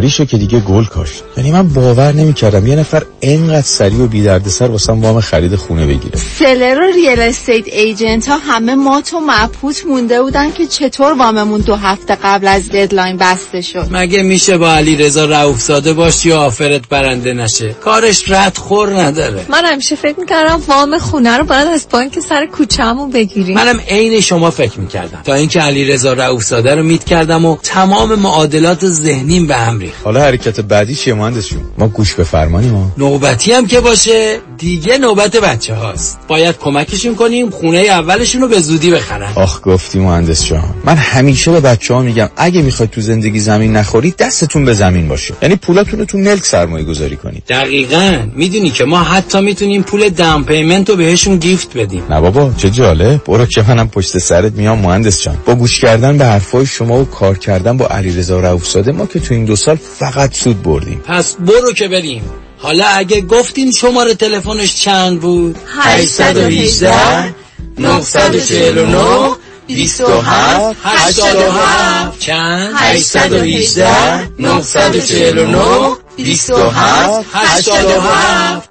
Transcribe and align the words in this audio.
rate 0.00 0.14
شو 0.14 0.24
که 0.24 0.38
دیگه 0.38 0.60
گل 0.60 0.84
کاشت 0.84 1.22
یعنی 1.36 1.52
من 1.52 1.68
باور 1.68 2.12
نمی‌کردم 2.12 2.66
یه 2.66 2.76
نفر 2.76 3.02
انقدر 3.22 3.62
سریع 3.62 3.98
و 3.98 4.06
بی 4.06 4.22
دردسر 4.22 4.66
واسم 4.66 5.00
وام 5.00 5.20
خرید 5.20 5.56
خونه 5.56 5.86
بگیره. 5.86 6.16
seller 6.38 6.80
و 6.80 6.92
real 6.94 7.20
estate 7.20 7.68
agent 7.68 8.28
ها 8.28 8.38
همه 8.38 8.74
مات 8.74 9.14
و 9.14 9.20
مبهوت 9.20 9.86
مونده 9.86 10.22
بودن 10.22 10.52
که 10.52 10.66
چطور 10.66 11.12
واممون 11.12 11.60
دو 11.60 11.74
هفته 11.74 12.18
قبل 12.22 12.48
از 12.48 12.68
deadline 12.68 13.16
بسته 13.16 13.60
شد. 13.60 13.88
مگه 13.90 14.22
میشه 14.22 14.58
با 14.58 14.72
علی 14.72 14.96
رضا 14.96 15.24
رؤوف 15.24 15.60
زاده 15.60 15.92
باشی 15.92 16.30
و 16.30 16.34
offer 16.34 16.79
ت 16.79 16.88
برنده 16.88 17.32
نشه؟ 17.32 17.72
کارش 17.72 18.30
رد 18.30 18.56
خور 18.56 19.00
نداره. 19.00 19.46
من 19.48 19.64
همیشه 19.64 19.96
فکر 19.96 20.20
می‌کردم 20.20 20.62
وام 20.68 20.98
خونه 20.98 21.36
رو 21.36 21.44
باید 21.44 21.68
از 21.68 21.86
بانک 21.90 22.18
سر 22.20 22.46
کوچه‌مون 22.46 23.10
بگیریم. 23.10 23.54
منم 23.54 23.80
عین 23.88 24.20
شما 24.20 24.50
فکر 24.50 24.80
می‌کردم. 24.80 25.22
تا 25.24 25.34
اینکه 25.34 25.60
علی 25.60 25.84
رضا 25.84 26.12
رؤوف 26.12 26.44
زاده 26.44 26.74
رو 26.74 26.82
meet 26.82 27.04
کردم 27.04 27.44
و 27.44 27.56
تمام 27.62 28.14
معادلات 28.14 28.86
ذهنیم 28.86 29.46
به 29.46 29.56
هم 29.56 29.78
حالا 30.04 30.20
حرکت 30.20 30.60
بعدی 30.60 30.94
چیه 30.94 31.14
مهندس 31.14 31.48
جون؟ 31.48 31.62
ما 31.78 31.88
گوش 31.88 32.14
به 32.14 32.24
فرمانی 32.24 32.68
ما 32.68 32.92
نوبتی 32.98 33.52
هم 33.52 33.66
که 33.66 33.80
باشه 33.80 34.38
دیگه 34.58 34.98
نوبت 34.98 35.36
بچه 35.36 35.74
هاست. 35.74 36.18
باید 36.28 36.58
کمکشون 36.58 37.14
کنیم 37.14 37.50
خونه 37.50 37.78
اولشون 37.78 38.40
رو 38.42 38.48
به 38.48 38.60
زودی 38.60 38.90
بخرن. 38.90 39.32
آخ 39.34 39.60
گفتی 39.64 39.98
مهندس 39.98 40.44
جان. 40.46 40.74
من 40.84 40.96
همیشه 40.96 41.50
به 41.50 41.60
بچه 41.60 41.94
ها 41.94 42.02
میگم 42.02 42.28
اگه 42.36 42.62
می‌خواید 42.62 42.90
تو 42.90 43.00
زندگی 43.00 43.40
زمین 43.40 43.76
نخورید 43.76 44.16
دستتون 44.16 44.64
به 44.64 44.74
زمین 44.74 45.08
باشه. 45.08 45.34
یعنی 45.42 45.56
پولاتون 45.56 45.98
رو 45.98 46.04
تو 46.04 46.18
ملک 46.18 46.44
سرمایه 46.44 46.84
گذاری 46.84 47.16
کنید. 47.16 47.42
دقیقا. 47.48 48.18
می‌دونی 48.34 48.70
که 48.70 48.84
ما 48.84 49.02
حتی 49.02 49.40
می‌تونیم 49.40 49.82
پول 49.82 50.08
دام 50.08 50.44
پیمنت 50.44 50.90
رو 50.90 50.96
بهشون 50.96 51.36
گیفت 51.36 51.76
بدیم. 51.76 52.02
نه 52.10 52.20
بابا 52.20 52.50
چه 52.56 52.70
جاله 52.70 53.20
برو 53.26 53.46
که 53.46 53.64
منم 53.68 53.88
پشت 53.88 54.18
سرت 54.18 54.52
میام 54.52 54.78
مهندس 54.78 55.22
جان. 55.22 55.36
با 55.46 55.54
گوش 55.54 55.80
کردن 55.80 56.18
به 56.18 56.24
حرفای 56.24 56.66
شما 56.66 57.00
و 57.00 57.04
کار 57.04 57.38
کردن 57.38 57.76
با 57.76 57.86
علیرضا 57.86 58.40
رؤوفزاده 58.40 58.92
ما 58.92 59.06
که 59.06 59.20
تو 59.20 59.34
این 59.34 59.44
دو 59.44 59.56
سال 59.56 59.76
فقط 59.98 60.34
سود 60.34 60.62
بردیم. 60.62 61.00
پس 61.06 61.34
برو 61.34 61.72
که 61.72 61.88
بریم. 61.88 62.22
حالا 62.58 62.86
اگه 62.86 63.20
گفتین 63.20 63.72
شماره 63.72 64.14
تلفنش 64.14 64.74
چند 64.74 65.20
بود؟ 65.20 65.56
818 65.78 67.34
949 67.78 69.30
27 69.66 70.76
87 70.84 72.18
چند؟ 72.18 72.74
818 72.76 74.30
949 74.38 75.96
27 76.16 77.26
87 77.32 78.70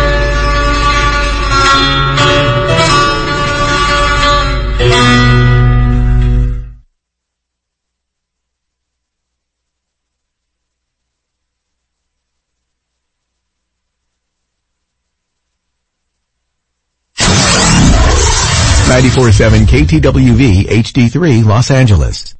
Ninety-four 18.91 19.31
seven 19.31 19.65
KTWV 19.65 20.67
HD3 20.67 21.45
Los 21.45 21.71
Angeles. 21.71 22.35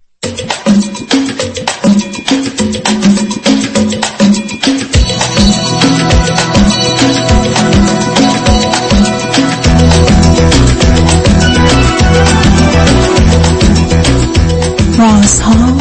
رازها 15.00 15.78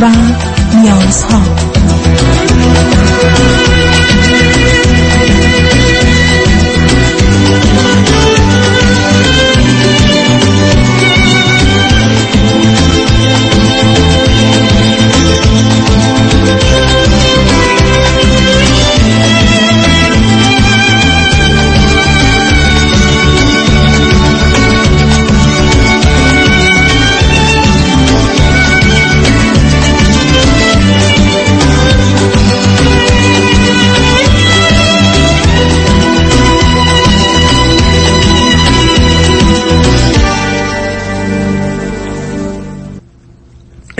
و 0.00 0.10
نیازها 0.76 1.40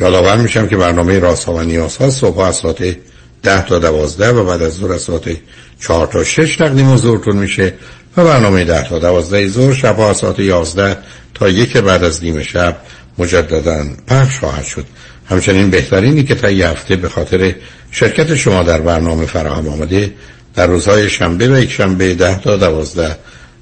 یادآور 0.00 0.36
میشم 0.36 0.68
که 0.68 0.76
برنامه 0.76 1.18
راست 1.18 1.48
و 1.48 1.62
نیاز 1.62 1.96
ها 1.96 2.10
صبح 2.10 2.38
از 2.38 2.56
ساعت 2.56 2.96
10 3.42 3.62
تا 3.62 3.78
12 3.78 4.28
و 4.28 4.44
بعد 4.44 4.62
از 4.62 4.72
ظهر 4.72 4.92
از 4.92 5.02
ساعت 5.02 5.36
4 5.80 6.06
تا 6.06 6.24
6 6.24 6.56
تقدیم 6.56 6.92
حضورتون 6.92 7.36
میشه 7.36 7.74
و 8.16 8.24
برنامه 8.24 8.64
10 8.64 8.88
تا 8.88 8.98
12 8.98 9.48
ظهر 9.48 9.74
شب 9.74 10.00
از 10.00 10.16
ساعت 10.16 10.38
11 10.38 10.96
تا 11.34 11.48
یک 11.48 11.76
بعد 11.76 12.04
از 12.04 12.24
نیم 12.24 12.42
شب 12.42 12.76
مجددا 13.18 13.86
پخش 14.06 14.38
خواهد 14.38 14.64
شد. 14.64 14.84
همچنین 15.30 15.70
بهترینی 15.70 16.24
که 16.24 16.34
تا 16.34 16.50
یه 16.50 16.68
هفته 16.68 16.96
به 16.96 17.08
خاطر 17.08 17.54
شرکت 17.90 18.34
شما 18.34 18.62
در 18.62 18.80
برنامه 18.80 19.26
فراهم 19.26 19.68
آمده 19.68 20.12
در 20.54 20.66
روزهای 20.66 21.10
شنبه 21.10 21.48
و 21.48 21.58
یک 21.58 21.70
شنبه 21.72 22.14
10 22.14 22.40
تا 22.40 22.56
12 22.56 23.16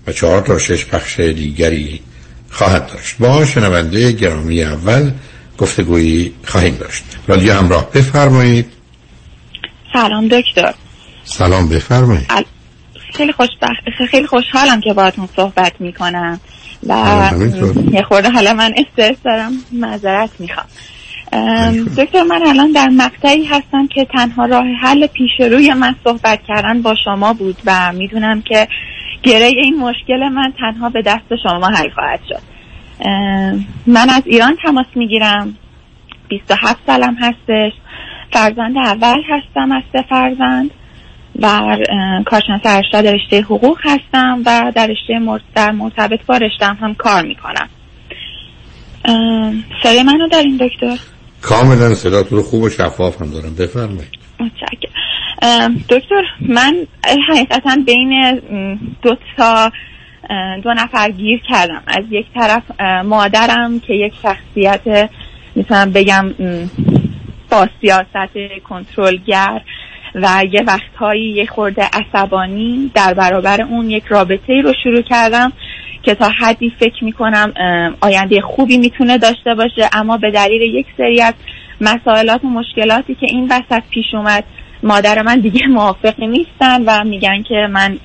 و 0.07 0.13
4 0.13 0.41
تا 0.41 0.59
6 0.59 0.85
پخش 0.85 1.21
دیگری 1.21 2.01
خواهد 2.51 2.87
داشت. 2.87 3.17
با 3.19 3.45
شنونده 3.45 4.13
گرامی 4.13 4.63
اول 4.63 5.11
گفتگویی 5.59 6.35
خواهیم 6.45 6.77
داشت. 6.77 7.05
رادیو 7.27 7.53
همراه 7.53 7.91
بفرمایید. 7.95 8.67
سلام 9.93 10.29
دکتر. 10.29 10.75
سلام 11.25 11.69
بفرمایید. 11.69 12.27
ال... 12.31 12.45
خیلی 13.15 13.33
خوشبخت 13.33 14.09
خیلی 14.11 14.27
خوشحالم 14.27 14.81
که 14.81 14.93
باهاتون 14.93 15.29
صحبت 15.37 15.73
می‌کنم. 15.81 16.41
و. 16.87 17.31
یه 17.93 18.03
خورده 18.03 18.31
حالا 18.31 18.53
من 18.53 18.75
استرس 18.77 19.17
دارم 19.25 19.53
معذرت 19.73 20.31
می‌خوام. 20.39 20.67
دکتر 21.97 22.23
من 22.23 22.47
الان 22.47 22.73
در 22.73 22.89
مقطعی 22.89 23.45
هستم 23.45 23.87
که 23.95 24.07
تنها 24.17 24.47
راه 24.47 24.65
حل 24.83 25.07
پیش 25.07 25.31
روی 25.53 25.75
من 25.75 25.95
صحبت 26.05 26.41
کردن 26.49 26.83
با 26.83 26.95
شما 27.05 27.33
بود 27.33 27.57
و 27.65 27.93
می‌دونم 27.93 28.43
که 28.43 28.69
گره 29.23 29.47
این 29.47 29.77
مشکل 29.79 30.29
من 30.29 30.53
تنها 30.59 30.89
به 30.89 31.03
دست 31.03 31.43
شما 31.43 31.67
حل 31.67 31.91
خواهد 31.91 32.21
شد. 32.29 32.56
من 33.87 34.11
از 34.11 34.23
ایران 34.25 34.57
تماس 34.63 34.87
می‌گیرم. 34.95 35.57
27 36.29 36.79
سالم 36.87 37.17
هستش. 37.21 37.73
فرزند 38.33 38.77
اول 38.77 39.23
هستم 39.29 39.73
از 39.73 39.83
سه 39.93 40.05
فرزند 40.09 40.71
و 41.43 41.77
کارشناس 42.27 42.61
ارشد 42.65 43.07
رشته 43.07 43.41
حقوق 43.41 43.79
هستم 43.85 44.43
و 44.47 44.73
در 44.75 44.87
رشته 44.87 45.39
در 45.55 45.71
مرتبط 45.71 46.27
با 46.27 46.37
رشتم 46.37 46.79
هم 46.81 46.95
کار 46.95 47.23
می‌کنم. 47.23 47.69
صدای 49.83 50.03
منو 50.03 50.29
دارین 50.29 50.57
دکتر؟ 50.57 50.99
کاملا 51.43 51.95
صداتون 51.95 52.39
رو 52.39 52.45
خوب 52.45 52.63
و 52.63 52.71
شفاف 52.71 53.23
هم 53.23 53.31
دارم. 53.31 53.55
بفرمایید. 53.55 54.17
دکتر 55.89 56.23
من 56.41 56.87
حقیقتا 57.29 57.77
بین 57.87 58.41
دو 59.03 59.17
تا 59.37 59.71
دو 60.63 60.75
نفر 60.75 61.11
گیر 61.11 61.41
کردم. 61.49 61.83
از 61.87 62.05
یک 62.11 62.27
طرف 62.35 62.63
مادرم 63.05 63.81
که 63.81 63.95
یک 63.95 64.15
شخصیت 64.23 65.11
می‌تونم 65.55 65.93
بگم 65.93 66.35
با 67.51 67.69
سیاست 67.81 68.61
کنترلگر 68.69 69.61
و 70.15 70.45
یه 70.53 70.63
وقتهایی 70.67 71.31
یه 71.31 71.47
خورده 71.47 71.83
عصبانی 71.93 72.91
در 72.95 73.15
برابر 73.15 73.63
اون 73.63 73.91
یک 73.91 74.05
رابطه 74.05 74.53
ای 74.53 74.63
رو 74.63 74.73
شروع 74.83 75.03
کردم 75.03 75.53
که 76.03 76.15
تا 76.15 76.31
حدی 76.41 76.73
فکر 76.81 77.05
می‌کنم 77.05 77.53
آینده 78.01 78.41
خوبی 78.41 78.79
می‌تونه 78.79 79.19
داشته 79.19 79.55
باشه. 79.55 79.89
اما 79.93 80.17
به 80.17 80.31
دلیل 80.31 80.63
یک 80.63 80.87
سری 80.97 81.23
از 81.23 81.35
مسائلات 81.81 82.45
و 82.45 82.49
مشکلاتی 82.49 83.15
که 83.15 83.27
این 83.31 83.45
وسط 83.45 83.83
پیش 83.91 84.15
اومد 84.15 84.45
مادر 84.83 85.23
من 85.23 85.41
دیگه 85.41 85.67
موافق 85.79 86.21
نیستن 86.21 86.83
و 86.87 87.05
میگن 87.05 87.43
که 87.43 87.69
من 87.71 87.99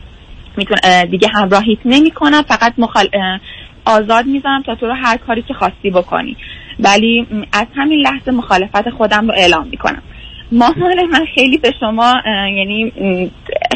میتون 0.57 1.05
دیگه 1.05 1.27
همراهیت 1.35 1.79
نمی‌کنم 1.85 2.41
فقط 2.41 2.73
مخال... 2.77 3.07
آزاد 3.85 4.25
می‌ذارم 4.25 4.61
تا 4.61 4.75
تو 4.75 4.85
رو 4.85 4.93
هر 4.93 5.17
کاری 5.17 5.41
که 5.41 5.53
خواستی 5.53 5.89
بکنی. 5.89 6.37
ولی 6.79 7.27
از 7.53 7.67
همین 7.75 7.99
لحظه 7.99 8.31
مخالفت 8.31 8.89
خودم 8.89 9.27
رو 9.27 9.33
اعلام 9.37 9.67
می‌کنم. 9.67 10.01
مامان 10.51 11.05
من 11.11 11.25
خیلی 11.35 11.57
به 11.57 11.73
شما 11.79 12.13
یعنی 12.57 12.91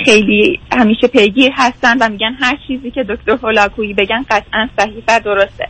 خیلی 0.06 0.60
همیشه 0.72 1.08
پیگیر 1.08 1.52
هستن 1.56 1.98
و 1.98 2.10
میگن 2.10 2.36
هر 2.40 2.58
چیزی 2.68 2.92
که 2.92 3.04
دکتر 3.04 3.32
هولاکویی 3.32 3.94
بگن 3.94 4.26
قطعا 4.30 4.70
صحیح 4.80 5.04
و 5.08 5.20
درسته. 5.26 5.68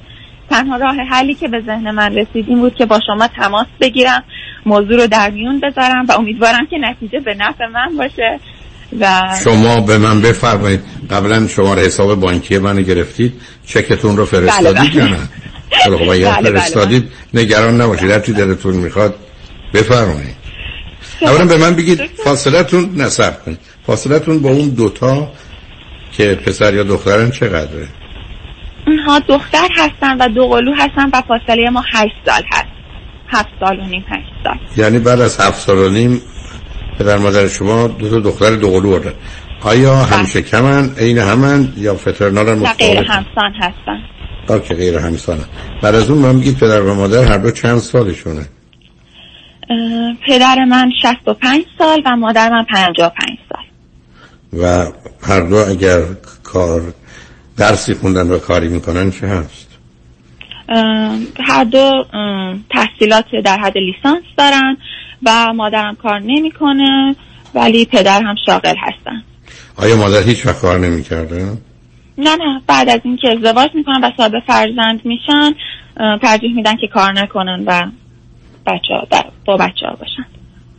تنها 0.49 0.77
راه 0.77 0.95
حلی 0.95 1.33
که 1.33 1.47
به 1.47 1.61
ذهن 1.61 1.91
من 1.91 2.15
رسید 2.15 2.45
این 2.49 2.59
بود 2.59 2.75
که 2.75 2.85
با 2.85 2.99
شما 3.07 3.27
تماس 3.27 3.67
بگیرم 3.81 4.23
موضوع 4.65 5.01
رو 5.01 5.07
در 5.07 5.29
میون 5.29 5.59
بذارم 5.59 6.05
و 6.09 6.11
امیدوارم 6.11 6.65
که 6.65 6.77
نتیجه 6.77 7.19
به 7.19 7.33
نفع 7.33 7.65
من 7.65 7.97
باشه. 7.97 8.39
و 8.99 9.21
شما 9.43 9.81
به 9.81 9.97
من 9.97 10.21
بفرمایید. 10.21 10.81
قبلا 11.11 11.47
شماره 11.47 11.81
حساب 11.81 12.19
بانکی 12.19 12.57
منو 12.57 12.81
گرفتید. 12.81 13.33
چکتون 13.65 14.17
رو 14.17 14.25
فرستادید 14.25 14.73
بله، 14.77 14.89
بله. 14.89 14.95
یا 14.95 15.07
نه؟ 15.07 15.29
خب 15.85 16.09
اگر 16.09 16.31
بله، 16.31 16.51
بله، 16.51 16.59
فرستادید 16.59 17.11
نگران 17.33 17.81
نباشید. 17.81 18.11
هر 18.11 18.19
چی 18.19 18.33
دلتون 18.33 18.75
می‌خواد 18.75 19.15
بفرمایید. 19.73 20.35
اولا 21.21 21.45
به 21.45 21.57
من 21.57 21.75
بگید 21.75 22.01
فاصلتون 22.23 23.01
نصب 23.01 23.43
کنید. 23.45 23.59
فاصلتون 23.87 24.39
با 24.39 24.49
اون 24.49 24.69
دوتا 24.69 25.31
که 26.11 26.35
پسر 26.35 26.73
یا 26.73 26.83
دخترن 26.83 27.31
چقدره؟ 27.31 27.87
اونها 28.87 29.19
دختر 29.19 29.67
هستن 29.77 30.17
و 30.17 30.27
دو 30.27 30.47
قلو 30.47 30.73
هستن 30.73 31.09
و 31.13 31.21
فاصله 31.27 31.69
ما 31.69 31.83
هشت 31.93 32.15
سال 32.25 32.43
هست. 32.51 32.65
هفت 33.27 33.49
سال 33.59 33.79
و 33.79 33.85
نیم 33.85 34.05
هشت 34.09 34.33
سال. 34.43 34.83
یعنی 34.83 34.99
بعد 34.99 35.21
از 35.21 35.39
هفت 35.39 35.59
سال 35.59 35.77
و 35.77 35.89
نیم 35.89 36.21
پدر 36.99 37.17
مادر 37.17 37.47
شما 37.47 37.87
دو 37.87 38.09
تا 38.09 38.19
دختر 38.19 38.55
دو 38.55 38.71
قلو 38.71 38.99
دارن 38.99 39.13
آیا 39.61 39.95
همشه 39.95 40.41
کمن؟ 40.41 40.89
عین 40.97 41.17
همن؟ 41.17 41.73
یا 41.77 41.95
فترنال 41.95 42.61
و 42.61 42.65
غیر 42.65 42.97
همسان 42.99 43.53
هستن. 43.59 43.99
که 44.59 44.73
غیر 44.73 44.97
همسانه 44.97 45.43
بعد 45.81 45.95
از 45.95 46.09
اون 46.09 46.19
من 46.19 46.35
میگید 46.35 46.57
پدر 46.57 46.81
و 46.81 46.95
مادر 46.95 47.23
هر 47.23 47.37
دو 47.37 47.51
چند 47.51 47.77
سالشونه؟ 47.77 48.45
پدر 50.27 50.65
من 50.65 50.91
65 51.01 51.65
سال 51.77 52.01
و 52.05 52.15
مادر 52.15 52.49
من 52.49 52.63
55 52.63 53.37
سال. 53.49 53.63
و 54.61 54.91
هر 55.21 55.41
دو 55.41 55.55
اگر 55.55 56.01
کار 56.43 56.81
درسی 57.57 57.93
خوندن 57.93 58.31
و 58.31 58.39
کاری 58.39 58.67
می‌کنن 58.67 59.11
چه 59.11 59.27
هست؟ 59.27 59.67
هر 61.47 61.63
دو 61.63 62.05
تحصیلات 62.69 63.25
در 63.45 63.57
حد 63.57 63.77
لیسانس 63.77 64.23
دارن. 64.37 64.77
و 65.25 65.53
مادرم 65.53 65.95
کار 65.95 66.19
نمی‌کنه 66.19 67.15
ولی 67.55 67.85
پدر 67.85 68.21
هم 68.21 68.35
شاغل 68.45 68.75
هستن. 68.77 69.23
آیا 69.77 69.95
مادر 69.95 70.21
هیچ 70.21 70.45
وقت 70.45 70.61
کار 70.61 70.79
نمی‌کرده؟ 70.79 71.57
نه 72.17 72.35
نه. 72.35 72.61
بعد 72.67 72.89
از 72.89 72.99
اینکه 73.03 73.29
ازدواج 73.29 73.69
می‌کنن 73.73 74.03
و 74.03 74.11
صاحب 74.17 74.31
فرزند 74.47 75.05
میشن 75.05 75.51
ترجیح 76.21 76.55
میدن 76.55 76.75
که 76.75 76.87
کار 76.93 77.13
نکنن 77.13 77.63
و 77.67 77.85
بچه 78.65 79.23
با 79.45 79.57
بچه 79.57 79.87
ها 79.87 79.95
باشن. 79.95 80.25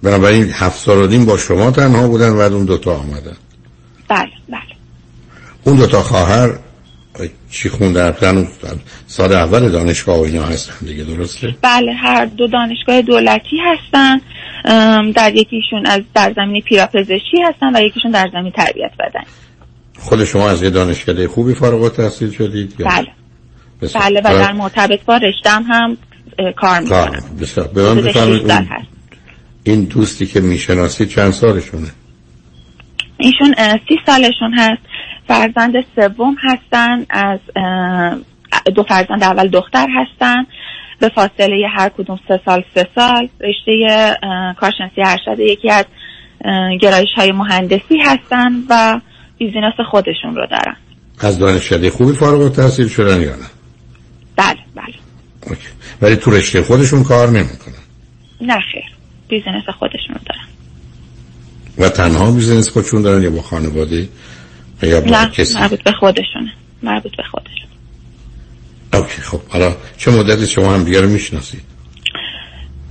بنابراین 0.02 0.50
هفت 0.54 0.78
سال 0.78 0.98
و 0.98 1.06
نیم 1.06 1.26
با 1.26 1.37
شما 1.37 1.70
تنها 1.70 2.08
بودن 2.08 2.31
و 2.31 2.40
اون 2.40 2.64
دوتا 2.64 2.96
آمدن. 2.96 3.37
بله 4.08 4.31
بله. 4.48 4.60
اون 5.64 5.76
دوتا 5.76 6.02
خواهر 6.02 6.58
چی 7.51 7.69
خوندن؟ 7.69 8.09
اصلا 8.09 8.47
سال 9.07 9.33
اول 9.33 9.69
دانشگاه 9.69 10.19
و 10.19 10.23
اینا 10.23 10.43
هستن 10.43 10.87
دیگه 10.87 11.05
درسته؟ 11.05 11.55
بله 11.63 11.93
هر 11.93 12.25
دو 12.25 12.47
دانشگاه 12.47 13.03
دولتی 13.03 13.57
هستن. 13.65 14.21
در 15.13 15.35
یکیشون 15.35 15.87
از 15.87 16.01
در 16.15 16.33
زمینه 16.37 16.61
پیراپزشکی 16.61 17.43
هستن 17.49 17.77
و 17.77 17.81
یکیشون 17.81 18.11
در 18.11 18.29
زمینه 18.33 18.51
تربیت 18.51 18.91
بدن. 18.99 19.25
خود 19.99 20.25
شما 20.25 20.49
از 20.51 20.63
یه 20.63 20.71
دانشکده 20.71 21.29
خوبی 21.29 21.55
فارغ 21.55 21.83
التحصیل 21.83 22.31
شدید 22.31 22.75
یا 22.79 22.87
بله. 22.87 23.07
بسیار. 23.83 24.03
بله 24.05 24.21
و 24.21 24.23
در 24.23 24.53
مرتبط 24.53 25.05
با 25.05 25.17
رشتم 25.17 25.63
هم 25.69 25.97
کار 26.57 26.81
می‌کنم 26.81 27.23
بسیار. 27.41 27.69
به 27.69 27.83
من 27.83 27.91
حدود 27.91 28.05
بفرمایید 28.05 28.41
16 28.41 28.57
اون- 28.57 28.67
هست. 28.71 28.89
این 29.65 29.85
دوستی 29.85 30.27
که 30.27 30.41
می‌شناسید 30.41 31.09
چند 31.09 31.31
سالشونه؟ 31.33 31.89
ایشون 33.19 33.55
سی 33.89 33.97
سالشون 34.07 34.55
هست. 34.59 34.83
فرزند 35.28 35.73
سوم 35.96 36.37
هستن 36.43 37.06
از 37.10 37.41
دو 38.74 38.82
فرزند 38.82 39.24
اول 39.24 39.48
دختر 39.48 39.86
هستن. 39.94 40.46
به 41.01 41.08
فاصله 41.08 41.69
هر 41.77 41.89
کدوم 41.89 42.19
سه 42.29 42.41
سال 42.44 42.65
سه 42.74 42.89
سال. 42.94 43.29
رشته 43.41 43.72
کارشناسی 44.60 45.03
ارشد 45.05 45.41
یکی 45.41 45.70
از 45.70 45.84
گرایش 46.81 47.08
های 47.17 47.32
مهندسی 47.32 47.98
هستن 48.05 48.53
و 48.70 49.01
بیزینس 49.39 49.74
خودشون 49.91 50.36
رو 50.36 50.46
دارن. 50.46 50.77
از 51.20 51.39
دانشکده 51.39 51.91
خوبی 51.91 52.12
فارغ 52.12 52.41
التحصیل 52.41 52.89
شدن 52.89 53.20
یا 53.22 53.36
نه؟ 53.36 53.46
بله 54.36 54.58
بله. 54.74 54.94
OK. 55.46 55.69
ولی 56.03 56.17
تو 56.17 56.31
رشته 56.31 56.62
خودشون 56.62 57.05
کار 57.05 57.29
نمی‌کنن. 57.29 57.74
نه 58.41 58.60
خیر. 58.72 58.84
business 59.29 59.65
خودشون 59.79 60.15
رو 60.15 60.20
دارن. 60.27 60.46
و 61.79 61.89
تنها 61.89 62.31
business 62.31 62.70
خودشون 62.70 63.03
دارن 63.03 63.22
یا 63.22 63.31
با 63.31 63.43
خانواده؟ 63.43 64.08
یا 64.83 65.01
نه 65.01 65.31
کسی؟ 65.31 65.59
مربوط 65.59 65.83
به 65.83 65.93
خودشونه. 65.93 66.53
مربوط 66.83 67.17
به 67.17 67.23
خودشون 67.31 67.67
OK 68.94 69.22
خب 69.23 69.41
حالا 69.49 69.77
چه 69.99 70.11
مدتی 70.11 70.47
شما 70.47 70.75
هم 70.75 70.85
دیگه 70.85 71.01
رو 71.01 71.09
می‌شناسید؟ 71.09 71.63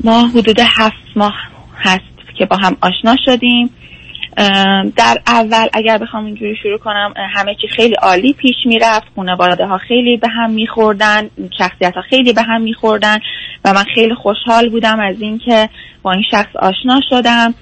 ما 0.04 0.28
حدود 0.28 0.60
هفت 0.60 0.96
ماه 1.16 1.34
هست 1.78 2.02
که 2.38 2.46
با 2.46 2.58
هم 2.58 2.78
آشنا 2.82 3.16
شدیم. 3.26 3.70
در 4.96 5.22
اول 5.28 5.68
اگر 5.74 5.98
بخوام 5.98 6.26
اینجوری 6.26 6.56
شروع 6.64 6.78
کنم 6.78 7.14
همه 7.36 7.56
چی 7.62 7.68
خیلی 7.68 7.94
عالی 7.94 8.34
پیش 8.34 8.56
می‌رفت. 8.66 9.06
خانواده 9.16 9.66
ها 9.66 9.78
خیلی 9.78 10.18
به 10.18 10.28
هم 10.30 10.52
میخوردن 10.52 11.30
شخصیت 11.58 11.94
ها 11.96 12.02
خیلی 12.10 12.34
به 12.34 12.42
هم 12.42 12.62
میخوردن 12.62 13.20
و 13.66 13.74
من 13.74 13.84
خیلی 13.96 14.16
خوشحال 14.16 14.70
بودم 14.70 15.00
از 15.00 15.16
اینکه 15.22 15.70
با 16.02 16.12
این 16.12 16.24
شخص 16.32 16.56
آشنا 16.56 17.02
شدم. 17.10 17.54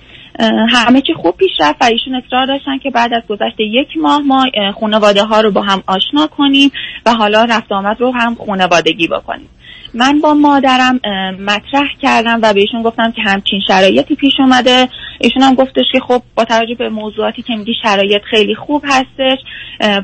همه 0.69 1.01
چی 1.01 1.13
خوب 1.13 1.37
پیش 1.37 1.51
رفت 1.59 1.81
و 1.81 1.85
ایشون 1.85 2.15
اصرار 2.15 2.45
داشتن 2.45 2.77
که 2.77 2.89
بعد 2.89 3.13
از 3.13 3.23
گذشت 3.29 3.59
یک 3.59 3.87
ماه 3.97 4.21
ما 4.21 4.45
خانواده 4.79 5.23
ها 5.23 5.41
رو 5.41 5.51
با 5.51 5.61
هم 5.61 5.83
آشنا 5.87 6.27
کنیم 6.27 6.71
و 7.05 7.13
حالا 7.13 7.43
رفت 7.43 7.71
آمد 7.71 8.01
رو 8.01 8.11
هم 8.11 8.35
خانوادگی 8.35 9.07
بکنیم. 9.07 9.49
من 9.93 10.19
با 10.19 10.33
مادرم 10.33 10.99
مطرح 11.39 11.87
کردم 12.01 12.39
و 12.43 12.53
بهشون 12.53 12.81
گفتم 12.81 13.11
که 13.11 13.21
همچین 13.21 13.59
شرایطی 13.67 14.15
پیش 14.15 14.33
اومده. 14.39 14.89
ایشون 15.19 15.41
هم 15.41 15.55
گفتش 15.55 15.85
که 15.91 15.99
خب 15.99 16.21
با 16.35 16.45
توجه 16.45 16.75
به 16.75 16.89
موضوعاتی 16.89 17.41
که 17.41 17.55
میگی 17.55 17.73
شرایط 17.83 18.21
خیلی 18.21 18.55
خوب 18.55 18.83
هستش. 18.85 19.37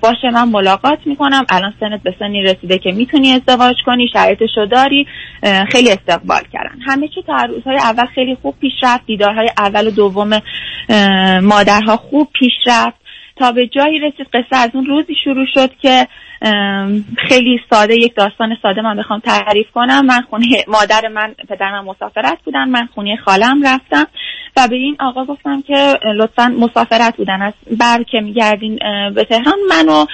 باشه 0.02 0.30
من 0.34 0.50
ملاقات 0.50 1.00
می‌کنم. 1.06 1.46
الان 1.50 1.74
سنت 1.80 2.04
به 2.04 2.16
سنی 2.20 2.42
رسیده 2.42 2.78
که 2.78 2.92
می‌تونی 2.92 3.32
ازدواج 3.32 3.76
کنی 3.86 4.10
شرایطشو 4.14 4.66
داری. 4.66 5.08
خیلی 5.72 5.92
استقبال 5.92 6.42
کردن. 6.54 6.80
همه 6.86 7.08
چی 7.08 7.22
تا 7.28 7.46
روزهای 7.46 7.78
اول 7.78 8.06
خیلی 8.06 8.38
خوب 8.42 8.56
پیش 8.62 8.74
رفت. 8.84 9.06
دیدارهای 9.06 9.50
اول 9.58 9.88
و 9.88 9.92
دوم 9.92 10.40
مادرها 11.42 11.98
خوب 11.98 12.28
پیش 12.34 12.54
رفت. 12.68 13.00
تا 13.36 13.52
به 13.52 13.68
جایی 13.68 14.00
رسید 14.00 14.28
قصه 14.34 14.62
از 14.62 14.70
اون 14.74 14.86
روزی 14.86 15.16
شروع 15.24 15.46
شد 15.54 15.72
که 15.82 16.08
خیلی 17.18 17.60
ساده 17.70 17.96
یک 17.96 18.16
داستان 18.16 18.58
ساده 18.62 18.82
من 18.82 18.98
بخوام 18.98 19.20
تعریف 19.20 19.72
کنم. 19.72 20.06
من 20.06 20.22
خونه 20.30 20.46
مادر 20.68 21.08
من 21.08 21.36
پدر 21.50 21.72
من 21.72 21.86
مسافرت 21.86 22.38
بودن. 22.46 22.70
من 22.70 22.90
خونه 22.96 23.16
خالم 23.26 23.64
رفتم 23.64 24.08
و 24.58 24.68
به 24.68 24.76
این 24.76 24.96
آقا 25.00 25.26
گفتم 25.26 25.62
که 25.62 26.00
لطفا 26.16 26.56
مسافرت 26.60 27.18
بودن. 27.18 27.42
از 27.42 27.54
بر 27.80 28.04
که 28.04 28.20
میگردین 28.20 28.80
به 29.16 29.24
تهران 29.24 29.58
منو 29.70 30.06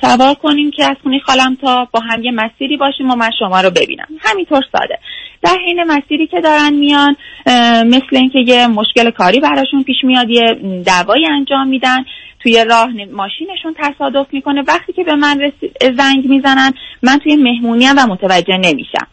سوار 0.00 0.34
کنیم 0.34 0.70
که 0.70 0.84
از 0.84 0.96
خونه 1.02 1.18
خالم 1.18 1.56
تا 1.60 1.88
با 1.92 2.00
هم 2.00 2.22
یه 2.22 2.30
مسیری 2.30 2.76
باشیم 2.76 3.10
و 3.10 3.14
من 3.14 3.30
شما 3.38 3.60
رو 3.60 3.70
ببینم. 3.70 4.06
همینطور 4.20 4.62
ساده. 4.72 4.98
در 5.46 5.58
حین 5.66 5.84
مسیری 5.84 6.26
که 6.26 6.40
دارن 6.40 6.74
میان 6.74 7.16
مثل 7.86 8.12
اینکه 8.12 8.38
یه 8.46 8.66
مشکل 8.66 9.10
کاری 9.10 9.40
براشون 9.40 9.82
پیش 9.82 9.96
میاد 10.02 10.30
یه 10.30 10.42
دعوایی 10.86 11.26
انجام 11.26 11.68
میدن 11.68 12.04
توی 12.40 12.64
راه 12.68 12.88
ماشینشون 13.12 13.74
تصادف 13.78 14.26
می‌کنه. 14.32 14.62
وقتی 14.68 14.92
که 14.92 15.04
به 15.04 15.14
من 15.14 15.52
زنگ 15.80 16.28
می‌زنن 16.28 16.72
من 17.02 17.18
توی 17.18 17.36
مهمونی 17.36 17.86
و 17.86 18.06
متوجه 18.06 18.56
نمیشم. 18.56 19.06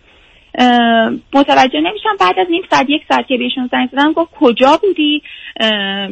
متوجه 1.33 1.79
نمیشم. 1.79 2.15
بعد 2.19 2.39
از 2.39 2.47
نیم 2.49 2.61
ساعت 2.71 2.89
یک 2.89 3.01
ساعت 3.09 3.27
که 3.27 3.37
بهشون 3.37 3.69
زنگ 3.71 3.89
زدم 3.91 4.13
گفت 4.13 4.31
کجا 4.39 4.79
بودی؟ 4.81 5.21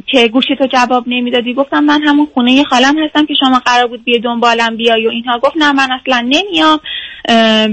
که 0.08 0.28
گوشی 0.28 0.56
تو 0.56 0.68
جواب 0.68 1.04
نمی‌دادی؟ 1.08 1.54
گفتم 1.54 1.84
من 1.84 2.02
همون 2.04 2.28
خونه 2.34 2.64
خالم 2.64 3.04
هستم 3.04 3.26
که 3.26 3.34
شما 3.40 3.60
قرار 3.66 3.88
بود 3.88 4.04
بیه 4.04 4.20
دنبالم 4.20 4.78
بیای 4.78 5.08
و 5.08 5.10
اینها. 5.10 5.40
گفت 5.40 5.58
نه 5.58 5.72
من 5.72 5.88
اصلا 5.92 6.22
نمیام. 6.22 6.80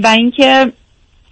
و 0.03 0.07
اینکه 0.07 0.71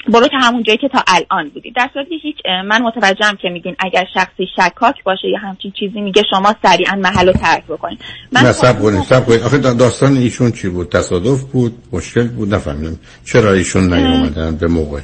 برو 0.09 0.27
تا 0.27 0.37
همون 0.37 0.63
جایی 0.63 0.77
که 0.77 0.87
تا 0.87 1.03
الان 1.07 1.49
بودی. 1.49 1.71
در 1.71 1.89
صورتی 1.93 2.19
هیچ 2.23 2.35
من 2.65 2.81
متوجهم 2.81 3.35
که 3.35 3.49
میگین 3.49 3.75
اگر 3.79 4.05
شخصی 4.13 4.47
شکاک 4.55 5.03
باشه 5.03 5.27
یا 5.27 5.37
همچین 5.39 5.71
چیزی 5.79 6.01
میگه 6.01 6.23
شما 6.29 6.55
سریعا 6.63 6.95
محل 6.95 7.27
رو 7.27 7.33
ترک 7.33 7.63
بکنین. 7.65 7.97
من 8.31 8.41
نه 8.41 8.51
سب 8.51 8.81
کنید 8.81 9.01
سب 9.01 9.25
کنید 9.25 9.41
آخه 9.41 9.57
داستان 9.57 10.17
ایشون 10.17 10.51
چی 10.51 10.69
بود؟ 10.69 10.89
تصادف 10.89 11.43
بود؟ 11.43 11.73
مشکل 11.93 12.27
بود؟ 12.27 12.53
نفهمیدم. 12.53 12.99
چرا 13.25 13.53
ایشون 13.53 13.93
نیومدن 13.93 14.57
به 14.57 14.67
موقع؟ 14.67 14.99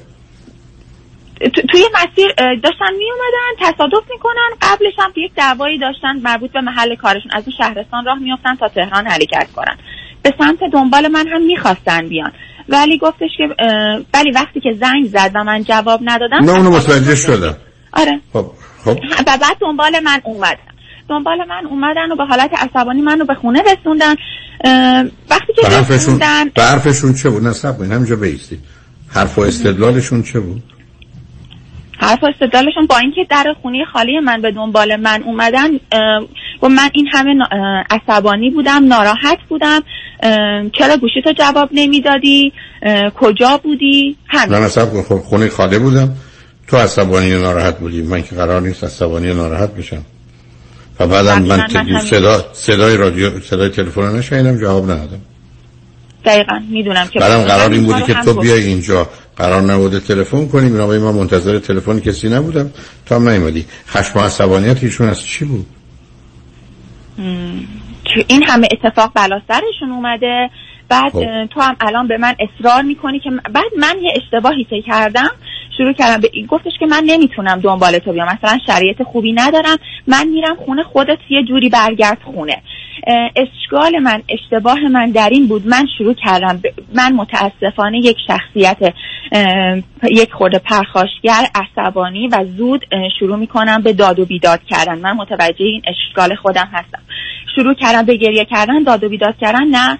توی 1.71 1.83
مسیر 1.93 2.27
داشتن 2.37 2.93
می 2.97 3.05
اومدن 3.11 3.71
تصادف 3.73 4.03
می‌کنن. 4.11 4.49
قبلش 4.61 4.93
هم 4.97 5.13
یک 5.15 5.31
دعوایی 5.35 5.77
داشتن 5.77 6.15
مربوط 6.23 6.51
به 6.51 6.61
محل 6.61 6.95
کارشون. 6.95 7.31
از 7.33 7.43
اون 7.47 7.55
شهرستان 7.57 8.05
راه 8.05 8.19
میافتن 8.19 8.55
تا 8.55 8.67
تهران 8.67 9.07
حرکت 9.07 9.51
کنن. 9.55 9.77
به 10.21 10.33
سمت 10.39 10.59
دنبال 10.73 11.07
من 11.07 11.27
هم 11.27 11.41
می‌خواستن 11.41 12.09
بیان. 12.09 12.31
ولی 12.69 12.97
گفتش 12.97 13.29
که 13.37 13.43
ولی 14.13 14.31
وقتی 14.31 14.59
که 14.59 14.69
زنگ 14.79 15.07
زد 15.07 15.31
و 15.35 15.43
من 15.43 15.63
جواب 15.63 15.99
ندادم 16.03 16.45
نه 16.45 16.51
اونو 16.51 16.71
متوجه 16.71 17.15
شدم. 17.15 17.57
آره. 17.93 18.21
خب 18.33 18.51
خب. 18.85 18.97
و 19.27 19.37
بعد 19.41 19.57
دنبال 19.61 19.99
من 20.03 20.21
اومدن. 20.23 20.57
دنبال 21.09 21.37
من 21.49 21.65
اومدن 21.69 22.11
و 22.11 22.15
به 22.15 22.25
حالت 22.25 22.51
عصبانی 22.53 23.01
منو 23.01 23.25
به 23.25 23.33
خونه 23.33 23.61
رسوندن. 23.61 24.15
وقتی 25.29 25.53
که 25.55 25.67
رسوندن 25.89 26.49
حرفشون 26.57 27.13
چه 27.13 27.29
بود؟ 27.29 27.43
نصب 27.43 27.77
کنید. 27.77 27.91
همینجا 27.91 28.15
بیستی 28.15 28.59
حرف 29.09 29.37
و 29.37 29.41
استدلالشون 29.41 30.23
چه 30.23 30.39
بود؟ 30.39 30.72
حرف 32.03 32.23
استدلالشون 32.23 32.85
با 32.89 32.97
اینکه 32.97 33.25
در 33.29 33.55
خونه 33.61 33.85
خالی 33.93 34.19
من 34.19 34.41
به 34.41 34.51
دنبال 34.51 34.95
من 34.95 35.23
اومدن 35.23 35.69
و 36.61 36.69
من 36.69 36.89
این 36.93 37.07
همه 37.13 37.35
عصبانی 37.89 38.49
بودم 38.49 38.87
ناراحت 38.87 39.37
بودم 39.49 39.81
چرا 40.77 40.97
گوشی 41.01 41.21
تو 41.23 41.31
جواب 41.31 41.69
نمی‌دادی؟ 41.71 42.53
کجا 43.15 43.59
بودی؟ 43.63 44.17
همین. 44.27 44.57
نه 44.57 44.67
خب 45.09 45.17
خونه 45.17 45.49
خالی 45.49 45.79
بودم. 45.79 46.15
تو 46.67 46.77
عصبانی 46.77 47.33
و 47.33 47.41
ناراحت 47.41 47.79
بودی. 47.79 48.01
من 48.01 48.23
که 48.23 48.35
قرار 48.35 48.61
نیست 48.61 48.83
عصبانی 48.83 49.29
و 49.29 49.33
ناراحت 49.33 49.75
بشم. 49.75 50.05
و 50.99 51.07
بعدم 51.07 51.41
من, 51.41 51.67
من 51.73 51.99
صدا 51.99 52.45
صدای 52.53 52.97
رادیو 52.97 53.39
صدای 53.39 53.69
تلفن 53.69 54.15
نشنیدم 54.15 54.57
جواب 54.57 54.83
ندادم. 54.83 55.21
دقیقا 56.25 56.59
می‌دونم 56.69 57.07
که 57.07 57.19
بعدم 57.19 57.41
قرار 57.43 57.71
این 57.71 57.83
بودی 57.83 58.01
که 58.01 58.13
تو 58.13 58.33
بیای 58.33 58.63
اینجا. 58.63 59.09
قرار 59.37 59.61
نبوده 59.61 59.99
تلفن 59.99 60.47
کنیم. 60.47 60.71
من 60.71 61.11
منتظر 61.15 61.59
تلفن 61.59 61.99
کسی 61.99 62.29
نبودم. 62.29 62.71
تا 63.05 63.15
هم 63.15 63.29
نیومدی. 63.29 63.65
خشم 63.87 64.19
و 64.19 64.21
عصبانیت 64.21 64.83
ایشون 64.83 65.09
از 65.09 65.21
چی 65.21 65.45
بود؟ 65.45 65.65
این 68.27 68.43
همه 68.47 68.67
اتفاق 68.71 69.11
بلا 69.15 69.41
سرشون 69.47 69.91
اومده. 69.91 70.49
بعد 70.89 71.11
خب. 71.11 71.45
تو 71.53 71.61
هم 71.61 71.75
الان 71.79 72.07
به 72.07 72.17
من 72.17 72.35
اصرار 72.39 72.81
می‌کنی 72.81 73.19
که 73.19 73.29
بعد 73.29 73.65
من 73.79 73.95
یه 74.01 74.13
اشتباهی 74.15 74.63
که 74.69 74.81
کردم. 74.87 75.31
شروع 75.77 75.93
کردم 75.93 76.21
به 76.21 76.29
گفتش 76.49 76.71
که 76.79 76.85
من 76.85 77.03
نمی‌تونم 77.05 77.59
دنبال 77.59 77.97
تو 77.97 78.11
بیام 78.11 78.27
مثلا 78.27 78.59
شرایط 78.67 79.03
خوبی 79.03 79.33
ندارم 79.33 79.77
من 80.07 80.27
میرم 80.27 80.55
خونه 80.65 80.83
خودت 80.83 81.17
یه 81.29 81.43
جوری 81.43 81.69
برگرد 81.69 82.17
خونه. 82.35 82.61
اشکال 83.35 83.99
من 83.99 84.21
اشتباه 84.29 84.79
من 84.87 85.11
در 85.11 85.29
این 85.29 85.47
بود 85.47 85.67
من 85.67 85.87
شروع 85.97 86.13
کردم 86.13 86.61
من 86.95 87.13
متاسفانه 87.13 87.97
یک 87.97 88.17
شخصیت 88.27 88.77
یک 90.11 90.33
خورده 90.33 90.59
پرخاشگر 90.59 91.47
عصبانی 91.55 92.27
و 92.27 92.45
زود 92.57 92.85
شروع 93.19 93.37
می‌کنم 93.37 93.81
به 93.81 93.93
داد 93.93 94.19
و 94.19 94.25
بیداد 94.25 94.59
کردن. 94.69 94.99
من 94.99 95.11
متوجه 95.11 95.65
این 95.65 95.81
اشکال 95.87 96.35
خودم 96.35 96.69
هستم. 96.73 96.99
شروع 97.55 97.73
کردم 97.73 98.05
به 98.05 98.15
گریه 98.15 98.45
کردن 98.45 98.83
داد 98.83 99.03
و 99.03 99.09
بیداد 99.09 99.35
کردن 99.41 99.63
نه 99.63 99.97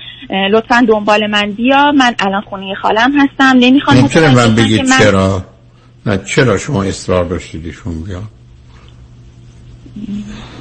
لطفا 0.50 0.86
دنبال 0.88 1.28
من 1.28 1.52
بیا 1.52 1.92
من 1.92 2.16
الان 2.20 2.42
خونه 2.42 2.76
خالم 2.76 3.12
هستم 3.20 3.58
نمی‌خوام 3.60 3.98
من 4.36 4.56
بگید 4.56 4.86
چرا؟ 5.00 5.53
نه 6.06 6.18
چرا 6.18 6.58
شما 6.58 6.84
اصرار 6.84 7.26
داشتید 7.26 7.66
ایشون 7.66 8.04
بیا؟ 8.04 8.24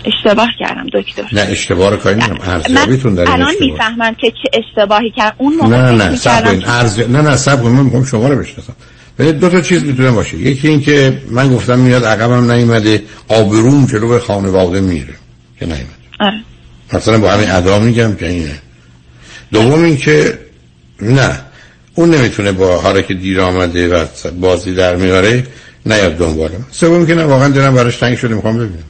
اشتباه 0.04 0.48
کردم 0.58 0.86
دکتر. 0.92 1.28
نه 1.32 1.40
اشتباه 1.40 1.90
رو 1.90 1.96
کاری 1.96 2.16
نمی‌دونم 2.16 2.40
ارزیابیتون 2.42 3.14
در 3.14 3.30
الان 3.30 3.54
می‌فهمم 3.60 4.14
که 4.14 4.30
چه 4.30 4.58
اشتباهی 4.58 5.10
کرد 5.10 5.34
اون 5.38 5.54
موقع 5.54 5.68
نه 5.68 5.90
نه 5.90 6.16
سب 6.16 6.60
ارز... 6.66 6.98
نه 6.98 7.22
نه 7.22 7.36
سب 7.36 7.64
من 7.64 7.82
می‌خوام 7.82 8.04
شما 8.04 8.28
رو 8.28 8.36
بشناسم. 8.36 8.72
ببینید 9.18 9.40
دو 9.40 9.48
تا 9.48 9.60
چیز 9.60 9.84
می‌تونه 9.84 10.10
باشه. 10.10 10.36
یکی 10.36 10.68
این 10.68 10.80
که 10.80 11.22
من 11.30 11.54
گفتم 11.54 11.78
میاد 11.78 12.04
عقبم 12.04 12.50
نیومده 12.52 13.02
آبروم 13.28 13.86
جلو 13.86 14.18
خانواده 14.18 14.80
میره 14.80 15.14
که 15.58 15.66
نیومده. 15.66 15.86
آره. 16.20 16.40
مثلا 16.92 17.18
با 17.18 17.30
همین 17.30 17.50
ادا 17.50 17.78
میگم 17.78 18.14
که 18.14 18.28
اینه. 18.28 18.58
دوم 19.52 19.84
این 19.84 19.96
که 19.96 20.38
نه 21.00 21.40
اون 21.94 22.10
نمی‌تونه 22.14 22.52
با 22.52 22.78
حالا 22.78 23.00
که 23.00 23.14
دیر 23.14 23.40
آمده 23.40 23.88
و 23.88 24.06
بازی 24.40 24.74
در 24.74 24.96
میاره 24.96 25.46
نیاد 25.86 26.16
دنبالم 26.16 26.66
سوم 26.70 27.06
که 27.06 27.14
نه 27.14 27.24
واقعا 27.24 27.48
دلم 27.48 27.74
براش 27.74 27.96
تنگ 27.96 28.16
شده 28.16 28.34
می‌خوام 28.34 28.58
ببینم. 28.58 28.84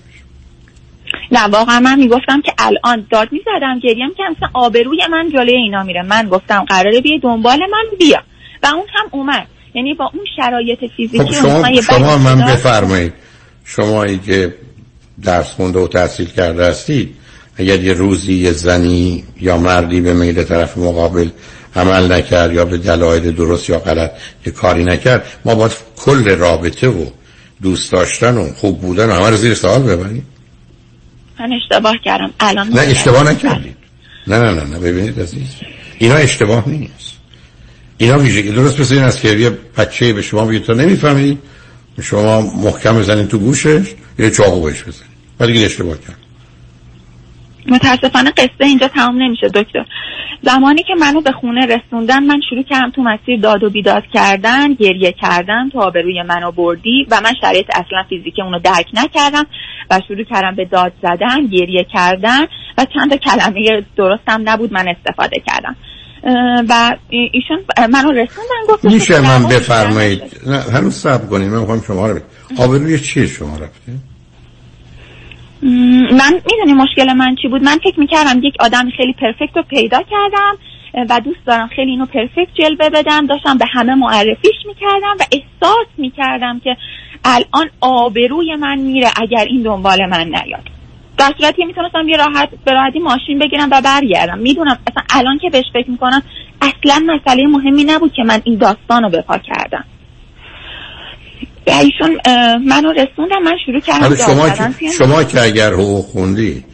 نه 1.33 1.45
واقعا 1.45 1.81
من 1.81 1.99
می‌گفتم 1.99 2.41
که 2.41 2.53
الان 2.59 3.07
داد 3.11 3.29
می‌زدم 3.33 3.79
گریم 3.83 4.11
که 4.17 4.23
مثلا 4.37 4.49
آبروی 4.55 4.99
من 5.11 5.31
جلوی 5.33 5.57
اینا 5.57 5.83
میره. 5.83 6.03
من 6.03 6.29
گفتم 6.29 6.65
قراره 6.69 7.01
بیه 7.01 7.19
دنبال 7.23 7.59
من 7.59 7.99
بیا. 7.99 8.19
و 8.63 8.67
اون 8.67 8.87
هم 8.95 9.09
اومد. 9.11 9.47
یعنی 9.75 9.95
با 9.95 10.11
اون 10.15 10.25
شرایط 10.37 10.79
فیزیکی 10.97 11.25
خب 11.25 11.33
شما, 11.33 11.81
شما 11.83 12.19
من 12.19 12.39
بفرمایید. 12.39 13.13
شما 13.65 14.07
که 14.07 14.55
درس 15.25 15.51
خونده 15.51 15.79
و 15.79 15.89
تحصیل 15.89 16.27
کرده 16.27 16.67
هستید 16.67 17.15
اگر 17.57 17.81
یه 17.81 17.93
روزی 17.93 18.35
یه 18.35 18.53
زنی 18.53 19.25
یا 19.41 19.59
مردی 19.59 20.01
به 20.01 20.13
میل 20.13 20.43
طرف 20.43 20.79
مقابل 20.79 21.29
عمل 21.77 22.13
نکرد 22.13 22.53
یا 22.53 22.65
به 22.65 22.79
دلایل 22.79 23.33
درست 23.33 23.71
یا 23.71 23.79
غلط 23.79 24.11
یه 24.47 24.53
کاری 24.53 24.85
نکرد. 24.85 25.27
ما 25.45 25.55
باید 25.55 25.73
کل 25.97 26.37
رابطه 26.37 26.89
و 26.89 27.07
دوست 27.63 27.93
داشتن 27.93 28.37
و 28.37 28.53
خوب 28.53 28.81
بودن 28.81 29.11
و 29.11 29.13
همه 29.13 29.31
رو 29.31 29.37
زیر 29.37 29.55
سوال 29.55 29.83
ببریم. 29.83 30.27
من 31.41 31.53
اشتباه 31.53 31.95
کردم. 32.05 32.31
الان 32.41 32.69
نه 32.69 32.81
اشتباه 32.81 33.31
نکردید. 33.31 33.77
نه 34.27 34.39
نه 34.39 34.51
نه 34.51 34.65
نه 34.65 34.79
ببینید 34.79 35.21
عزیز. 35.21 35.49
اینا 35.99 36.15
اشتباه 36.15 36.69
نیست. 36.69 37.13
اینا 37.99 38.19
ویژگی 38.19 38.51
درست 38.51 38.81
مثل 38.81 38.95
این 38.95 39.03
است 39.03 39.21
که 39.21 39.29
یه 39.29 39.51
بچه 39.77 40.13
به 40.13 40.23
شما 40.23 40.45
بگه 40.45 40.59
تو 40.59 40.75
نمی‌فهمی؟ 40.75 41.39
شما 42.03 42.41
محکم 42.41 42.99
بزنید 42.99 43.29
تو 43.29 43.39
گوشش 43.39 43.95
یه 44.19 44.31
چاقو 44.31 44.61
بهش 44.61 44.83
بزنید 44.83 45.13
ولی 45.41 45.65
اشتباه 45.65 45.97
کرد 46.01 46.17
متاسفانه 47.67 48.31
قصه 48.31 48.65
اینجا 48.65 48.89
تمام 48.89 49.23
نمیشه 49.23 49.49
دکتر. 49.49 49.85
زمانی 50.43 50.83
که 50.83 50.95
منو 51.01 51.21
به 51.21 51.33
خونه 51.33 51.67
رسوندن 51.67 52.23
من 52.23 52.41
شروع 52.51 52.63
کردم 52.63 52.91
تو 52.91 53.03
مسیر 53.03 53.41
داد 53.41 53.63
و 53.63 53.71
بیداد 53.71 54.03
کردن 54.15 54.75
گریه 54.75 55.13
کردن 55.13 55.69
تو 55.73 55.81
آبروی 55.81 56.23
منو 56.23 56.53
بردی 56.53 57.07
و 57.11 57.21
من 57.25 57.33
شرایط 57.41 57.67
اصلا 57.71 58.03
فیزیکی 58.09 58.43
اونو 58.43 58.59
درک 58.59 58.87
نکردم 58.95 59.47
و 59.91 60.01
شروع 60.09 60.25
کردم 60.25 60.57
به 60.57 60.65
داد 60.65 60.93
زدن 61.03 61.47
گریه 61.47 61.87
کردن 61.93 62.41
و 62.79 62.87
چند 62.95 63.15
کلمه 63.15 63.85
درستم 63.97 64.43
نبود 64.45 64.73
من 64.73 64.89
استفاده 64.89 65.43
کردم. 65.47 65.77
و 66.69 66.97
ایشون 67.09 67.65
منو 67.79 68.11
رسوندن 68.11 68.67
گفت 68.69 68.85
میشه 68.85 69.21
من 69.21 69.49
بفرمایید. 69.49 70.23
هنوز 70.73 70.95
صبر 70.95 71.27
کنید 71.27 71.49
من 71.49 71.59
می‌خوام 71.59 71.83
شما 71.87 72.07
رو 72.07 72.21
آبروی 72.59 72.99
چیه 72.99 73.27
شما 73.27 73.57
رفته 73.57 73.93
من 75.63 76.33
می‌دونی 76.33 76.73
مشکل 76.73 77.13
من 77.13 77.37
چی 77.43 77.49
بود؟ 77.49 77.63
من 77.63 77.79
فکر 77.85 78.01
می‌کردم 78.01 78.43
یک 78.43 78.55
آدم 78.61 78.91
خیلی 78.97 79.13
پرفکت 79.13 79.57
رو 79.57 79.63
پیدا 79.63 79.99
کردم 80.11 80.59
و 81.11 81.21
دوست 81.21 81.47
دارم 81.47 81.69
خیلی 81.77 81.91
اینو 81.91 82.07
پرفکت 82.07 82.55
جلوه 82.55 82.91
بدم. 82.91 83.27
داشتم 83.27 83.59
به 83.59 83.67
همه 83.73 83.95
معرفیش 83.95 84.57
می‌کردم 84.67 85.17
و 85.21 85.25
احساس 85.33 85.87
می‌کردم 85.99 86.61
که 86.61 86.77
الان 87.25 87.71
آبروی 87.81 88.57
من 88.57 88.79
میره 88.79 89.09
اگر 89.17 89.45
این 89.45 89.63
دنبال 89.63 90.07
من 90.07 90.27
نیاد. 90.27 90.69
در 91.19 91.33
صورتی 91.39 91.65
می‌تونستم 91.65 92.09
یه 92.09 92.17
راحت 92.17 92.49
به 92.65 92.73
راحتی 92.73 92.99
ماشین 92.99 93.39
بگیرم 93.39 93.69
و 93.73 93.81
برگردم. 93.85 94.39
می‌دونم 94.39 94.79
اصلا 94.87 95.03
الان 95.21 95.39
که 95.39 95.51
بهش 95.51 95.65
فکر 95.73 95.91
می‌کنم 95.91 96.23
اصلا 96.63 97.07
مسئله 97.07 97.47
مهمی 97.47 97.85
نبود 97.85 98.13
که 98.13 98.23
من 98.23 98.41
این 98.45 98.59
داستان 98.59 99.03
رو 99.03 99.09
بپا 99.11 99.39
کردم. 99.39 99.85
ایشون 101.67 102.21
منو 102.65 102.93
رسوندم 102.93 103.43
من 103.45 103.57
شروع 103.67 103.81
کردم 103.81 104.17
شما 104.17 104.51
که 104.51 104.91
شما 104.99 105.25
که 105.25 105.43
اگر 105.43 105.73
حقوق 105.73 106.05
خوندید 106.05 106.65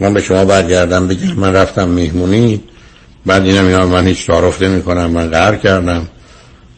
من 0.00 0.14
به 0.14 0.22
شما 0.22 0.44
برگردم 0.44 1.08
بگم 1.08 1.32
من 1.32 1.52
رفتم 1.52 1.88
مهمونی 1.88 2.60
بعد 3.26 3.46
اینم 3.46 3.66
اینا 3.66 3.86
من 3.86 4.06
هیچ 4.06 4.26
تعارف 4.26 4.62
نمی 4.62 4.82
کنم 4.82 5.06
من 5.10 5.30
قهر 5.30 5.56
کردم. 5.56 6.08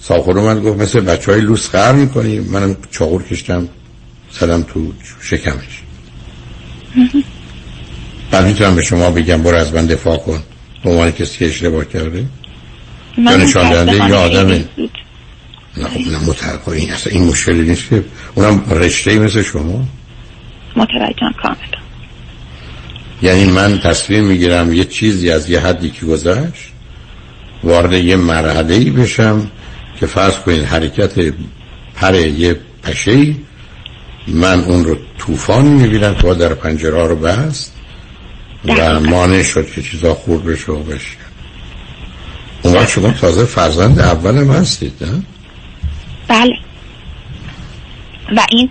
ساخور 0.01 0.41
من 0.41 0.61
گفت 0.61 0.81
مثل 0.81 1.01
بچه 1.01 1.33
های 1.33 1.41
لوس 1.41 1.71
قهر 1.71 1.93
می‌کنی؟ 1.93 2.41
منم 2.41 2.77
چاقور 2.91 3.23
کشتم 3.23 3.69
زدم 4.41 4.63
تو 4.63 4.93
شکمش. 5.23 5.83
بعد 8.31 8.47
می‌تونم 8.47 8.77
به 8.77 8.83
شما 8.83 9.11
بگم 9.11 9.43
برو 9.43 9.57
از 9.57 9.75
من 9.75 9.87
دفاع 9.87 10.17
کن. 10.17 10.43
به 10.85 10.91
عنوان 10.91 11.11
کسی 11.11 11.39
که 11.39 11.47
اشتباه 11.47 11.85
کرده. 11.85 12.25
من 13.19 13.33
یا 13.33 13.37
نشان 13.37 13.71
دهنده 13.71 14.09
یا 14.09 14.21
آدم 14.21 14.49
خیلی 14.49 14.69
زود. 14.77 14.91
نه 15.77 15.85
خب 15.85 16.71
نه 16.71 16.75
این 16.75 16.93
اصلا 16.93 17.13
این 17.13 17.25
مشکلی 17.25 17.69
نیست 17.69 17.89
که 17.89 18.05
اونم 18.35 18.65
رشته 18.71 19.19
مثل 19.19 19.43
شما؟ 19.43 19.85
متوجهم 20.77 21.33
کاملا. 21.43 21.79
یعنی 23.23 23.45
من 23.45 23.79
تصمیم 23.79 24.25
می‌گیرم 24.25 24.73
یه 24.73 24.85
چیزی 24.85 25.31
از 25.31 25.51
یه 25.51 25.61
حدی 25.61 25.91
که 25.91 26.07
گذشت 26.07 26.73
وارد 27.65 27.93
یه 27.93 28.17
مرحله 28.17 28.75
ای 28.75 28.91
بشم 28.91 29.51
که 30.01 30.07
فرض 30.07 30.39
کنید 30.39 30.65
حرکت 30.65 31.35
پر 31.95 32.15
یه 32.15 32.57
پشه 32.83 33.11
ای 33.11 33.37
من 34.29 34.61
اون 34.61 34.85
رو 34.85 34.97
طوفانی 35.19 35.71
می‌بینم 35.71 36.15
که 36.15 36.23
با 36.23 36.35
در 36.35 36.55
پنجره 36.55 37.07
رو 37.07 37.17
بست 37.17 37.75
و 38.65 39.01
مانع 39.01 39.43
شد 39.43 39.71
که 39.71 39.83
چیزا 39.83 40.15
خورد 40.15 40.45
بشه 40.45 40.73
و 40.73 40.83
بشه. 40.83 41.17
اون 42.63 42.75
وقت 42.75 42.89
شما 42.89 43.11
تازه 43.11 43.45
فرزند 43.45 43.99
اولم 43.99 44.51
هستید 44.51 44.93
نه؟ 45.01 45.23
بله. 46.29 46.59
و 48.37 48.41
این 48.51 48.71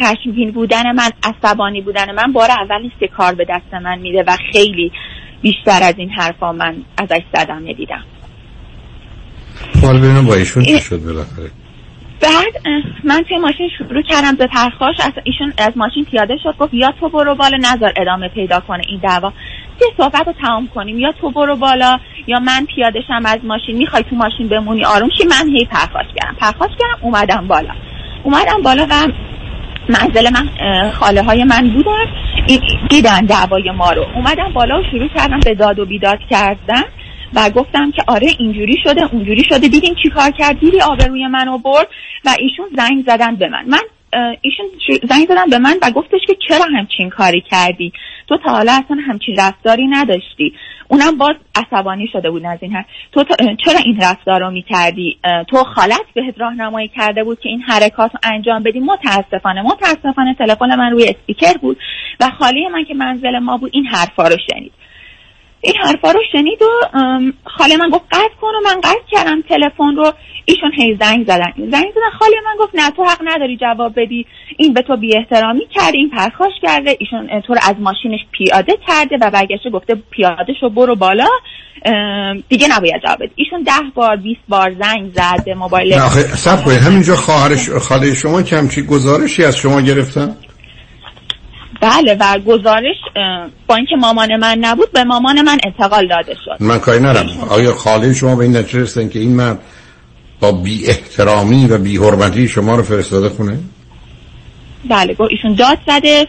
خشمگین 0.00 0.50
بودن 0.50 0.92
من 0.92 1.10
عصبانی 1.22 1.80
بودن 1.80 2.14
من 2.14 2.32
بار 2.32 2.50
اول 2.50 2.82
نیست 2.82 2.98
که 3.00 3.08
کار 3.08 3.34
به 3.34 3.46
دست 3.48 3.74
من 3.74 3.98
میده 3.98 4.24
و 4.26 4.36
خیلی 4.52 4.92
بیشتر 5.42 5.82
از 5.82 5.94
این 5.96 6.10
حرفا 6.10 6.52
من 6.52 6.76
ازش 6.98 7.22
صدمه 7.34 7.74
دیدم 7.74 8.04
حالا 9.82 9.98
ببینم 9.98 10.26
با 10.26 10.34
ایشون 10.34 10.64
چی 10.64 10.80
شد 10.80 11.02
بالاخره؟ 11.02 11.50
بعد 12.20 12.74
من 13.04 13.22
توی 13.28 13.38
ماشین 13.38 13.68
شروع 13.78 14.02
کردم 14.02 14.36
به 14.36 14.46
پرخاش 14.46 14.96
از 15.00 15.12
ایشون 15.24 15.52
از 15.58 15.72
ماشین 15.76 16.04
پیاده 16.04 16.36
شد 16.42 16.56
گفت 16.58 16.74
یا 16.74 16.92
تو 17.00 17.08
برو 17.08 17.34
بالا 17.34 17.56
نظر 17.56 17.92
ادامه 17.96 18.28
پیدا 18.28 18.60
کنه 18.60 18.82
این 18.88 19.00
دعوا. 19.00 19.32
یه 19.80 19.86
صحبت 19.96 20.26
رو 20.26 20.32
تمام 20.32 20.68
کنیم. 20.74 20.98
یا 20.98 21.12
تو 21.20 21.30
برو 21.30 21.56
بالا 21.56 21.98
یا 22.26 22.38
من 22.38 22.66
پیاده 22.74 23.00
شم 23.08 23.26
از 23.26 23.38
ماشین 23.42 23.76
می‌خوای 23.76 24.02
تو 24.02 24.16
ماشین 24.16 24.48
بمونی 24.48 24.84
آروم 24.84 25.08
شی 25.18 25.24
من 25.24 25.48
هی 25.56 25.64
پرخاش 25.64 26.06
کردم 26.16 26.36
پرخاش 26.40 26.70
کردم 26.78 26.98
اومدم 27.00 27.46
بالا. 27.48 27.74
اومدم 28.22 28.62
بالا 28.62 28.86
و 28.90 28.94
منزل 29.88 30.30
من 30.30 30.48
خاله 30.90 31.22
های 31.22 31.44
من 31.44 31.70
بودن 31.70 32.06
دیدن 32.90 33.20
دعوای 33.20 33.70
ما 33.70 33.92
رو. 33.92 34.06
اومدم 34.14 34.52
بالا 34.54 34.80
و 34.80 34.82
شروع 34.90 35.08
کردم 35.08 35.40
به 35.40 35.54
داد 35.54 35.78
و 35.78 35.86
بیداد 35.86 36.18
کردن 36.30 36.82
و 37.34 37.50
گفتم 37.50 37.90
که 37.90 38.02
آره 38.06 38.28
اینجوری 38.38 38.76
شده 38.84 39.02
اونجوری 39.12 39.44
شده. 39.44 39.68
دیدین 39.68 39.94
چی 40.02 40.10
کار 40.10 40.30
کرد؟ 40.30 40.60
دیدی 40.60 40.80
آبروی 40.80 41.26
منو 41.26 41.58
برد 41.58 41.88
و 42.24 42.30
ایشون 42.38 42.66
زنگ 42.76 43.04
زدن 43.06 43.36
به 43.36 43.48
من. 43.48 43.64
من 43.66 43.78
ایشون 44.40 44.66
زنگ 45.08 45.26
زدن 45.28 45.50
به 45.50 45.58
من 45.58 45.74
و 45.82 45.90
گفتش 45.90 46.20
که 46.26 46.36
چرا 46.48 46.64
همچین 46.78 47.10
کاری 47.10 47.40
کردی؟ 47.50 47.92
تو 48.28 48.36
تا 48.36 48.50
حالا 48.50 48.72
اصلا 48.72 48.96
همچین 49.06 49.36
رفتاری 49.38 49.86
نداشتی. 49.86 50.52
اونم 50.88 51.18
باز 51.18 51.34
عصبانی 51.54 52.08
شده 52.12 52.30
بود 52.30 52.46
از 52.46 52.58
این 52.62 52.72
حرف. 52.72 52.86
تو 53.12 53.24
تا- 53.24 53.34
چرا 53.64 53.78
این 53.84 53.98
رفتار 54.02 54.40
رو 54.40 54.50
می‌کردی؟ 54.50 55.18
تو 55.48 55.56
خالت 55.56 56.04
بهت 56.14 56.34
راهنمایی 56.38 56.88
کرده 56.88 57.24
بود 57.24 57.40
که 57.40 57.48
این 57.48 57.60
حرکات 57.60 58.10
رو 58.14 58.20
انجام 58.22 58.62
بدی؟ 58.62 58.80
متاسفانه 58.80 59.62
متاسفانه 59.62 60.34
تلفن 60.34 60.74
من 60.74 60.90
روی 60.90 61.04
اسپیکر 61.04 61.58
بود 61.60 61.78
و 62.20 62.30
خاله 62.38 62.68
من 62.68 62.84
که 62.84 62.94
منزل 62.94 63.38
ما 63.38 63.56
بود 63.56 63.70
این 63.74 63.86
حرفا 63.86 64.28
رو 64.28 64.36
شنید. 64.50 64.72
این 65.64 65.74
حرفا 65.84 66.10
رو 66.10 66.20
شنید 66.32 66.62
و 66.62 66.66
خاله 67.44 67.76
من 67.76 67.88
گفت 67.90 68.04
قطع 68.12 68.34
کن 68.40 68.48
و 68.48 68.60
من 68.64 68.80
قطع 68.80 69.06
کردم 69.10 69.42
تلفن 69.48 69.96
رو. 69.96 70.12
ایشون 70.44 70.72
هی 70.76 70.98
زنگ 71.00 71.24
زدن. 71.26 71.52
زنگ 71.56 71.70
زدن. 71.70 72.18
خاله 72.18 72.36
من 72.44 72.56
گفت 72.64 72.74
نه 72.74 72.90
تو 72.90 73.04
حق 73.04 73.20
نداری 73.24 73.56
جواب 73.56 73.92
بدی. 74.00 74.26
این 74.56 74.74
به 74.74 74.82
تو 74.82 74.96
بی 74.96 75.16
احترامی 75.16 75.66
کرده 75.74 75.98
این 75.98 76.10
پرخاش 76.10 76.52
کرده. 76.62 76.96
ایشون 76.98 77.40
تو 77.46 77.54
رو 77.54 77.60
از 77.62 77.74
ماشینش 77.80 78.20
پیاده 78.32 78.72
کرده 78.86 79.16
و 79.20 79.30
برگشته 79.30 79.70
گفته 79.70 79.94
پیاده 80.10 80.52
شو 80.60 80.68
برو 80.68 80.96
بالا. 80.96 81.28
دیگه 82.48 82.68
نباید 82.76 83.02
جواب 83.06 83.18
بدی. 83.22 83.32
ایشون 83.34 83.62
ده 83.62 83.72
بار 83.94 84.16
20 84.16 84.40
بار 84.48 84.74
زنگ 84.80 85.12
زد 85.12 85.44
به 85.44 85.54
موبایل. 85.54 85.98
سب 86.36 86.64
کنید. 86.64 86.78
همینجا 86.78 87.16
خواهرش 87.16 87.70
خاله 87.70 88.14
شما 88.14 88.42
که 88.42 88.56
همچی 88.56 88.82
گزارشی 88.82 89.44
از 89.44 89.56
شما 89.56 89.80
گرفتن؟ 89.80 90.36
بله 91.84 92.16
و 92.20 92.38
گزارش 92.38 92.96
با 93.66 93.76
اینکه 93.76 93.96
مامان 93.96 94.36
من 94.36 94.58
نبود 94.58 94.92
به 94.92 95.04
مامان 95.04 95.42
من 95.42 95.58
انتقال 95.64 96.08
داده 96.08 96.34
شد. 96.44 96.56
من 96.60 96.78
کاری 96.78 97.00
ندارم. 97.00 97.26
آیا 97.50 97.72
خاله 97.72 98.14
شما 98.14 98.36
به 98.36 98.44
این 98.44 98.56
نتیجه 98.56 98.80
رسیدن 98.80 99.08
که 99.08 99.18
این 99.18 99.36
مرد 99.36 99.58
با 100.40 100.52
بی 100.52 100.86
احترامی 100.86 101.66
و 101.66 101.78
بی 101.78 101.96
حرمتی 101.96 102.48
شما 102.48 102.76
رو 102.76 102.82
فرستاده 102.82 103.28
خونه؟ 103.28 103.58
بله 104.90 105.14
گفت 105.14 105.30
ایشون 105.30 105.54
داد 105.54 105.78
زده 105.86 106.26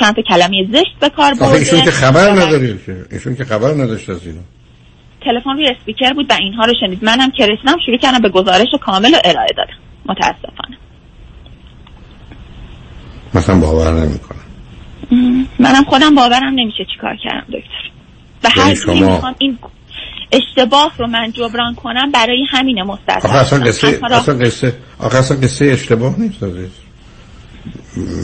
چند 0.00 0.14
تا 0.14 0.22
کلمه 0.28 0.66
زشت 0.72 0.98
به 1.00 1.08
کار 1.08 1.34
برده. 1.34 1.52
ایشون 1.52 1.80
که 1.80 1.90
خبر 1.90 2.34
که 2.86 2.96
ایشون 3.10 3.36
که 3.36 3.44
خبر 3.44 3.70
نداشت 3.70 4.10
از 4.10 4.26
اینو 4.26 4.40
تلفن 5.24 5.50
روی 5.50 5.68
اسپیکر 5.68 6.12
بود 6.12 6.30
و 6.30 6.34
اینها 6.40 6.64
رو 6.64 6.72
شنید. 6.80 7.04
منم 7.04 7.30
که 7.30 7.46
رسیدم 7.46 7.76
شروع 7.86 7.98
کردم 7.98 8.18
به 8.18 8.28
گزارش 8.28 8.68
کامل 8.80 9.14
و 9.14 9.18
ارائه 9.24 9.48
دادم. 9.56 9.78
متاسفانه. 10.06 10.76
مثلا 13.34 13.58
باور 13.58 13.92
نمی‌کنم. 13.92 14.38
منم 15.58 15.84
خودم 15.84 16.14
باورم 16.14 16.54
نمیشه 16.54 16.86
چیکار 16.94 17.16
کردم 17.24 17.46
دکتر. 17.48 17.88
هر 18.60 18.66
یعنی 18.66 18.74
جوری 18.74 18.98
شما- 18.98 19.34
این 19.38 19.58
اشتباه 20.32 20.92
رو 20.98 21.06
من 21.06 21.32
جبران 21.32 21.74
کنم 21.74 22.10
برای 22.12 22.44
همین 22.50 22.82
مستثنا 22.82 23.30
آخه 23.30 23.38
اصلا 23.38 23.58
قصه 23.58 24.00
اصلا 24.10 24.34
قصه 24.34 24.74
آخه 24.98 25.18
اصلا 25.18 25.36
قصه 25.36 25.64
اشتباه 25.64 26.20
نیست 26.20 26.42
عزیز 26.42 26.70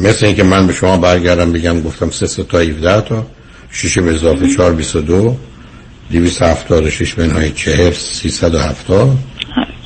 مثل 0.02 0.26
اینکه 0.26 0.42
من 0.42 0.66
به 0.66 0.72
شما 0.72 0.96
برگردم 0.96 1.52
بگم 1.52 1.80
گفتم 1.80 2.10
سه 2.10 2.26
سه 2.26 2.42
تا 2.44 2.58
17 2.58 3.00
تا 3.00 3.26
شیشه 3.70 4.00
به 4.00 4.14
اضافه 4.14 4.48
4 4.56 4.72
22 4.72 5.36
276 6.10 7.18
منهای 7.18 7.50
40 7.50 7.90
370 7.92 9.18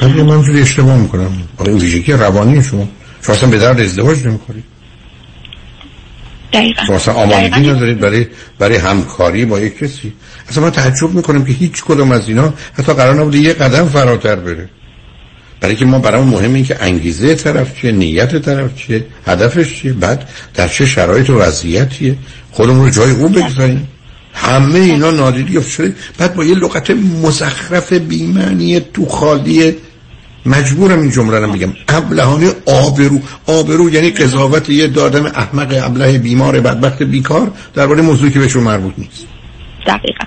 بعد 0.01 0.11
من 0.21 0.31
اینجوری 0.31 0.61
اشتباه 0.63 0.97
می‌کنم. 0.97 1.33
این 1.67 1.79
ویژگی 1.79 2.13
روانی 2.13 2.63
شما. 2.63 2.89
شما 3.23 3.35
اصلا 3.37 3.51
به 3.51 3.59
درد 3.59 3.81
ازدواج 3.81 4.27
نمی‌خورید. 4.27 4.65
دقیقا. 6.53 6.83
شما 6.87 6.97
اصلا 6.97 7.15
آمادگی 7.15 7.71
ندارید 7.71 8.01
برای 8.01 8.27
برای 8.59 8.77
همکاری 8.77 9.45
با 9.45 9.61
یک 9.61 9.79
کسی. 9.79 10.13
اصلا 10.49 10.63
من 10.63 10.71
تعجب 10.71 11.11
می‌کنم 11.11 11.45
که 11.45 11.53
هیچ 11.53 11.85
کدوم 11.85 12.13
از 12.13 12.29
اینا 12.29 12.55
حتی 12.73 12.93
قرار 12.93 13.15
نبوده 13.15 13.39
یه 13.39 13.53
قدم 13.53 13.89
فراتر 13.89 14.37
بره. 14.37 14.69
برای 15.61 15.77
که 15.77 15.85
ما 15.85 15.99
برامون 15.99 16.35
مهم 16.35 16.55
این 16.55 16.65
که 16.65 16.83
انگیزه 16.83 17.35
طرف 17.35 17.81
چیه 17.81 17.93
نیت 17.93 18.43
طرف 18.43 18.75
چیه 18.75 19.07
هدفش 19.27 19.81
چیه 19.81 19.93
بعد 19.93 20.29
در 20.55 20.69
چه 20.69 20.87
شرایط 20.87 21.31
و 21.31 21.39
وضعیتیه. 21.39 22.17
خودمون 22.51 22.85
رو 22.85 22.91
جای 22.91 23.11
او 23.11 23.29
بگذاریم. 23.29 23.89
همه 24.35 24.79
اینا 24.79 25.11
نادیدی 25.11 25.63
شده 25.63 25.95
بعد 26.19 26.35
با 26.35 26.45
یه 26.45 26.55
لغت 26.55 26.91
مزخرف 26.91 27.93
بیمعنی 27.93 28.81
تو 28.81 29.07
خالی 29.07 29.77
مجبورم 30.47 31.01
این 31.01 31.11
جمله 31.11 31.41
رو 31.41 31.53
بگم. 31.53 31.73
ابلهانه 31.89 32.51
آبرو. 32.67 33.21
آبرو 33.47 33.91
یعنی 33.91 34.11
قضاوت 34.11 34.71
یه 34.71 34.87
دادم 34.87 35.27
احمق 35.27 35.75
ابله 35.85 36.19
بیمار 36.19 36.61
بدبخت 36.61 37.03
بیکار 37.03 37.53
درباره 37.75 38.03
موضوعی 38.03 38.33
که 38.33 38.39
بهشون 38.39 38.63
مربوط 38.63 38.95
نیست. 38.99 39.27
دقیقا. 39.87 40.25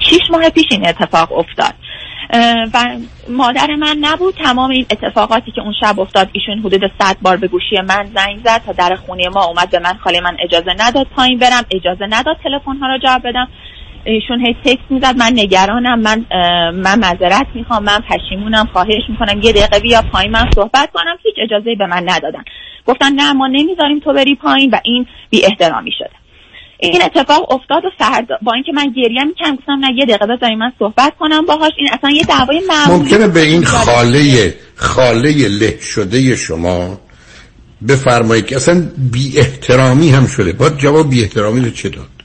شیش 0.00 0.20
ماه 0.30 0.50
پیش 0.50 0.66
این 0.70 0.88
اتفاق 0.88 1.32
افتاد. 1.32 1.74
و 2.74 2.86
مادر 3.28 3.74
من 3.74 3.96
نبود. 4.00 4.34
تمام 4.34 4.70
این 4.70 4.86
اتفاقاتی 4.90 5.50
که 5.50 5.60
اون 5.60 5.74
شب 5.80 6.00
افتاد 6.00 6.28
ایشون 6.32 6.58
حدود 6.58 6.90
صد 6.98 7.16
بار 7.22 7.36
به 7.36 7.48
گوشی 7.48 7.80
من 7.88 8.10
زنگ 8.14 8.40
زد 8.44 8.62
تا 8.66 8.72
در 8.72 8.96
خونه 8.96 9.28
ما 9.28 9.44
اومد 9.44 9.70
به 9.70 9.78
من 9.78 9.94
خاله 10.04 10.20
من 10.20 10.36
اجازه 10.44 10.74
نداد 10.78 11.06
پایین 11.16 11.38
برم 11.38 11.64
اجازه 11.70 12.06
نداد 12.10 12.36
تلفن 12.44 12.76
ها 12.76 12.86
رو 12.86 12.98
جواب 13.02 13.22
بدم. 13.28 13.48
ایشون 14.04 14.46
هی 14.46 14.56
تکس 14.64 14.82
می‌زد 14.90 15.16
من 15.16 15.32
نگرانم. 15.32 16.00
من 16.00 16.24
من 16.70 16.98
معذرت 16.98 17.46
می‌خوام. 17.54 17.84
من 17.84 17.98
پشیمونم. 18.10 18.68
خواهش 18.72 19.02
می‌کنم. 19.08 19.40
یه 19.42 19.52
دقیقه 19.52 19.80
بیا 19.80 20.02
پایین. 20.12 20.32
من 20.32 20.50
صحبت 20.54 20.90
کنم. 20.94 21.16
هیچ 21.22 21.34
اجازه 21.42 21.74
به 21.74 21.86
من 21.86 22.02
ندادن. 22.06 22.44
گفتن 22.86 23.12
نه 23.12 23.32
ما 23.32 23.46
نمی‌ذاریم 23.46 24.00
تو 24.00 24.12
بری 24.12 24.34
پایین 24.34 24.70
و 24.70 24.80
این 24.84 25.06
بی 25.30 25.44
احترامی 25.44 25.92
شده. 25.98 26.10
این 26.80 27.02
اتفاق 27.02 27.52
افتاد 27.52 27.84
و 27.84 27.90
فردا 27.98 28.38
با 28.42 28.52
اینکه 28.52 28.72
من 28.72 28.86
گریه 28.96 29.24
می‌کنم 29.24 29.56
گفتم 29.56 29.72
نه 29.72 29.88
یه 29.96 30.04
دقیقه 30.04 30.26
بذاری 30.26 30.56
من 30.56 30.72
صحبت 30.78 31.12
کنم 31.18 31.46
باهاش. 31.46 31.72
این 31.76 31.88
اصلا 31.92 32.10
یه 32.10 32.24
دعوای 32.24 32.62
معمولی 32.68 33.02
ممکنه 33.02 33.28
به 33.28 33.40
این 33.40 33.64
خاله 33.64 34.54
خاله 34.74 35.48
له 35.48 35.80
شده 35.80 36.36
شما 36.36 36.98
بفرمایید 37.88 38.46
که 38.46 38.56
اصلا 38.56 38.82
بی 39.12 39.38
احترامی 39.38 40.10
هم 40.10 40.26
شده. 40.26 40.52
باید 40.52 40.76
جواب 40.76 41.10
بی 41.10 41.22
احترامی 41.22 41.60
رو 41.60 41.70
چه 41.70 41.88
داد؟ 41.88 42.17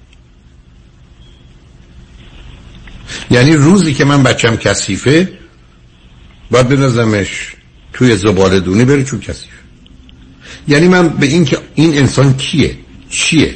یعنی 3.31 3.55
روزی 3.55 3.93
که 3.93 4.05
من 4.05 4.23
بچم 4.23 4.55
کثیفه 4.55 5.29
باید 6.51 6.67
بنازمش 6.67 7.53
توی 7.93 8.17
زباله 8.17 8.59
دونی 8.59 8.85
بره 8.85 9.03
چون 9.03 9.19
کثیفه. 9.19 9.57
یعنی 10.67 10.87
من 10.87 11.07
به 11.09 11.25
این 11.25 11.45
که 11.45 11.57
این 11.75 11.97
انسان 11.97 12.33
کیه؟ 12.37 12.75
چیه؟ 13.09 13.55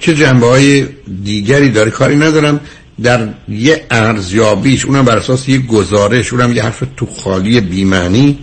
چه 0.00 0.14
جنبه 0.14 0.46
های 0.46 0.86
دیگری 1.24 1.70
داره؟ 1.70 1.90
کاری 1.90 2.16
ندارم. 2.16 2.60
در 3.02 3.28
یه 3.48 3.86
ارزیابیش 3.90 4.84
اونم 4.84 5.04
بر 5.04 5.16
اساس 5.18 5.48
یه 5.48 5.58
گزارش 5.58 6.32
اونم 6.32 6.56
یه 6.56 6.62
حرف 6.62 6.82
تو 6.96 7.06
خالی 7.06 7.60
بیمعنی 7.60 8.38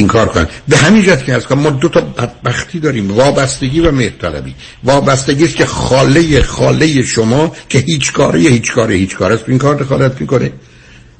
این 0.00 0.08
کار 0.08 0.28
کنن. 0.28 0.46
به 0.68 0.76
همین 0.76 1.02
جهت 1.02 1.24
که 1.24 1.34
از 1.34 1.52
ما 1.52 1.70
دو 1.70 1.88
تا 1.88 2.00
بدبختی 2.00 2.80
داریم 2.80 3.10
وابستگی 3.10 3.80
و 3.80 3.90
مهرطلبی. 3.90 4.54
وابستگی 4.84 5.44
است 5.44 5.56
که 5.56 5.66
خاله 5.66 6.42
خاله 6.42 7.02
شما 7.02 7.56
که 7.68 7.78
هیچ 7.78 8.12
کاری 8.12 8.48
هیچ 8.48 8.72
کاری 8.72 8.96
هیچ 8.96 9.16
کار 9.16 9.32
است. 9.32 9.44
این 9.48 9.58
کار 9.58 9.74
دخالت 9.74 10.20
می‌کنه. 10.20 10.52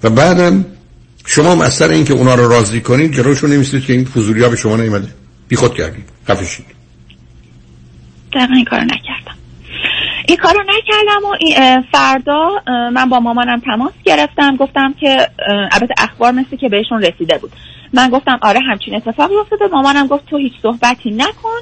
و 0.02 0.10
بعدم 0.10 0.64
شما 1.26 1.52
هم 1.52 1.60
اثر 1.60 1.90
این 1.90 2.04
که 2.04 2.12
اونا 2.12 2.34
رو 2.34 2.48
راضی 2.48 2.80
کنید 2.80 3.14
جلوشون 3.14 3.52
نمیستید 3.52 3.84
که 3.84 3.92
این 3.92 4.04
فضولی 4.04 4.42
ها 4.42 4.48
به 4.48 4.56
شما 4.56 4.76
نیومده. 4.76 5.08
بی 5.48 5.56
خود 5.56 5.74
کردید 5.74 6.04
خفشید 6.28 6.66
دقیقا 8.32 8.54
این 8.54 8.64
کار 8.64 8.80
نکردم 8.80 9.19
این 10.28 10.36
کار 10.36 10.54
رو 10.54 10.60
نکردم 10.60 11.24
و 11.24 11.82
فردا 11.92 12.62
من 12.66 13.08
با 13.08 13.20
مامانم 13.20 13.60
تماس 13.60 13.92
گرفتم. 14.04 14.56
گفتم 14.56 14.94
که 15.00 15.28
البته 15.48 15.94
اخبار 15.98 16.32
مثل 16.32 16.56
که 16.56 16.68
بهشون 16.68 17.02
رسیده 17.02 17.38
بود. 17.38 17.52
من 17.92 18.08
گفتم 18.08 18.38
آره 18.42 18.60
همچین 18.60 18.94
اتفاقی 18.94 19.36
افتاده. 19.36 19.66
مامانم 19.66 20.06
گفت 20.06 20.26
تو 20.26 20.36
هیچ 20.36 20.52
صحبتی 20.62 21.10
نکن. 21.10 21.58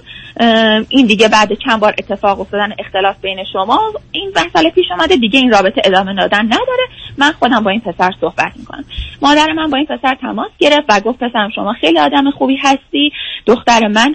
این 0.88 1.06
دیگه 1.06 1.28
بعد 1.28 1.52
چند 1.54 1.80
بار 1.80 1.94
اتفاق 1.98 2.40
افتادن 2.40 2.72
اختلاف 2.78 3.16
بین 3.20 3.44
شما. 3.52 3.80
این 4.12 4.32
مسئله 4.36 4.70
پیش 4.70 4.86
آمده 4.92 5.16
دیگه 5.16 5.38
این 5.38 5.50
رابطه 5.50 5.82
ادامه 5.84 6.14
دادن 6.14 6.44
نداره. 6.44 6.88
من 7.18 7.32
خودم 7.32 7.64
با 7.64 7.70
این 7.70 7.80
پسر 7.80 8.10
صحبت 8.20 8.52
می‌کنم. 8.56 8.84
مادر 9.22 9.52
من 9.52 9.70
با 9.70 9.76
این 9.76 9.86
پسر 9.86 10.14
تماس 10.20 10.50
گرفت 10.58 10.84
و 10.88 11.00
گفت 11.00 11.18
پسرم 11.18 11.50
شما 11.54 11.72
خیلی 11.72 11.98
آدم 11.98 12.30
خوبی 12.30 12.56
هستی. 12.56 13.12
دختر 13.46 13.88
من 13.88 14.14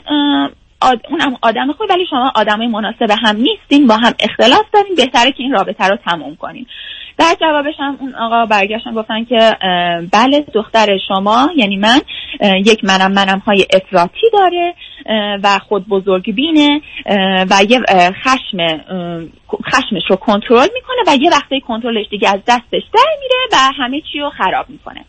آد... 0.84 1.02
اونم 1.10 1.38
آدم 1.42 1.72
خوبی 1.72 1.94
ولی 1.94 2.06
شما 2.10 2.32
آدمای 2.36 2.68
مناسب 2.68 3.12
هم 3.26 3.36
نیستین 3.36 3.88
با 3.88 3.96
هم 3.96 4.14
اختلاف 4.20 4.66
دارین. 4.74 4.96
بهتره 4.96 5.32
که 5.32 5.44
این 5.44 5.52
رابطه 5.54 5.88
رو 5.88 5.98
تموم 6.06 6.36
کنین. 6.36 6.66
در 7.18 7.36
جوابش 7.42 7.74
هم 7.80 7.98
اون 8.00 8.16
آقا 8.16 8.46
برگشتن 8.46 8.94
گفتن 8.94 9.26
که 9.26 9.58
بله 10.14 10.46
دختر 10.54 10.98
شما 11.08 11.50
یعنی 11.56 11.78
من 11.78 12.00
یک 12.66 12.84
منم 12.84 13.12
منم 13.12 13.40
های 13.40 13.66
افراطی 13.74 14.30
داره 14.34 14.74
و 15.44 15.60
خود 15.60 15.88
بزرگ 15.88 16.36
بینه 16.36 16.82
و 17.52 17.54
یه 17.70 17.82
خشم 18.24 18.58
خشمش 19.74 20.04
رو 20.10 20.16
کنترل 20.16 20.68
می‌کنه 20.74 21.04
و 21.08 21.16
یه 21.22 21.30
وقتی 21.32 21.62
کنترلش 21.62 22.06
دیگه 22.10 22.30
از 22.30 22.40
دستش 22.48 22.84
در 22.94 23.18
میره 23.22 23.48
و 23.52 23.84
همه 23.84 24.02
چی 24.12 24.20
رو 24.20 24.30
خراب 24.30 24.70
می‌کنه. 24.70 25.06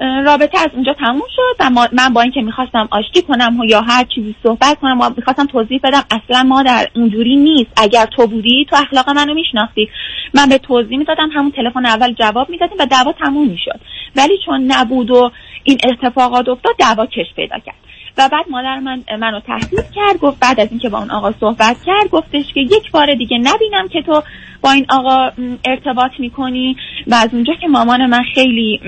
رابطه 0.00 0.58
از 0.58 0.68
اونجا 0.72 0.92
تموم 0.92 1.22
شد 1.36 1.56
و 1.60 1.70
من 1.92 2.08
با 2.14 2.20
اینکه 2.20 2.40
می‌خواستم 2.40 2.88
آشتی 2.90 3.22
کنم 3.22 3.58
یا 3.68 3.80
هر 3.80 4.04
چیزی 4.14 4.34
صحبت 4.42 4.78
کنم 4.80 5.00
و 5.00 5.10
می‌خواستم 5.16 5.46
توضیح 5.46 5.80
بدم 5.82 6.02
اصلا 6.10 6.42
ما 6.42 6.62
در 6.62 6.88
اونجوری 6.94 7.36
نیست. 7.36 7.70
اگر 7.76 8.06
تو 8.06 8.26
بودی 8.26 8.66
تو 8.70 8.76
اخلاق 8.76 9.10
منو 9.10 9.34
میشناختی. 9.34 9.88
من 10.34 10.48
به 10.48 10.58
توضیح 10.58 10.98
می‌دادم 10.98 11.30
همون 11.34 11.50
تلفن 11.50 11.86
اول 11.86 12.12
جواب 12.12 12.50
می‌دادیم 12.50 12.76
و 12.80 12.86
دعوا 12.86 13.12
تموم 13.12 13.48
می‌شد. 13.48 13.80
ولی 14.16 14.38
چون 14.46 14.72
نبود 14.72 15.10
و 15.10 15.30
این 15.64 15.78
اتفاقات 15.84 16.48
افتاد 16.48 16.74
دعوا 16.78 17.06
کش 17.06 17.26
پیدا 17.36 17.58
کرد. 17.58 17.74
و 18.18 18.28
بعد 18.32 18.44
مادر 18.50 18.78
من 18.78 19.04
منو 19.20 19.40
تهدید 19.40 19.90
کرد 19.94 20.18
گفت 20.20 20.40
بعد 20.40 20.60
از 20.60 20.68
اینکه 20.70 20.88
با 20.88 20.98
اون 20.98 21.10
آقا 21.10 21.32
صحبت 21.40 21.76
کرد 21.86 22.10
گفتش 22.10 22.44
که 22.54 22.60
یک 22.60 22.90
بار 22.92 23.14
دیگه 23.14 23.38
نبینم 23.38 23.88
که 23.88 24.02
تو 24.02 24.22
با 24.62 24.70
این 24.70 24.86
آقا 24.88 25.30
ارتباط 25.64 26.10
می‌کنی. 26.18 26.76
و 27.06 27.14
از 27.14 27.28
اونجا 27.32 27.54
که 27.54 27.68
مامان 27.68 28.06
من 28.06 28.22
خیلی 28.34 28.80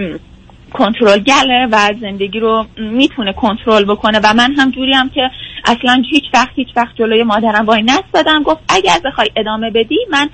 کنترلگره 0.72 1.68
و 1.72 1.90
زندگی 2.00 2.40
رو 2.40 2.66
می‌تونه 2.76 3.32
کنترل 3.32 3.84
بکنه. 3.84 4.20
و 4.24 4.34
من 4.34 4.52
هم 4.52 4.70
جوری 4.70 4.94
هم 4.94 5.08
که 5.08 5.20
اصلا 5.64 6.02
هیچ 6.10 6.24
وقت 6.34 6.50
هیچ 6.54 6.68
وقت 6.76 6.96
جلوی 6.98 7.22
مادرم 7.22 7.66
وای 7.66 7.82
نستادم. 7.82 8.42
گفت 8.42 8.60
اگر 8.68 8.98
بخوای 9.04 9.28
ادامه 9.36 9.70
بدی 9.70 9.98
من 10.10 10.28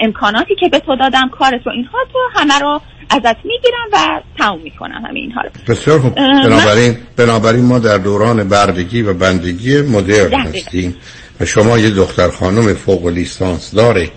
امکاناتی 0.00 0.54
که 0.60 0.68
به 0.68 0.78
تو 0.78 0.96
دادم 0.96 1.28
کارت 1.38 1.66
رو 1.66 1.72
اینها 1.72 1.98
تو 2.12 2.18
همه 2.40 2.58
رو 2.58 2.80
ازت 3.10 3.36
می‌گیرم 3.44 3.88
و 3.92 4.20
تموم 4.38 4.60
می‌کنم 4.60 5.04
همه 5.08 5.20
اینها 5.20 5.40
رو. 5.40 5.50
بسیار 5.68 5.98
خوب. 5.98 6.14
بنابراین, 6.14 6.96
بنابراین 7.16 7.64
ما 7.64 7.78
در 7.78 7.98
دوران 7.98 8.48
بردگی 8.48 9.02
و 9.02 9.14
بندگی 9.14 9.80
مدرن 9.80 10.34
هستیم 10.34 10.96
و 11.40 11.44
شما 11.44 11.78
یه 11.78 11.90
دختر 11.90 12.28
خانم 12.28 12.74
فوق 12.74 13.06
لیسانس 13.06 13.74
داره. 13.74 14.08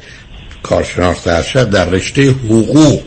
کارشناس 0.63 1.28
ارشد 1.28 1.69
در 1.69 1.89
رشته 1.89 2.30
حقوق. 2.30 3.02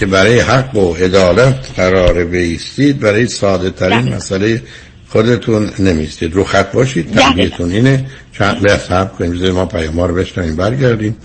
که 0.00 0.06
برای 0.06 0.40
حق 0.40 0.76
و 0.76 0.94
عدالت 0.94 1.70
قرار 1.76 2.24
بیستید 2.24 3.00
برای 3.00 3.26
ساده 3.26 3.70
ترین 3.70 4.14
مسئله 4.14 4.62
خودتون 5.08 5.70
نمیستید 5.78 6.34
رو 6.34 6.44
خط 6.44 6.72
باشید. 6.72 7.14
تنبیهتون 7.14 7.72
اینه. 7.72 8.06
چند 8.32 8.66
لحظه 8.66 8.94
حب 8.94 9.12
کنیم. 9.18 9.50
ما 9.50 9.66
پیام 9.66 10.00
رو 10.00 10.24
برگردیم. 10.56 11.16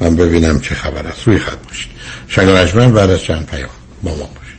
من 0.00 0.16
ببینم 0.16 0.60
چه 0.60 0.74
خبر 0.74 1.06
است. 1.06 1.28
روی 1.28 1.38
خط 1.38 1.66
باشید. 1.68 1.90
شنگ 2.28 2.92
بعد 2.92 3.10
از 3.10 3.22
چند 3.22 3.46
پیام 3.46 3.68
با 4.02 4.10
ما 4.10 4.16
باشید. 4.16 4.56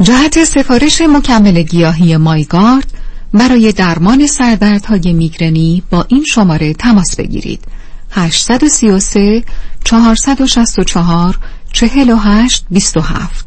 جهت 0.00 0.44
سفارش 0.44 1.00
مکمل 1.00 1.62
گیاهی 1.62 2.16
مایگارد 2.16 2.93
برای 3.34 3.72
درمان 3.72 4.26
سردردهای 4.26 5.12
میگرنی 5.12 5.82
با 5.90 6.04
این 6.08 6.24
شماره 6.24 6.74
تماس 6.74 7.16
بگیرید. 7.16 7.60
833 8.10 9.44
464 9.84 11.38
48 11.72 12.64
27 12.70 13.46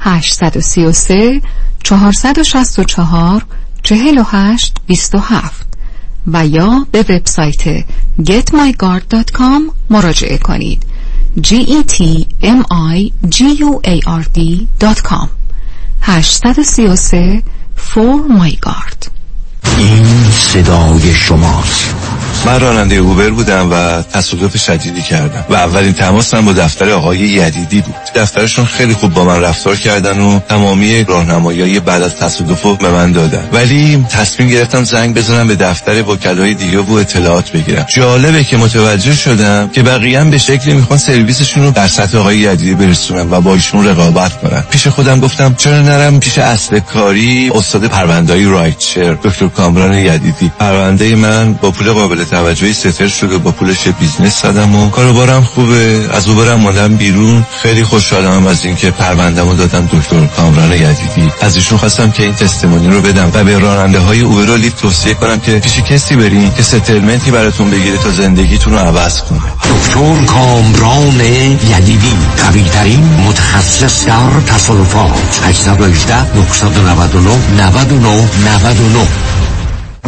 833 0.00 1.42
464 1.82 3.46
48 3.82 4.76
27 4.86 5.66
و 6.26 6.46
یا 6.46 6.86
به 6.92 6.98
وبسایت 6.98 7.84
getmygard.com 8.22 9.72
مراجعه 9.90 10.38
کنید. 10.38 10.82
G 11.40 11.48
e 11.48 11.82
t 11.92 12.26
m 12.42 12.62
i 12.96 13.12
g 13.28 13.38
u 13.60 13.80
a 13.84 14.00
r 14.06 14.24
d.com 14.34 15.28
833 16.00 17.42
for 17.76 18.28
my 18.28 18.54
guard. 18.66 19.15
این 19.78 20.30
صدای 20.30 21.14
شماست. 21.14 21.94
من 22.46 22.60
راننده 22.60 22.94
Uber 22.96 23.30
بودم 23.30 23.72
و 23.72 24.02
تصادف 24.02 24.56
شدیدی 24.56 25.02
کردم 25.02 25.44
و 25.50 25.54
اولین 25.54 25.92
تماسم 25.92 26.44
با 26.44 26.52
دفتر 26.52 26.90
آقای 26.90 27.18
یدیدی 27.18 27.80
بود. 27.80 27.94
دفترشون 28.14 28.64
خیلی 28.64 28.94
خوب 28.94 29.14
با 29.14 29.24
من 29.24 29.40
رفتار 29.40 29.76
کردن 29.76 30.20
و 30.20 30.40
تمامی 30.48 31.04
راهنمایی 31.04 31.80
بعد 31.80 32.02
از 32.02 32.16
تصادف 32.16 32.62
رو 32.62 32.74
به 32.74 32.90
من 32.90 33.12
دادن. 33.12 33.48
ولی 33.52 34.06
تصمیم 34.10 34.48
گرفتم 34.48 34.84
زنگ 34.84 35.14
بزنم 35.14 35.48
به 35.48 35.56
دفتر 35.56 36.02
وکلای 36.02 36.54
دیگه 36.54 36.78
و 36.78 36.92
اطلاعات 36.92 37.52
بگیرم. 37.52 37.86
جالبه 37.88 38.44
که 38.44 38.56
متوجه 38.56 39.14
شدم 39.14 39.68
که 39.68 39.82
بقیه 39.82 40.24
به 40.24 40.38
شکلی 40.38 40.74
می‌خوان 40.74 40.98
سرویسشون 40.98 41.64
رو 41.64 41.70
در 41.70 41.88
سطح 41.88 42.18
آقای 42.18 42.38
یدیدی 42.38 42.74
برسونن 42.74 43.30
و 43.30 43.40
با 43.40 43.54
ایشون 43.54 43.86
رقابت 43.86 44.40
کنن. 44.40 44.64
پیش 44.70 44.86
خودم 44.86 45.20
گفتم 45.20 45.54
چرا 45.54 45.82
نرم 45.82 46.20
پیش 46.20 46.38
اصل 46.38 46.78
کاری 46.78 47.50
استاد 47.54 47.84
پرونده‌های 47.84 48.44
rideshare 48.44 49.16
دکتر 49.22 49.46
کامران 49.56 49.94
یدیدی. 49.94 50.50
پرونده 50.58 51.14
من 51.14 51.52
با 51.52 51.70
پول 51.70 51.92
قابل 51.92 52.24
توجهی 52.24 52.72
settle 52.72 53.08
شده 53.08 53.38
با 53.38 53.50
پولش 53.50 53.88
business 53.88 54.42
زدم 54.42 54.76
و 54.76 54.90
کاروبارم 54.90 55.44
خوبه. 55.44 56.08
از 56.12 56.28
Uber 56.28 56.54
م 56.54 56.60
اومدم 56.60 56.96
بیرون. 56.96 57.46
خیلی 57.62 57.84
خوشحالم 57.84 58.46
از 58.46 58.64
اینکه 58.64 58.90
پروندهمو 58.90 59.54
دادم 59.54 59.88
دکتر 59.92 60.26
کامران 60.26 60.72
یدیدی. 60.72 61.32
از 61.40 61.56
ایشون 61.56 61.78
خواستم 61.78 62.10
که 62.10 62.22
این 62.22 62.34
testimony 62.34 62.88
رو 62.88 63.00
بدم 63.00 63.30
و 63.34 63.44
به 63.44 63.58
راننده 63.58 63.98
های 63.98 64.20
Uber 64.20 64.50
و 64.50 64.58
توصیه 64.70 65.14
کنم 65.14 65.40
که 65.40 65.58
پیش 65.58 65.80
کسی 65.80 66.16
برین 66.16 66.54
که 66.54 66.62
settlement 66.62 67.24
ی 67.24 67.30
براتون 67.30 67.70
بگیره 67.70 67.96
تا 67.96 68.10
زندگیتون 68.10 68.72
رو 68.72 68.78
عوض 68.78 69.22
کنه. 69.22 69.40
دکتر 69.40 70.24
کامران 70.24 71.20
یدیدی 71.20 72.12
قوی 72.36 72.62
ترین 72.62 73.04
متخصص 73.28 74.06
در 74.06 74.40
تصادفات 74.46 75.40
818 75.44 76.36
999 76.36 77.30
99 77.56 78.28
99. 78.44 79.45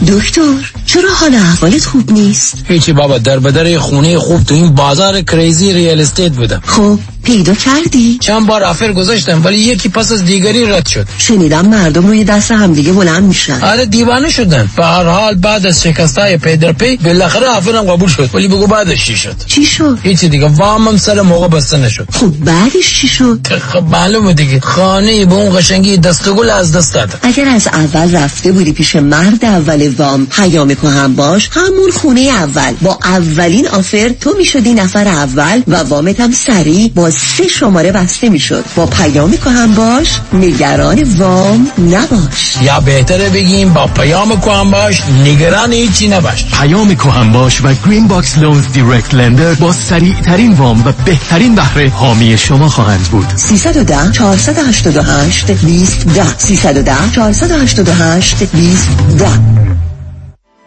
دکتر 0.06 0.72
چرا 0.86 1.14
حال 1.14 1.34
احوالت 1.34 1.84
خوب 1.84 2.12
نیست؟ 2.12 2.54
هیچی 2.68 2.92
بابا 2.92 3.18
در 3.18 3.38
بدر 3.38 3.78
خونه 3.78 4.18
خوب 4.18 4.44
تو 4.44 4.54
این 4.54 4.74
بازار 4.74 5.22
crazy 5.22 5.72
real 5.72 6.00
estate 6.00 6.32
بودم. 6.32 6.62
خب 6.66 6.98
پیدا 7.22 7.54
کردی؟ 7.54 8.18
چند 8.20 8.46
بار 8.46 8.64
offer 8.64 8.92
گذاشتم 8.92 9.44
ولی 9.44 9.58
یکی 9.58 9.88
پس 9.88 10.12
از 10.12 10.24
دیگری 10.24 10.64
رد 10.64 10.86
شد. 10.86 11.06
شنیدم 11.18 11.66
مردم 11.66 12.06
روی 12.06 12.24
دست 12.24 12.50
همدیگه 12.50 12.92
بلند 12.92 13.22
میشن. 13.22 13.62
آره 13.62 13.86
دیوانه 13.86 14.30
شدن. 14.30 14.68
به 14.76 14.84
هر 14.84 15.04
حال 15.04 15.34
بعد 15.34 15.66
از 15.66 15.82
شکستای 15.82 16.36
پی 16.36 16.56
در 16.56 16.72
پی 16.72 16.96
بالاخره 16.96 17.46
offer 17.46 17.76
م 17.76 17.82
قبول 17.82 18.08
شد. 18.08 18.30
ولی 18.34 18.48
بگو 18.48 18.66
بعدش 18.66 19.04
چی 19.04 19.16
شد؟ 19.16 19.36
چی 19.46 19.64
شد؟ 19.64 19.98
هیچی 20.02 20.28
دیگه 20.28 20.46
وامم 20.46 20.96
سر 20.96 21.20
موقع 21.20 21.48
بسته 21.48 21.76
نشد. 21.76 22.08
خب 22.12 22.26
بعدش 22.44 23.00
چی 23.00 23.08
شد؟ 23.08 23.40
خب 23.72 23.84
معلومه 23.84 24.34
دیگه. 24.34 24.60
خانه 24.60 25.26
به 25.26 25.34
اون 25.34 25.58
قشنگی 25.58 25.96
دسته 25.96 26.32
گل 26.32 26.50
از 26.50 26.72
دست 26.72 26.94
داد 26.94 27.18
اگر 27.22 27.48
از 27.48 27.66
اول 27.66 28.16
رفته 28.16 28.52
بودی 28.52 28.72
پیش 28.72 28.96
مرد 28.96 29.44
اول 29.44 29.87
وام 29.88 30.26
پیام 30.26 30.70
هم 30.70 31.14
باش. 31.14 31.50
همون 31.52 31.90
خونه 31.90 32.20
اول. 32.20 32.72
با 32.82 32.98
اولین 33.04 33.68
offer 33.68 34.08
تو 34.20 34.34
می‌شدی 34.38 34.74
نفر 34.74 35.08
اول 35.08 35.62
و 35.68 35.76
وامت 35.76 36.20
هم 36.20 36.32
سریع 36.32 36.90
با 36.94 37.10
سه 37.10 37.48
شماره 37.48 37.92
بسته 37.92 38.28
می‌شد. 38.28 38.64
با 38.76 38.86
پیام 38.86 39.34
کهن 39.44 39.74
باش. 39.74 40.20
نگران 40.32 41.02
وام 41.02 41.68
نباش. 41.78 42.56
یا 42.62 42.80
بهتره 42.80 43.28
بگیم 43.28 43.72
با 43.72 43.86
پیام 43.86 44.40
کهن 44.40 44.70
باش. 44.70 45.02
نگران 45.24 45.72
هیچی 45.72 46.08
نباش. 46.08 46.46
پیام 46.60 46.94
کهن 46.94 47.32
باش 47.32 47.60
و 47.64 47.74
Green 47.86 48.08
Box 48.08 48.38
Loans 48.38 48.64
direct 48.72 49.14
lender 49.14 49.54
با 49.54 49.72
سریع 49.72 50.14
ترین 50.20 50.52
وام 50.52 50.86
و 50.86 50.92
بهترین 51.04 51.54
بهره 51.54 51.90
حامی 51.90 52.38
شما 52.38 52.68
خواهند 52.68 53.08
بود. 53.10 53.26
310 53.36 54.12
488 54.12 55.50
20 55.50 56.06
10 56.06 56.38
310 56.38 56.94
488 57.14 58.42
20 58.42 58.88
10 59.18 59.77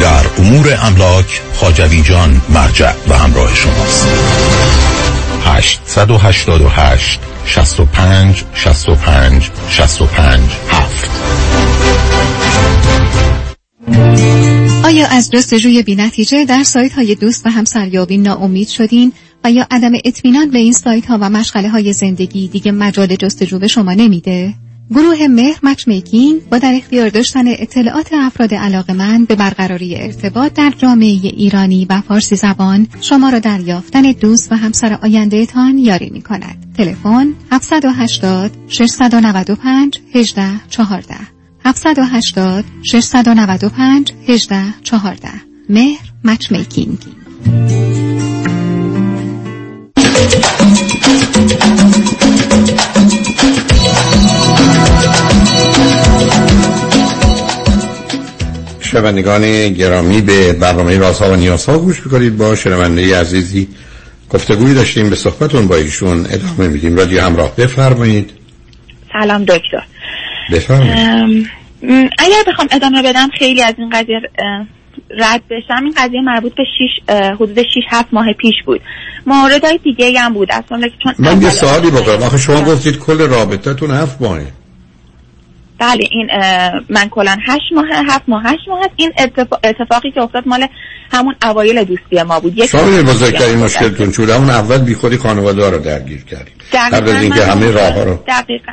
در 0.00 0.26
امور 0.38 0.78
املاک 0.82 1.40
خاجوی 1.54 2.02
جان 2.02 2.40
مرجع 2.48 2.92
و 3.08 3.18
همراه 3.18 3.54
شماست. 3.54 4.08
888 5.44 7.20
65 7.44 8.44
65 8.54 9.50
65 9.70 10.40
7 10.68 11.10
آیا 14.84 15.06
از 15.06 15.30
جستجوی 15.30 15.82
بینتیجه 15.82 16.44
در 16.44 16.62
سایت 16.62 16.92
های 16.92 17.14
دوست 17.14 17.46
و 17.46 17.50
همسریابی 17.50 18.18
ناامید 18.18 18.68
شدین؟ 18.68 19.12
و 19.44 19.50
یا 19.50 19.66
عدم 19.70 19.92
اطمینان 20.04 20.50
به 20.50 20.58
این 20.58 20.72
سایت 20.72 21.06
ها 21.06 21.18
و 21.20 21.30
مشغله 21.30 21.68
های 21.68 21.92
زندگی 21.92 22.48
دیگه 22.48 22.72
مجال 22.72 23.16
جستجو 23.16 23.58
به 23.58 23.68
شما 23.68 23.92
نمیده؟ 23.92 24.54
گروه 24.90 25.26
مهر 25.28 25.58
مچ 25.62 25.88
میکینگ 25.88 26.48
با 26.48 26.58
در 26.58 26.74
اختیار 26.74 27.08
داشتن 27.08 27.48
اطلاعات 27.48 28.12
افراد 28.12 28.54
من 28.90 29.24
به 29.24 29.34
برقراری 29.34 29.96
ارتباط 29.96 30.52
در 30.52 30.72
جامعه 30.78 31.06
ایرانی 31.06 31.86
و 31.90 32.00
فارسی 32.00 32.36
زبان 32.36 32.88
شما 33.00 33.28
را 33.28 33.38
در 33.38 33.60
یافتن 33.60 34.12
دوست 34.12 34.52
و 34.52 34.54
همسر 34.54 34.98
آینده 35.02 35.46
تان 35.46 35.78
یاری 35.78 36.10
می 36.10 36.22
کند. 36.22 36.74
تلفن 36.76 37.34
780 37.52 38.50
695 38.68 40.00
18 40.14 40.68
14 40.68 41.14
780 41.64 42.64
695 42.82 44.12
18 44.28 44.62
14 44.82 45.28
مهر 45.68 46.12
مچ 46.24 46.52
میکینگ 46.52 46.98
شنوندگان 58.98 59.68
گرامی 59.72 60.20
به 60.20 60.52
برنامه 60.52 60.98
رازها 60.98 61.32
و 61.32 61.36
نیازها 61.36 61.78
گوش 61.78 62.06
می‌کنید. 62.06 62.36
با 62.36 62.54
شنونده 62.54 63.20
عزیزی 63.20 63.68
گفتگوی 64.30 64.74
داشتیم 64.74 65.10
به 65.10 65.16
صحبتون 65.16 65.68
با 65.68 65.76
ایشون 65.76 66.26
ادامه 66.30 66.68
میدیم. 66.68 66.96
رادیو 66.96 67.20
همراه 67.20 67.56
بفرمایید. 67.56 68.30
سلام 69.12 69.44
دکتر. 69.44 69.82
بفرمایید. 70.52 71.46
اگر 72.18 72.42
بخوام 72.46 72.68
ادامه 72.70 73.02
بدم 73.02 73.28
خیلی 73.38 73.62
از 73.62 73.74
این 73.78 73.90
قضیه 73.90 74.20
رد 75.10 75.42
بشم. 75.50 75.84
این 75.84 75.94
قضیه 75.96 76.20
مربوط 76.20 76.52
به 76.56 76.64
شیش 76.78 76.90
حدود 77.34 77.62
6 77.62 77.66
7 77.90 78.08
ماه 78.12 78.26
پیش 78.32 78.54
بود. 78.66 78.80
موردهای 79.26 79.78
دیگه 79.84 80.20
هم 80.20 80.34
بود. 80.34 80.48
اصلا 80.52 80.80
چون 81.02 81.14
من 81.18 81.42
یه 81.42 81.50
سوالی 81.50 81.90
بکنم. 81.90 82.22
آخه 82.22 82.38
شما 82.38 82.62
گفتید 82.62 82.98
کل 82.98 83.18
رابطتون 83.18 83.90
7 83.90 84.22
ماهه. 84.22 84.46
بله 85.78 86.04
این 86.10 86.28
من 86.88 87.08
کلا 87.08 87.36
هشت 87.46 87.72
ماه 87.74 87.84
هفت 88.06 88.28
ماه 88.28 88.42
هشت 88.42 88.68
ماه 88.68 88.78
هست. 88.78 88.90
این 88.96 89.12
اتفاقی 89.64 90.10
که 90.10 90.20
افتاد 90.20 90.48
مال 90.48 90.66
همون 91.12 91.34
اوایل 91.42 91.84
دوستی 91.84 92.22
ما 92.22 92.40
بود. 92.40 92.58
یک 92.58 92.66
شما 92.66 92.82
بزرگترین 92.82 93.58
مشکلتون 93.58 94.12
چون 94.12 94.30
همون 94.30 94.50
اول 94.50 94.78
بی 94.78 94.94
خودی 94.94 95.16
خانواده 95.16 95.70
رو 95.70 95.78
درگیر 95.78 96.24
کردید. 96.24 96.62
قبل 96.72 97.08
از 97.08 97.22
اینکه 97.22 97.44
همه 97.44 97.70
راه 97.70 98.04
رو 98.04 98.18
دقیقا. 98.28 98.72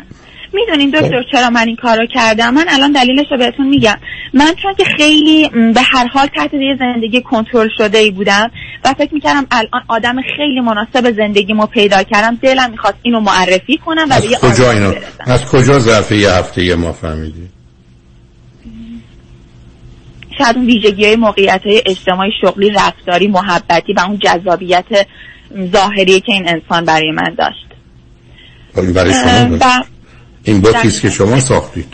می‌دونین 0.56 0.90
دکتر 0.90 1.24
چرا 1.32 1.50
من 1.50 1.68
این 1.68 1.76
کارو 1.76 2.06
کردم؟ 2.14 2.54
من 2.54 2.66
الان 2.70 2.92
دلیلش 2.92 3.26
رو 3.32 3.38
بهتون 3.38 3.68
میگم. 3.68 3.96
من 4.34 4.54
چون 4.64 4.74
که 4.74 4.84
خیلی 4.98 5.50
به 5.50 5.82
هر 5.82 6.08
حال 6.08 6.28
تحت 6.36 6.54
یه 6.54 6.76
زندگی 6.80 7.22
کنترل 7.22 7.70
شده 7.78 7.98
ای 7.98 8.12
بودم 8.12 8.52
و 8.86 8.94
فکر 8.94 9.14
می‌کردم 9.14 9.48
الان 9.52 9.82
آدم 9.88 10.16
خیلی 10.38 10.60
مناسب 10.60 11.18
زندگی 11.18 11.54
ما 11.54 11.66
پیدا 11.66 12.04
کردم 12.04 12.38
دلم 12.42 12.72
می‌خواست 12.72 12.98
اینو 13.02 13.20
معرفی 13.20 13.78
کنم 13.78 14.08
و 14.10 14.14
از 14.14 14.40
کجا 14.40 14.72
اینو؟ 14.72 14.94
از 15.20 15.46
کجا 15.46 15.80
ظرف 15.80 16.12
یه 16.12 16.32
هفته 16.32 16.76
ما 16.76 16.92
فهمیدی؟ 16.92 17.50
شاید 20.38 20.56
اون 20.56 20.66
ویژگی 20.66 21.06
های 21.06 21.16
موقعیت 21.16 21.62
های 21.66 21.82
اجتماعی 21.86 22.32
شغلی 22.42 22.70
رفتاری 22.70 23.28
محبتی 23.28 23.94
و 23.94 24.00
اون 24.00 24.20
جذابیت 24.20 24.86
ظاهری 25.72 26.20
که 26.20 26.34
این 26.34 26.50
انسان 26.50 26.86
برای 26.86 27.12
من 27.12 27.36
داشت. 27.38 27.66
برای 28.94 29.14
شما 29.14 29.58
این 30.46 30.62
بوتیست 30.62 31.02
که 31.02 31.10
شما 31.10 31.40
ساختید. 31.40 31.94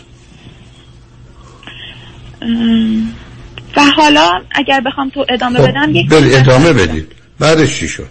و 3.77 3.81
حالا 3.97 4.41
اگر 4.51 4.81
بخوام 4.81 5.09
تو 5.09 5.25
ادامه 5.29 5.59
خب 5.59 5.67
بدم 5.67 5.95
یک 5.95 6.07
ادامه 6.11 6.73
بدید. 6.73 7.11
بعدش 7.39 7.79
چی 7.79 7.87
شد؟ 7.87 8.07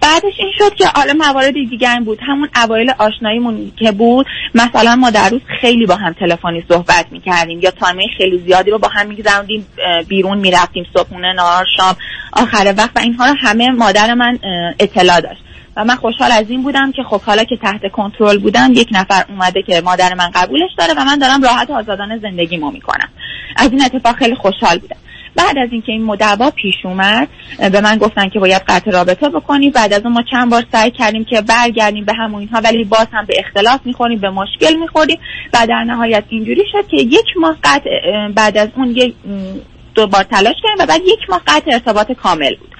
بعدش 0.00 0.34
این 0.38 0.52
شد 0.58 0.74
که 0.74 0.86
حالا 0.94 1.12
موارد 1.12 1.52
دیگر 1.52 2.00
بود. 2.04 2.18
همون 2.26 2.48
اوایل 2.64 2.92
آشناییمون 2.98 3.72
که 3.76 3.92
بود 3.92 4.26
مثلا 4.54 4.96
ما 4.96 5.10
در 5.10 5.28
روز 5.28 5.40
خیلی 5.60 5.86
با 5.86 5.96
هم 5.96 6.12
تلفنی 6.12 6.64
صحبت 6.68 7.06
می‌کردیم 7.10 7.60
یا 7.60 7.70
تایمه 7.70 8.04
خیلی 8.18 8.42
زیادی 8.46 8.70
رو 8.70 8.78
با 8.78 8.88
هم 8.88 9.06
میگذروندیم 9.06 9.66
بیرون 10.08 10.38
می‌رفتیم 10.38 10.86
صبحونه 10.96 11.32
نهار 11.32 11.66
شام 11.76 11.96
آخر 12.32 12.74
وقت 12.78 12.90
و 12.96 12.98
اینها 12.98 13.26
رو 13.26 13.34
همه 13.38 13.70
مادر 13.70 14.14
من 14.14 14.38
اطلاع 14.78 15.20
داشت. 15.20 15.41
و 15.76 15.84
من 15.84 15.94
خوشحال 15.96 16.30
از 16.32 16.50
این 16.50 16.62
بودم 16.62 16.92
که 16.92 17.02
خب 17.02 17.20
حالا 17.20 17.44
که 17.44 17.56
تحت 17.56 17.92
کنترل 17.92 18.38
بودم 18.38 18.72
یک 18.72 18.88
نفر 18.92 19.24
اومده 19.28 19.62
که 19.62 19.80
مادر 19.80 20.14
من 20.14 20.30
قبولش 20.34 20.70
داره 20.78 20.94
و 20.96 21.04
من 21.04 21.18
دارم 21.18 21.42
راحت 21.42 21.70
و 21.70 21.72
آزادانه 21.72 22.18
زندگیمو 22.18 22.70
می‌کنم. 22.70 23.08
از 23.56 23.70
این 23.70 23.82
اتفاق 23.84 24.16
خیلی 24.16 24.34
خوشحال 24.34 24.78
بودم. 24.78 24.96
بعد 25.36 25.58
از 25.58 25.68
اینکه 25.72 25.92
این 25.92 26.04
مدعوا 26.04 26.50
پیش 26.50 26.74
اومد 26.84 27.28
به 27.72 27.80
من 27.80 27.96
گفتن 27.98 28.28
که 28.28 28.38
باید 28.38 28.62
قطع 28.68 28.90
رابطه 28.90 29.28
بکنی. 29.28 29.70
بعد 29.70 29.92
از 29.92 30.02
اون 30.04 30.12
ما 30.12 30.22
چند 30.30 30.50
بار 30.50 30.64
سعی 30.72 30.90
کردیم 30.90 31.24
که 31.24 31.40
برگردیم 31.40 32.04
به 32.04 32.12
همون 32.14 32.40
اینها 32.40 32.60
ولی 32.64 32.84
باز 32.84 33.06
هم 33.12 33.24
به 33.26 33.34
اختلاف 33.38 33.80
می‌خوریم 33.84 34.18
به 34.18 34.30
مشکل 34.30 34.74
می‌خوریم 34.74 35.18
و 35.54 35.66
در 35.68 35.84
نهایت 35.84 36.24
اینجوری 36.28 36.62
شد 36.72 36.88
که 36.88 36.96
یک 36.96 37.26
ماه 37.36 37.56
قطع 37.64 37.90
بعد 38.34 38.58
از 38.58 38.68
اون 38.76 38.90
یک 38.90 39.14
دو 39.94 40.06
بار 40.06 40.22
تلاش 40.22 40.56
کردیم 40.62 40.84
و 40.84 40.86
بعد 40.86 41.00
یک 41.00 41.30
ماه 41.30 41.42
قطع 41.46 41.70
ارتباط 41.72 42.12
کامل 42.12 42.54
بود. 42.56 42.72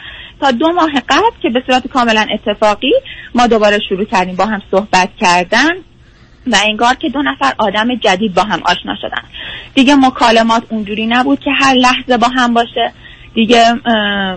تا 0.42 0.50
دو 0.50 0.72
ماه 0.72 0.90
قبل 1.08 1.30
که 1.42 1.50
به 1.50 1.62
صورت 1.66 1.86
کاملا 1.86 2.26
اتفاقی 2.34 2.92
ما 3.34 3.46
دوباره 3.46 3.78
شروع 3.88 4.04
کردیم 4.04 4.36
با 4.36 4.46
هم 4.46 4.62
صحبت 4.70 5.08
کردن 5.20 5.70
و 6.46 6.56
انگار 6.64 6.94
که 6.94 7.08
دو 7.08 7.22
نفر 7.22 7.52
آدم 7.58 7.94
جدید 7.94 8.34
با 8.34 8.42
هم 8.42 8.62
آشنا 8.64 8.96
شدن. 9.00 9.22
دیگه 9.74 9.94
مکالمات 9.94 10.62
اونجوری 10.68 11.06
نبود 11.06 11.40
که 11.40 11.50
هر 11.50 11.74
لحظه 11.74 12.16
با 12.16 12.28
هم 12.28 12.54
باشه. 12.54 12.92
دیگه 13.34 13.64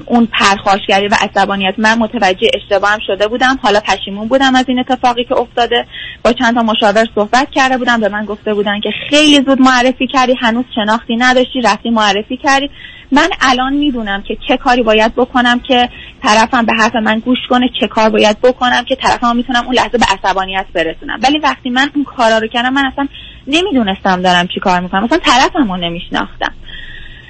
اون 0.05 0.25
پرخاشگری 0.25 1.08
و 1.08 1.15
عصبانیت 1.21 1.73
من 1.77 1.97
متوجه 1.97 2.47
اشتباهم 2.53 2.99
شده 3.08 3.27
بودم. 3.27 3.60
حالا 3.63 3.79
پشیمون 3.79 4.27
بودم 4.27 4.55
از 4.55 4.65
این 4.67 4.79
اتفاقی 4.79 5.23
که 5.23 5.34
افتاده. 5.34 5.86
با 6.23 6.34
چند 6.34 6.55
تا 6.55 6.63
مشاور 6.63 7.08
صحبت 7.15 7.47
کرده 7.51 7.77
بودم. 7.77 7.99
به 7.99 8.10
من 8.10 8.25
گفته 8.25 8.53
بودن 8.53 8.79
که 8.79 8.89
خیلی 9.10 9.36
زود 9.45 9.62
معرفی 9.62 10.08
کردی. 10.08 10.36
هنوز 10.41 10.65
شناختی 10.75 11.15
نداشتی. 11.15 11.62
رفتی 11.62 11.89
معرفی 11.89 12.38
کردی. 12.38 12.69
من 13.12 13.29
الان 13.41 13.73
می‌دونم 13.73 14.21
که 14.21 14.38
چه 14.47 14.58
کاری 14.58 14.84
باید 14.84 15.15
بکنم 15.15 15.60
که 15.60 15.89
طرفم 16.23 16.65
به 16.65 16.73
حرف 16.73 16.95
من 16.95 17.19
گوش 17.19 17.39
کنه. 17.49 17.69
چه 17.79 17.88
کار 17.88 18.10
باید 18.10 18.41
بکنم 18.41 18.84
که 18.84 18.95
طرفم 18.95 19.36
می‌تونم 19.36 19.65
اون 19.65 19.75
لحظه 19.75 19.97
به 19.97 20.05
عصبانیت 20.05 20.65
برسونم. 20.73 21.19
ولی 21.23 21.39
وقتی 21.39 21.69
من 21.69 21.89
اون 21.95 22.03
کارا 22.03 22.38
رو 22.38 22.47
کردم 22.47 22.73
من 22.73 22.86
اصلا 22.86 23.08
نمی‌دونستم 23.47 24.21
دارم 24.21 24.47
چی 24.47 24.60
کار 24.60 24.79
می‌کنم. 24.79 25.03
اصلا 25.03 25.17
طرفم 25.17 25.71
رو 25.71 25.77
نمیشناختم. 25.77 26.53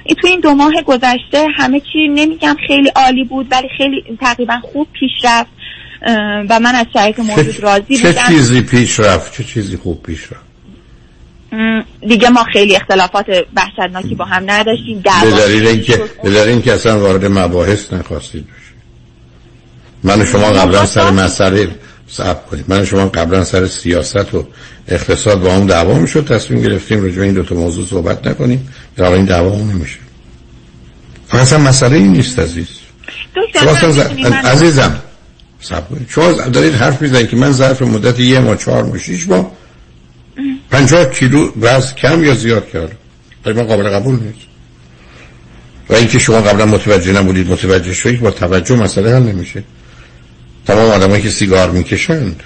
این 0.06 0.16
تو 0.20 0.26
این 0.26 0.40
دو 0.40 0.54
ماه 0.54 0.72
گذشته 0.86 1.46
همه 1.56 1.80
چی 1.80 2.08
نمیگم 2.08 2.56
خیلی 2.66 2.88
عالی 2.88 3.24
بود 3.24 3.46
ولی 3.50 3.68
خیلی 3.78 4.04
تقریبا 4.20 4.60
خوب 4.72 4.88
پیش 4.92 5.12
رفت. 5.24 5.50
و 6.50 6.60
من 6.60 6.74
از 6.74 6.86
شرایط 6.92 7.18
موجود 7.20 7.60
راضی 7.60 7.96
چه 7.96 8.08
بودم. 8.08 8.28
چیزی 8.28 8.60
پیش 8.60 9.00
رفت؟ 9.00 9.36
چه 9.36 9.44
چیزی 9.44 9.76
خوب 9.76 10.02
پیش 10.02 10.20
رفت؟ 10.32 10.46
دیگه 12.08 12.28
ما 12.28 12.44
خیلی 12.52 12.76
اختلافات 12.76 13.26
وحشتناکی 13.56 14.14
با 14.14 14.24
هم 14.24 14.42
نداشتیم. 14.46 15.02
به 15.22 15.30
دلیل 15.30 15.66
اینکه 15.66 15.96
به 16.22 16.30
دلیل 16.30 16.48
اینکه 16.48 16.72
اصلا 16.72 17.00
وارد 17.00 17.24
مباحث 17.24 17.92
نخواستید 17.92 18.44
بشید. 18.44 18.76
من 20.02 20.22
و 20.22 20.24
شما 20.24 20.52
قبلا 20.52 20.86
سر 20.86 21.10
مسئله 21.10 21.68
صبر 22.08 22.40
کنید. 22.50 22.64
من 22.68 22.84
شما 22.84 23.08
قبلا 23.08 23.44
سر 23.44 23.66
سیاست 23.66 24.34
و 24.34 24.46
اقتصاد 24.88 25.40
با 25.40 25.54
هم 25.54 25.66
دعوا 25.66 25.98
می‌شد 25.98 26.26
تصمیم 26.26 26.62
گرفتیم 26.62 27.02
راجع 27.02 27.22
این 27.22 27.34
دو 27.34 27.42
تا 27.42 27.54
موضوع 27.54 27.86
صحبت 27.86 28.26
نکنیم. 28.26 28.68
یا 28.98 29.14
این 29.14 29.24
دعوا 29.24 29.56
نمیشه. 29.56 29.98
اصلا 31.30 31.58
مسئله 31.58 31.96
این 31.96 32.12
نیست 32.12 32.38
عزیز. 32.38 32.66
شما 33.60 33.70
اصلا 33.70 33.92
ز... 33.92 33.98
عزیزم 34.44 35.00
صبر 35.60 35.80
کنید. 35.80 36.06
شما 36.08 36.32
دارید 36.32 36.74
حرف 36.74 37.02
می‌زنید 37.02 37.28
که 37.28 37.36
من 37.36 37.52
ظرف 37.52 37.82
مدت 37.82 38.20
یه 38.20 38.40
ماه 38.40 38.56
چهار 38.56 38.84
ماه 38.84 38.98
شیش 38.98 39.28
ماه 39.28 39.52
پنجاه 40.70 41.04
کیلو 41.04 41.52
وزن 41.60 41.94
کم 41.94 42.24
یا 42.24 42.34
زیاد 42.34 42.68
کردم؟ 42.68 42.96
برای 43.44 43.58
من 43.58 43.64
قابل 43.64 43.88
قبول 43.88 44.14
نیست. 44.14 44.46
و 45.88 45.94
اینکه 45.94 46.18
شما 46.18 46.40
قبلا 46.40 46.66
متوجه 46.66 47.12
نبودید 47.12 47.50
متوجه 47.50 47.94
شدید 47.94 48.20
با 48.20 48.30
توجه 48.30 48.76
مسئله 48.76 49.14
حل 49.14 49.22
نمیشه. 49.22 49.62
تمام 50.66 50.90
آدمایی 50.90 51.22
که 51.22 51.30
سیگار 51.30 51.70
می‌کشند. 51.70 52.42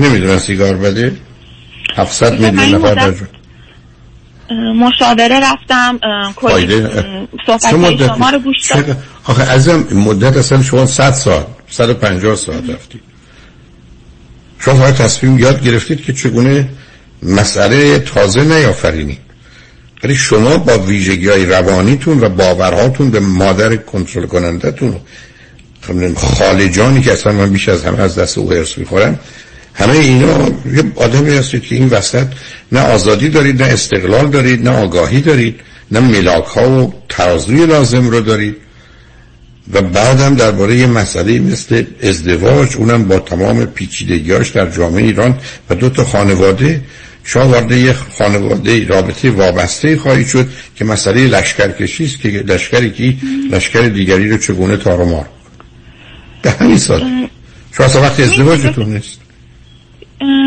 نمی‌دونن 0.00 0.38
سیگار 0.38 0.76
بده. 0.76 1.12
700 1.96 2.32
دیگه 2.32 2.50
من 2.50 2.62
میلیون 2.62 2.84
نفر 2.84 2.94
مدت 2.94 3.20
در 4.50 4.72
مشاوره 4.72 5.40
رفتم 5.40 5.98
کلی 6.36 6.86
صحبت 7.46 7.70
چه 7.70 7.76
مدتی؟ 7.76 8.06
شما 8.06 8.30
رو 8.30 8.38
گوش 8.38 8.56
دادم. 8.70 8.96
آخه 9.24 9.42
ازم 9.42 9.86
مدت 9.92 10.36
اصلا 10.36 10.62
شما 10.62 10.86
100 10.86 11.12
ساعت 11.12 11.46
150 11.70 12.36
ساعت 12.36 12.70
رفتید. 12.70 13.00
شما 14.58 14.74
فقط 14.74 14.94
تصمیم 14.94 15.38
یاد 15.38 15.64
گرفتید 15.64 16.04
که 16.04 16.12
چگونه 16.12 16.68
مسئله 17.22 17.98
تازه 17.98 18.44
نیافرینید. 18.44 19.18
ولی 20.04 20.16
شما 20.16 20.56
با 20.56 20.78
ویژگی 20.78 21.28
های 21.28 21.46
روانیتون 21.46 22.20
و 22.20 22.28
باورهاتون 22.28 23.10
به 23.10 23.20
مادر 23.20 23.76
کنترل 23.76 24.26
کنندتون 24.26 24.96
خالجانی 26.16 27.00
که 27.00 27.12
اصلا 27.12 27.32
من 27.32 27.50
بیش 27.50 27.68
از 27.68 27.84
همه 27.84 28.00
از 28.00 28.18
دست 28.18 28.38
او 28.38 28.52
هرس 28.52 28.78
می‌خورم. 28.78 29.18
همه 29.74 29.98
اینا 29.98 30.48
یه 30.74 30.82
آدمی 30.96 31.36
هستید 31.36 31.62
که 31.62 31.74
این 31.74 31.88
وسط 31.88 32.26
نه 32.72 32.80
آزادی 32.80 33.28
دارید 33.28 33.62
نه 33.62 33.68
استقلال 33.68 34.26
دارید 34.26 34.68
نه 34.68 34.76
آگاهی 34.76 35.20
دارید 35.20 35.60
نه 35.90 36.00
ملاک 36.00 36.44
ها 36.44 36.70
و 36.70 36.94
ترازوی 37.08 37.66
لازم 37.66 38.08
رو 38.08 38.20
دارید. 38.20 38.56
و 39.72 39.82
بعدم 39.82 40.34
درباره 40.34 40.76
یه 40.76 40.86
مسئله 40.86 41.38
مثل 41.38 41.84
ازدواج 42.02 42.76
اونم 42.76 43.04
با 43.04 43.18
تمام 43.18 43.64
پیچیدگیاش 43.64 44.50
در 44.50 44.70
جامعه 44.70 45.04
ایران 45.04 45.38
و 45.70 45.74
دو 45.74 45.88
تا 45.88 46.04
خانواده. 46.04 46.80
شما 47.24 47.48
وارد 47.48 47.70
یه 47.70 47.92
خانواده 48.18 48.86
رابطه 48.86 49.30
وابسته 49.30 49.96
خواهید 49.96 50.26
شد 50.26 50.48
که 50.76 50.84
مسئله 50.84 51.26
لشکرکشی 51.26 52.04
است 52.04 52.20
که 52.20 52.28
لشکری 52.28 52.90
که 52.90 53.16
لشکر 53.50 53.80
دیگری 53.80 54.30
رو 54.30 54.38
چگونه 54.38 54.76
تار 54.76 55.04
به 56.42 56.50
همین 56.50 56.78
ساده 56.78 57.28
شما 57.72 57.86
اصلا 57.86 58.02
وقتی 58.02 58.22
ازدواجتون 58.22 58.86
نیست؟ 58.86 59.20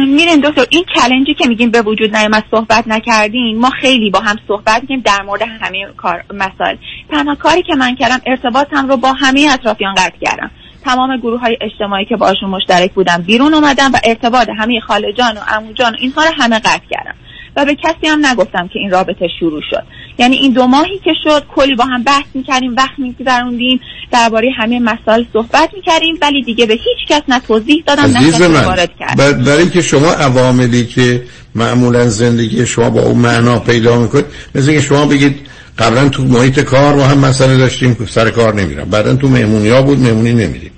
میرین 0.08 0.40
دکتر 0.44 0.66
این 0.70 0.86
چلنجی 0.96 1.34
که 1.34 1.48
میگیم 1.48 1.72
به 1.72 1.82
وجود 1.82 2.16
نیامد 2.16 2.44
صحبت 2.52 2.88
نکردین 2.88 3.60
ما 3.60 3.70
خیلی 3.70 4.10
با 4.10 4.20
هم 4.20 4.36
صحبت 4.48 4.82
کردیم 4.82 5.02
در 5.06 5.22
مورد 5.22 5.42
همه 5.42 5.88
کار 5.98 6.24
مسائل. 6.34 6.76
تنها 7.12 7.36
کاری 7.36 7.64
که 7.64 7.76
من 7.76 7.96
کردم 7.96 8.22
ارتباطم 8.26 8.88
رو 8.88 8.98
با 8.98 9.14
همه 9.14 9.50
اطرافیان 9.54 9.94
قطع 9.94 10.18
کردم. 10.22 10.52
تمام 10.86 11.18
گروه 11.18 11.40
های 11.40 11.58
اجتماعی 11.62 12.06
که 12.06 12.16
باشون 12.16 12.50
مشترک 12.50 12.94
بودم 12.94 13.24
بیرون 13.28 13.54
اومدم 13.54 13.92
و 13.94 13.98
ارتباط 14.04 14.48
همه 14.58 14.80
خالجان 14.80 15.38
و 15.38 15.40
عموجان 15.48 15.94
و 15.94 15.98
اینها 16.00 16.24
رو 16.24 16.32
همه 16.38 16.60
قطع 16.60 16.86
کردم. 16.92 17.16
و 17.56 17.66
به 17.66 17.76
کسی 17.76 18.08
هم 18.08 18.26
نگفتم 18.26 18.68
که 18.68 18.80
این 18.80 18.92
رابطه 18.92 19.28
شروع 19.40 19.62
شد. 19.70 19.84
یعنی 20.20 20.36
این 20.38 20.54
دو 20.54 20.68
ماهی 20.68 21.00
که 21.04 21.12
شد 21.24 21.44
کلی 21.56 21.76
با 21.76 21.84
هم 21.86 22.04
بحث 22.04 22.26
می‌کردیم 22.34 22.76
وقت 22.76 23.00
میگذروندیم 23.00 23.80
درباره 24.12 24.52
همه 24.58 24.80
مسائل 24.80 25.24
صحبت 25.34 25.70
می‌کردیم 25.74 26.16
ولی 26.22 26.44
دیگه 26.44 26.66
به 26.66 26.74
هیچ 26.74 27.08
کس 27.10 27.22
نه 27.28 27.40
توضیح 27.40 27.84
دادم 27.88 28.04
نه 28.18 28.66
وارد 28.66 28.90
کرد. 29.00 29.18
بر- 29.18 29.32
برای 29.34 29.70
که 29.70 29.82
شما 29.82 30.12
عواملی 30.12 30.86
که 30.86 31.24
معمولا 31.56 32.08
زندگی 32.08 32.66
شما 32.66 32.90
با 32.90 33.02
اون 33.02 33.18
معنا 33.18 33.60
پیدا 33.60 34.00
می‌کنید 34.02 34.26
مثل 34.56 34.72
که 34.72 34.82
شما 34.82 35.06
بگید 35.06 35.36
قبلا 35.78 36.10
تو 36.10 36.24
محیط 36.24 36.60
کار 36.60 36.96
با 36.96 37.04
هم 37.04 37.18
مسئله 37.18 37.58
داشتیم 37.58 37.98
سر 38.10 38.30
کار 38.30 38.54
نمیرم. 38.54 38.90
بعدا 38.90 39.16
تو 39.16 39.28
مهمونی 39.28 39.70
ها 39.70 39.82
بود 39.82 40.00
مهمونی 40.00 40.34
نمیریم. 40.34 40.72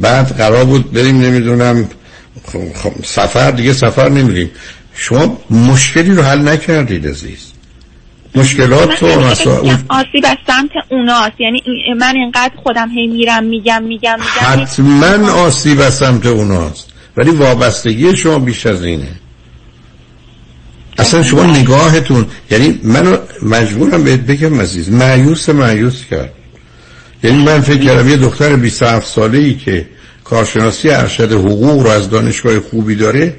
بعد 0.00 0.36
قرار 0.36 0.64
بود 0.64 0.92
بریم 0.92 1.20
نمی‌دونم 1.20 1.88
خب- 2.46 2.74
خب 2.74 2.92
سفر 3.04 3.50
دیگه 3.50 3.72
سفر 3.72 4.08
نمیریم. 4.08 4.50
شما 5.00 5.38
مشکلی 5.50 6.14
رو 6.14 6.22
حل 6.22 6.48
نکردید 6.48 7.06
عزیز. 7.06 7.52
مشکلات 8.34 9.02
من 9.02 9.08
و 9.08 9.12
همیشه 9.12 9.30
مسائل. 9.30 9.76
آسیب 9.88 10.24
از 10.24 10.36
سمت 10.46 10.70
اوناست. 10.88 11.40
یعنی 11.40 11.62
من 11.98 12.16
اینقدر 12.16 12.52
خودم 12.62 12.88
هی 12.88 13.06
میرم 13.06 13.44
میگم 13.44 13.82
میگم 13.82 14.18
میگم. 14.18 14.26
حتما 14.40 15.32
آسیب 15.32 15.80
از 15.80 15.94
سمت 15.94 16.26
اوناست. 16.26 16.88
ولی 17.16 17.30
وابستگی 17.30 18.16
شما 18.16 18.38
بیش 18.38 18.66
از 18.66 18.84
اینه. 18.84 19.08
اصلا 20.98 21.22
شما 21.22 21.44
نگاهتون 21.44 22.26
یعنی 22.50 22.80
منو 22.82 23.16
مجبورم 23.42 24.04
بهت 24.04 24.20
بگم 24.20 24.60
عزیز 24.60 24.92
معیوس 24.92 25.48
معیوس 25.48 26.04
کرد. 26.10 26.32
یعنی 27.22 27.44
من 27.44 27.60
فکر 27.60 27.82
کردم 27.84 28.08
یه 28.08 28.16
دختر 28.16 28.56
27 28.56 29.06
ساله 29.06 29.38
ای 29.38 29.54
که 29.54 29.86
کارشناسی 30.24 30.90
ارشد 30.90 31.32
حقوق 31.32 31.82
رو 31.82 31.90
از 31.90 32.10
دانشگاه 32.10 32.60
خوبی 32.60 32.94
داره 32.94 33.36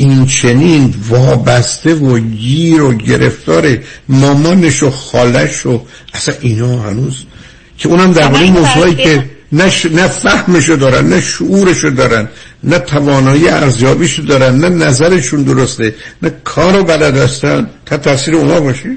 این 0.00 0.26
چنین 0.26 0.94
وابسته 1.08 1.94
و 1.94 2.18
گیر 2.18 2.82
و 2.82 2.94
گرفتار 2.94 3.78
مامانش 4.08 4.82
و 4.82 4.90
خالش 4.90 5.66
و 5.66 5.82
اصلا 6.14 6.34
اینا 6.40 6.78
هنوز 6.78 7.24
که 7.78 7.88
اونم 7.88 8.12
درباره 8.12 8.42
این 8.42 8.52
موضوعی 8.52 8.94
که 8.94 9.24
نه, 9.52 9.70
ش... 9.70 9.86
نه 9.86 10.08
فهمشو 10.08 10.76
دارن 10.76 11.08
نه 11.08 11.20
شعورشو 11.20 11.90
دارن 11.90 12.28
نه 12.64 12.78
توانایی 12.78 13.48
ارزیابیشو 13.48 14.22
دارن 14.22 14.58
نه 14.58 14.68
نظرشون 14.68 15.42
درسته 15.42 15.94
نه 16.22 16.30
کارو 16.44 16.84
بلد 16.84 17.16
هستن. 17.16 17.70
تا 17.86 17.96
تاثیر 17.96 18.34
اونا 18.34 18.60
باشه؟ 18.60 18.96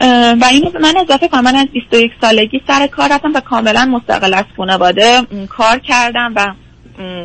اه، 0.00 0.34
و 0.40 0.44
اینو 0.44 0.70
من 0.80 0.94
اضافه 0.96 1.28
کنم. 1.28 1.44
من 1.44 1.56
از 1.56 1.66
21 1.72 2.10
سالگی 2.20 2.60
سر 2.66 2.86
کار 2.86 3.12
رفتم 3.12 3.32
و 3.34 3.40
کاملا 3.40 3.84
مستقل 3.84 4.34
از 4.34 4.44
خانواده 4.56 5.20
کار 5.48 5.78
کردم 5.78 6.32
و 6.36 6.54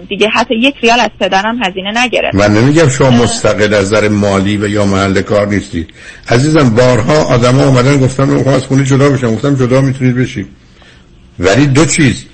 دیگه 0.10 0.28
حتی 0.34 0.56
یک 0.56 0.76
ریال 0.82 1.00
از 1.00 1.10
پدرم 1.20 1.64
هزینه 1.64 1.92
نگرفت. 2.04 2.36
من 2.36 2.54
نمیگم 2.54 2.90
شما 2.90 3.10
مستقل 3.10 3.74
از 3.74 3.86
نظر 3.86 4.08
مالی 4.08 4.58
و 4.58 4.68
یا 4.68 4.86
محل 4.86 5.22
کار 5.22 5.48
نیستید. 5.48 5.90
عزیزم 6.30 6.70
بارها 6.70 7.24
آدما 7.24 7.64
اومدن 7.64 7.98
گفتن 8.00 8.24
من 8.24 8.48
از 8.48 8.64
خونه 8.64 8.84
جدا 8.84 9.10
بشم. 9.10 9.36
گفتم 9.36 9.56
جدا 9.56 9.82
می‌تونید 9.82 10.16
بشید. 10.16 10.48
ولی 11.40 11.66
دو 11.66 11.86
چیز. 11.86 12.26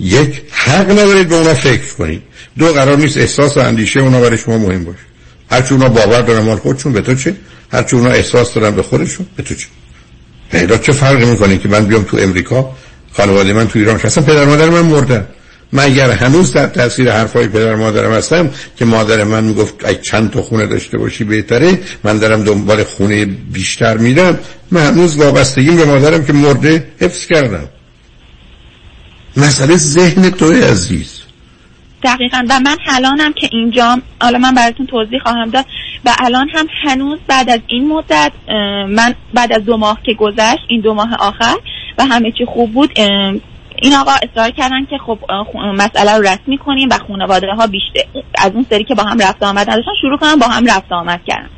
یک 0.00 0.42
حق 0.50 0.90
ندارید 0.90 1.28
به 1.28 1.34
اونا 1.34 1.54
فکر 1.54 1.94
کنید. 1.98 2.22
دو 2.58 2.72
قرار 2.72 2.96
نیست 2.96 3.18
احساس 3.18 3.56
و 3.56 3.60
اندیشه 3.60 4.00
اونا 4.00 4.20
برای 4.20 4.38
شما 4.38 4.58
مهم 4.58 4.84
باشه. 4.84 4.98
هرچی 5.50 5.74
اونا 5.74 5.88
باور 5.88 6.20
دارن 6.20 6.40
مال 6.40 6.56
خودشون 6.56 6.92
به 6.92 7.00
تو 7.00 7.14
چه؟ 7.14 7.34
هرچی 7.72 7.96
اونا 7.96 8.10
احساس 8.10 8.54
دارن 8.54 8.70
به 8.70 8.82
خودشون 8.82 9.26
به 9.36 9.42
تو 9.42 9.54
چه؟ 9.54 9.66
پیدا 10.52 10.76
چه 10.76 10.92
فرقی 10.92 11.24
می‌کنه 11.24 11.58
که 11.58 11.68
من 11.68 11.86
بیام 11.86 12.02
تو 12.02 12.16
امریکا؟ 12.16 12.76
خانواده 13.12 13.52
من 13.52 13.68
تو 13.68 13.78
ایران 13.78 14.00
اصلا 14.04 14.24
پدر 14.24 14.44
مادر 14.44 14.70
من 14.70 14.80
مردن. 14.80 15.26
من 15.72 15.84
اگر 15.84 16.10
هنوز 16.10 16.52
در 16.52 16.66
تاثیر 16.66 17.12
حرفای 17.12 17.48
پدر 17.48 17.74
مادرم 17.74 18.12
هستم 18.12 18.50
که 18.76 18.84
مادر 18.84 19.24
من 19.24 19.44
می‌گفت 19.44 19.84
ای 19.84 19.96
چند 19.96 20.30
تا 20.30 20.42
خونه 20.42 20.66
داشته 20.66 20.98
باشی 20.98 21.24
بهتره 21.24 21.78
من 22.04 22.18
دارم 22.18 22.44
دنبال 22.44 22.84
خونه 22.84 23.24
بیشتر 23.24 23.96
میرم. 23.96 24.38
من 24.70 24.86
هنوز 24.86 25.16
وابستگیم 25.16 25.76
به 25.76 25.84
مادرم 25.84 26.26
که 26.26 26.32
مرده 26.32 26.88
حفظ 27.00 27.26
کردم. 27.26 27.68
مسئله 29.36 29.76
ذهن 29.76 30.30
توی 30.30 30.62
عزیز. 30.62 31.20
دقیقا. 32.02 32.46
و 32.50 32.60
من 32.60 32.76
الانم 32.88 33.32
که 33.32 33.48
اینجام 33.52 34.02
حالا 34.20 34.38
من 34.38 34.54
براتون 34.54 34.86
توضیح 34.86 35.18
خواهم 35.22 35.50
داد. 35.50 35.64
و 36.04 36.14
الان 36.18 36.48
هم 36.54 36.66
هنوز 36.82 37.18
بعد 37.26 37.50
از 37.50 37.60
این 37.66 37.88
مدت 37.88 38.32
من 38.88 39.14
بعد 39.34 39.52
از 39.52 39.64
دو 39.64 39.76
ماه 39.76 39.98
که 40.02 40.14
گذشت 40.14 40.62
این 40.68 40.80
دو 40.80 40.94
ماه 40.94 41.14
آخر 41.18 41.56
و 41.98 42.06
همه 42.06 42.32
چی 42.38 42.44
خوب 42.44 42.72
بود 42.72 42.92
این 43.80 43.94
آقا 43.94 44.12
اصرار 44.12 44.50
کردن 44.50 44.84
که 44.90 44.98
خب 45.06 45.18
مسئله 45.74 46.16
رو 46.16 46.22
رسمی 46.22 46.58
کنیم 46.58 46.88
و 46.90 46.98
خانواده 47.08 47.46
ها 47.46 47.66
بیشتر 47.66 48.00
از 48.38 48.52
اون 48.54 48.66
سری 48.70 48.84
که 48.84 48.94
با 48.94 49.02
هم 49.02 49.18
رفت 49.18 49.42
آمد 49.42 49.70
نداشتن 49.70 49.92
شروع 50.00 50.18
کنم 50.18 50.38
با 50.38 50.46
هم 50.46 50.66
رفت 50.66 50.92
آمد 50.92 51.20
کردم 51.26 51.50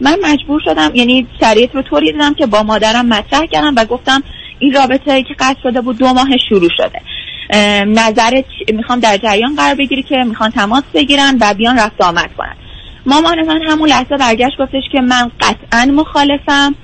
من 0.00 0.16
مجبور 0.24 0.60
شدم 0.64 0.90
یعنی 0.94 1.26
شرایط 1.40 1.74
رو 1.74 1.82
طوری 1.82 2.12
دیدم 2.12 2.34
که 2.34 2.46
با 2.46 2.62
مادرم 2.62 3.06
مطرح 3.06 3.46
کردم 3.46 3.74
و 3.76 3.84
گفتم 3.84 4.22
این 4.58 4.74
رابطه 4.74 5.22
که 5.22 5.34
قطع 5.38 5.60
شده 5.62 5.80
بود 5.80 5.98
دو 5.98 6.12
ماه 6.12 6.28
شروع 6.48 6.68
شده. 6.76 7.00
نظرت 7.84 8.44
می‌خوام 8.74 9.00
در 9.00 9.16
جریان 9.16 9.54
قرار 9.56 9.74
بگیری 9.74 10.02
که 10.02 10.16
می‌خوان 10.16 10.50
تماس 10.50 10.82
بگیرن 10.94 11.38
و 11.40 11.54
بیان 11.54 11.78
رفت 11.78 12.02
آمد 12.02 12.30
کنن. 12.38 12.54
مامان 13.06 13.46
من 13.46 13.62
همون 13.62 13.88
لحظه 13.88 14.16
برگشت 14.16 14.56
گفتش 14.58 14.82
که 14.92 15.00
من 15.00 15.30
قطعا 15.40 15.92
مخالفم 15.92 16.74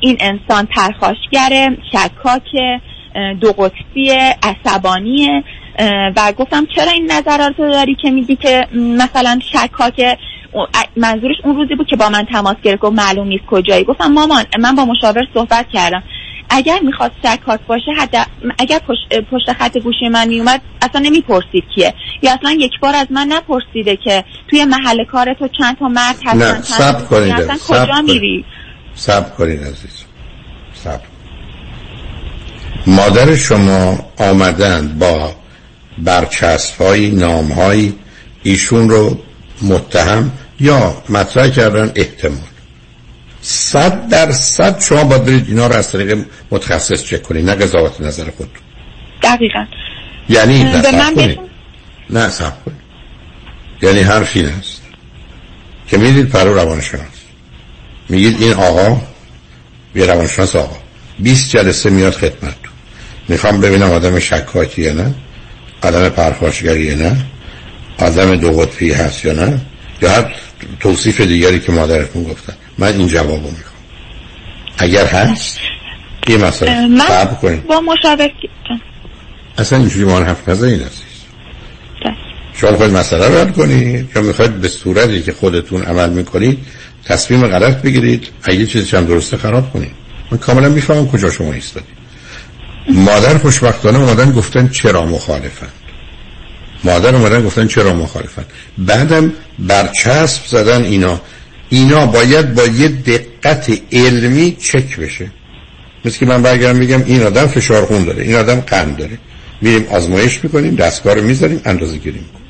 این 0.00 0.16
انسان 0.20 0.66
پرخاشگره 0.66 1.76
شکاکه. 1.92 2.80
دو 3.40 3.52
قطبی 3.52 4.10
عصبانیه 4.42 5.44
و 6.16 6.32
گفتم 6.32 6.66
چرا 6.76 6.92
این 6.92 7.12
نظرات 7.12 7.54
رو 7.58 7.70
داری 7.70 7.96
که 8.02 8.10
میگی 8.10 8.36
که 8.36 8.66
مثلا 8.72 9.38
شکاک 9.52 10.18
منظورش 10.96 11.36
اون 11.44 11.56
روزی 11.56 11.74
بود 11.74 11.86
که 11.86 11.96
با 11.96 12.08
من 12.08 12.26
تماس 12.32 12.56
گرفت 12.62 12.84
و 12.84 12.90
معلوم 12.90 13.26
نیست 13.28 13.44
کجایی. 13.46 13.84
گفتم 13.84 14.12
مامان 14.12 14.44
من 14.58 14.74
با 14.74 14.84
مشاور 14.84 15.22
صحبت 15.34 15.66
کردم. 15.72 16.02
اگر 16.50 16.80
می‌خواست 16.82 17.12
شکاک 17.22 17.60
باشه 17.66 17.90
حد 17.98 18.28
اگر 18.58 18.78
پشت, 18.78 19.20
پشت 19.30 19.52
خط 19.52 19.78
گوشی 19.78 20.08
من 20.08 20.28
میومد 20.28 20.60
اصلا 20.82 21.00
نمی‌پرسید 21.00 21.64
کیه. 21.74 21.94
یا 22.22 22.32
اصلا 22.32 22.50
یک 22.50 22.72
بار 22.80 22.96
از 22.96 23.06
من 23.10 23.26
نپرسیده 23.26 23.96
که 23.96 24.24
توی 24.50 24.64
محل 24.64 25.04
کار 25.04 25.34
تو 25.34 25.48
چند 25.58 25.78
تا 25.78 25.88
مرد 25.88 26.16
هستن 26.26 26.36
نه 26.36 26.62
سب 26.62 27.08
کنید 27.08 27.32
اصلا 27.32 27.56
کجا 27.68 28.00
میری؟ 28.00 28.44
سب 28.94 29.36
کنید 29.36 29.60
عزیز 29.60 30.04
سب 30.72 31.00
مادر 32.86 33.36
شما 33.36 34.12
آمدن 34.16 34.98
با 34.98 35.34
برچسب 35.98 36.82
های 36.82 37.10
نام 37.10 37.52
های 37.52 37.92
ایشون 38.42 38.90
رو 38.90 39.18
متهم 39.62 40.30
یا 40.60 41.02
مطرح 41.08 41.48
کردن 41.48 41.92
احتمال. 41.94 42.40
صد 43.42 44.08
در 44.08 44.32
صد 44.32 44.80
شما 44.80 45.04
باید 45.04 45.24
برید 45.24 45.48
اینا 45.48 45.66
رو 45.66 45.74
از 45.74 45.92
طریق 45.92 46.24
متخصص 46.50 47.04
چک 47.04 47.22
کنید 47.22 47.50
نه 47.50 47.54
قضاوت 47.54 48.00
نظر 48.00 48.30
خود 48.36 48.48
دقیقا. 49.22 49.66
یعنی 50.28 50.64
من 50.64 51.14
کنید. 51.14 51.38
نه 52.10 52.28
سب 52.28 52.64
کنید. 52.64 52.80
یعنی 53.82 54.00
حرف 54.00 54.36
این 54.36 54.46
است 54.46 54.82
که 55.88 55.98
می‌دید 55.98 56.28
پرو 56.28 56.54
روانشناس. 56.54 57.04
میگید 58.08 58.42
این 58.42 58.52
آقا 58.52 59.00
یه 59.94 60.06
روانشناس 60.06 60.56
آقا. 60.56 60.76
20 61.18 61.50
جلسه 61.50 61.90
میاد 61.90 62.12
خدمت 62.12 62.69
می‌خوام 63.30 63.60
ببینم 63.60 63.90
آدم 63.90 64.18
شکاکیه 64.18 64.92
نه؟ 64.92 65.14
آدم 65.82 66.08
پرخاشگریه 66.08 66.94
نه؟ 66.94 67.16
آدم 67.98 68.36
دو 68.36 68.52
قطبی 68.52 68.92
هست 68.92 69.24
یا 69.24 69.32
نه؟ 69.32 69.60
یا 70.02 70.10
هر 70.10 70.34
توصیف 70.80 71.20
دیگری 71.20 71.60
که 71.60 71.72
مادرتون 71.72 72.24
گفتن. 72.24 72.52
من 72.78 72.92
این 72.92 73.06
جوابو 73.06 73.50
می‌خوام. 73.50 73.82
اگر 74.78 75.06
هست 75.06 75.58
یه 76.28 76.36
مسئله. 76.36 76.86
من 76.86 77.06
با 77.68 77.80
مشاور 77.80 78.30
اصلا 79.58 79.78
اینجوری 79.78 80.04
ما 80.04 80.20
حرف 80.20 80.48
نزنید 80.48 80.80
عزیز. 80.82 81.04
شما 82.54 82.76
خواهید 82.76 82.96
مسئله 82.96 83.28
رو 83.28 83.34
حل 83.34 83.50
کنید 83.50 84.08
یا 84.16 84.22
می‌خواید 84.22 84.60
به 84.60 84.68
صورتی 84.68 85.22
که 85.22 85.32
خودتون 85.32 85.82
عمل 85.82 86.10
می‌کنید 86.10 86.58
تصمیم 87.04 87.46
غلط 87.46 87.82
بگیرید. 87.82 88.28
اگه 88.42 88.66
چیزی 88.66 88.96
هم 88.96 89.04
درسته 89.04 89.36
خراب 89.36 89.72
کنید. 89.72 89.92
من 90.30 90.38
کاملا 90.38 90.68
می‌فهمم 90.68 91.08
کجا 91.08 91.30
شما 91.30 91.52
ایستادید. 91.52 91.99
مادر 92.94 93.38
خوشبختانه 93.38 93.98
اومدن 93.98 94.32
گفتن 94.32 94.68
چرا 94.68 95.06
مخالفن؟ 95.06 95.68
مادر 96.84 97.14
اومدن 97.14 97.44
گفتن 97.44 97.66
چرا 97.66 97.94
مخالفن؟ 97.94 98.44
بعدم 98.78 99.32
برچسب 99.58 100.46
زدن 100.46 100.84
اینا. 100.84 101.20
اینا 101.68 102.06
باید 102.06 102.54
با 102.54 102.66
یه 102.66 102.88
دقت 102.88 103.72
علمی 103.92 104.56
چک 104.60 104.96
بشه. 104.96 105.30
مثل 106.04 106.18
که 106.18 106.26
من 106.26 106.42
برگردم 106.42 106.78
میگم 106.78 107.02
این 107.06 107.22
آدم 107.22 107.46
فشار 107.46 107.86
خون 107.86 108.04
داره 108.04 108.22
این 108.22 108.34
آدم 108.34 108.60
قند 108.60 108.96
داره. 108.96 109.18
میریم 109.60 109.86
آزمایش 109.90 110.44
می‌کنیم 110.44 110.74
دستگاه 110.74 111.14
رو 111.14 111.22
می‌ذاریم 111.22 111.60
اندازه 111.64 111.98
گیری 111.98 112.18
می‌کنیم. 112.18 112.46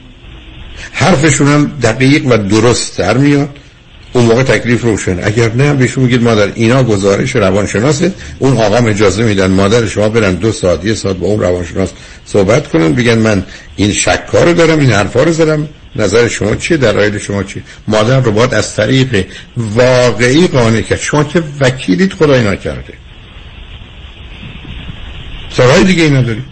حرفشون 0.93 1.49
هم 1.49 1.72
دقیق 1.82 2.26
و 2.26 2.36
درست 2.36 2.99
در 2.99 3.16
میاد. 3.16 3.57
اون 4.12 4.24
موقع 4.24 4.42
تکلیف 4.42 4.82
روشن 4.82 5.18
اگر 5.22 5.52
نه 5.52 5.74
بهشون 5.74 6.04
میگید 6.04 6.22
مادر 6.22 6.52
اینا 6.54 6.82
گزارش 6.82 7.36
روانشناسه. 7.36 8.12
اون 8.38 8.56
آقا 8.56 8.76
اجازه 8.76 9.22
میدن 9.22 9.50
مادر 9.50 9.86
شما 9.86 10.08
برن 10.08 10.34
دو 10.34 10.52
ساعت 10.52 10.84
یه 10.84 10.94
ساعت 10.94 11.16
با 11.16 11.26
اون 11.26 11.40
روانشناس 11.40 11.90
صحبت 12.26 12.68
کنن. 12.68 12.92
بگن 12.92 13.18
من 13.18 13.44
این 13.76 13.92
شکار 13.92 14.46
رو 14.46 14.52
دارم 14.52 14.78
این 14.78 14.90
حرفا 14.90 15.22
رو 15.22 15.32
زدم 15.32 15.68
نظر 15.96 16.28
شما 16.28 16.56
چیه؟ 16.56 16.76
دلایل 16.76 17.18
شما 17.18 17.42
چیه؟ 17.42 17.62
مادر 17.88 18.20
رو 18.20 18.32
باید 18.32 18.54
از 18.54 18.76
طریق 18.76 19.26
واقعی 19.56 20.46
قانع 20.46 20.80
کرد. 20.80 21.00
شما 21.00 21.24
که 21.24 21.42
وکیلیت 21.61 22.12
خدای 22.12 22.44
نکرده. 22.44 22.94
سرای 25.50 25.84
دیگه 25.84 26.02
ای 26.02 26.11
ندارید؟ 26.11 26.44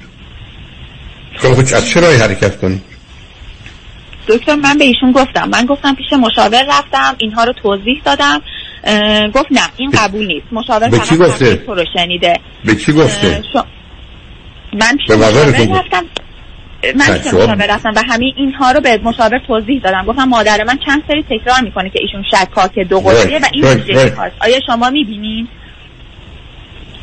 خب 1.39 1.59
از 1.75 1.87
چه 1.87 2.01
حرکت 2.01 2.59
کنید؟ 2.59 2.88
دکتر 4.29 4.55
من 4.55 4.79
به 4.79 4.85
ایشون 4.85 5.13
گفتم. 5.13 5.49
من 5.49 5.67
گفتم 5.67 5.95
پیش 5.95 6.13
مشاور 6.13 6.65
رفتم 6.69 7.17
اینها 7.19 7.45
رو 7.45 7.53
توضیح 7.63 8.03
دادم. 8.05 8.43
گفت 9.35 9.47
نه 9.51 9.61
این 9.77 9.91
قبول 9.91 10.27
نیست. 10.27 10.47
مشاور 10.53 10.89
به 10.89 10.99
چی 10.99 11.17
گفته؟ 11.17 11.57
تو 11.57 11.75
رو 11.75 11.85
شنیده. 11.97 12.35
به 12.65 12.77
چی 12.77 12.93
گفته؟ 12.93 13.43
من 14.73 14.97
پیش 14.97 15.11
مشاور 15.11 15.79
رفتم. 15.81 16.05
من 16.97 17.19
پیش 17.19 17.27
مشاور 17.27 17.67
رفتم 17.75 17.93
و 17.97 18.03
همه 18.09 18.33
اینها 18.37 18.73
رو 18.73 18.81
به 18.81 19.01
مشاور 19.05 19.39
توضیح 19.47 19.81
دادم. 19.85 20.05
گفتم 20.09 20.25
مادر 20.25 20.65
من 20.65 20.79
چند 20.87 21.03
سری 21.09 21.23
تکرار 21.23 21.61
می‌کنه 21.63 21.91
که 21.91 21.99
ایشون 22.03 22.25
شکاک 22.31 22.79
دو 22.79 23.01
قطبیه 23.01 23.39
و 23.39 23.45
این 23.53 23.65
ویژگی 23.65 24.13
آیا 24.41 24.61
شما 24.67 24.91
می‌بینید؟ 24.91 25.49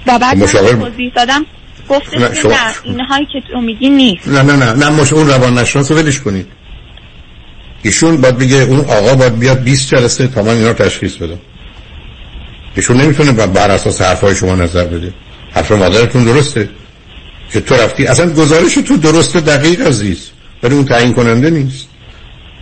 و 0.07 0.19
بعد 0.19 0.38
مشاور... 0.38 0.71
توضیح 0.71 1.11
دادم. 1.15 1.45
گفتش 1.89 2.19
نه, 2.19 2.36
شما... 2.36 2.51
نه 2.51 2.57
اینهایی 2.84 3.26
که 3.26 3.41
تو 3.51 3.61
میگی 3.61 3.89
نیست. 3.89 4.28
نه 4.28 4.41
نه 4.41 4.55
نه 4.55 4.73
نه 4.73 4.89
مش 4.89 5.13
اون 5.13 5.28
روان 5.28 5.57
نشناس 5.57 5.91
ولش 5.91 6.19
کنید. 6.19 6.47
ایشون 7.86 8.18
باید 8.18 8.38
بگه 8.38 8.56
اون 8.56 8.80
آقا 8.80 9.16
باید 9.16 9.40
بیاد 9.40 9.64
20 9.64 9.90
جلسه 9.90 10.28
تا 10.28 10.44
من 10.44 10.56
اینا 10.56 10.74
تشخیص 10.74 11.16
بدم. 11.16 11.40
ایشون 12.76 13.02
نمی‌تونه 13.02 13.32
بر 13.32 13.72
اساس 13.72 14.02
حرفای 14.02 14.36
شما 14.36 14.56
نظر 14.56 14.84
بده. 14.84 15.14
حرف 15.52 15.72
مادرتون 15.72 16.24
درسته. 16.24 16.70
که 17.54 17.62
تو 17.62 17.76
رفتی 17.76 18.06
اصلا 18.06 18.30
گزارش 18.30 18.74
تو 18.74 18.98
درسته 18.98 19.40
دقیق 19.40 19.88
عزیز. 19.88 20.18
ولی 20.64 20.76
اون 20.76 20.86
تعیین 20.86 21.14
کننده 21.14 21.50
نیست. 21.50 21.88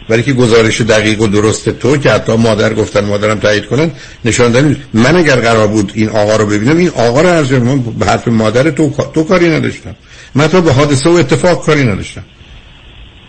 ولی 0.09 0.23
که 0.23 0.33
گزارش 0.33 0.81
دقیق 0.81 1.21
و 1.21 1.27
درست 1.27 1.69
تو 1.69 1.97
که 1.97 2.11
حتی 2.11 2.35
مادر 2.35 2.73
گفتن 2.73 3.05
مادرم 3.05 3.39
تایید 3.39 3.65
کنن 3.65 3.91
نشان 4.25 4.51
دادن. 4.51 4.77
من 4.93 5.15
اگر 5.15 5.35
قرار 5.35 5.67
بود 5.67 5.91
این 5.95 6.09
آقا 6.09 6.35
رو 6.35 6.45
ببینم 6.45 6.77
این 6.77 6.89
آقا 6.89 7.21
رو 7.21 7.27
از 7.27 7.51
من 7.51 7.79
به 7.79 8.05
حرف 8.05 8.27
مادر 8.27 8.69
تو 8.69 8.93
تو 9.13 9.23
کاری 9.23 9.49
نداشتم. 9.49 9.95
من 10.35 10.47
تو 10.47 10.61
به 10.61 10.73
حادثه 10.73 11.09
و 11.09 11.13
اتفاق 11.13 11.65
کاری 11.65 11.83
نداشتم. 11.83 12.23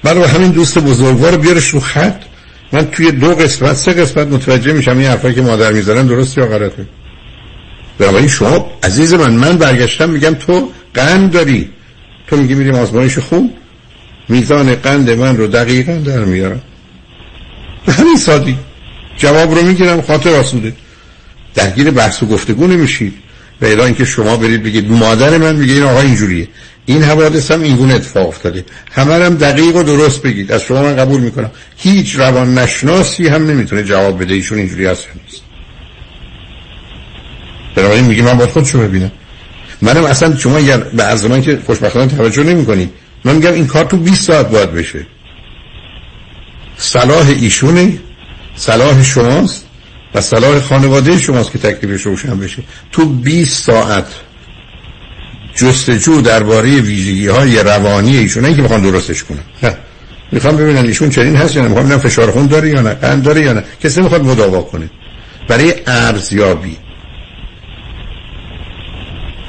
برای 0.05 0.25
همین 0.25 0.51
دوست 0.51 0.79
بزرگوار 0.79 1.37
بیارش 1.37 1.69
رو 1.69 1.81
خط. 1.81 2.23
من 2.73 2.87
توی 2.87 3.13
دو 3.13 3.35
قسمت 3.35 3.73
سه 3.73 3.93
قسمت 3.93 4.27
متوجه 4.27 4.73
میشم 4.73 4.99
این 4.99 5.07
حرفایی 5.07 5.35
که 5.35 5.43
مادر 5.43 5.73
می‌زنن 5.73 6.07
درست 6.07 6.39
یا 6.39 6.47
غلطه. 6.47 6.87
بنابراین 7.99 8.29
شما 8.29 8.71
عزیز 8.83 9.15
من 9.15 9.33
من 9.33 9.57
برگشتم 9.57 10.11
میگم 10.11 10.35
تو 10.35 10.71
قند 10.95 11.33
داری. 11.33 11.71
تو 12.27 12.37
میگی 12.37 12.55
میریم 12.55 12.75
آزمایش 12.75 13.19
خون. 13.19 13.51
میزان 14.29 14.75
قند 14.75 15.11
من 15.11 15.37
رو 15.37 15.47
دقیقا 15.47 15.93
در 15.93 16.25
میارم. 16.25 16.63
به 17.87 17.93
همین 17.93 18.17
سادی. 18.17 18.59
جواب 19.17 19.55
رو 19.55 19.67
می‌گیرم 19.67 20.03
خاطر 20.03 20.35
آسوده. 20.35 20.73
درگیر 21.55 21.91
بحث 21.91 22.23
و 22.23 22.27
گفتگو 22.27 22.67
نمیشید. 22.67 23.15
و 23.61 23.67
اینکه 23.67 24.05
شما 24.05 24.37
برید 24.37 24.63
بگید 24.63 24.91
مادر 24.91 25.39
من 25.39 25.57
میگه 25.57 25.73
این 25.73 25.83
آقا 25.83 26.01
اینجوریه. 26.01 26.49
این 26.87 27.03
حوادث 27.03 27.51
هم 27.51 27.63
اینگونه 27.63 27.95
اتفاق 27.95 28.29
افتاده. 28.29 28.65
همه 28.93 29.15
هم 29.15 29.35
دقیق 29.35 29.77
و 29.77 29.83
درست 29.83 30.23
بگید. 30.23 30.53
از 30.53 30.63
شما 30.63 30.83
من 30.83 30.97
قبول 30.97 31.21
می‌کنم. 31.21 31.51
هیچ 31.77 32.17
روان 32.17 32.59
نشناسی 32.59 33.29
هم 33.29 33.51
نمی‌تونه 33.51 33.83
جواب 33.83 34.23
بده. 34.23 34.35
ایشون 34.35 34.59
اینجوری 34.59 34.87
هست 34.87 35.07
نیست. 35.25 35.43
بنابراین 37.75 38.05
میگه 38.05 38.23
من 38.23 38.35
باید 38.35 38.51
خودشو 38.51 38.79
ببینم. 38.79 39.13
منم 39.83 40.05
اصلا 40.05 40.37
شما 40.37 40.61
به 40.93 41.03
از 41.03 41.25
من 41.25 41.43
که 41.43 41.59
خوشبختانه 41.67 42.07
توجه 42.07 42.43
نمی‌کنید 42.43 42.91
من 43.25 43.37
میگم 43.37 43.53
این 43.53 43.67
کار 43.67 43.85
تو 43.85 43.97
20 43.97 44.25
ساعت 44.25 44.51
باید 44.51 44.73
بشه. 44.73 45.07
صلاح 46.77 47.29
ایشونه 47.29 47.99
صلاح 48.57 49.03
شماست 49.03 49.67
و 50.15 50.21
صلاح 50.21 50.61
خانواده 50.61 51.19
شماست 51.19 51.53
که 51.53 51.59
تکلیفش 51.59 52.03
روشن 52.03 52.39
بشه. 52.39 52.63
تو 52.93 53.05
20 53.05 53.65
ساعت 53.65 54.07
جستجو 55.55 56.21
درباره 56.21 56.81
ویژگی 56.81 57.27
های 57.27 57.59
روانی 57.59 58.17
ایشونه 58.17 58.55
که 58.55 58.63
بخوان 58.63 58.83
درستش 58.83 59.25
کنن. 59.25 59.39
نه 59.63 59.77
می‌خوام 60.33 60.57
ببینن 60.57 60.85
ایشون 60.85 61.11
چنین 61.11 61.37
هست 61.37 61.57
یا 61.57 61.63
نه 61.63 61.69
می‌خوام 61.69 61.87
ببینم 61.87 62.01
فشار 62.01 62.31
خون 62.31 62.47
داره 62.47 62.69
یا 62.69 62.81
نه 62.81 62.95
قند 62.95 63.23
داره 63.23 63.41
یا 63.41 63.53
نه. 63.53 63.65
کسی 63.83 64.01
می‌خواد 64.01 64.25
مداوا 64.25 64.63
کنه. 64.63 64.91
برای 65.49 65.75
ارزیابی. 65.87 66.77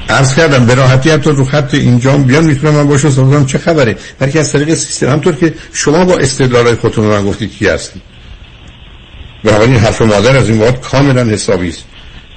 عرض 0.10 0.36
کردم 0.36 0.66
به 0.66 0.76
راحتی 0.76 1.10
حتی 1.10 1.30
رو 1.30 1.46
خط 1.46 1.74
اینجا 1.74 2.18
بیان 2.18 2.44
می‌تونم 2.46 2.74
من 2.74 2.88
باشون 2.88 3.12
صحبت 3.12 3.48
چه 3.48 3.58
خبره؟ 3.58 3.98
برای 4.20 4.40
از 4.40 4.52
طریق 4.52 4.74
سیستم. 4.74 5.10
همطور 5.10 5.36
که 5.36 5.54
شما 5.74 6.06
با 6.06 6.18
استدلال 6.18 6.76
خودتون 6.76 7.06
من 7.06 7.26
گفتید 7.26 7.52
کی 7.52 7.68
هستید 7.68 8.02
بنابراین 9.44 9.76
حرف 9.76 10.02
مادر 10.02 10.38
از 10.38 10.50
این 10.50 10.62
وقت 10.62 10.82
کاملا 10.82 11.24
حسابی 11.24 11.70
است. 11.70 11.84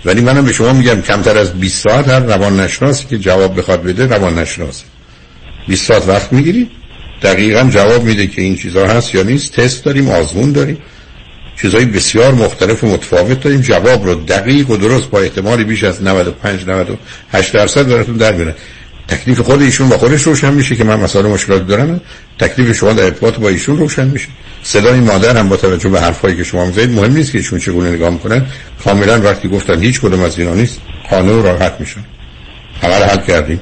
ولی 0.04 0.20
منم 0.20 0.44
به 0.44 0.52
شما 0.52 0.72
میگم 0.72 1.00
کمتر 1.02 1.38
از 1.38 1.52
20 1.60 1.88
ساعت 1.88 2.08
هر 2.08 2.20
روان 2.20 2.60
نشناسی 2.60 3.06
که 3.10 3.18
جواب 3.18 3.58
بخواد 3.58 3.82
بده 3.82 4.06
روان 4.06 4.38
نشناسه 4.38 4.84
20 5.68 5.86
ساعت 5.86 6.08
وقت 6.08 6.32
می‌گیرید 6.32 6.70
دقیقا 7.22 7.68
جواب 7.70 8.04
میده 8.04 8.26
که 8.26 8.42
این 8.42 8.56
چیزها 8.56 8.86
هست 8.86 9.14
یا 9.14 9.22
نیست. 9.22 9.52
تست 9.52 9.84
داریم 9.84 10.10
آزمون 10.10 10.52
داریم. 10.52 10.78
چیزهای 11.60 11.84
بسیار 11.84 12.34
مختلف 12.34 12.84
و 12.84 12.86
متفاوت 12.86 13.40
داریم. 13.40 13.60
جواب 13.60 14.04
رو 14.04 14.14
دقیق 14.14 14.70
و 14.70 14.76
درست 14.76 15.10
با 15.10 15.20
احتمالی 15.20 15.64
بیش 15.64 15.84
از 15.84 16.02
95 16.02 16.66
98 16.66 17.52
درصد 17.52 17.88
براتون 17.88 18.16
در 18.16 18.32
میاره 18.32 18.54
تکلیف 19.08 19.40
خود 19.40 19.62
ایشون 19.62 19.88
با 19.88 19.98
خودش 19.98 20.22
روشن 20.22 20.54
میشه 20.54 20.76
که 20.76 20.84
من 20.84 21.00
مسائل 21.00 21.26
مشکلات 21.26 21.66
دارم. 21.66 22.00
تکلیف 22.38 22.76
شما 22.76 22.92
در 22.92 23.04
ارتباط 23.04 23.38
با 23.38 23.48
ایشون 23.48 23.78
روشن 23.78 24.08
میشه. 24.08 24.28
صدای 24.62 25.00
مادر 25.00 25.36
هم 25.36 25.48
با 25.48 25.56
توجه 25.56 25.88
به 25.88 26.00
حرفایی 26.00 26.36
که 26.36 26.44
شما 26.44 26.66
می‌زنید 26.66 26.90
مهم 26.90 27.12
نیست 27.12 27.32
که 27.32 27.38
ایشون 27.38 27.58
چگونه 27.58 27.90
نگاه 27.90 28.10
می‌کنن. 28.10 28.46
کاملا 28.84 29.20
وقتی 29.20 29.48
گفتن 29.48 29.82
هیچ 29.82 30.00
کدوم 30.00 30.20
از 30.20 30.38
اینا 30.38 30.54
نیست 30.54 30.80
قانون 31.10 31.42
راحت 31.42 31.76
میشن. 31.80 32.04
همه 32.82 32.94
حل 32.94 33.20
کردیم. 33.26 33.60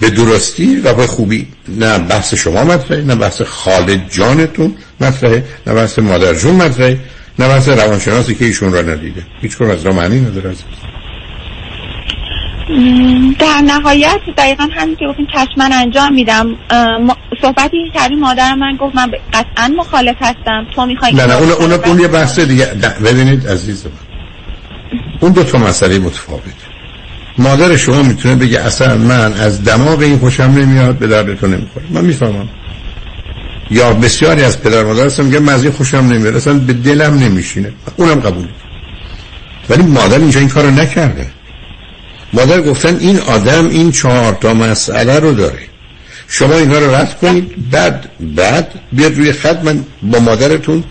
به 0.00 0.10
درستی 0.10 0.76
و 0.76 0.94
به 0.94 1.06
خوبی. 1.06 1.48
نه 1.68 1.98
بحث 1.98 2.34
شما 2.34 2.64
مطرحه 2.64 3.02
نه 3.02 3.14
بحث 3.14 3.42
خالد 3.42 4.10
جانتون 4.10 4.74
مطرحه 5.00 5.44
نه 5.66 5.74
بحث 5.74 5.98
مادر 5.98 6.34
جون 6.34 6.56
مطرحه 6.56 6.98
نه 7.38 7.48
بحث 7.48 7.68
روانشناسی 7.68 8.34
که 8.34 8.44
ایشون 8.44 8.72
را 8.72 8.82
ندیده. 8.82 9.22
هیچ 9.40 9.62
از 9.62 9.82
را 9.82 9.92
معنی 9.92 10.20
نداره 10.20 10.54
در 13.38 13.60
نهایت 13.66 14.20
دقیقا 14.36 14.68
همین 14.76 14.96
که 14.96 15.04
گفتیم 15.08 15.26
چشمن 15.32 15.72
انجام 15.72 16.14
میدم 16.14 16.46
صحبتی 17.42 17.90
کردی 17.94 18.14
مادر 18.14 18.54
من 18.54 18.76
گفت 18.80 18.94
من 18.94 19.10
قطعا 19.32 19.74
مخالف 19.78 20.16
هستم 20.20 20.66
تو 20.74 20.86
می‌خوای 20.86 21.12
نه 21.12 21.26
نه 21.26 21.34
اون, 21.34 21.50
اون, 21.50 21.72
اون 21.72 22.00
یه 22.00 22.08
بحث 22.08 22.38
دیگه 22.38 22.66
ببینید 23.04 23.48
عزیز 23.48 23.86
من. 23.86 23.92
اون 25.20 25.32
دو 25.32 25.44
تا 25.44 25.58
مسئله 25.58 25.98
متفاوت. 25.98 26.42
مادر 27.38 27.76
شما 27.76 28.02
می‌تونه 28.02 28.34
بگه 28.34 28.60
اصلا 28.60 28.96
من 28.96 29.32
از 29.32 29.64
دماغ 29.64 30.00
این 30.00 30.18
خوشم 30.18 30.42
نمیاد 30.42 30.98
به 30.98 31.06
دردتون 31.06 31.54
نمی‌خوره. 31.54 31.86
من 31.90 32.04
می‌فهمم. 32.04 32.48
یا 33.70 33.92
بسیاری 33.92 34.42
از 34.42 34.62
پدر 34.62 34.84
مادر 34.84 35.06
هستم 35.06 35.24
میگه 35.24 35.38
من 35.38 35.52
از 35.52 35.62
این 35.62 35.72
خوشم 35.72 35.96
نمیاد 35.96 36.36
اصلا 36.36 36.54
به 36.54 36.72
دلم 36.72 37.18
نمیشینه. 37.18 37.72
اونم 37.96 38.20
قبول 38.20 38.48
ولی 39.68 39.82
مادر 39.82 40.18
اینجا 40.18 40.40
این 40.40 40.48
کارو 40.48 40.70
نکرده. 40.70 41.30
مادر 42.32 42.60
گفتن 42.60 42.96
این 42.96 43.18
آدم 43.18 43.68
این 43.68 43.92
چهار 43.92 44.32
تا 44.40 44.54
مسئله 44.54 45.18
رو 45.18 45.32
داره. 45.32 45.58
شما 46.28 46.54
اینا 46.54 46.78
رو 46.78 46.94
رد 46.94 47.18
کنید 47.18 47.70
بعد 47.70 48.10
بعد 48.20 48.80
بیاد 48.92 49.16
روی 49.16 49.32
خط 49.32 49.64
من 49.64 49.84
با 50.02 50.18
مادرتون 50.18 50.84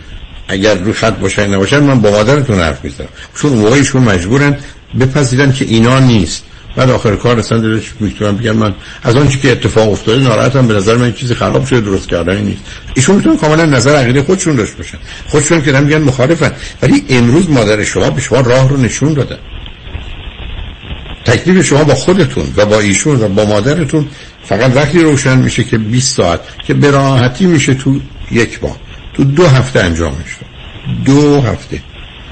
اگر 0.47 0.75
روی 0.75 0.93
خط 0.93 1.17
باشن 1.17 1.53
نباشن 1.53 1.79
من 1.79 2.01
با 2.01 2.11
مادرتون 2.11 2.59
حرف 2.59 2.83
می‌زنم. 2.83 3.07
چون 3.35 3.53
موقعیشون 3.53 4.03
مجبورن 4.03 4.57
بپذیرن 4.99 5.53
که 5.53 5.65
اینا 5.65 5.99
نیست. 5.99 6.43
بعد 6.75 6.89
آخر 6.89 7.15
کار 7.15 7.39
اصلا 7.39 7.57
دلش 7.57 7.93
می‌تونم 7.99 8.37
بگم 8.37 8.51
من 8.51 8.75
از 9.03 9.15
آنچه 9.15 9.39
که 9.39 9.51
اتفاق 9.51 9.91
افتاده 9.91 10.23
ناراحتم 10.23 10.67
به 10.67 10.73
نظر 10.73 10.95
من 10.95 11.13
چیزی 11.13 11.35
خراب 11.35 11.65
شده 11.65 11.81
درست 11.81 12.09
کردن 12.09 12.37
نیست. 12.37 12.61
ایشون 12.93 13.15
می‌تونن 13.15 13.37
کاملا 13.37 13.65
نظر 13.65 13.95
عقیده 13.95 14.21
خودشون 14.23 14.55
داشته 14.55 14.77
باشن. 14.77 14.97
خودشون 15.27 15.61
که 15.61 15.71
میگن 15.71 16.01
مخالفن. 16.01 16.51
ولی 16.81 17.05
امروز 17.09 17.49
مادر 17.49 17.83
شما 17.83 18.09
به 18.09 18.21
شما 18.21 18.39
راه 18.39 18.69
رو 18.69 18.77
نشون 18.77 19.13
دادن. 19.13 19.37
تکلیف 21.29 21.65
شما 21.65 21.83
با 21.83 21.95
خودتون 21.95 22.43
و 22.57 22.65
با 22.65 22.79
ایشون 22.79 23.21
و 23.21 23.27
با 23.27 23.45
مادرتون 23.45 24.07
فقط 24.43 24.75
وقتی 24.75 24.99
روشن 24.99 25.37
میشه 25.37 25.63
که 25.63 25.77
20 25.77 26.15
ساعت 26.15 26.39
که 26.67 26.73
به 26.73 26.91
راحتی 26.91 27.45
میشه 27.45 27.73
تو 27.73 27.99
یک 28.31 28.59
با 28.59 28.75
تو 29.13 29.23
دو 29.23 29.47
هفته 29.47 29.79
انجام 29.79 30.13
میشه. 30.23 30.37
دو 31.05 31.41
هفته. 31.41 31.81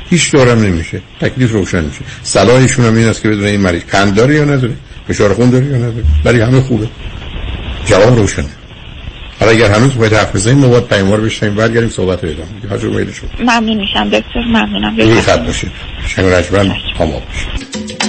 هیچ 0.10 0.32
دورم 0.32 0.62
نمیشه. 0.64 1.02
تکلیف 1.22 1.52
روشن 1.52 1.84
میشه. 1.84 2.00
صلاحشون 2.24 2.86
هم 2.86 2.95
این 2.95 3.08
است 3.08 3.22
که 3.22 3.30
بدون 3.30 3.45
این 3.45 3.62
مریض 3.62 3.82
قند 3.84 4.16
داره 4.16 4.36
یا 4.36 4.43
نداره 4.43 4.74
فشار 5.08 5.34
خون 5.34 5.50
داره 5.50 5.66
یا 5.66 5.76
نداره. 5.76 6.04
برای 6.24 6.41
همه 6.41 6.62
خوبه. 6.62 6.88
جواب 7.86 8.18
روشنه. 8.18 8.45
حالا 9.39 9.52
اگر 9.52 9.72
هنوز 9.72 9.95
باید 9.95 10.14
حرف 10.14 10.36
بزنیم 10.36 10.58
ما 10.58 10.68
باید 10.68 10.88
پیمار 10.88 11.22
بشنیم 11.22 11.56
برگردیم 11.56 11.89
صحبت 11.89 12.24
رو 12.24 12.30
ادامه 12.30 12.50
بدیم. 12.50 12.91
هر 12.91 12.98
میل 12.98 13.12
شما 13.12 13.30
ممنون 13.39 13.78
میشم. 13.78 14.10
دکتر 14.10 14.39
ممنونم. 14.48 15.22
خط 15.22 15.45
باشید 15.45 15.72
شنگ 16.08 16.26
رجبن 16.26 16.76
خاماب 16.98 17.24
باشید 17.26 18.07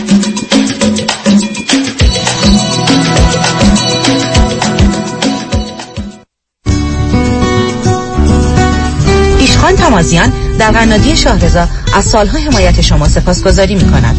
ایشخان 9.69 9.91
تمازیان 9.91 10.33
در 10.59 10.71
قنادی 10.71 11.17
شاهرزا 11.17 11.69
از 11.95 12.05
سالها 12.05 12.39
حمایت 12.39 12.81
شما 12.81 13.09
سپاسگزاری 13.09 13.75
می 13.75 13.91
کند 13.91 14.17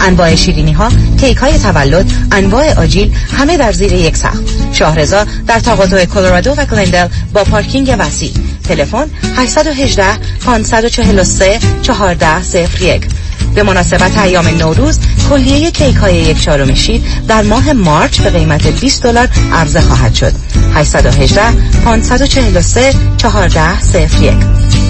انواع 0.00 0.34
شیرینی 0.34 0.72
ها، 0.72 0.88
کیک 1.20 1.36
های 1.36 1.58
تولد، 1.58 2.12
انواع 2.32 2.74
آجیل 2.74 3.12
همه 3.38 3.56
در 3.56 3.72
زیر 3.72 3.92
یک 3.92 4.16
سقف. 4.16 4.38
شاهرزا 4.72 5.26
در 5.46 5.60
تقاطع 5.60 6.04
کلرادو 6.04 6.50
و 6.50 6.64
گلندل 6.64 7.08
با 7.32 7.44
پارکینگ 7.44 7.96
وسیع. 7.98 8.32
تلفن 8.68 9.06
818 9.36 10.04
543 10.46 11.58
1401 11.84 13.06
به 13.54 13.62
مناسبت 13.62 14.18
ایام 14.18 14.48
نوروز 14.48 14.98
کلیه 15.30 15.70
کیک 15.70 15.96
های 15.96 16.16
یک 16.16 16.40
چهارم 16.40 16.74
شیر 16.74 17.00
در 17.28 17.42
ماه 17.42 17.72
مارچ 17.72 18.20
به 18.20 18.30
قیمت 18.30 18.66
20 18.66 19.02
دلار 19.02 19.28
عرضه 19.52 19.80
خواهد 19.80 20.14
شد 20.14 20.32
818 20.74 21.42
543 21.84 22.92
1401 23.24 24.89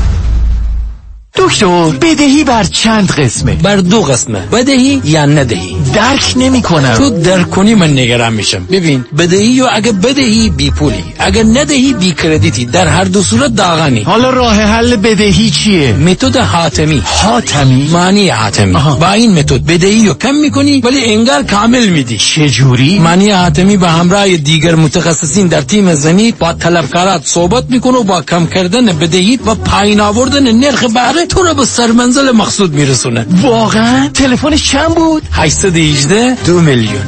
دکتر 1.35 1.89
بدهی 2.01 2.43
بر 2.43 2.63
چند 2.63 3.11
قسمه؟ 3.11 3.55
بر 3.55 3.75
دو 3.75 4.01
قسمه. 4.01 4.39
بدهی 4.39 5.01
یا 5.05 5.25
ندهی؟ 5.25 5.75
درک 5.93 6.33
نمی 6.35 6.61
کنم 6.61 6.93
تو 6.93 7.09
درک 7.09 7.49
کنی 7.49 7.75
من 7.75 7.91
نگران 7.91 8.33
میشم. 8.33 8.65
ببین 8.71 9.05
بدهی 9.17 9.61
و 9.61 9.67
اگه 9.71 9.91
بدهی 9.91 10.49
بی 10.49 10.71
پولی 10.71 11.03
اگه 11.19 11.43
ندهی 11.43 11.93
بی 11.93 12.11
کردیتی 12.11 12.65
در 12.65 12.87
هر 12.87 13.03
دو 13.03 13.21
صورت 13.21 13.55
داغانی. 13.55 14.01
حالا 14.01 14.29
راه 14.29 14.55
حل 14.55 14.95
بدهی 14.95 15.49
چیه؟ 15.49 15.93
متد 15.93 16.37
حاتمی. 16.37 17.03
حاتمی؟ 17.05 17.89
معنی 17.93 18.29
حاتمی. 18.29 18.75
آها. 18.75 18.95
با 18.95 19.11
این 19.11 19.39
متد 19.39 19.65
بدهی 19.65 20.07
رو 20.07 20.13
کم 20.13 20.35
می‌کنی 20.35 20.81
ولی 20.81 21.05
انگار 21.05 21.43
کامل 21.43 21.87
میدی. 21.87 22.17
چجوری؟ 22.17 22.99
معنی 22.99 23.29
حاتمی 23.29 23.77
به 23.77 23.89
همراه 23.89 24.37
دیگر 24.37 24.75
متخصصین 24.75 25.47
در 25.47 25.61
تیم 25.61 25.93
زنی 25.93 26.31
با 26.31 26.53
طلبکارات 26.53 27.21
صحبت 27.25 27.63
می‌کنه 27.69 27.97
و 27.97 28.03
با 28.03 28.21
کم 28.21 28.45
کردن 28.45 28.85
بدهی 28.85 29.39
و 29.45 29.55
پایین 29.55 30.01
آوردن 30.01 30.51
نرخ 30.51 30.83
بهره 30.83 31.20
تو 31.25 31.43
رو 31.43 31.53
به 31.53 31.65
سرمنزل 31.65 32.31
مقصود 32.31 32.73
میرسونه. 32.73 33.25
واقعا؟ 33.41 34.07
تلفنش 34.07 34.71
چند 34.71 34.95
بود؟ 34.95 35.23
818 35.31 36.35
دو 36.45 36.61
میلیون. 36.61 37.01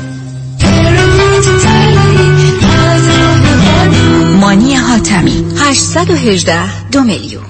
مانی 4.40 4.76
حاتمی. 4.76 5.46
818 5.60 6.90
دو 6.92 7.02
میلیون. 7.02 7.43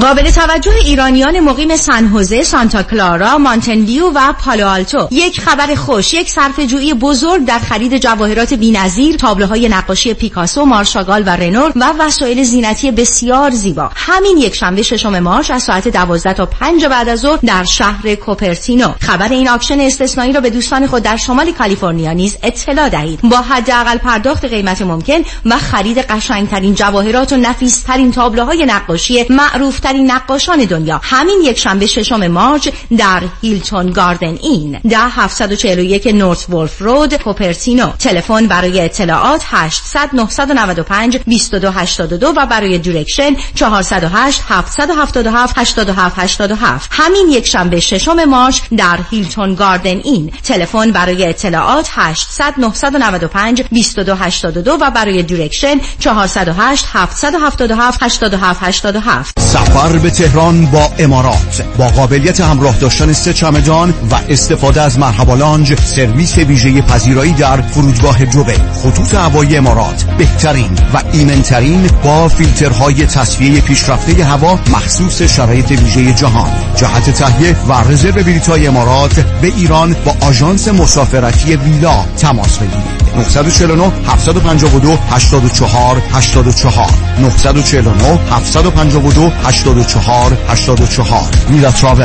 قابل 0.00 0.30
توجه 0.30 0.74
ایرانیان 0.84 1.40
مقیم 1.40 1.76
سن 1.76 2.06
هوزه، 2.06 2.42
سانتا 2.42 2.82
کلارا، 2.82 3.38
مانتن 3.38 3.80
ویو 3.80 4.10
و 4.14 4.32
پالو 4.32 4.66
آلتو. 4.66 5.08
یک 5.10 5.40
خبر 5.40 5.74
خوش، 5.74 6.14
یک 6.14 6.30
صرفه 6.30 6.60
جویی 6.60 6.94
بزرگ 6.94 7.44
در 7.44 7.58
خرید 7.58 7.98
جواهرات 7.98 8.54
بی‌نظیر، 8.54 9.16
تابلوهای 9.16 9.68
نقاشی 9.68 10.14
پیکاسو، 10.14 10.64
مارک 10.64 10.93
شاگال 10.93 11.22
و 11.26 11.30
رنوار 11.30 11.72
و 11.76 11.92
وسایل 11.98 12.42
زینتی 12.42 12.90
بسیار 12.90 13.50
زیبا. 13.50 13.90
همین 13.96 14.36
یک 14.36 14.54
شنبه 14.54 14.82
ششم 14.82 15.18
March 15.18 15.50
از 15.50 15.62
ساعت 15.62 15.88
12 15.88 16.34
تا 16.34 16.46
5 16.46 16.84
بعد 16.84 17.08
از 17.08 17.20
ظهر 17.20 17.38
در 17.46 17.64
شهر 17.64 18.14
کوپرتینو. 18.14 18.88
خبر 19.00 19.28
این 19.28 19.48
auction 19.48 19.80
استثنایی 19.80 20.32
را 20.32 20.40
به 20.40 20.50
دوستان 20.50 20.86
خود 20.86 21.02
در 21.02 21.16
شمال 21.16 21.52
کالیفرنیا 21.52 22.12
نیز 22.12 22.36
اطلاع 22.42 22.88
دهید. 22.88 23.20
با 23.22 23.36
حداقل 23.36 23.98
پرداخت 23.98 24.44
قیمت 24.44 24.82
ممکن 24.82 25.22
و 25.46 25.58
خرید 25.58 25.98
قشنگترین 25.98 26.74
جواهرات 26.74 27.32
و 27.32 27.36
نفیسترین 27.36 28.12
تابلوهای 28.12 28.66
نقاشی 28.66 29.26
معروف 29.30 29.80
ترین 29.84 30.10
نقاشان 30.10 30.64
دنیا. 30.64 31.00
همین 31.02 31.40
یک 31.44 31.58
شنبه 31.58 31.86
ششم 31.86 32.26
March 32.26 32.68
در 32.98 33.22
Hilton 33.42 33.90
Garden 33.90 34.38
Inn. 34.42 34.80
ده 34.90 34.98
741 34.98 36.06
North 36.06 36.50
Wolfe 36.50 36.82
Road 36.82 37.14
کوپرتینو 37.14 37.90
تلفن 37.98 38.46
برای 38.46 38.80
اطلاعات 38.80 39.42
800 39.46 40.10
995 40.12 41.16
2282 41.16 42.32
و 42.36 42.46
برای 42.46 42.78
direction 42.78 43.36
408 43.54 44.42
777 44.48 45.58
87 45.58 46.18
87 46.18 46.90
همین 46.92 47.28
یک 47.30 47.46
شنبه 47.46 47.80
ششم 47.80 48.24
March 48.24 48.60
در 48.76 48.98
Hilton 49.10 49.54
Garden 49.54 50.00
Inn. 50.04 50.32
تلفن 50.44 50.92
برای 50.92 51.26
اطلاعات 51.26 51.88
800 51.92 52.54
995 52.58 53.62
2282 53.62 54.78
و 54.80 54.90
برای 54.90 55.22
direction 55.22 55.80
408 55.98 56.86
777 56.92 58.02
87 58.02 58.62
87 58.62 59.73
سفر 59.74 59.98
به 59.98 60.10
تهران 60.10 60.66
با 60.66 60.90
امارات 60.98 61.64
با 61.78 61.88
قابلیت 61.88 62.40
همراه 62.40 62.76
داشتن 62.76 63.12
سه 63.12 63.32
چمدان 63.32 63.94
و 64.10 64.14
استفاده 64.28 64.82
از 64.82 64.98
مرحبا 64.98 65.34
لانج 65.34 65.80
سرویس 65.80 66.38
ویژه 66.38 66.82
پذیرایی 66.82 67.32
در 67.32 67.60
فرودگاه 67.60 68.26
جبه 68.26 68.56
خطوط 68.82 69.14
هوایی 69.14 69.56
امارات 69.56 70.04
بهترین 70.18 70.70
و 70.94 71.02
ایمنترین 71.12 71.90
با 72.04 72.28
فیلترهای 72.28 73.06
تصفیه 73.06 73.60
پیشرفته 73.60 74.24
هوا 74.24 74.58
مخصوص 74.72 75.22
شرایط 75.22 75.70
ویژه 75.70 76.12
جهان. 76.12 76.50
جهت 76.76 77.10
تهیه 77.10 77.56
و 77.68 77.72
رزرو 77.72 78.12
بلیط‌های 78.22 78.66
امارات 78.66 79.20
به 79.20 79.52
ایران 79.56 79.96
با 80.04 80.16
آژانس 80.26 80.68
مسافرتی 80.68 81.56
ویلا 81.56 82.04
تماس 82.18 82.58
بگیرید. 82.58 83.04
949 83.16 83.92
752 84.06 84.98
84 85.10 86.02
84 86.12 86.90
949 87.18 88.18
752 88.30 89.32
84 89.64 90.32
84 90.48 91.30
ویلا 91.50 91.70
تراول. 91.70 92.04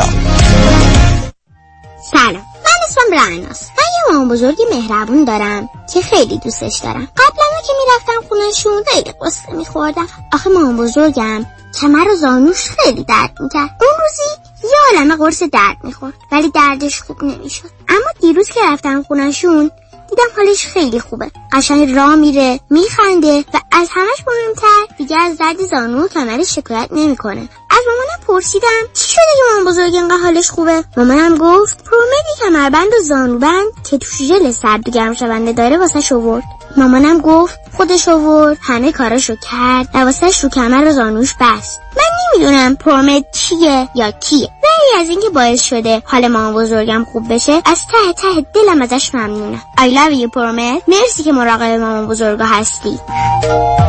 سلام. 2.12 2.34
من 2.36 2.78
اسمم 2.88 3.14
رعناس 3.20 3.62
من 3.78 3.84
یه 3.84 4.12
مامان 4.12 4.30
بزرگی 4.30 4.64
مهربون 4.72 5.26
دارم 5.26 5.70
که 5.94 6.02
خیلی 6.02 6.38
دوستش 6.38 6.80
دارم. 6.84 7.08
قبلا 7.18 7.62
که 7.68 7.74
می‌رفتم 7.80 8.28
خونشون 8.30 8.84
خیلی 8.88 9.14
قصه 9.22 9.52
میخوردم. 9.54 10.08
آخه 10.34 10.50
مامان 10.50 10.78
بزرگم 10.78 11.46
کمر 11.82 12.08
و 12.12 12.16
زانوش 12.16 12.70
خیلی 12.70 13.04
درد 13.04 13.38
می‌کرد. 13.40 13.70
اون 13.82 13.90
روزی 14.02 14.30
یه 14.64 14.98
عالمه 14.98 15.16
قرص 15.16 15.44
درد 15.44 15.78
می‌خورد. 15.84 16.14
ولی 16.32 16.52
دردش 16.52 17.02
خوب 17.02 17.24
نمی‌شد. 17.24 17.70
اما 17.90 18.12
دیروز 18.22 18.50
که 18.50 18.60
رفتم 18.64 19.04
خونشون 19.04 19.72
دیدم 20.10 20.24
حالش 20.38 20.66
خیلی 20.66 21.00
خوبه. 21.00 21.32
قشنگ 21.54 21.96
راه 21.96 22.16
میره 22.16 22.60
میخنده 22.70 23.46
و 23.54 23.60
از 23.72 23.88
همش 23.92 24.24
مهمتر 24.28 24.96
دیگه 24.98 25.18
از 25.18 25.38
درد 25.38 25.66
زانو 25.66 26.06
و 26.06 26.08
کمرش 26.08 26.56
شکایت 26.56 26.90
نمی‌کنه. 26.92 27.50
از 27.70 27.80
مامانم 27.88 28.26
پرسیدم 28.28 28.68
چی 28.94 29.08
شده 29.08 29.22
که 29.36 29.42
مامان 29.50 29.72
بزرگ 29.72 29.94
اینقدر 29.94 30.18
حالش 30.18 30.50
خوبه؟ 30.50 30.84
مامانم 30.98 31.38
گفت 31.38 31.84
پرومدی 31.84 32.34
کمربند 32.40 32.94
و 33.00 33.04
زانوبند 33.04 33.84
که 33.90 33.98
توش 33.98 34.22
ژل 34.22 34.52
سرد 34.52 34.88
و 34.88 34.92
گرم 34.92 35.14
شونده 35.14 35.54
داره 35.54 35.78
واسه 35.78 36.16
آورد 36.16 36.44
مامانم 36.78 37.22
گفت 37.22 37.60
خودش 37.78 38.08
آورد 38.08 38.58
همه 38.62 38.92
کاراشو 38.92 39.36
کرد 39.36 39.96
واسش 39.96 40.44
رو 40.44 40.50
کمر 40.50 40.92
زانوش 40.92 41.34
بست. 41.40 41.80
من 41.98 42.04
نمی‌دونم 42.36 42.76
پرومد 42.76 43.24
چیه 43.32 43.90
یا 43.96 44.12
کیه. 44.12 44.50
ولی 44.64 45.02
از 45.02 45.10
اینکه 45.10 45.30
باعث 45.30 45.62
شده 45.62 46.02
حال 46.06 46.28
مامان 46.28 46.54
بزرگم 46.54 47.06
خوب 47.12 47.34
بشه 47.34 47.62
از 47.66 47.82
ته 47.88 48.14
ته 48.14 48.46
دلم 48.54 48.82
ازش 48.82 49.16
ممنونم. 49.16 49.62
I 49.78 49.82
love 49.82 50.24
you 50.24 50.32
پرومد 50.36 50.82
مرسی 50.88 51.24
که 51.24 51.32
مراقب 51.32 51.80
مامان 51.80 52.08
بزرگا 52.08 52.46
هستی. 52.46 53.00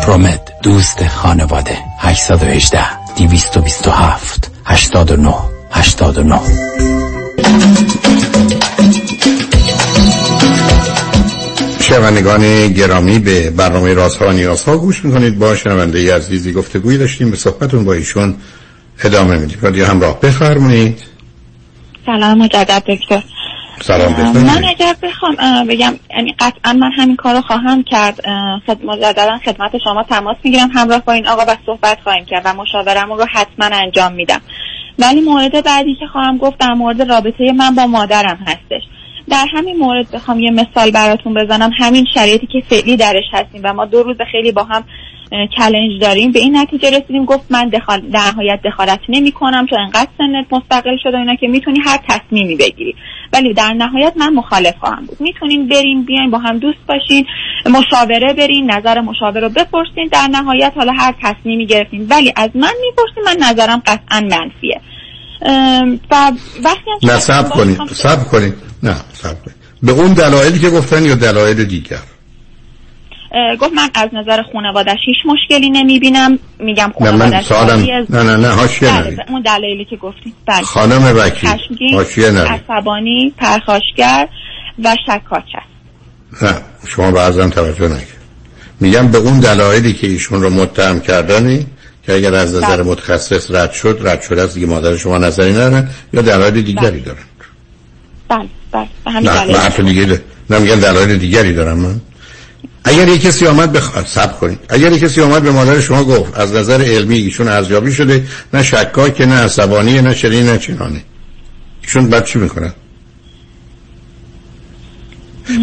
پرومت 0.02 0.40
دوست 0.62 1.08
خانواده. 1.08 1.78
818 1.98 3.14
227 3.16 4.50
89 4.64 5.34
89 5.70 6.40
شنوندگان 11.90 12.72
گرامی 12.72 13.18
به 13.18 13.50
برنامه 13.50 13.94
رازها 13.94 14.28
و 14.28 14.32
نیازها 14.32 14.76
گوش 14.76 15.04
می‌کنید. 15.04 15.38
با 15.38 15.56
شنونده 15.56 16.14
عزیزی 16.14 16.52
گفتگوی 16.52 16.98
داشتیم. 16.98 17.30
به 17.30 17.36
صحبتون 17.36 17.84
با 17.84 17.92
ایشون 17.92 18.36
ادامه 19.04 19.38
میدیم. 19.38 19.58
رادیو 19.62 19.86
همراه 19.86 20.20
بفرمایید. 20.20 21.02
سلام 22.06 22.38
مجدد 22.38 22.82
دکتر. 22.86 23.22
سلام 23.82 24.12
من 24.34 24.64
اگر 24.64 24.96
بخوام 25.02 25.66
بگم 25.68 25.94
یعنی 26.16 26.34
قطعا 26.38 26.72
من 26.72 26.90
همین 26.96 27.16
کار 27.16 27.34
رو 27.34 27.40
خواهم 27.40 27.82
کرد. 27.82 28.20
اه، 28.24 28.60
خد 28.66 28.84
مجددا 28.84 29.38
خدمت 29.44 29.70
شما 29.84 30.02
تماس 30.02 30.36
می‌گیرم. 30.44 30.70
همراه 30.74 31.02
با 31.04 31.12
این 31.12 31.26
آقا 31.26 31.42
و 31.42 31.56
صحبت 31.66 31.98
خواهیم 32.04 32.24
کرد 32.24 32.42
و 32.44 32.54
مشاورمون 32.54 33.18
رو 33.18 33.26
حتما 33.32 33.76
انجام 33.76 34.12
میدم. 34.12 34.40
ولی 34.98 35.20
مورد 35.20 35.64
بعدی 35.64 35.96
که 36.00 36.06
خواهم 36.12 36.38
گفت 36.38 36.58
در 36.58 36.72
مورد 36.72 37.02
رابطه 37.02 37.52
من 37.52 37.74
با 37.74 37.86
مادرم 37.86 38.38
هستش. 38.46 38.82
در 39.30 39.46
همین 39.52 39.76
مورد 39.76 40.10
بخوام 40.10 40.40
یه 40.40 40.50
مثال 40.50 40.90
براتون 40.90 41.34
بزنم. 41.34 41.70
همین 41.78 42.06
شرایطی 42.14 42.46
که 42.46 42.60
فعلی 42.60 42.96
درش 42.96 43.24
هستیم 43.32 43.60
و 43.64 43.72
ما 43.72 43.84
دو 43.84 44.02
روز 44.02 44.16
خیلی 44.32 44.52
با 44.52 44.62
هم 44.62 44.84
چلنج 45.58 46.00
داریم. 46.00 46.32
به 46.32 46.38
این 46.38 46.56
نتیجه 46.56 46.90
رسیدیم 46.90 47.24
گفت 47.24 47.46
من 47.50 47.68
دخال... 47.68 48.00
در 48.00 48.20
نهایت 48.20 48.60
دخالت 48.64 49.00
نمی 49.08 49.32
کنم 49.32 49.66
چون 49.66 49.78
انقدر 49.78 50.08
سنت 50.18 50.46
مستقل 50.52 50.96
شده 51.02 51.18
اینا 51.18 51.34
که 51.34 51.48
می‌تونی 51.48 51.80
هر 51.84 51.98
تصمیمی 52.08 52.56
بگیری. 52.56 52.94
ولی 53.32 53.54
در 53.54 53.72
نهایت 53.72 54.12
من 54.16 54.34
مخالف 54.34 54.74
خواهم 54.80 55.06
بود. 55.06 55.20
می‌تونین 55.20 55.68
برین 55.68 56.04
بیاین 56.04 56.30
با 56.30 56.38
هم 56.38 56.58
دوست 56.58 56.86
باشین 56.88 57.26
مشاوره 57.66 58.32
برین 58.32 58.70
نظر 58.70 59.00
مشاور 59.00 59.40
رو 59.40 59.48
بپرسین 59.48 60.08
در 60.12 60.28
نهایت 60.30 60.72
حالا 60.76 60.92
هر 60.92 61.14
تصمیمی 61.22 61.66
گرفتین 61.66 62.06
ولی 62.10 62.32
از 62.36 62.50
من 62.54 62.72
می‌پرسین 62.80 63.24
من 63.26 63.46
نظرم 63.48 63.82
قطعا 63.86 64.20
منفیه. 64.20 64.80
و 66.10 66.32
وقتی 66.64 66.90
نه 67.02 67.42
کنید 67.42 67.68
میخوام- 67.68 67.88
صبر 67.88 68.24
کنید. 68.24 68.54
نه 68.82 68.96
صبر 69.12 69.34
کنید. 69.34 69.56
به 69.82 69.92
اون 69.92 70.12
دلایلی 70.12 70.58
که 70.58 70.70
گفتن 70.70 71.04
یا 71.04 71.14
دلایل 71.14 71.64
دیگر؟ 71.64 71.96
گفت 73.60 73.72
من 73.72 73.88
از 73.94 74.08
نظر 74.12 74.42
خانوادش 74.52 74.98
هیچ 75.06 75.16
مشکلی 75.26 75.70
نمی‌بینم. 75.70 76.38
میگم 76.58 76.92
نه 77.00 77.10
من 77.10 77.18
خانوادش 77.18 77.50
راضیه. 77.50 78.06
نه 78.10 78.22
نه 78.22 78.36
نه 78.36 78.48
حاشیه 78.48 78.88
بله، 78.88 79.00
نرید 79.00 79.18
اون 79.28 79.42
دلایلی 79.42 79.84
که 79.84 79.96
گفتیم. 79.96 80.34
بله. 80.46 80.62
خانم 80.62 81.16
وکیل 81.16 81.50
خشمگین، 81.50 81.94
حاشیه 81.94 82.30
نرید 82.30 82.48
عصبانی 82.70 83.34
پرخاشگر 83.38 84.28
و 84.84 84.96
شکاک 85.06 85.44
است 85.54 86.42
نه 86.42 86.54
شما 86.86 87.10
بعضا 87.10 87.48
توجه 87.48 87.88
نکرد. 87.88 88.20
میگم 88.80 89.08
به 89.08 89.18
اون 89.18 89.40
دلایلی 89.40 89.92
که 89.92 90.06
ایشون 90.06 90.42
رو 90.42 90.50
متهم 90.50 91.00
کردنی 91.00 91.66
که 92.10 92.16
اگر 92.16 92.34
از 92.34 92.54
نظر 92.54 92.76
بله. 92.76 92.82
متخصص 92.82 93.50
رد 93.50 93.72
شد 93.72 94.00
رد 94.04 94.22
شده 94.22 94.42
است 94.42 94.54
دیگه 94.54 94.66
مادر 94.66 94.96
شما 94.96 95.18
نظری 95.18 95.52
ندارن 95.52 95.88
یا 96.12 96.22
دلایل 96.22 96.62
دیگری 96.62 97.00
دارن؟ 97.00 97.18
بله 98.28 98.48
بله 98.72 98.88
به 99.04 99.10
همین 99.10 99.30
نه 99.30 99.68
دیگه 99.68 100.04
ده. 100.04 100.22
نه 100.50 100.58
میگن 100.58 100.74
دلایل 100.80 101.18
دیگری 101.18 101.52
دارم 101.52 101.78
من. 101.78 102.00
اگر 102.84 103.08
یک 103.08 103.22
کسی 103.22 103.46
آمد 103.46 103.72
بخ... 103.72 104.06
سب 104.06 104.38
کنید. 104.40 104.58
اگر 104.68 104.92
یک 104.92 105.00
کسی 105.00 105.20
آمد 105.20 105.42
به 105.42 105.50
مادر 105.50 105.80
شما 105.80 106.04
گفت 106.04 106.38
از 106.38 106.52
نظر 106.52 106.82
علمی 106.82 107.16
ایشون 107.16 107.48
ارزیابی 107.48 107.92
شده 107.92 108.24
نه 108.54 108.62
شکاک 108.62 109.20
نه 109.20 109.34
عصبانی 109.34 110.02
نه 110.02 110.14
چنین 110.14 110.46
نه 110.46 110.58
چنانه 110.58 111.02
ایشون 111.82 112.06
بعد 112.08 112.24
چی 112.24 112.38
می‌کنن 112.38 112.72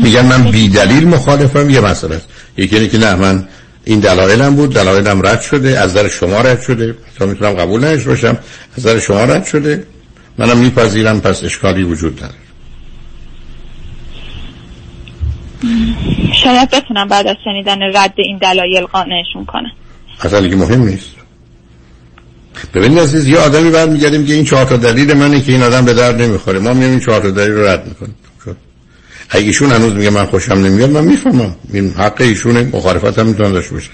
میگن 0.04 0.26
من 0.26 0.43
بی 0.43 0.70
دلیل 0.70 1.08
مخالفم 1.08 1.70
یه 1.70 1.80
مسئله 1.80 2.16
است. 2.16 2.28
یکی 2.58 2.88
که 2.88 2.98
نه 2.98 3.16
من 3.16 3.48
این 3.88 4.00
دلایلم 4.00 4.56
بود 4.56 4.74
دلایلم 4.74 5.28
رد 5.28 5.42
شده 5.42 5.80
از 5.80 5.92
نظر 5.92 6.08
شما 6.08 6.42
رد 6.42 6.62
شده. 6.62 6.96
تا 7.20 7.26
می‌تونم 7.26 7.54
قبول 7.54 7.84
نش 7.86 8.04
باشم 8.04 8.38
از 8.78 8.86
نظر 8.86 9.00
شما 9.00 9.24
رد 9.24 9.46
شده. 9.46 9.88
منم 10.38 10.58
میپذیرم 10.58 11.22
پس 11.22 11.44
اشکالی 11.44 11.84
وجود 11.84 12.18
نداره. 12.18 12.34
شاید 16.44 16.70
بتونم 16.70 17.08
بعد 17.08 17.28
از 17.28 17.36
شنیدن 17.44 17.78
رد 17.94 18.14
این 18.16 18.38
دلایل 18.38 18.86
قانعشون 18.86 19.46
کنم. 19.48 19.72
اصلا 20.22 20.42
دیگه 20.42 20.56
مهم 20.56 20.84
نیست. 20.84 21.12
ببینید 22.74 23.00
عزیز 23.00 23.28
یه 23.28 23.38
آدمی 23.38 23.70
بعد 23.70 23.90
میگردیم 23.90 24.26
که 24.26 24.34
این 24.34 24.46
چهار 24.46 24.66
تا 24.66 24.78
دلیل 24.78 25.14
منه 25.14 25.42
که 25.42 25.52
این 25.52 25.64
آدم 25.64 25.86
به 25.86 25.94
درد 25.94 26.22
نمی‌خوره. 26.22 26.60
ما 26.60 26.74
میگیم 26.74 26.90
این 26.90 27.00
چهار 27.00 27.22
تا 27.22 27.32
دلیل 27.32 27.52
رو 27.52 27.68
رد 27.68 27.88
می‌کنیم. 27.88 28.16
اگه 29.30 29.46
ایشون 29.46 29.72
هنوز 29.72 29.94
میگه 29.94 30.10
من 30.10 30.26
خوشم 30.26 30.54
نمیاد 30.54 30.90
من 30.90 31.04
می‌فهمم. 31.04 31.56
این 31.74 31.92
حق 31.92 32.22
ایشونه 32.22 32.70
مخالفت 32.74 33.20
هم 33.20 33.26
می‌تونن 33.26 33.52
داشته 33.52 33.74
باشن. 33.74 33.92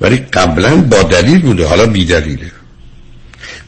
ولی 0.00 0.16
قبلا 0.16 0.76
با 0.76 1.02
دلیل 1.02 1.40
بوده 1.42 1.66
حالا 1.66 1.86
بی 1.86 2.04
دلیله. 2.04 2.52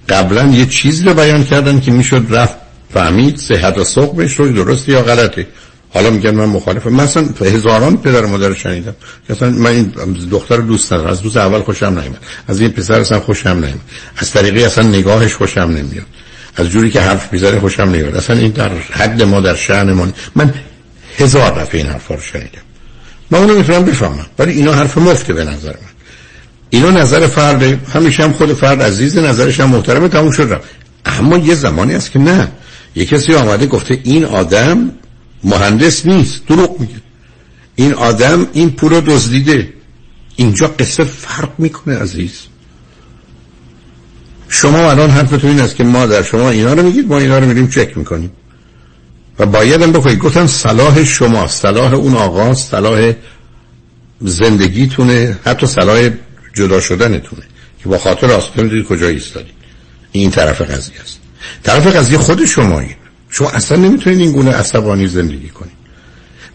قبلا 0.08 0.46
یه 0.46 0.66
چیز 0.66 1.06
رو 1.06 1.14
بیان 1.14 1.44
کردن 1.44 1.80
که 1.80 1.90
می‌شد 1.90 2.26
رفت 2.30 2.54
فهمید 2.94 3.36
صحت 3.36 3.78
و 3.78 3.84
سقمش 3.84 4.34
رو 4.34 4.52
درست 4.52 4.88
یا 4.88 5.02
غلطه. 5.02 5.46
حالا 5.90 6.10
میگن 6.10 6.30
من 6.30 6.44
مخالفم. 6.44 6.92
مثلا 6.92 7.28
هزاران 7.40 7.96
پدر 7.96 8.26
مادر 8.26 8.54
شنیدم. 8.54 8.94
مثلا 9.30 9.50
من 9.50 9.70
این 9.70 9.92
دختر 10.30 10.56
دوست 10.56 10.92
ندارم. 10.92 11.10
از 11.10 11.22
روز 11.22 11.36
اول 11.36 11.60
خوشم 11.60 11.86
نمیاد 11.86 12.22
از 12.48 12.60
این 12.60 12.70
پسر 12.70 13.00
اصلا 13.00 13.20
خوشم 13.20 13.48
نمیاد 13.48 13.80
از 14.16 14.30
طریقی 14.30 14.64
اصلا 14.64 14.88
نگاهش 14.88 15.34
خوشم 15.34 15.60
نمیاد. 15.60 16.06
از 16.56 16.68
جوری 16.68 16.90
که 16.90 17.00
حرف 17.00 17.32
می‌زنه 17.32 17.60
خوشم 17.60 17.82
نمیاد 17.82 18.16
اصلا 18.16 18.36
این 18.36 18.50
در 18.50 18.70
حد 18.90 19.22
ما 19.22 19.40
در 19.40 19.54
شأن 19.54 20.12
من 20.34 20.54
هزار 21.18 21.62
دفعه 21.62 21.80
این 21.80 21.90
حرفا 21.90 22.14
رو 22.14 22.20
شنیدم. 22.20 22.62
من 23.30 23.38
اونو 23.38 23.54
می‌تونم 23.54 23.84
بفهمم 23.84 24.26
ولی 24.38 24.52
اینا 24.52 24.72
حرف 24.72 24.98
مفته 24.98 25.32
به 25.32 25.44
نظر 25.44 25.70
من. 25.70 25.94
اینا 26.70 26.90
نظر 26.90 27.26
فرد 27.26 27.62
همیشه 27.94 28.22
هم 28.22 28.32
خود 28.32 28.52
فرد 28.52 28.82
عزیز 28.82 29.18
نظرش 29.18 29.60
هم 29.60 29.70
محترمه 29.70 30.08
تموم 30.08 30.30
شد 30.30 30.60
اما 31.06 31.38
یه 31.38 31.54
زمانی 31.54 31.94
است 31.94 32.10
که 32.10 32.18
نه. 32.18 32.48
یه 32.96 33.06
کسی 33.06 33.34
آمده 33.34 33.66
گفته 33.66 34.00
این 34.04 34.24
آدم 34.24 34.90
مهندس 35.44 36.06
نیست 36.06 36.46
دروغ 36.46 36.80
میگه. 36.80 36.94
این 37.74 37.94
آدم 37.94 38.46
این 38.52 38.70
پول 38.70 38.92
رو 38.92 39.00
دزدیده. 39.00 39.72
اینجا 40.36 40.66
قصه 40.66 41.04
فرق 41.04 41.50
می‌کنه 41.58 41.98
عزیز. 41.98 42.40
شما 44.48 44.90
الان 44.90 45.10
حرفتون 45.10 45.50
این 45.50 45.60
است 45.60 45.76
که 45.76 45.84
ما 45.84 46.06
در 46.06 46.22
شما 46.22 46.50
اینا 46.50 46.74
رو 46.74 46.82
میگید 46.82 47.08
ما 47.08 47.18
اینا 47.18 47.38
رو 47.38 47.46
میریم 47.46 47.68
چک 47.68 47.98
می‌کنیم. 47.98 48.30
و 49.38 49.46
باید 49.46 49.82
هم 49.82 49.92
بکنید 49.92 50.18
گفتم 50.18 50.46
صلاح 50.46 51.04
شما 51.04 51.46
صلاح 51.46 51.94
اون 51.94 52.14
آقا 52.14 52.54
صلاح 52.54 53.12
زندگیتونه. 54.20 55.38
حتی 55.44 55.66
صلاح 55.66 56.10
جدا 56.54 56.80
شدنتونه. 56.80 57.42
که 57.82 57.88
با 57.88 57.98
خاطر 57.98 58.30
آسپن 58.30 58.68
دید 58.68 58.84
کجا 58.84 59.08
ایستادید 59.08 59.54
این 60.12 60.30
طرف 60.30 60.60
قضیه 60.60 61.00
است. 61.00 61.18
طرف 61.62 61.86
قضیه 61.86 62.18
خود 62.18 62.44
شمایی. 62.44 62.96
شما 63.30 63.50
اصلا 63.50 63.78
نمی‌تونید 63.78 64.18
این 64.18 64.32
گونه 64.32 64.50
عصبانی 64.50 65.06
زندگی 65.06 65.48
کنید. 65.48 65.84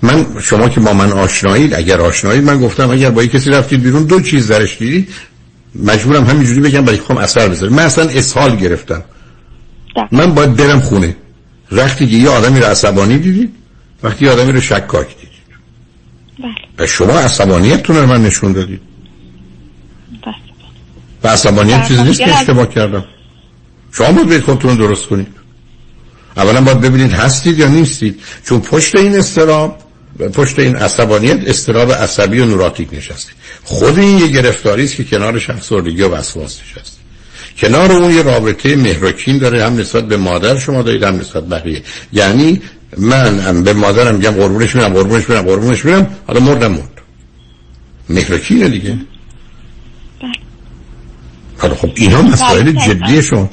من 0.02 0.26
شما 0.42 0.70
که 0.70 0.80
با 0.80 0.94
من 0.94 1.12
آشنایید 1.12 1.74
اگر 1.74 2.02
آشنایید 2.02 2.44
من 2.44 2.60
گفتم 2.60 2.90
اگر 2.90 3.10
با 3.10 3.26
کسی 3.26 3.50
رفتید 3.50 3.84
بیرون 3.84 4.04
دو 4.04 4.22
چیز 4.22 4.48
درش 4.48 4.78
دیدید 4.78 5.10
مجبورم 5.76 6.26
همینجوری 6.26 6.60
بگم 6.60 6.82
برای 6.86 6.98
خودم 6.98 7.20
اثر 7.20 7.48
بذاره 7.48 7.74
من 7.74 7.84
اصلا 7.84 8.10
اسهال 8.10 8.56
گرفتم. 8.56 9.04
من 10.12 10.34
باید 10.34 10.56
برم 10.56 10.80
خونه. 10.80 11.16
وقتی 11.72 12.08
که 12.08 12.16
یه 12.16 12.30
آدمی 12.30 12.60
رو 12.60 12.66
عصبانی 12.66 13.18
دیدید 13.18 13.56
وقتی 14.04 14.26
یه 14.26 14.32
آدمی 14.32 14.52
رو 14.52 14.62
شکاک 14.62 15.08
دیدید 15.08 15.30
بله. 16.40 16.50
و 16.78 16.88
شما 16.88 17.20
عصبانیتتون 17.20 17.96
رو 17.96 18.06
من 18.06 18.22
نشون 18.22 18.52
دادید 18.52 18.82
بله. 20.26 20.36
و 21.24 21.28
عصبانیت 21.28 21.88
چیزی 21.88 22.04
نیست 22.04 22.20
که 22.20 22.38
اشتباه 22.38 22.70
کردم. 22.70 23.06
شما 23.92 24.24
باید 24.24 24.42
خودتون 24.44 24.76
درست 24.76 25.06
کنید. 25.06 25.28
اولا 26.38 26.62
باید 26.62 26.82
ببینید 26.82 27.12
هستید 27.12 27.60
یا 27.60 27.68
نیستید. 27.68 28.20
چون 28.46 28.62
پشت 28.62 28.96
این 28.96 29.16
استراب 29.16 29.80
پشت 30.34 30.60
این 30.60 30.76
عصبانیت 30.76 31.48
استراب 31.48 31.92
عصبی 31.92 32.40
و 32.40 32.46
نوراتیک 32.46 32.94
نشسته. 32.94 33.32
خود 33.64 34.00
این 34.00 34.20
یه 34.20 34.28
گرفتاری 34.28 34.84
است 34.84 34.96
که 34.96 35.04
کنار 35.04 35.40
شخص 35.40 35.72
و 35.72 35.76
وسواس 35.76 36.60
نشسته. 36.62 36.99
کنار 37.62 37.92
اون 37.92 38.12
یه 38.12 38.22
رابطه 38.22 38.76
مهرکین 38.76 39.38
داره 39.38 39.66
هم 39.66 39.78
نسبت 39.78 40.08
به 40.08 40.18
مادر 40.18 40.58
شما 40.58 40.82
دارید 40.82 41.04
هم 41.04 41.16
نسبت 41.16 41.44
بقیه 41.44 41.82
یعنی 42.14 42.62
من 42.98 43.64
به 43.64 43.74
مادرم 43.74 44.16
میگم 44.16 44.32
قربونش 44.32 44.76
میرم 44.76 44.94
قربونش 44.94 45.30
میرم 45.30 45.42
قربونش 45.42 45.86
میرم 45.86 46.16
حالا 46.28 46.40
مردم 46.40 46.72
مرد 46.72 47.02
مهرکینه 48.10 48.70
دیگه 48.70 48.98
بله. 50.22 50.32
حالا 51.58 51.76
خب 51.76 51.90
اینا 51.96 52.22
مسائل 52.22 52.72
بله. 52.72 52.86
جدی 52.86 53.22
شما 53.22 53.50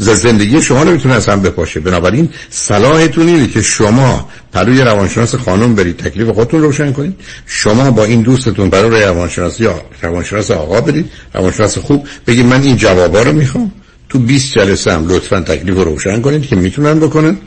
زندگی 0.00 0.62
شما 0.62 0.84
نمی‌تونه 0.84 1.14
اصلا 1.14 1.36
بپاشه. 1.36 1.80
بنابراین 1.80 2.28
صلاحتون 2.50 3.28
اینه 3.28 3.46
که 3.46 3.62
شما 3.62 4.28
پروی 4.52 4.80
روانشناس 4.80 5.34
خانم 5.34 5.74
برید 5.74 5.96
تکلیف 5.96 6.28
خودتون 6.28 6.62
روشن 6.62 6.92
کنید. 6.92 7.14
شما 7.46 7.90
با 7.90 8.04
این 8.04 8.22
دوستتون 8.22 8.70
برای 8.70 9.02
روانشناس 9.02 9.60
یا 9.60 9.82
روانشناس 10.02 10.50
آقا 10.50 10.80
برید 10.80 11.10
روانشناس 11.34 11.78
خوب. 11.78 12.06
بگید 12.26 12.46
من 12.46 12.62
این 12.62 12.76
جوابا 12.76 13.22
رو 13.22 13.32
می‌خوام. 13.32 13.72
تو 14.08 14.18
20 14.18 14.52
جلسه 14.52 14.92
هم 14.92 15.08
لطفا 15.08 15.40
تکلیف 15.40 15.76
رو 15.76 15.84
روشن 15.84 16.20
کنید 16.20 16.46
که 16.46 16.56
می‌تونن 16.56 17.00
بکنن. 17.00 17.38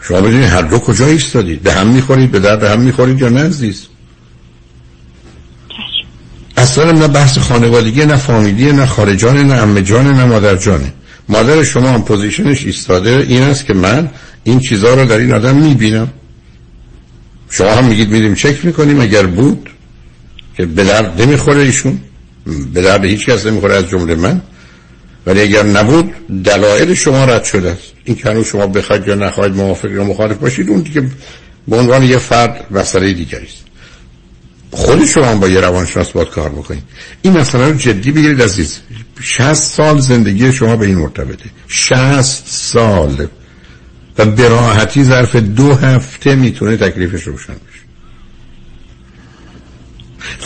شما 0.00 0.20
بدونید 0.20 0.48
هر 0.48 0.62
دو 0.62 0.78
کجا 0.78 1.06
ایستادید. 1.06 1.62
به 1.62 1.72
هم 1.72 1.86
می‌خورید 1.86 2.30
به 2.30 2.38
درد 2.38 2.64
هم 2.64 2.80
می‌خورید 2.80 3.20
یا 3.20 3.28
نه 3.28 3.44
عزیز؟ 3.44 3.86
اصلا 6.56 6.92
نه 6.92 7.08
بحث 7.08 7.38
خانوادگی 7.38 8.06
نه 8.06 8.16
فامیلی 8.16 8.72
نه 8.72 8.86
خارجان 8.86 9.38
نه 9.38 9.54
امجان 9.54 10.06
نه 10.06 10.24
مادرجانه 10.24 10.92
مادر 11.30 11.62
شما 11.62 11.88
هم 11.88 12.04
پوزیشنش 12.04 12.64
ایستاده 12.64 13.26
این 13.28 13.42
است 13.42 13.66
که 13.66 13.74
من 13.74 14.10
این 14.44 14.60
چیزها 14.60 14.94
رو 14.94 15.04
در 15.04 15.18
این 15.18 15.32
آدم 15.32 15.56
می‌بینم. 15.56 16.08
شما 17.50 17.70
هم 17.70 17.84
میگید 17.84 18.10
میریم 18.10 18.34
چک 18.34 18.64
می‌کنیم 18.64 19.00
اگر 19.00 19.26
بود 19.26 19.70
که 20.56 20.66
به 20.66 20.84
درد 20.84 21.22
نمی‌خوره 21.22 21.60
ایشون. 21.60 22.00
به 22.74 22.82
درد 22.82 23.04
هیچ 23.04 23.26
کس 23.26 23.46
نمی‌خوره 23.46 23.74
از 23.74 23.88
جمله 23.88 24.14
من. 24.14 24.40
ولی 25.26 25.40
اگر 25.40 25.62
نبود 25.62 26.12
دلایل 26.44 26.94
شما 26.94 27.24
رد 27.24 27.44
شده 27.44 27.70
است. 27.70 27.92
این 28.04 28.16
که 28.16 28.42
شما 28.42 28.66
بخواید 28.66 29.08
یا 29.08 29.14
نخواهید 29.14 29.56
موافق 29.56 29.90
یا 29.90 30.04
مخالف 30.04 30.36
باشید 30.36 30.68
اون 30.68 30.80
دیگه 30.80 31.02
به 31.68 31.76
عنوان 31.76 32.02
یه 32.02 32.18
فرد 32.18 32.66
مسئله 32.70 33.12
دیگری 33.12 33.46
است. 33.46 33.69
خود 34.70 35.04
شما 35.04 35.34
با 35.34 35.48
یه 35.48 35.60
روانشناس 35.60 36.10
باید 36.10 36.28
کار 36.28 36.48
بکنید 36.48 36.82
این 37.22 37.38
مسئله 37.38 37.68
رو 37.68 37.76
جدی 37.76 38.12
بگیرید 38.12 38.42
عزیز. 38.42 38.78
60 39.20 39.54
سال 39.54 40.00
زندگی 40.00 40.52
شما 40.52 40.76
به 40.76 40.86
این 40.86 40.98
مرتبطه. 40.98 41.50
60 41.68 42.46
سال. 42.46 43.26
و 44.18 44.24
براحتی 44.24 45.04
ظرف 45.04 45.36
دو 45.36 45.74
هفته 45.74 46.34
می‌تونه 46.34 46.76
تکلیفش 46.76 47.22
روشن 47.22 47.52
بشه. 47.52 47.80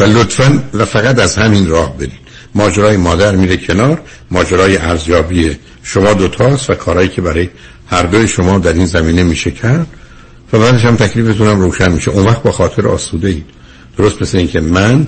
و 0.01 0.05
لطفا 0.19 0.63
و 0.75 0.85
فقط 0.85 1.19
از 1.19 1.37
همین 1.37 1.69
راه 1.69 1.97
برید. 1.97 2.25
ماجرای 2.55 2.97
مادر 2.97 3.37
میره 3.37 3.57
کنار. 3.57 4.03
ماجرای 4.31 4.77
ارزیابی 4.77 5.57
شما 5.83 6.15
دوتاست 6.15 6.71
و 6.71 6.75
کارهایی 6.75 7.09
که 7.09 7.21
برای 7.21 7.49
هر 7.87 8.03
دوی 8.03 8.29
شما 8.29 8.59
در 8.59 8.73
این 8.73 8.87
زمینه 8.87 9.23
میشه 9.23 9.51
کرد 9.51 9.87
و 10.53 10.59
بعدش 10.59 10.85
هم 10.85 10.97
تکلیفتون 10.97 11.49
هم 11.49 11.61
روشن 11.61 11.93
میشه. 11.93 12.11
اون 12.11 12.27
وقت 12.27 12.43
با 12.43 12.53
خاطر 12.53 12.89
آسوده 12.89 13.29
اید 13.29 13.47
درست 13.99 14.23
مثل 14.23 14.39
اینکه 14.39 14.61
من 14.61 15.07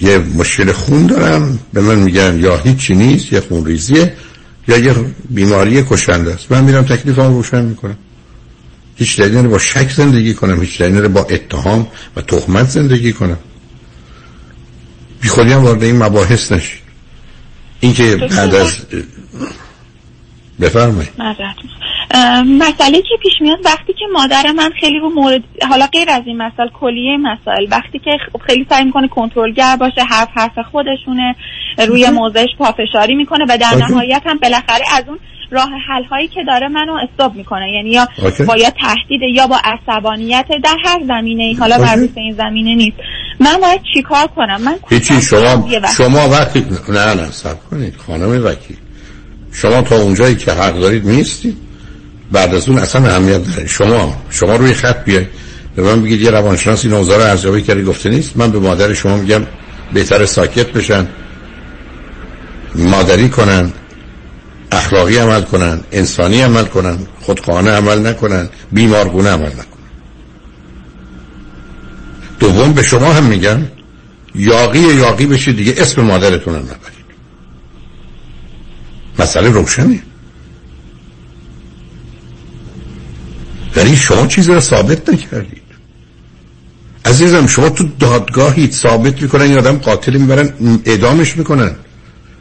یه 0.00 0.18
مشکل 0.18 0.72
خون 0.72 1.06
دارم 1.06 1.58
به 1.72 1.80
من 1.80 1.94
میگن 1.94 2.38
یا 2.40 2.56
هیچی 2.56 2.94
نیست 2.94 3.32
یه 3.32 3.40
خون 3.40 3.66
ریزیه 3.66 4.14
یا 4.68 4.78
یه 4.78 4.94
بیماری 5.30 5.82
کشنده 5.82 6.34
است. 6.34 6.52
من 6.52 6.64
میرم 6.64 6.82
تکلیف 6.82 7.18
هم 7.18 7.34
روشن 7.34 7.64
می‌کنم. 7.64 7.96
هیچ 8.96 9.20
دلیل 9.20 9.46
با 9.46 9.58
شک 9.58 9.92
زندگی 9.92 10.34
کنم 10.34 10.60
هیچ 10.60 10.78
دلیل 10.78 11.08
با 11.08 11.20
اتهام 11.20 11.86
و 12.16 12.20
تهمت 12.20 12.68
زندگی 12.68 13.12
کنم. 13.12 13.38
بی 15.20 15.28
خودی 15.28 15.52
هم 15.52 15.64
وارد 15.64 15.82
این 15.82 16.02
مباحث 16.02 16.52
نشید 16.52 16.80
اینکه 17.80 18.16
بعد 18.16 18.54
از 18.54 18.76
بفرمایید. 20.60 21.10
مسئله 22.44 23.02
که 23.02 23.14
پیش 23.22 23.32
میاد 23.40 23.58
وقتی 23.64 23.92
که 23.92 24.04
مادر 24.12 24.52
من 24.56 24.70
خیلی 24.80 24.98
رو 24.98 25.10
مورد 25.10 25.42
حالا 25.68 25.86
غیر 25.86 26.10
از 26.10 26.22
این 26.26 26.36
مسئله 26.36 26.70
کلیه 26.80 27.16
مسائل 27.16 27.66
وقتی 27.70 27.98
که 27.98 28.10
خیلی 28.46 28.66
سعی 28.70 28.84
می‌کنه 28.84 29.08
کنترلگر 29.08 29.76
باشه 29.76 30.02
حرف 30.10 30.28
حرف 30.34 30.58
خودشونه 30.72 31.36
روی 31.88 32.10
موضعش 32.10 32.48
پافشاری 32.58 33.14
می‌کنه 33.14 33.44
و 33.48 33.58
در 33.58 33.74
نهایت 33.74 34.22
هم 34.26 34.38
بالاخره 34.38 34.84
از 34.96 35.04
اون 35.08 35.18
راه 35.50 35.68
حل 35.88 36.04
هایی 36.04 36.28
که 36.28 36.40
داره 36.46 36.68
منو 36.68 36.92
استاب 36.92 37.34
می‌کنه. 37.34 37.72
یعنی 37.72 37.90
یا. 37.90 38.08
با 38.46 38.56
یا 38.56 38.70
تهدید 38.70 39.20
یا 39.34 39.46
با 39.46 39.58
عصبانیت 39.64 40.46
در 40.64 40.76
هر 40.84 41.00
زمینه 41.08 41.42
ای 41.42 41.54
حالا 41.54 41.76
اوکی. 41.76 41.90
مربوط 41.90 42.10
این 42.16 42.34
زمینه 42.34 42.74
نیست. 42.74 42.96
من 43.40 43.56
باید 43.62 43.80
چیکار 43.94 44.26
کنم؟ 44.26 44.60
من 44.62 44.76
هیچی 44.88 45.22
شما. 45.22 45.68
شما 45.96 46.28
وقتی 46.28 46.66
نه 46.88 47.14
نه 47.14 47.30
سب 47.30 47.56
کنید 47.70 47.96
خانم 47.96 48.46
وکیل. 48.46 48.76
شما 49.52 49.82
تا 49.82 49.96
اونجایی 49.96 50.36
که 50.36 50.52
حق 50.52 50.80
دارید 50.80 51.06
نیستید. 51.06 51.69
بعد 52.32 52.54
از 52.54 52.68
اون 52.68 52.78
اصلا 52.78 53.06
اهمیت 53.06 53.44
داره 53.44 53.66
شما 53.66 54.22
شما 54.30 54.56
روی 54.56 54.74
خط 54.74 55.04
بیاید 55.04 55.28
به 55.76 55.82
من 55.82 56.02
بگید 56.02 56.20
یه 56.20 56.30
روانشناس 56.30 56.84
این 56.84 56.94
رو 56.94 57.10
ارزیابی 57.10 57.62
کردی 57.62 57.82
گفته 57.82 58.08
نیست. 58.10 58.36
من 58.36 58.50
به 58.50 58.58
مادر 58.58 58.94
شما 58.94 59.16
میگم 59.16 59.42
بهتر 59.92 60.26
ساکت 60.26 60.66
بشن 60.66 61.06
مادری 62.74 63.28
کنن 63.28 63.72
اخلاقی 64.72 65.16
عمل 65.16 65.42
کنن 65.42 65.80
انسانی 65.92 66.42
عمل 66.42 66.64
کنن 66.64 66.98
خودخواهانه 67.20 67.70
عمل 67.70 68.06
نکنن 68.06 68.48
بیمارگونه 68.72 69.30
عمل 69.30 69.46
نکنن. 69.46 69.64
دوم 72.38 72.72
به 72.72 72.82
شما 72.82 73.12
هم 73.12 73.24
میگم 73.24 73.58
یاقی 74.34 74.78
یاقی 74.78 75.26
بشید 75.26 75.56
دیگه 75.56 75.74
اسم 75.78 76.02
مادرتون 76.02 76.54
هم 76.54 76.60
نبرید. 76.60 77.00
مسئله 79.18 79.50
روشنه. 79.50 80.02
ولی 83.76 83.96
شما 83.96 84.26
چیزی 84.26 84.52
رو 84.52 84.60
ثابت 84.60 85.08
نکردید. 85.08 85.62
عزیزم 87.04 87.46
شما 87.46 87.68
تو 87.68 87.88
دادگاهید 87.98 88.72
ثابت 88.72 89.22
می‌کنن 89.22 89.42
این 89.42 89.58
آدم 89.58 89.76
قاتل 89.76 90.16
می‌برن 90.16 90.52
اعدامش 90.84 91.36
می‌کنن. 91.36 91.70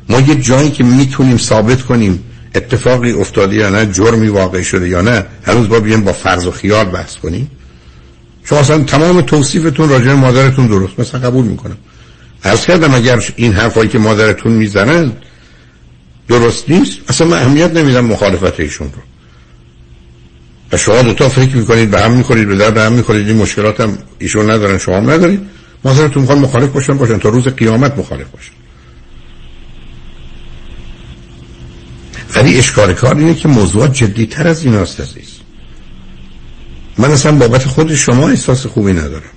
ما 0.10 0.20
یه 0.20 0.36
جایی 0.36 0.72
که 0.72 0.84
می‌تونیم 0.84 1.38
ثابت 1.38 1.82
کنیم 1.82 2.24
اتفاقی 2.56 3.12
افتاده 3.12 3.56
یا 3.56 3.70
نه 3.70 3.86
جرمی 3.86 4.28
واقع 4.28 4.62
شده 4.62 4.90
یا 4.90 5.02
نه 5.02 5.26
هنوز 5.44 5.70
با 5.70 5.80
بیایم 5.80 6.04
با 6.04 6.14
فرض 6.14 6.46
و 6.46 6.52
خیال 6.52 6.86
بحث 6.86 7.18
کنیم. 7.18 7.52
شما 8.44 8.60
اصلا 8.60 8.84
تمام 8.84 9.22
توصیفتون 9.22 9.90
راجع 9.90 10.14
مادرتون 10.14 10.68
درست 10.68 11.00
مثلا 11.00 11.20
قبول 11.20 11.46
می‌کنم. 11.46 11.78
عرض 12.44 12.66
کردم 12.66 12.94
اگر 12.94 13.24
این 13.36 13.54
حرفایی 13.54 13.90
که 13.90 14.00
مادرتون 14.00 14.52
می‌زنن 14.52 15.12
درست 16.28 16.70
نیست 16.70 16.98
اصلا 17.08 17.28
من 17.28 17.38
اهمیت 17.38 17.72
نمیدم 17.74 18.06
مخالفت 18.06 18.60
ایشون 18.60 18.88
رو. 18.88 19.02
و 20.72 20.78
شما 20.78 21.02
دوتا 21.02 21.30
فکر 21.30 21.56
می‌کنید 21.56 21.92
به 21.92 22.02
هم 22.02 22.12
می‌خورید 22.12 22.48
به 22.48 22.56
درد 22.56 22.78
هم 22.78 22.92
می‌خورید 22.92 23.28
این 23.28 23.38
مشکلات 23.38 23.82
هم 23.82 23.98
ایشون 24.20 24.50
ندارن 24.50 24.78
شما 24.78 24.98
هم 24.98 25.10
ندارید. 25.10 25.42
مادرتون 25.84 26.22
می‌خوان 26.22 26.40
مخالف 26.40 26.70
باشن 26.70 26.98
باشن 26.98 27.18
تا 27.18 27.30
روز 27.30 27.48
قیامت 27.48 27.98
مخالف 27.98 28.28
باشن. 28.28 28.52
ولی 32.36 32.58
اشکال 32.58 32.94
کار 32.94 33.18
اینه 33.18 33.36
که 33.36 33.50
جدی 33.92 34.26
تر 34.26 34.48
از 34.48 34.66
این 34.66 34.76
است 34.76 35.00
عزیز. 35.00 35.30
من 36.98 37.12
اصلا 37.12 37.32
بابت 37.32 37.66
خود 37.66 37.96
شما 37.96 38.30
احساس 38.30 38.66
خوبی 38.66 38.94
ندارم. 38.94 39.32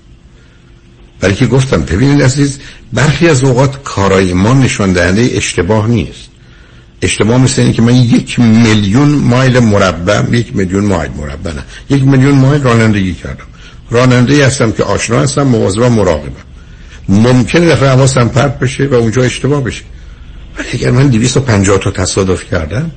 برای 1.20 1.34
که 1.34 1.46
گفتم 1.46 1.82
ببینید 1.82 2.22
عزیز 2.22 2.58
برخی 2.92 3.28
از 3.28 3.44
اوقات 3.44 3.82
کارای 3.82 4.32
ما 4.32 4.54
نشان 4.54 4.92
دهنده 4.92 5.30
اشتباه 5.34 5.88
نیست. 5.88 6.31
اشتباه 7.02 7.38
مثل 7.38 7.62
اینه 7.62 7.74
که 7.74 7.82
من 7.82 7.94
یک 7.94 8.40
میلیون 8.40 9.08
مایل 9.08 9.58
مربع 9.58 10.22
یک 10.32 10.56
میلیون 10.56 10.84
مایل 10.84 11.10
مربع 11.10 11.52
نه. 11.52 11.62
یک 11.90 12.04
میلیون 12.04 12.34
مایل 12.34 12.62
رانندگی 12.62 13.14
کردم. 13.14 13.44
راننده 13.90 14.46
هستم 14.46 14.72
که 14.72 14.82
آشنا 14.82 15.20
هستم 15.20 15.42
مواظب 15.42 15.82
مراقبم. 15.82 16.32
ممکنه 17.08 17.66
دفعه 17.66 17.88
حواسم 17.88 18.28
پرت 18.28 18.58
بشه 18.58 18.86
و 18.86 18.94
اونجا 18.94 19.22
اشتباه 19.22 19.64
بشه. 19.64 19.82
ولی 20.58 20.68
اگر 20.72 20.90
من 20.90 21.08
250 21.08 21.78
تا 21.78 21.90
تصادف 21.90 22.44
کردم 22.44 22.90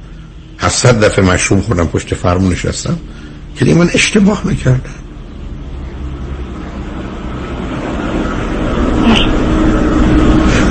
700 0.59 1.03
دفعه 1.03 1.25
مشروب 1.25 1.61
خوردم 1.61 1.87
پشت 1.87 2.15
فرمون 2.15 2.51
نشستم 2.51 2.97
که 3.55 3.65
من 3.65 3.89
اشتباه 3.93 4.47
نکردم 4.47 4.93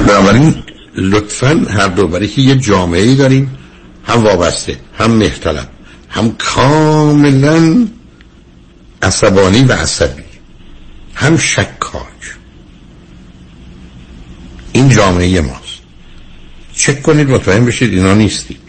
بنابراین 0.09 0.64
لطفا 0.97 1.67
هر 1.71 1.89
دو 1.89 2.09
برای 2.09 2.29
که 2.29 2.43
یه 2.43 2.57
جامعه 2.57 3.03
ای 3.03 3.15
داریم 3.15 3.59
هم 4.07 4.25
وابسته 4.25 4.77
هم 4.99 5.11
مهتلم 5.11 5.69
هم 6.09 6.33
کاملا 6.39 7.87
عصبانی 9.03 9.65
و 9.65 9.73
عصبی 9.73 10.23
هم 11.15 11.37
شکاک. 11.37 12.05
این 14.73 14.89
جامعه 14.89 15.41
ماست. 15.41 15.79
چک 16.75 17.03
کنید 17.03 17.31
مطمئن 17.31 17.65
بشید 17.65 17.93
اینا 17.93 18.15
نیستید. 18.15 18.61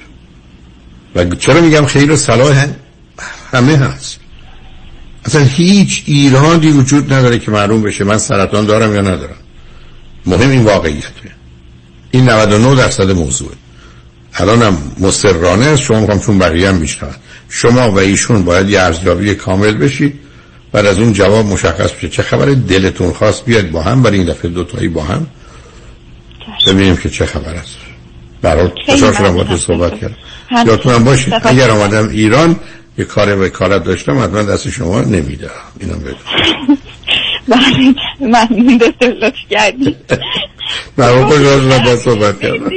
و 1.16 1.26
چرا 1.36 1.62
میگم 1.62 1.86
خیر 1.86 2.12
و 2.12 2.16
صلاح 2.16 2.68
همه 3.54 3.78
هست. 3.78 4.20
اصلا 5.26 5.44
هیچ 5.44 6.04
ایرادی 6.06 6.72
وجود 6.72 7.14
نداره 7.14 7.40
که 7.40 7.52
معلوم 7.52 7.82
بشه 7.82 8.04
من 8.04 8.18
سرطان 8.18 8.66
دارم 8.66 8.96
یا 8.96 9.02
ندارم. 9.02 9.38
مهم 10.26 10.50
این 10.50 10.64
واقعیته 10.64 11.35
این 12.16 12.30
99 12.30 12.76
درصد 12.76 13.12
موضوعه. 13.12 13.56
الانم 14.34 14.78
مصرانه 15.00 15.66
است 15.66 15.82
شما 15.82 16.00
می‌خوام 16.00 16.20
چون 16.20 16.40
بقیه 16.40 16.70
هم 16.70 16.76
میشنون. 16.76 17.12
شما 17.50 17.92
و 17.92 18.00
ایشون 18.00 18.44
باید 18.46 18.70
یه 18.70 18.82
ارزیابی 18.82 19.36
کامل 19.36 19.74
بشید. 19.74 20.20
بعد 20.72 20.86
از 20.86 21.00
اون 21.00 21.14
جواب 21.14 21.46
مشخص 21.46 21.92
بشه 21.92 22.10
چه 22.10 22.24
خبر 22.24 22.46
دلتون 22.46 23.14
خواست 23.14 23.46
بیاد 23.46 23.70
با 23.70 23.82
هم 23.82 24.04
برای 24.04 24.18
این 24.18 24.28
دفعه 24.28 24.52
دوتایی 24.52 24.88
با 24.88 25.04
هم. 25.04 25.28
ببینیم 26.68 26.98
که 26.98 27.10
چه 27.10 27.26
خبر 27.26 27.54
است. 27.54 27.78
برای 28.42 28.70
خوشحال 28.86 29.14
شدم 29.14 29.36
با 29.36 29.44
تو 29.44 29.58
صحبت 29.58 30.00
کردم. 30.00 30.16
یادتونم 30.66 31.04
باشید 31.04 31.34
اگر 31.44 31.70
آمدم 31.70 32.10
ایران 32.10 32.56
یه 32.98 33.06
کار 33.06 33.42
وکالت 33.42 33.84
داشتم 33.84 34.24
حتما 34.24 34.44
دست 34.44 34.70
شما 34.70 35.02
نمیدم. 35.02 35.50
اینم 35.80 36.00
بدون 36.00 36.18
بله 37.48 37.96
من 38.30 38.78
دکتر 38.78 39.08
لطف 39.08 39.36
کردی 39.50 39.96
من 40.98 41.26
خوشحال 41.26 41.62
شدم 41.62 41.84
با 41.86 41.96
صحبت 41.96 42.42
کردم. 42.42 42.70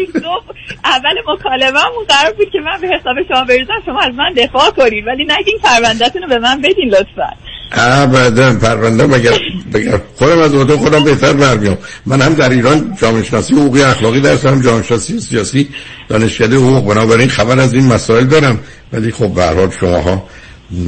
اول 0.84 1.14
مکالمه‌مون 1.34 2.04
قرار 2.08 2.32
بود 2.32 2.50
که 2.52 2.58
من 2.58 2.80
به 2.80 2.86
حساب 2.86 3.16
شما 3.28 3.44
بریزم 3.44 3.82
شما 3.86 4.00
از 4.00 4.14
من 4.14 4.32
دفاع 4.36 4.70
کنید 4.70 5.06
ولی 5.06 5.24
نگین 5.24 5.58
پروندهتون 5.62 6.22
رو 6.22 6.28
به 6.28 6.38
من 6.38 6.60
بدین 6.60 6.88
لطفا. 6.88 7.32
ابدا 7.72 8.52
پرونده 8.52 9.06
مگر 9.06 9.38
بگر 9.74 10.00
خودم 10.16 10.38
از 10.38 10.54
عهده 10.54 10.76
خودم 10.76 11.04
بهتر 11.04 11.32
برمیام. 11.32 11.78
من 12.06 12.22
هم 12.22 12.34
در 12.34 12.48
ایران 12.48 12.96
جامعه 13.00 13.22
شناسی 13.22 13.54
حقوقی 13.54 13.82
اخلاقی 13.82 14.20
درس 14.20 14.46
هم 14.46 14.62
جامعه 14.62 14.82
شناسی 14.82 15.20
سیاسی 15.20 15.68
دانشکده 16.08 16.56
حقوق. 16.56 16.94
بنابراین 16.94 17.28
خبر 17.28 17.58
از 17.58 17.74
این 17.74 17.86
مسائل 17.86 18.24
دارم. 18.24 18.58
ولی 18.92 19.12
خب 19.12 19.34
به 19.34 19.42
هر 19.42 19.70
شماها 19.80 20.28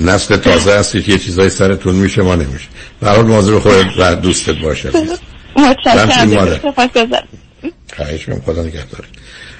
نسل 0.04 0.36
تازه 0.36 0.78
هستید 0.78 1.04
که 1.04 1.12
یه 1.12 1.18
چیزای 1.18 1.50
سرتون 1.50 1.94
میشه 1.94 2.22
ما 2.22 2.34
نمیشه. 2.34 2.68
به 3.00 3.08
هر 3.08 3.16
حال 3.16 3.26
مواظب 3.26 3.58
خودت 3.58 3.86
و 3.98 4.14
دوستت 4.16 4.58
باشه 4.58 4.90
متشکرم. 5.56 6.60
خواهش 7.96 8.28
می‌کنم. 8.28 8.42
خدا 8.46 8.62
نگهدار. 8.62 9.04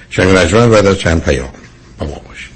شنگ 0.09 0.35
رجمن 0.35 0.69
بعد 0.71 0.85
از 0.85 0.99
چند 0.99 1.23
پیام 1.23 1.49
با 1.99 2.05
ما 2.05 2.21
باشید. 2.27 2.51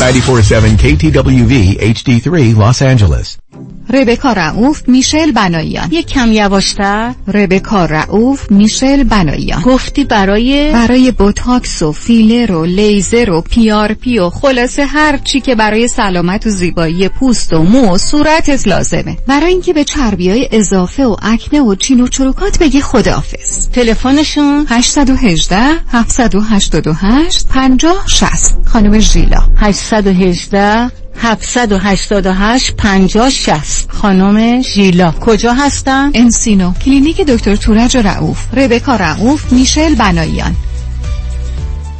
947 0.00 0.76
KTWV 0.76 1.78
HD3 1.80 2.54
Los 2.58 2.82
Angeles. 2.82 3.43
ربکا 3.90 4.32
رعوف 4.32 4.82
میشل 4.88 5.32
بناییان 5.32 5.88
یک 5.92 6.06
کم 6.06 6.32
یواشتر. 6.32 7.14
ربکا 7.34 7.84
رعوف 7.84 8.50
میشل 8.50 9.04
بناییان 9.04 9.62
گفتی 9.62 10.04
برای 10.04 10.72
برای 10.72 11.10
بوتاکس 11.10 11.82
و 11.82 11.92
فیلر 11.92 12.52
و 12.52 12.64
لیزر 12.64 13.30
و 13.30 13.40
PRP 13.40 14.18
و 14.18 14.30
خلاصه 14.30 14.84
هر 14.84 15.16
چی 15.16 15.40
که 15.40 15.54
برای 15.54 15.88
سلامت 15.88 16.46
و 16.46 16.50
زیبایی 16.50 17.08
پوست 17.08 17.52
و 17.52 17.62
مو 17.62 17.94
و 17.94 17.98
صورتت 17.98 18.68
لازمه. 18.68 19.16
برای 19.26 19.52
اینکه 19.52 19.72
به 19.72 19.84
چربی 19.84 20.30
های 20.30 20.48
اضافه 20.52 21.04
و 21.06 21.16
اکنه 21.22 21.60
و 21.60 21.74
چین 21.74 22.00
و 22.00 22.08
چروکات 22.08 22.58
بگی 22.58 22.80
خداحافظ. 22.80 23.68
تلفنشون؟ 23.68 24.66
818 24.68 25.56
788 25.88 27.48
50 27.48 28.04
60 28.06 28.56
خانم 28.66 28.98
ژیلا. 28.98 29.38
818 29.56 31.03
788 31.22 32.74
50 32.76 33.30
60 33.30 33.86
خانم 33.88 34.62
ژیلا. 34.62 35.12
کجا 35.12 35.52
هستن؟ 35.52 36.10
انسینو. 36.14 36.72
کلینیک 36.84 37.20
دکتر 37.20 37.56
تورج 37.56 37.96
رعوف 37.96 38.54
ربکا 38.54 38.96
رعوف 38.96 39.52
میشل 39.52 39.94
بناییان 39.94 40.56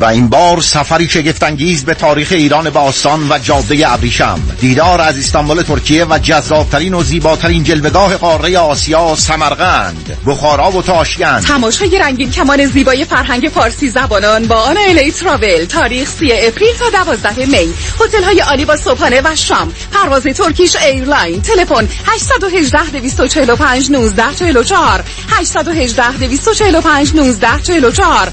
و 0.00 0.04
این 0.04 0.28
بار 0.28 0.60
سفری 0.60 1.08
شگفتانگیز 1.08 1.84
به 1.84 1.94
تاریخ 1.94 2.32
ایران 2.32 2.70
باستان 2.70 3.26
و 3.30 3.38
جاده 3.38 3.92
ابریشم. 3.92 4.40
دیدار 4.60 5.00
از 5.00 5.18
استانبول 5.18 5.62
ترکیه 5.62 6.04
و 6.04 6.18
جذابترین 6.18 6.94
و 6.94 7.02
زیباترین 7.02 7.64
جلوگاه 7.64 8.16
قاره 8.16 8.58
آسیا 8.58 9.14
سمرقند. 9.16 10.18
بخارا 10.26 10.70
و 10.70 10.82
تاشکند. 10.82 11.42
تماشای 11.42 11.98
رنگین 11.98 12.30
کمان 12.30 12.66
زیبای 12.66 13.04
فرهنگ 13.04 13.50
فارسی 13.54 13.88
زبانان 13.88 14.46
با 14.46 14.56
آن 14.56 14.76
الی 14.76 15.12
تراول. 15.12 15.64
تاریخ 15.64 16.08
3 16.08 16.26
اپریل 16.30 16.74
تا 16.78 17.04
12 17.04 17.46
می. 17.46 17.74
هتل 18.00 18.24
های 18.24 18.40
عالی 18.40 18.64
با 18.64 18.76
صبحانه 18.76 19.20
و 19.24 19.36
شام. 19.36 19.72
پرواز 19.92 20.22
Turkish 20.22 20.76
Airline. 20.76 21.42
تلفن 21.42 21.88
818 22.06 22.84
245 22.90 23.90
19 23.90 24.34
44 24.34 25.04
818 25.30 26.12
245 26.12 27.14
19 27.14 27.48
44 27.62 28.32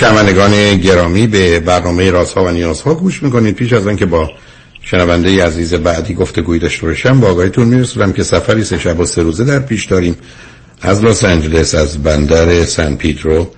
شنوندگان 0.00 0.76
گرامی 0.76 1.26
به 1.26 1.60
برنامه 1.60 2.10
رازها 2.10 2.44
و 2.44 2.48
نیازها 2.50 2.94
گوش 2.94 3.22
می‌کنید. 3.22 3.54
پیش 3.54 3.72
از 3.72 3.96
اینکه 3.96 4.06
با 4.06 4.30
شنونده 4.82 5.44
عزیز 5.44 5.74
بعدی 5.74 6.14
گفتگویی 6.14 6.58
داشته 6.58 6.86
باشم 6.86 7.20
به 7.20 7.30
آگاهیتون 7.30 7.68
می‌رسونم 7.68 8.12
که 8.12 8.22
سفری 8.22 8.64
سه 8.64 8.78
شب 8.78 9.00
و 9.00 9.04
سه 9.04 9.22
روزه 9.22 9.44
در 9.44 9.58
پیش 9.58 9.84
داریم 9.84 10.16
از 10.82 11.04
لس 11.04 11.24
آنجلس 11.24 11.74
از 11.74 12.02
بندر 12.02 12.64
San 12.64 12.96
Pedro 12.96 13.50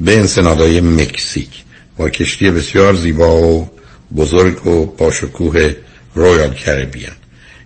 به 0.00 0.18
انسنادای 0.18 0.80
مکزیک. 0.80 1.48
با 1.96 2.08
کشتی 2.08 2.50
بسیار 2.50 2.94
زیبا 2.94 3.42
و 3.42 3.70
بزرگ 4.16 4.66
و 4.66 4.86
باشکوه 4.86 5.74
Royal 6.14 6.54
Caribbean. 6.54 7.16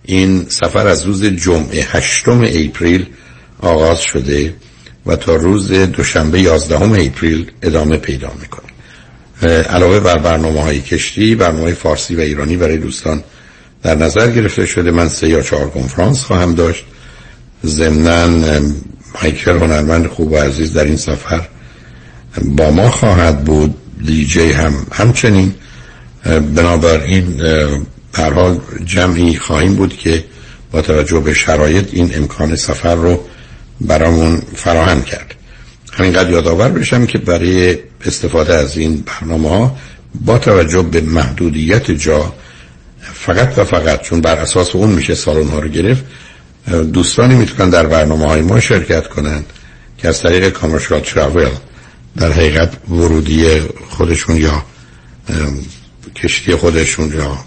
این 0.05 0.45
سفر 0.49 0.87
از 0.87 1.05
روز 1.05 1.23
جمعه 1.25 1.83
هشتم 1.83 2.41
April 2.41 3.05
آغاز 3.61 4.01
شده. 4.01 4.53
و 5.05 5.15
تا 5.15 5.35
روز 5.35 5.71
دوشنبه 5.71 6.41
11 6.41 6.81
اپریل 6.81 7.51
ادامه 7.61 7.97
پیدا 7.97 8.31
می‌کنه. 8.41 9.53
علاوه 9.61 9.99
بر 9.99 10.17
برنامه 10.17 10.61
های 10.61 10.81
کشتی 10.81 11.35
برنامه 11.35 11.73
فارسی 11.73 12.15
و 12.15 12.19
ایرانی 12.19 12.57
برای 12.57 12.77
دوستان 12.77 13.23
در 13.83 13.95
نظر 13.95 14.31
گرفته 14.31 14.65
شده. 14.65 14.91
من 14.91 15.07
سه 15.07 15.29
یا 15.29 15.41
چهار 15.41 15.69
کنفرانس 15.69 16.23
خواهم 16.23 16.55
داشت. 16.55 16.85
ضمنا 17.65 18.27
مایکل 19.21 19.57
هنرمند 19.57 20.07
خوب 20.07 20.31
و 20.31 20.37
عزیز 20.37 20.73
در 20.73 20.83
این 20.83 20.97
سفر 20.97 21.47
با 22.41 22.71
ما 22.71 22.89
خواهد 22.89 23.43
بود. 23.43 23.75
دیجی 24.05 24.51
هم 24.51 24.73
همچنین. 24.91 25.55
بنابراین 26.25 27.41
حال 28.15 28.59
جمعی 28.85 29.35
خواهیم 29.35 29.75
بود 29.75 29.97
که 29.97 30.23
با 30.71 30.81
توجه 30.81 31.19
به 31.19 31.33
شرایط 31.33 31.89
این 31.91 32.11
امکان 32.15 32.55
سفر 32.55 32.95
رو 32.95 33.23
برامون 33.81 34.41
فراهم 34.55 35.01
کرد. 35.01 35.35
همینقدر 35.93 36.29
یادآور 36.29 36.69
بشم 36.69 37.05
که 37.05 37.17
برای 37.17 37.77
استفاده 38.05 38.53
از 38.55 38.77
این 38.77 39.03
برنامه 39.05 39.49
ها 39.49 39.77
با 40.25 40.37
توجه 40.37 40.81
به 40.81 41.01
محدودیت 41.01 41.91
جا 41.91 42.33
فقط 43.13 43.57
و 43.57 43.63
فقط 43.63 44.01
چون 44.01 44.21
بر 44.21 44.35
اساس 44.35 44.75
اون 44.75 44.89
میشه 44.89 45.15
سالن 45.15 45.47
ها 45.47 45.59
رو 45.59 45.67
گرفت 45.67 46.03
دوستانی 46.93 47.35
می‌تونن 47.35 47.69
در 47.69 47.85
برنامه 47.85 48.27
های 48.27 48.41
ما 48.41 48.59
شرکت 48.59 49.07
کنند 49.07 49.45
که 49.97 50.07
از 50.07 50.21
طریق 50.21 50.49
کامرشال 50.49 50.99
تراول 50.99 51.49
در 52.17 52.31
حقیقت 52.31 52.73
ورودی 52.89 53.59
خودشون 53.89 54.35
یا 54.35 54.65
کشتی 56.15 56.55
خودشون 56.55 57.13
یا 57.13 57.37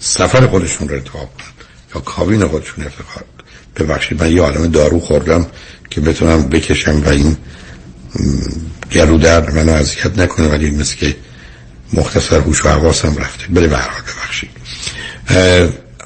سفر 0.00 0.46
خودشون 0.46 0.88
رو 0.88 0.94
ارتقاب 0.94 1.30
کنند 1.38 1.54
یا 1.94 2.00
کابین 2.00 2.46
خودشون 2.46 2.84
ببخشید 3.78 4.22
من 4.22 4.32
یه 4.32 4.42
عالم 4.42 4.66
دارو 4.66 5.00
خوردم 5.00 5.46
که 5.90 6.00
بتونم 6.00 6.48
بکشم 6.48 7.02
و 7.06 7.08
این 7.08 7.36
گلو 8.92 9.18
درد 9.18 9.54
منو 9.54 9.72
اذیت 9.72 10.18
نکنه 10.18 10.48
ولی 10.48 10.70
مثل 10.70 10.96
که 10.96 11.16
مختصر 11.92 12.38
هوش 12.40 12.64
و 12.64 12.68
حواسم 12.68 13.16
رفته. 13.16 13.44
بله 13.50 13.66
به 13.66 13.76
هر 13.76 13.90
ببخشید. 14.02 14.50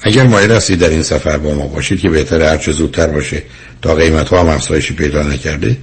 اگر 0.03 0.27
مایل 0.27 0.53
هستید 0.53 0.79
در 0.79 0.89
این 0.89 1.03
سفر 1.03 1.37
با 1.37 1.55
ما 1.55 1.67
باشید 1.67 2.01
که 2.01 2.09
بهتر 2.09 2.43
هر 2.43 2.57
چه 2.57 2.73
زودتر 2.73 3.07
باشه 3.07 3.43
تا 3.83 3.95
قیمت 3.95 4.29
ها 4.29 4.41
هم 4.41 4.49
افزایشی 4.49 4.95
پیدا 4.95 5.23
نکرده 5.23 5.77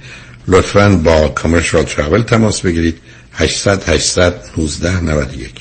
لطفا 0.48 0.88
با 0.88 1.28
کامرشال 1.28 1.82
تراول 1.82 2.22
تماس 2.22 2.60
بگیرید. 2.60 2.98
800 3.34 3.88
819 3.88 5.00
91 5.00 5.54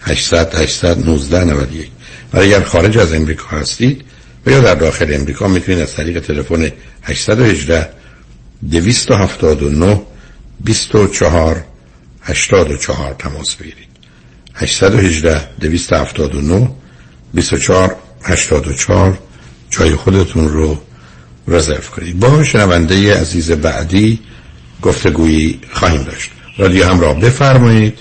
800 0.00 0.54
819 0.54 1.44
91 1.44 1.90
ولی 2.32 2.54
اگر 2.54 2.64
خارج 2.64 2.98
از 2.98 3.12
امریکا 3.12 3.56
هستید 3.56 4.02
و 4.46 4.50
یا 4.50 4.60
در 4.60 4.74
داخل 4.74 5.14
امریکا 5.14 5.48
می‌تونید 5.48 5.80
از 5.80 5.94
طریق 5.94 6.20
تلفن 6.20 6.72
818 7.02 7.88
279 8.70 10.02
24 10.64 11.64
84 12.22 13.14
تماس 13.18 13.54
بگیرید. 13.54 13.88
818 14.54 15.48
279 15.60 16.70
24 17.34 17.96
84 18.22 19.18
جای 19.70 19.90
خودتون 19.90 20.48
رو 20.48 20.78
رزرو 21.48 21.80
کنید. 21.80 22.20
با 22.20 22.44
شنونده 22.44 23.20
عزیز 23.20 23.50
بعدی 23.50 24.18
گفتگویی 24.82 25.60
خواهیم 25.72 26.02
داشت. 26.02 26.30
رادیو 26.58 26.86
همراه 26.86 27.20
بفرمایید. 27.20 27.98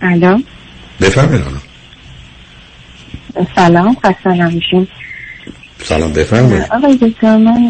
الو؟ 0.00 0.38
بفرمایید 1.00 1.67
سلام 3.56 3.96
خسته 4.04 4.30
نمیشین 4.30 4.88
سلام 5.82 6.12
بفرمایید. 6.12 6.66
آقای 6.70 6.96
دکتر 6.96 7.36
من 7.36 7.62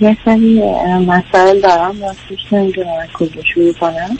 یه 0.00 0.16
سری 0.24 0.62
مسائل 1.06 1.60
دارم 1.60 2.02
راستش 2.02 2.52
نمی‌دونم 2.52 2.88
از 3.02 3.08
کجا 3.14 3.42
شروع 3.54 3.72
کنم. 3.72 4.16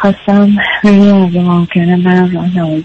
خواستم 0.00 0.56
ببینم 0.84 1.22
اگه 1.24 1.40
ممکنه 1.40 1.96
من 1.96 2.32
راه 2.32 2.56
نمون 2.56 2.84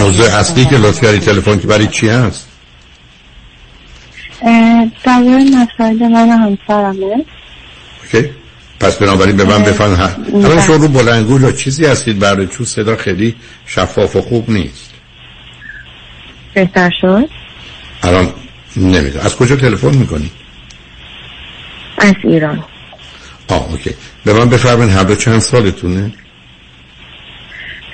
موضوع 0.00 0.26
اصلی 0.26 0.64
که 0.64 0.76
لطف 0.76 1.00
کردی 1.04 1.18
تلفن 1.18 1.58
که 1.58 1.66
برای 1.66 1.86
چی 1.86 2.08
هست؟ 2.08 2.48
در 5.04 5.18
مسائل 5.18 6.08
من 6.08 6.28
همسرمه. 6.28 7.24
اوکی. 8.02 8.30
پس 8.82 8.96
بنابراین 8.96 9.36
به 9.36 9.44
من 9.44 9.62
بفرم 9.62 10.26
الان 10.34 10.60
شما 10.60 10.76
رو 10.76 10.88
بلنگو 10.88 11.38
و 11.38 11.52
چیزی 11.52 11.86
هستید؟ 11.86 12.18
برای 12.18 12.46
چون 12.46 12.66
صدا 12.66 12.96
خیلی 12.96 13.34
شفاف 13.66 14.16
و 14.16 14.20
خوب 14.20 14.50
نیست. 14.50 14.90
بهتر 16.54 16.90
شد؟ 17.00 17.28
الان 18.02 18.32
نمی‌دونم. 18.76 19.24
از 19.24 19.36
کجا 19.36 19.56
تلفن 19.56 19.96
می‌کنی؟ 19.96 20.30
از 21.98 22.14
ایران. 22.24 22.64
آه 23.48 23.70
اوکی. 23.70 23.94
به 24.24 24.32
من 24.32 24.48
بفرمین 24.48 24.88
هر 24.88 25.02
دو 25.02 25.14
چند 25.14 25.38
سالتونه؟ 25.38 26.12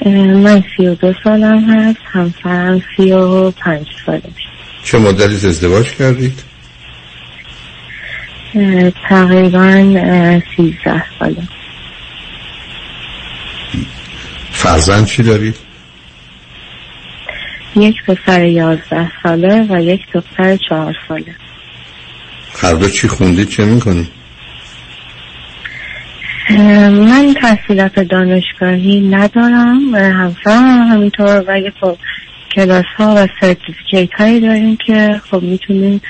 من 0.07 0.65
سی 0.77 0.87
و 0.87 0.95
دو 0.95 1.15
سالم 1.25 1.71
هست 1.71 1.99
همسرم 2.05 2.83
سی 2.97 3.13
و 3.13 3.51
پنج 3.51 3.87
ساله 4.07 4.23
چه 4.85 4.99
مدتی 4.99 5.47
ازدواج 5.49 5.91
کردید؟ 5.91 6.43
تقریبا 9.09 10.01
سیزده 10.57 11.05
ساله 11.19 11.43
فرزند 14.51 15.07
چی 15.07 15.23
دارید؟ 15.23 15.55
یک 17.77 17.95
پسر 18.07 18.45
یازده 18.45 19.13
ساله 19.23 19.67
و 19.69 19.83
یک 19.83 20.01
دختر 20.15 20.57
چهار 20.69 20.97
ساله 21.09 21.35
هر 22.63 22.75
دو 22.75 22.89
چی 22.89 23.09
خوندید 23.09 23.49
چه 23.49 23.65
می‌کنید؟ 23.65 24.09
من 26.91 27.35
تحصیلات 27.41 28.01
دانشگاهی 28.01 29.01
ندارم 29.01 29.95
همسرم 29.95 30.89
همینطور 30.91 31.45
ولی 31.49 31.73
خب 31.81 31.97
کلاس 32.55 32.85
ها 32.97 33.15
و 33.17 33.29
سرتیفیکیت 33.41 34.13
هایی 34.19 34.41
داریم 34.41 34.77
که 34.87 35.21
خب 35.31 35.43
می‌تونیم 35.43 36.01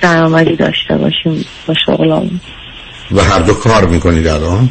درآمدی 0.00 0.56
داشته 0.56 0.96
باشیم 0.96 1.44
با 1.66 1.74
شغلمون 1.86 2.40
و 3.12 3.20
هر 3.20 3.38
دو 3.38 3.54
کار 3.54 3.86
می‌کنید 3.86 4.26
الان؟ 4.26 4.68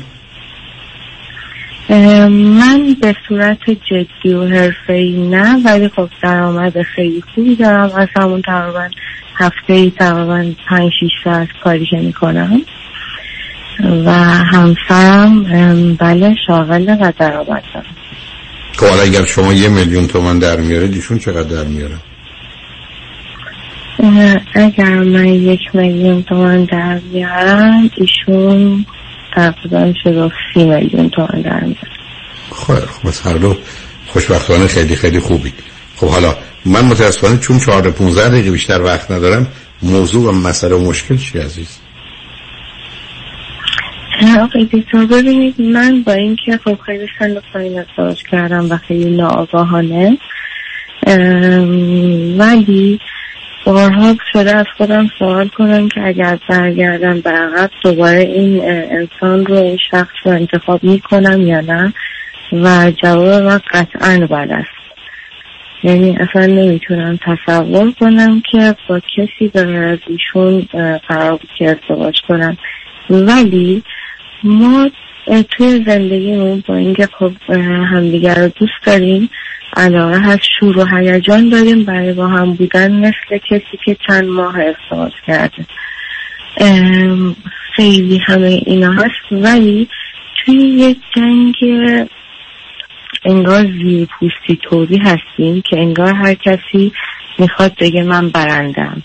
من 2.30 2.96
به 3.02 3.16
صورت 3.28 3.70
جدی 3.70 4.34
و 4.34 4.48
حرفه‌ای 4.48 5.28
نه 5.28 5.62
ولی 5.66 5.90
خب 5.90 6.10
درآمد 6.24 6.82
خیلی 6.82 7.24
خوبی 7.36 7.56
دارم. 7.56 7.92
از 7.96 8.08
همون 8.16 8.42
تقریبا 8.42 8.90
هفته 9.36 9.74
ای 9.74 9.92
تقریبا 10.00 10.46
پنج 10.70 10.92
شیش 11.00 11.12
ساعت 11.24 11.48
کاری 11.64 11.86
که 11.86 11.98
می‌کنم. 11.98 12.62
و 14.06 14.12
همسرم 14.54 15.44
بله 15.96 16.36
شاغله 16.48 16.94
و 16.94 17.12
درآمد 17.20 17.64
دارم. 17.74 17.96
خب 18.78 19.00
اگر 19.04 19.26
شما 19.26 19.54
یه 19.54 19.70
میلیون 19.70 20.08
تومن 20.08 20.40
در 20.40 20.60
میاره 20.60 20.88
دیشون 20.88 21.20
چقدر 21.20 21.44
در 21.44 21.64
میاره؟ 21.64 21.96
اگر 24.56 24.90
من 24.90 25.28
یک 25.28 25.60
میلیون 25.74 26.24
تومن 26.24 26.64
در 26.64 27.00
میارم 27.12 27.90
ایشون 27.98 28.86
تقریبا 29.36 29.94
شده 30.04 30.32
سی 30.54 30.66
میلیون 30.66 31.10
تومن 31.10 31.42
در 31.42 31.60
میاره 31.60 31.96
خب 32.52 33.28
هر 33.28 33.34
دو 33.34 33.58
خوشبختانه 34.08 34.68
خیلی 34.68 34.96
خیلی 34.96 35.20
خوبی. 35.20 35.54
خب 35.96 36.08
حالا 36.08 36.36
من 36.66 36.86
متاسفانه 36.86 37.38
چون 37.38 37.60
14 37.60 37.92
15 37.92 38.30
دقیقه 38.30 38.52
بیشتر 38.52 38.82
وقت 38.82 39.12
ندارم 39.12 39.48
موضوع 39.82 40.30
و 40.30 40.32
مسئله 40.32 40.76
و 40.76 40.90
مشکل 40.90 41.18
چی 41.18 41.40
عزیز؟ 41.40 41.80
آقای 44.40 44.66
دکتر 44.66 45.06
ببینید 45.06 45.62
من 45.62 46.04
با 46.04 46.14
اینکه 46.14 46.60
خب 46.64 46.78
خیلی 46.86 47.08
سن 47.20 47.36
پایین 47.54 47.80
ازدواج 47.80 48.24
کردم 48.32 48.72
و 48.72 48.78
خیلی 48.78 49.18
ناآگاهانه 49.18 50.18
ولی 52.38 53.00
بارها 53.66 54.16
شده 54.34 54.56
از 54.56 54.66
خودم 54.78 55.08
سوال 55.20 55.48
کنم 55.48 55.90
که 55.90 56.02
اگر 56.08 56.40
برگردم 56.50 57.22
به 57.22 57.30
عقب 57.30 57.72
دوباره 57.84 58.20
این 58.20 58.62
انسان 58.66 59.46
رو 59.46 59.56
این 59.56 59.78
شخص 59.92 60.16
رو 60.26 60.32
انتخاب 60.32 60.84
می‌کنم 60.84 61.42
یا 61.42 61.62
نه؟ 61.62 61.94
و 62.54 62.92
جواب 63.04 63.44
من 63.44 63.60
قطعا 63.72 64.28
بد 64.28 64.52
است. 64.52 64.68
یعنی 65.84 66.18
اصلا 66.18 66.46
نمی‌تونم 66.46 67.20
تصور 67.26 67.92
کنم 67.92 68.42
که 68.52 68.76
با 68.90 69.00
کسی 69.00 69.48
به 69.54 69.60
از 69.60 70.00
ایشون 70.08 70.68
قرار 71.08 71.40
که 71.58 71.70
ازدواج 71.70 72.16
کنم. 72.28 72.58
ولی 73.10 73.84
ما 74.44 74.90
توی 75.50 75.84
زندگیمون 75.86 76.64
با 76.68 76.76
اینکه 76.76 77.08
خب 77.20 77.32
همدیگر 77.92 78.36
رو 78.36 78.48
دوست 78.48 78.86
داریم 78.86 79.30
علاقه 79.76 80.20
هست 80.20 80.44
شور 80.60 80.78
و 80.78 80.86
هیجان 80.86 81.50
داریم. 81.50 81.86
برای 81.86 82.14
با 82.14 82.28
هم 82.28 82.54
بودن 82.54 82.92
مثل 82.92 83.38
کسی 83.50 83.78
که 83.86 83.98
چند 84.08 84.24
ماه 84.24 84.56
ازدواج 84.60 85.14
کرده. 85.28 85.66
خیلی 87.76 88.22
همه 88.28 88.62
اینا 88.66 88.92
هست. 88.92 89.32
ولی 89.32 89.88
توی 90.46 90.56
یک 90.56 90.98
جنگ 91.16 91.56
انگار 93.26 93.64
زیر 93.64 94.08
پوستی 94.20 94.60
طوری 94.70 94.98
هستیم 94.98 95.62
که 95.62 95.80
انگار 95.80 96.14
هر 96.14 96.34
کسی 96.34 96.92
می‌خواد 97.40 97.74
بگه 97.80 98.04
من 98.04 98.30
برندم. 98.30 99.04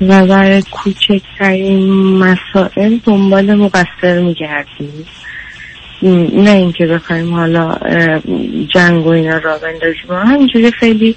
و 0.00 0.26
برای 0.26 0.62
کوچکترین 0.70 2.18
مسائل 2.18 2.98
دنبال 3.04 3.54
مقصر 3.54 4.20
میگردیم. 4.20 5.06
نه 6.02 6.50
اینکه 6.50 6.86
بخوایم 6.86 7.34
حالا 7.34 7.76
جنگ 8.74 9.06
و 9.06 9.08
اینا 9.08 9.38
را 9.38 9.58
بندازیم. 9.58 10.28
همینجوری 10.32 10.70
خیلی 10.70 11.16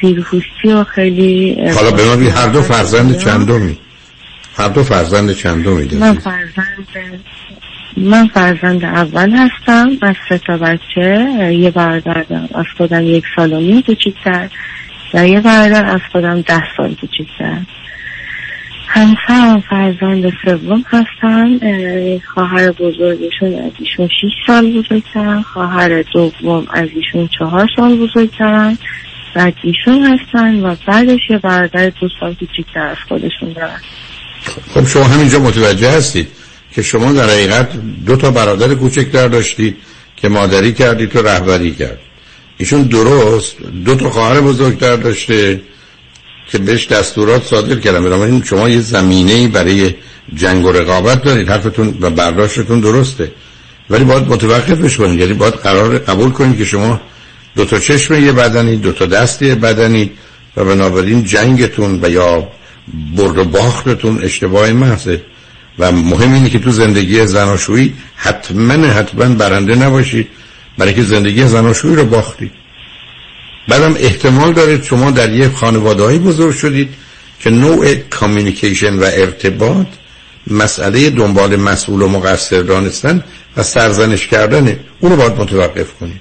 زیرپوستی 0.00 0.72
و 0.72 0.84
خیلی 0.84 1.56
حالا 1.74 1.90
به 1.90 2.04
ما 2.04 2.30
هر 2.30 2.48
دو 2.48 2.62
فرزند 2.62 3.18
چندمی 3.18 3.78
هر 4.56 4.68
دو 4.68 4.82
فرزند 4.82 5.32
چندمی 5.32 5.88
من 5.98 6.14
فرزند 6.14 7.24
من 7.96 8.28
فرزند 8.28 8.84
اول 8.84 9.30
هستم 9.30 9.90
از 10.02 10.14
سه 10.28 10.38
تا 10.38 10.56
بچه. 10.56 11.28
یه 11.52 11.70
برادر 11.70 12.24
از 12.54 12.64
خودم 12.76 13.02
یک 13.02 13.24
سال 13.36 13.52
و 13.52 13.60
نیم 13.60 13.82
کوچیکتر 13.82 14.48
و 15.14 15.28
یه 15.28 15.40
برادر 15.40 15.84
از 15.84 16.00
خودم 16.12 16.40
ده 16.40 16.62
سال 16.76 16.94
کوچیکتر. 16.94 17.58
همسرم 18.86 19.60
فرزند 19.70 20.32
سوم 20.44 20.84
هستن. 20.86 21.58
خواهر 22.34 22.70
بزرگشون 22.72 23.54
از 23.54 23.72
ایشون 23.78 24.08
6 24.08 24.12
سال 24.46 24.72
بزرگترن. 24.72 25.42
خواهر 25.42 26.02
دوم 26.02 26.66
از 26.70 26.88
ایشون 26.94 27.28
چهار 27.38 27.68
سال 27.76 27.96
بزرگترن. 27.96 28.78
بعد 29.34 29.54
ایشون 29.62 30.02
هستن 30.02 30.60
و 30.60 30.74
بعدش 30.86 31.20
یه 31.30 31.38
برادر 31.38 31.88
دو 32.00 32.08
سال 32.20 32.34
کوچیکتر 32.34 32.86
از 32.86 32.96
خودشون 33.08 33.52
دارن. 33.52 33.80
خب 34.74 34.86
شما 34.86 35.04
همینجا 35.04 35.38
متوجه 35.38 35.90
هستید 35.90 36.28
که 36.72 36.82
شما 36.82 37.12
در 37.12 37.24
حقیقت 37.24 37.68
دو 38.06 38.16
تا 38.16 38.30
برادر 38.30 38.74
کوچکتر 38.74 39.28
داشتید 39.28 39.76
که 40.16 40.28
مادری 40.28 40.72
کردید 40.72 41.10
تو 41.10 41.22
رهبری 41.22 41.70
کرد 41.74 41.98
ایشون 42.58 42.82
درست 42.82 43.56
دو 43.84 43.94
تا 43.94 44.10
خواهر 44.10 44.40
بزرگتر 44.40 44.96
داشته. 44.96 45.60
که 46.48 46.58
بهش 46.58 46.86
دستورات 46.86 47.44
صادر 47.46 47.74
کردم. 47.74 48.04
بنابراین 48.04 48.42
شما 48.42 48.68
یه 48.68 48.80
زمینه 48.80 49.48
برای 49.48 49.94
جنگ 50.34 50.64
و 50.64 50.72
رقابت 50.72 51.22
دارید. 51.22 51.48
حرفتون 51.48 51.98
و 52.00 52.10
برداشتتون 52.10 52.80
درسته. 52.80 53.32
ولی 53.90 54.04
باید 54.04 54.28
متوقفش 54.28 54.96
کنید. 54.96 55.20
یعنی 55.20 55.32
باید 55.32 55.54
قرار 55.54 55.98
قبول 55.98 56.30
کنید 56.30 56.58
که 56.58 56.64
شما 56.64 57.00
دو 57.56 57.64
تا 57.64 57.78
چشم 57.78 58.24
یه 58.24 58.32
بدنی 58.32 58.76
دو 58.76 58.92
تا 58.92 59.06
دست 59.06 59.42
یه 59.42 59.54
بدنی 59.54 60.10
و 60.56 60.64
بنابراین 60.64 61.24
جنگتون 61.24 61.98
و 62.02 62.10
یا 62.10 62.48
برد 63.16 63.38
و 63.38 63.44
باختتون 63.44 64.22
اشتباه 64.22 64.72
محضه. 64.72 65.22
و 65.78 65.92
مهم 65.92 66.34
اینه 66.34 66.50
که 66.50 66.58
تو 66.58 66.70
زندگی 66.70 67.26
زناشویی 67.26 67.94
حتما 68.16 68.72
حتما 68.72 69.34
برنده 69.34 69.74
نباشید. 69.74 70.28
برای 70.78 70.94
که 70.94 71.02
زندگی 71.02 71.44
زناشویی 71.44 71.96
رو 71.96 72.04
باختید. 72.04 72.52
بعدم 73.68 73.94
احتمال 73.98 74.52
دارید 74.52 74.82
شما 74.82 75.10
در 75.10 75.32
یک 75.32 75.52
خانواده 75.52 76.18
بزرگ 76.18 76.54
شدید 76.54 76.88
که 77.40 77.50
نوع 77.50 77.94
کامیونیکیشن 77.94 78.94
و 78.94 79.04
ارتباط 79.04 79.86
مسئله 80.46 81.10
دنبال 81.10 81.56
مسئول 81.56 82.02
و 82.02 82.08
مقصر 82.08 82.62
دانستن 82.62 83.24
و 83.56 83.62
سرزنش 83.62 84.26
کردنه 84.26 84.78
اونو 85.00 85.16
باید 85.16 85.32
متوقف 85.32 85.94
کنید. 85.94 86.20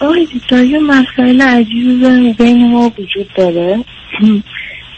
آقای 0.00 0.28
دکتر 0.34 0.64
یه 0.64 0.78
مسائل 0.78 1.42
عجیب 1.42 2.36
بین 2.36 2.70
ما 2.70 2.92
وجود 2.98 3.28
داره. 3.36 3.84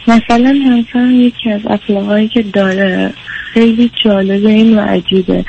مثلا 0.07 0.55
همسرم 0.65 1.21
یکی 1.21 1.51
از 1.51 1.61
اخلاقهایی 1.69 2.27
که 2.27 2.41
داره 2.41 3.13
خیلی 3.53 3.91
جالبه 4.03 4.49
این 4.49 4.79
و 4.79 4.81
عجیبه. 4.81 5.45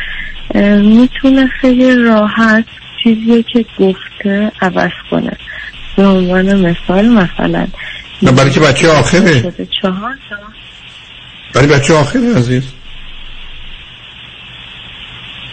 می‌تونه 0.55 1.47
خیلی 1.47 1.94
راحت 1.94 2.64
چیزی 3.02 3.44
که 3.52 3.64
گفته 3.78 4.52
عوض 4.60 4.90
کنه. 5.10 5.36
به 5.97 6.06
عنوان 6.06 6.70
مثال 6.70 7.09
مثلا. 7.09 7.66
نه 8.22 8.32
برای 8.32 8.51
که 8.51 8.60
بچه 8.60 8.90
آخره. 8.90 9.52
چهار 9.82 10.16
برای 11.55 11.66
بچه 11.66 11.94
آخره 11.94 12.35
عزیز. 12.36 12.62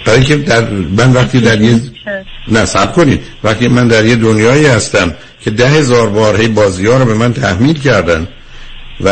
برای 0.06 0.24
که 0.24 0.36
در 0.36 0.70
من 0.70 1.14
وقتی 1.14 1.40
در 1.40 1.62
یه 1.62 1.82
نه 2.48 2.66
سب 2.66 2.94
کنید. 2.94 3.22
وقتی 3.44 3.68
من 3.68 3.88
در 3.88 4.06
یه 4.06 4.16
دنیایی 4.16 4.66
هستم 4.66 5.14
که 5.42 5.52
ده 5.52 5.68
هزار 5.68 6.10
بار 6.10 6.42
هی 6.42 6.48
بازی 6.48 6.88
ها 6.88 6.98
رو 6.98 7.06
به 7.06 7.14
من 7.14 7.34
تحمیل 7.34 7.80
کردن 7.80 8.28
و 9.02 9.10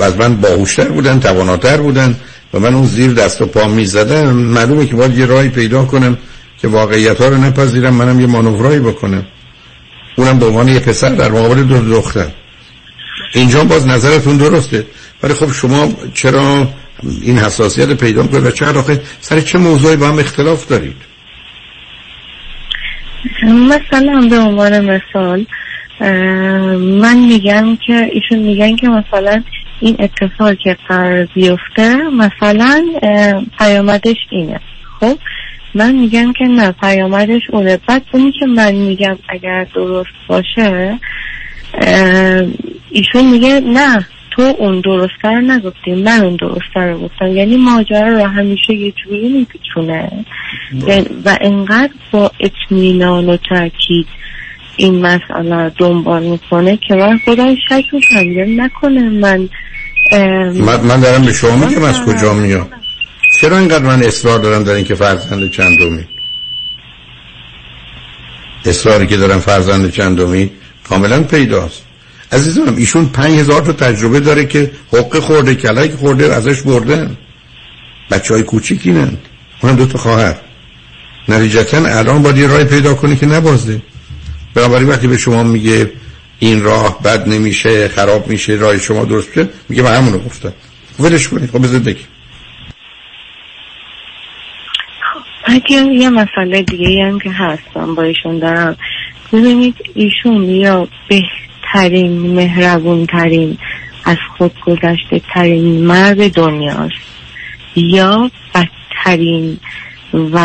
از 0.00 0.16
من 0.16 0.36
باهوشتر 0.36 0.88
بودن 0.88 1.20
تواناتر 1.20 1.76
بودن 1.76 2.16
و 2.54 2.60
من 2.60 2.74
اون 2.74 2.86
زیر 2.86 3.12
دست 3.12 3.42
و 3.42 3.46
پا 3.46 3.68
می 3.68 3.84
زدن 3.84 4.30
معلومه 4.30 4.86
که 4.86 4.96
باید 4.96 5.18
یه 5.18 5.26
راهی 5.26 5.48
پیدا 5.48 5.84
کنم 5.84 6.18
که 6.58 6.68
واقعیت 6.68 7.20
ها 7.20 7.28
رو 7.28 7.36
نپذیرم 7.36 7.94
منم 7.94 8.20
یه 8.20 8.26
مانورایی 8.26 8.80
بکنم. 8.80 9.26
اونم 10.16 10.38
به 10.38 10.46
عنوان 10.46 10.68
یه 10.68 10.80
پسر 10.80 11.08
در 11.08 11.30
مقابل 11.30 11.62
دو 11.62 11.78
دختر. 11.78 12.26
اینجا 13.34 13.64
باز 13.64 13.86
نظرتون 13.86 14.36
درسته. 14.36 14.86
ولی 15.22 15.34
خب 15.34 15.52
شما 15.52 15.92
چرا 16.14 16.68
این 17.22 17.38
حساسیت 17.38 17.92
پیدا 17.92 18.26
کنید 18.26 18.46
و 18.46 18.50
چقدر 18.50 18.78
آخه 18.78 19.00
سر 19.20 19.40
چه 19.40 19.58
موضوعی 19.58 19.96
با 19.96 20.08
هم 20.08 20.18
اختلاف 20.18 20.66
دارید؟ 20.66 20.96
مثلا 23.42 24.28
به 24.30 24.38
عنوان 24.38 24.90
مثال 24.90 25.46
من 27.00 27.18
میگم 27.18 27.76
که 27.86 28.10
ایشون 28.12 28.38
میگن 28.38 28.76
که 28.76 28.88
مثلا 28.88 29.42
این 29.80 29.96
اتفاق 29.98 30.54
که 30.54 30.76
قرار 30.88 31.24
بیفته 31.24 31.96
مثلا 31.96 32.84
پیامدش 33.58 34.16
اینه. 34.30 34.60
خب 35.00 35.18
من 35.74 35.94
میگم 35.94 36.32
که 36.32 36.44
نه 36.44 36.72
پیامدش 36.72 37.42
اونه. 37.52 37.78
بعد 37.86 38.02
اونی 38.12 38.32
که 38.32 38.46
من 38.46 38.74
میگم 38.74 39.18
اگر 39.28 39.66
درست 39.74 40.08
باشه 40.28 40.98
ایشون 42.90 43.30
میگه 43.30 43.60
نه 43.60 44.06
تو 44.30 44.42
اون 44.42 44.80
درستر 44.80 45.40
نگفتی 45.40 45.94
من 45.94 46.20
اون 46.20 46.36
درستر 46.36 46.90
رو 46.90 46.98
گفتم. 46.98 47.26
یعنی 47.26 47.56
ماجرا 47.56 48.08
رو 48.08 48.24
همیشه 48.26 48.74
یه 48.74 48.92
جوری 48.92 49.28
میپیچونه. 49.28 50.24
و 51.24 51.38
انقدر 51.40 51.92
با 52.10 52.30
اطمینان 52.40 53.28
و 53.28 53.36
تاکید 53.36 54.06
این 54.76 55.06
مسئله 55.06 55.72
دنبال 55.78 56.22
می‌کنه 56.22 56.78
که 56.88 56.94
من 56.94 57.18
خودم 57.24 57.54
شک 57.68 57.84
می‌کنم 57.92 58.60
نکنه. 58.60 59.08
من 59.08 59.48
من, 60.60 60.80
من 60.80 61.00
دارم 61.00 61.24
به 61.24 61.32
شما 61.32 61.66
میگم 61.66 61.82
از 61.82 62.00
کجا 62.00 62.34
میام. 62.34 62.68
چرا 63.40 63.58
اینقدر 63.58 63.84
من 63.84 64.02
اصرار 64.02 64.38
دارم 64.38 64.64
در 64.64 64.72
اینکه 64.72 64.94
فرزند 64.94 65.50
چندمی؟ 65.50 66.04
اصراری 68.64 69.06
که 69.06 69.16
دارم 69.16 69.40
فرزند 69.40 69.90
چندمی 69.90 70.50
کاملا 70.88 71.22
پیداست. 71.22 71.82
عزیزم 72.32 72.74
ایشون 72.76 73.06
پنج 73.06 73.38
هزار 73.38 73.62
تا 73.62 73.72
تجربه 73.72 74.20
داره 74.20 74.44
که 74.44 74.70
حقه 74.92 75.20
خورده 75.20 75.54
کلک 75.54 75.94
خورده 75.94 76.34
ازش 76.34 76.62
بردن. 76.62 77.16
بچه 78.10 78.34
های 78.34 78.42
کوچیکی 78.42 78.92
نند 78.92 79.18
اونم 79.62 79.76
دو 79.76 79.86
تا 79.86 79.98
خواهر. 79.98 80.34
نتیجتا 81.28 81.86
الان 81.86 82.22
باید 82.22 82.36
یه 82.36 82.46
راه 82.46 82.64
پیدا 82.64 82.94
کنی 82.94 83.16
که 83.16 83.26
نبازده 83.26 83.82
بنابراین 84.54 84.88
وقتی 84.88 85.06
به 85.06 85.16
شما 85.16 85.42
میگه 85.42 85.92
این 86.38 86.62
راه 86.62 87.02
بد 87.02 87.28
نمیشه 87.28 87.88
خراب 87.88 88.28
میشه 88.28 88.52
راه 88.52 88.78
شما 88.78 89.04
درست 89.04 89.36
میشه 89.36 89.48
میگه 89.68 89.82
من 89.82 89.96
همونو 89.96 90.18
گفتم. 90.18 90.52
ولش 91.00 91.28
کنید 91.28 91.50
خب 91.50 91.62
بذار 91.62 91.80
بگی 91.80 92.04
بعد 95.48 95.70
یه 95.70 96.10
مسئله 96.10 96.62
دیگه 96.62 97.04
هم 97.04 97.20
که 97.20 97.30
هستم 97.30 97.94
با 97.94 98.02
ایشون 98.02 98.38
دارم 98.38 98.76
ببینید 99.32 99.74
ایشون 99.94 100.42
یا 100.42 100.88
بهترین 101.08 102.34
مهربون 102.34 103.06
ترین 103.06 103.58
از 104.04 104.16
خود 104.38 104.60
گذشته 104.66 105.20
ترین 105.34 105.84
مرد 105.84 106.32
دنیاست. 106.32 106.94
یا 107.76 108.30
بدترین 108.54 109.58
و 110.32 110.38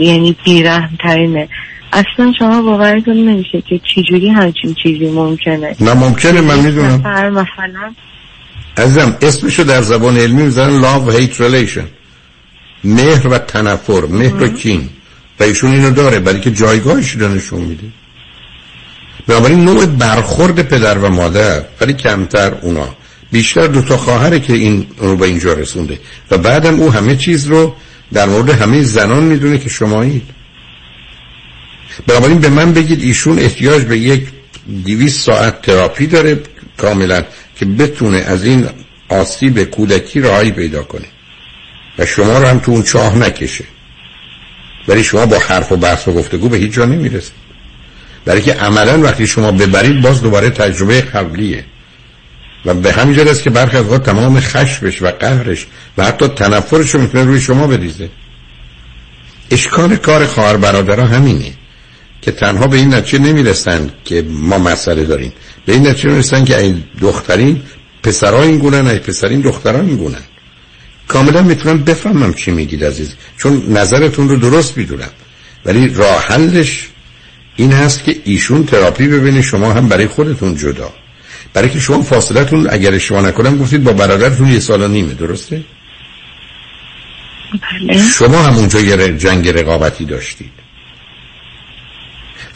یعنی 0.00 0.36
بیرحم 0.44 0.98
ترینه 1.02 1.48
اصلا 1.92 2.32
شما 2.38 2.62
باورتون 2.62 3.16
نمیشه 3.16 3.62
که 3.68 3.80
چجوری 3.94 4.28
همچین 4.28 4.74
چیزی 4.82 5.10
ممکنه. 5.10 5.76
نه 5.80 5.94
ممکنه 5.94 6.40
من 6.40 6.58
می‌دونم. 6.58 7.00
مثلا 7.30 7.94
عزیزم 8.76 9.16
اسمشو 9.22 9.64
در 9.64 9.82
زبان 9.82 10.16
علمی 10.16 10.42
می‌زنن 10.42 10.82
love 10.82 11.12
hate 11.12 11.34
relation. 11.34 11.84
مهر 12.84 13.28
و 13.28 13.38
تنفر 13.38 14.00
مهر 14.10 14.42
و 14.42 14.48
کین. 14.48 14.88
و 15.40 15.42
ایشون 15.42 15.72
اینو 15.72 15.90
داره 15.90 16.18
برای 16.18 16.40
که 16.40 16.50
جایگاهش 16.50 17.10
رو 17.10 17.28
نشون 17.28 17.60
میده. 17.60 17.86
بنابراین 19.26 19.64
نوع 19.64 19.86
برخورد 19.86 20.68
پدر 20.68 20.98
و 20.98 21.08
مادر 21.08 21.62
ولی 21.80 21.92
کمتر 21.92 22.54
اونا. 22.62 22.88
بیشتر 23.32 23.66
دو 23.66 23.82
تا 23.82 23.96
خواهره 23.96 24.40
که 24.40 24.52
این 24.52 24.86
رو 24.98 25.16
به 25.16 25.26
اینجا 25.26 25.52
رسونده. 25.52 25.98
و 26.30 26.38
بعدم 26.38 26.80
او 26.80 26.92
همه 26.92 27.16
چیز 27.16 27.46
رو 27.46 27.74
در 28.12 28.26
مورد 28.26 28.50
همه 28.50 28.82
زنان 28.82 29.22
می‌دونه 29.22 29.58
که 29.58 29.68
شمایید. 29.68 30.22
بنابراین 32.06 32.38
به 32.38 32.48
من 32.48 32.72
بگید 32.72 33.02
ایشون 33.02 33.38
احتیاج 33.38 33.82
به 33.82 33.98
یک 33.98 34.26
دیویس 34.84 35.24
ساعت 35.24 35.62
تراپی 35.62 36.06
داره 36.06 36.40
کاملا 36.76 37.24
که 37.56 37.66
بتونه 37.66 38.18
از 38.18 38.44
این 38.44 38.68
آسیب 39.08 39.64
کودکی 39.64 40.20
راهی 40.20 40.50
پیدا 40.50 40.82
کنه. 40.82 41.06
و 41.98 42.06
شما 42.06 42.38
رو 42.38 42.46
هم 42.46 42.58
تو 42.58 42.72
اون 42.72 42.82
چاه 42.82 43.18
نکشه. 43.18 43.64
ولی 44.88 45.04
شما 45.04 45.26
با 45.26 45.38
حرف 45.38 45.72
و 45.72 45.76
بحث 45.76 46.08
و 46.08 46.12
گفتگو 46.12 46.48
به 46.48 46.56
هیچ 46.56 46.72
جا 46.72 46.84
نمی‌رسید. 46.84 47.46
برای 48.24 48.42
که 48.42 48.52
عملا 48.52 49.02
وقتی 49.02 49.26
شما 49.26 49.52
ببرید 49.52 50.02
باز 50.02 50.22
دوباره 50.22 50.50
تجربه 50.50 51.00
قبلیه. 51.00 51.64
و 52.64 52.74
به 52.74 52.92
همین 52.92 53.28
است 53.28 53.42
که 53.42 53.50
برخی 53.50 53.76
از 53.76 53.86
تمام 53.86 54.40
خشمش 54.40 55.02
و 55.02 55.06
قهرش 55.06 55.66
و 55.98 56.04
حتی 56.04 56.28
تنفرش 56.28 56.90
رو 56.90 57.00
می‌تونه 57.00 57.24
روی 57.24 57.40
شما 57.40 57.66
بریزه 57.66 58.10
اشکال 59.50 59.96
کار 59.96 60.26
خواهر 60.26 60.56
برادرها 60.56 61.06
همینه. 61.06 61.52
که 62.26 62.32
تنها 62.32 62.66
به 62.66 62.76
این 62.76 62.94
نتیجه 62.94 63.18
نمی‌رسن 63.18 63.90
که 64.04 64.24
ما 64.28 64.58
مسئله 64.58 65.04
داریم. 65.04 65.32
به 65.66 65.72
این 65.72 65.86
نتیجه 65.86 66.10
می‌رسن 66.10 66.44
که 66.44 66.58
این 66.58 66.84
دخترین 67.00 67.62
پسرها 68.02 68.42
این 68.42 68.58
گونن 68.58 68.86
ای 68.86 68.98
پسرین 68.98 69.40
دختران 69.40 69.86
این 69.86 69.96
گونن 69.96 70.22
کاملا 71.08 71.42
می‌تونم 71.42 71.84
بفهمم 71.84 72.34
چی 72.34 72.50
میگید 72.50 72.84
عزیز. 72.84 73.14
چون 73.36 73.62
نظرتون 73.68 74.28
رو 74.28 74.36
درست 74.36 74.78
می‌دونم. 74.78 75.10
ولی 75.64 75.88
راه 75.88 76.24
حلش 76.24 76.88
این 77.56 77.72
هست 77.72 78.04
که 78.04 78.16
ایشون 78.24 78.66
تراپی 78.66 79.08
ببینه 79.08 79.42
شما 79.42 79.72
هم 79.72 79.88
برای 79.88 80.06
خودتون 80.06 80.56
جدا. 80.56 80.92
برای 81.54 81.70
که 81.70 81.80
شما 81.80 82.02
فاصلتون 82.02 82.66
اگر 82.70 82.94
اشتباه 82.94 83.22
نکنم 83.22 83.58
گفتید 83.58 83.84
با 83.84 83.92
برادرتون 83.92 84.48
یه 84.48 84.60
سال 84.60 84.82
و 84.82 84.88
نیمه 84.88 85.14
درسته؟ 85.14 85.64
بله. 87.86 88.02
شما 88.18 88.42
هم 88.42 88.56
اونجا 88.56 88.80
یه 88.80 89.18
جنگ 89.18 89.48
رقابتی 89.48 90.04
داشتید. 90.04 90.55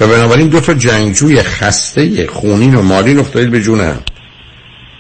و 0.01 0.07
بنابراین 0.07 0.49
دو 0.49 0.61
تا 0.61 0.75
جنگجوی 0.75 1.43
خسته 1.43 2.27
خونین 2.27 2.75
و 2.75 2.83
مالین 2.83 3.19
افتادید 3.19 3.51
به 3.51 3.61
جون 3.61 3.81
هم 3.81 4.01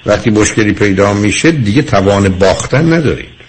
وقتی 0.07 0.31
مشکلی 0.31 0.73
پیدا 0.73 1.13
میشه 1.13 1.51
دیگه 1.51 1.83
توان 1.83 2.29
باختن 2.29 2.93
ندارید. 2.93 3.41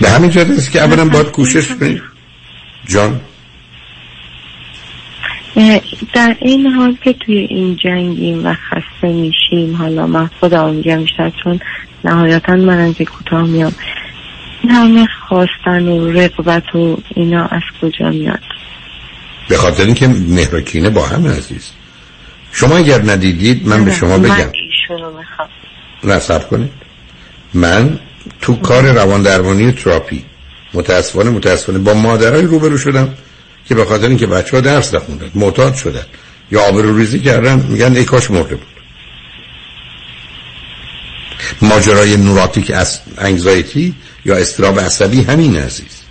به 0.00 0.10
همین 0.10 0.30
جهت 0.30 0.50
است 0.50 0.72
که 0.72 0.82
اولا 0.82 1.04
باید 1.04 1.26
کوشش 1.26 1.68
کنید. 1.68 2.02
جان؟ 2.88 3.20
در 6.14 6.36
این 6.40 6.66
حال 6.66 6.96
که 7.04 7.12
توی 7.12 7.38
این 7.38 7.76
جنگیم 7.76 8.46
و 8.46 8.54
خسته 8.54 9.12
میشیم 9.12 9.76
حالا 9.76 10.06
من 10.06 10.30
خودم 10.40 10.74
میگم 10.74 11.02
بیشتر 11.02 11.32
چون 11.44 11.60
نهایتا 12.04 12.56
من 12.56 12.78
از 12.78 12.94
کوتاه 12.94 13.42
میام. 13.42 13.72
این 14.62 14.70
همه 14.70 15.08
خواستن 15.28 15.88
و 15.88 16.10
رقبت 16.12 16.74
و 16.74 16.96
اینا 17.16 17.44
از 17.44 17.62
کجا 17.82 18.10
میاد؟ 18.10 18.40
به 19.48 19.56
خاطر 19.56 19.84
اینکه 19.84 20.08
مهرکینه 20.08 20.90
با 20.90 21.06
هم 21.06 21.26
عزیز. 21.26 21.70
شما 22.52 22.76
اگر 22.76 23.02
ندیدید 23.02 23.68
من 23.68 23.84
به 23.84 23.92
شما 23.92 24.18
بگم. 24.18 24.52
من 26.02 26.14
نه 26.14 26.38
کنید. 26.38 26.70
من 27.54 27.98
تو 28.40 28.56
کار 28.56 28.92
روان 28.92 29.22
درمانی 29.22 29.72
تراپی 29.72 30.24
متاسفانه 30.74 31.30
متاسفانه 31.30 31.78
با 31.78 31.94
مادرای 31.94 32.42
روبرو 32.42 32.78
شدم 32.78 33.14
که 33.68 33.74
به 33.74 33.84
خاطر 33.84 34.08
اینکه 34.08 34.26
بچه 34.26 34.56
ها 34.56 34.60
درس 34.60 34.94
نخوندن 34.94 35.30
معتاد 35.34 35.74
شدن. 35.74 36.04
یا 36.50 36.60
آبرو 36.60 36.98
ریزی 36.98 37.20
کردن 37.20 37.66
میگن 37.68 37.96
ای 37.96 38.04
کاش 38.04 38.30
مرده 38.30 38.54
بود. 38.54 38.66
ماجرای 41.62 42.16
نوراتیک 42.16 42.72
انگزایتی 43.18 43.94
یا 44.24 44.36
استراب 44.36 44.80
عصبی 44.80 45.22
همین 45.22 45.56
عزیز. 45.56 46.02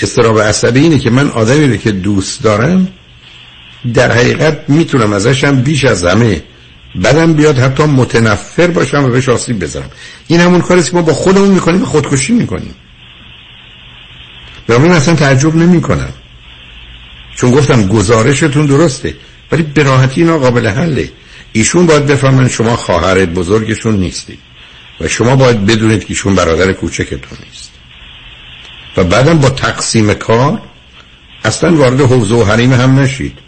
استراب 0.00 0.40
عصبی 0.40 0.80
اینه 0.80 0.98
که 0.98 1.10
من 1.10 1.30
آدمی 1.30 1.66
رو 1.66 1.76
که 1.76 1.92
دوست 1.92 2.42
دارم 2.42 2.88
در 3.94 4.12
حقیقت 4.12 4.64
می‌تونم 4.68 5.12
ازشم 5.12 5.62
بیش 5.62 5.84
از 5.84 6.04
همه 6.04 6.42
بدم 7.04 7.34
بیاد 7.34 7.58
حتی 7.58 7.82
متنفر 7.82 8.66
باشم 8.66 9.04
و 9.04 9.08
بهش 9.08 9.28
آسیب 9.28 9.58
بزنم. 9.58 9.90
این 10.26 10.40
همون 10.40 10.60
کاریست 10.60 10.90
که 10.90 10.96
ما 10.96 11.02
با 11.02 11.12
خودمون 11.12 11.48
می‌کنیم 11.48 11.82
و 11.82 11.86
خودکشی 11.86 12.32
می‌کنیم. 12.32 12.74
به 14.66 14.90
اصلا 14.90 15.14
تعجب 15.14 15.56
نمی 15.56 15.80
کنم 15.80 16.12
چون 17.36 17.50
گفتم 17.50 17.88
گزارشتون 17.88 18.66
درسته 18.66 19.14
ولی 19.52 19.62
به 19.62 19.82
راحتی 19.82 20.20
اینا 20.20 20.38
قابل 20.38 20.66
حله. 20.66 21.10
ایشون 21.52 21.86
باید 21.86 22.06
بفهمن 22.06 22.48
شما 22.48 22.76
خواهر 22.76 23.24
بزرگشون 23.24 23.96
نیستی. 23.96 24.38
و 25.00 25.08
شما 25.08 25.36
باید 25.36 25.66
بدونید 25.66 26.00
که 26.00 26.06
ایشون 26.08 26.34
برادر 26.34 26.72
کوچکتون 26.72 27.38
نیست. 27.44 27.72
و 28.96 29.04
بعدم 29.04 29.38
با 29.38 29.50
تقسیم 29.50 30.14
کار 30.14 30.62
اصلا 31.44 31.76
وارد 31.76 32.00
حوزه 32.00 32.34
و 32.34 32.44
حریم 32.44 32.72
هم 32.72 32.98
نشید 32.98 33.38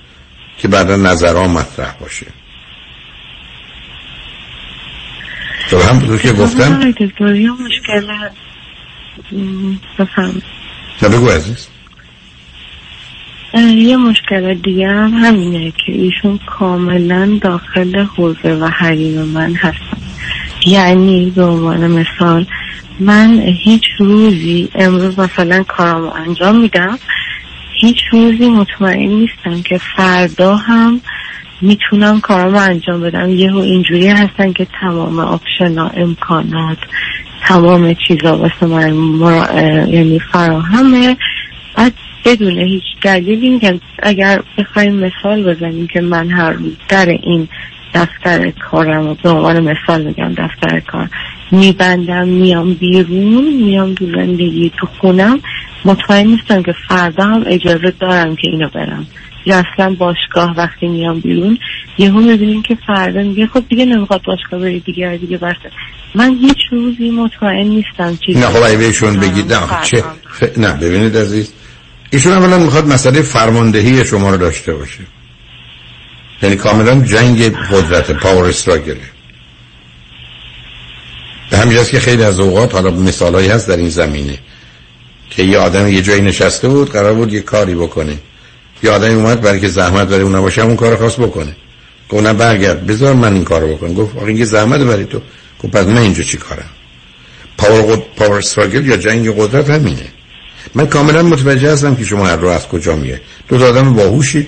که 0.58 0.68
بعدا 0.68 0.96
نظرها 0.96 1.48
مطرح 1.48 1.96
باشه. 2.00 2.26
تو 5.70 5.82
هم 5.82 5.98
بودو 5.98 6.18
که 6.18 6.32
گفتم؟ 6.32 6.92
نه 11.02 11.08
بگو 11.08 11.28
عزیز. 11.28 11.68
یه 13.54 13.96
مشکل 13.96 14.54
دیگه 14.54 14.88
هم 14.88 15.14
همینه 15.14 15.70
که 15.70 15.92
ایشون 15.92 16.40
کاملا 16.46 17.38
داخل 17.42 18.06
حوزه 18.16 18.54
و 18.54 18.66
حریم 18.66 19.22
من 19.22 19.54
هستن 19.54 19.96
یعنی 20.66 21.32
به 21.36 21.44
عنوان 21.44 21.90
مثال 21.90 22.46
من 23.00 23.40
هیچ 23.40 23.82
روزی 23.98 24.68
امروز 24.74 25.18
مثلا 25.18 25.62
کارامو 25.62 26.10
انجام 26.14 26.60
میدم 26.60 26.98
هیچ 27.80 27.96
روزی 28.12 28.48
مطمئن 28.48 29.08
نیستم 29.08 29.62
که 29.62 29.78
فردا 29.96 30.56
هم 30.56 31.00
می‌تونم 31.60 32.20
کارامو 32.20 32.56
انجام 32.58 33.00
بدم. 33.00 33.30
یهو 33.30 33.58
اینجوری 33.58 34.08
هستن 34.08 34.52
که 34.52 34.66
تمام 34.80 35.18
آپشن 35.18 35.78
امکانات 35.78 36.78
تمام 37.42 37.94
چیزا 37.94 38.38
واسه 38.38 38.66
من 38.66 38.94
یعنی 39.88 40.18
فراهمه. 40.32 41.16
بعد 41.76 41.92
بدون 42.24 42.58
هیچ 42.58 42.82
دلیلی 43.02 43.58
که 43.58 43.80
اگر 44.02 44.42
بخوایم 44.58 44.94
مثال 44.94 45.54
بزنیم 45.54 45.86
که 45.86 46.00
من 46.00 46.30
هر 46.30 46.50
روز 46.50 46.72
در 46.88 47.06
این 47.08 47.48
دفتر 47.96 48.50
کارم 48.70 49.08
و 49.08 49.14
به 49.14 49.28
عنوان 49.30 49.60
مثال 49.60 50.04
میگم 50.04 50.34
دفتر 50.34 50.80
کار. 50.80 51.08
میبندم 51.50 52.28
میام 52.28 52.74
بیرون 52.74 53.54
میام 53.54 53.94
دو 53.94 54.06
زندگی 54.06 54.72
تو 54.76 54.86
خونم. 55.00 55.40
مطمئن 55.84 56.26
نیستم 56.26 56.62
که 56.62 56.74
فردا 56.88 57.24
هم 57.24 57.44
اجازه 57.46 57.94
دارم 58.00 58.36
که 58.36 58.48
اینو 58.48 58.68
برم. 58.74 59.06
یا 59.46 59.56
اصلا 59.56 59.94
باشگاه 59.98 60.54
وقتی 60.56 60.88
میام 60.88 61.20
بیرون 61.20 61.58
یهو 61.98 62.20
می‌بینیم 62.20 62.62
که 62.62 62.78
فردا 62.86 63.22
میگه 63.22 63.46
خب 63.46 63.64
دیگه 63.68 63.84
نمی‌خواد 63.84 64.22
باشگاه 64.26 64.60
بری 64.60 64.80
دیگه 64.80 65.18
دیگه 65.20 65.38
برسه 65.38 65.70
من 66.14 66.34
هیچ 66.34 66.58
روزی 66.70 67.10
مطمئن 67.10 67.66
نیستم 67.66 68.18
چیزی 68.26 68.40
نه 68.40 68.46
خب 68.46 68.78
بهشون 68.78 69.20
بگید 69.20 69.52
نه 69.52 69.60
چه؟ 69.84 70.04
نه 70.56 70.72
ببینید 70.72 71.16
عزیز. 71.16 71.52
ایشون 72.10 72.32
اولا 72.32 72.58
می‌خواد 72.58 72.86
مسئله 72.86 73.22
فرماندهی 73.22 74.04
شما 74.04 74.30
رو 74.30 74.36
داشته 74.36 74.74
باشه. 74.74 74.98
یعنی 76.42 76.56
کاملا 76.56 77.00
جنگ 77.00 77.56
قدرت 77.56 78.10
پاور 78.10 78.48
استراگله 78.48 79.00
به 81.50 81.56
همین 81.56 81.84
که 81.84 82.00
خیلی 82.00 82.22
از 82.22 82.40
اوقات 82.40 82.74
حالا 82.74 82.90
مثالهایی 82.90 83.48
هست 83.48 83.68
در 83.68 83.76
این 83.76 83.88
زمینه 83.88 84.38
که 85.30 85.42
یه 85.42 85.58
آدم 85.58 85.88
یه 85.88 86.02
جایی 86.02 86.22
نشسته 86.22 86.68
بود 86.68 86.90
قرار 86.90 87.14
بود 87.14 87.32
یه 87.32 87.40
کاری 87.40 87.74
بکنه. 87.74 88.18
یه 88.82 88.90
آدمی 88.90 89.14
اومد 89.14 89.40
برای 89.40 89.60
که 89.60 89.68
زحمت 89.68 90.08
برای 90.08 90.22
اون 90.22 90.34
نباشه 90.34 90.62
اون 90.62 90.76
کار 90.76 90.96
خواست 90.96 91.20
بکنه. 91.20 91.56
گفت 92.08 92.22
نه 92.22 92.32
برگرد. 92.32 92.86
بذار 92.86 93.14
من 93.14 93.32
این 93.32 93.44
کارو 93.44 93.76
بکنم. 93.76 93.94
گفت 93.94 94.16
آقا 94.16 94.26
این 94.26 94.44
زحمت 94.44 94.80
برای 94.80 95.04
تو. 95.04 95.20
گفت 95.62 95.72
پس 95.72 95.86
من 95.86 95.98
اینجا 95.98 96.22
چی 96.22 96.36
کارم؟ 96.36 96.70
پاور, 97.58 97.96
پاور 98.16 98.38
استراگل 98.38 98.86
یا 98.86 98.96
جنگ 98.96 99.36
قدرت 99.38 99.70
همینه. 99.70 100.06
من 100.74 100.86
کاملا 100.86 101.22
متوجه 101.22 101.72
هستم 101.72 101.94
که 101.96 102.04
شما 102.04 102.26
هر 102.26 102.36
رو 102.36 102.48
از 102.48 102.68
کجا 102.68 102.96
میه 102.96 103.20
دو 103.48 103.58
تا 103.58 103.68
آدم 103.68 103.94
باهوشی. 103.94 104.46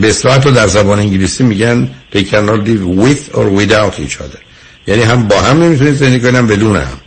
به 0.00 0.08
اصلاحات 0.08 0.46
رو 0.46 0.52
در 0.52 0.66
زبان 0.66 0.98
انگلیسی 0.98 1.44
میگن 1.44 1.88
they 2.12 2.18
cannot 2.18 2.66
live 2.66 3.02
with 3.04 3.34
or 3.34 3.46
without 3.60 4.00
each 4.00 4.16
other. 4.16 4.40
یعنی 4.86 5.02
هم 5.02 5.28
با 5.28 5.40
هم 5.40 5.62
نمی‌تونید 5.62 5.94
زندگی 5.94 6.20
کنن 6.30 6.46
بدون 6.46 6.76
هم. 6.76 7.00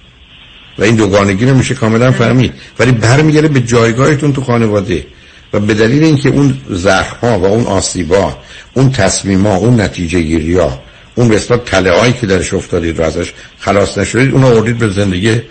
و 0.77 0.83
این 0.83 0.95
دوگانگی 0.95 1.45
رو 1.45 1.57
میشه 1.57 1.75
کاملا 1.75 2.11
فهمید. 2.11 2.53
ولی 2.79 2.91
برمیگره 2.91 3.47
به 3.47 3.59
جایگاهتون 3.59 4.33
تو 4.33 4.43
خانواده. 4.43 5.05
و 5.53 5.59
به 5.59 5.73
دلیل 5.73 6.03
اینکه 6.03 6.29
اون 6.29 6.57
زخم 6.69 7.27
و 7.27 7.45
اون 7.45 7.65
آسیبا 7.65 8.37
اون 8.73 8.91
تصمیما 8.91 9.55
اون 9.55 9.81
نتیجه 9.81 10.21
گیری 10.21 10.57
ها 10.57 10.81
اون 11.15 11.27
به 11.27 11.39
تله 11.39 11.99
هایی 11.99 12.13
که 12.13 12.27
درش 12.27 12.53
افتادید 12.53 12.97
رو 12.97 13.03
ازش 13.03 13.33
خلاص 13.59 13.97
نشدید 13.97 14.33
اون 14.33 14.43
آوردید 14.43 14.77
به 14.77 14.89
زندگی 14.89 15.41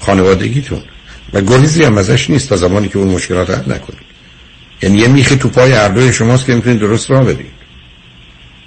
خانوادگیتون. 0.00 0.82
و 1.32 1.40
گریزی 1.40 1.84
هم 1.84 1.98
ازش 1.98 2.30
نیست 2.30 2.48
تا 2.48 2.56
زمانی 2.56 2.88
که 2.88 2.98
اون 2.98 3.08
مشکلات 3.08 3.50
حل 3.50 3.72
نکنید. 3.72 4.15
یعنی 4.82 4.98
یه 4.98 5.08
میخی 5.08 5.36
تو 5.36 5.48
پای 5.48 5.72
هر 5.72 5.88
دوی 5.88 6.12
شماست 6.12 6.46
که 6.46 6.54
می‌تونید 6.54 6.80
درست 6.80 7.10
راه 7.10 7.24
برید 7.24 7.56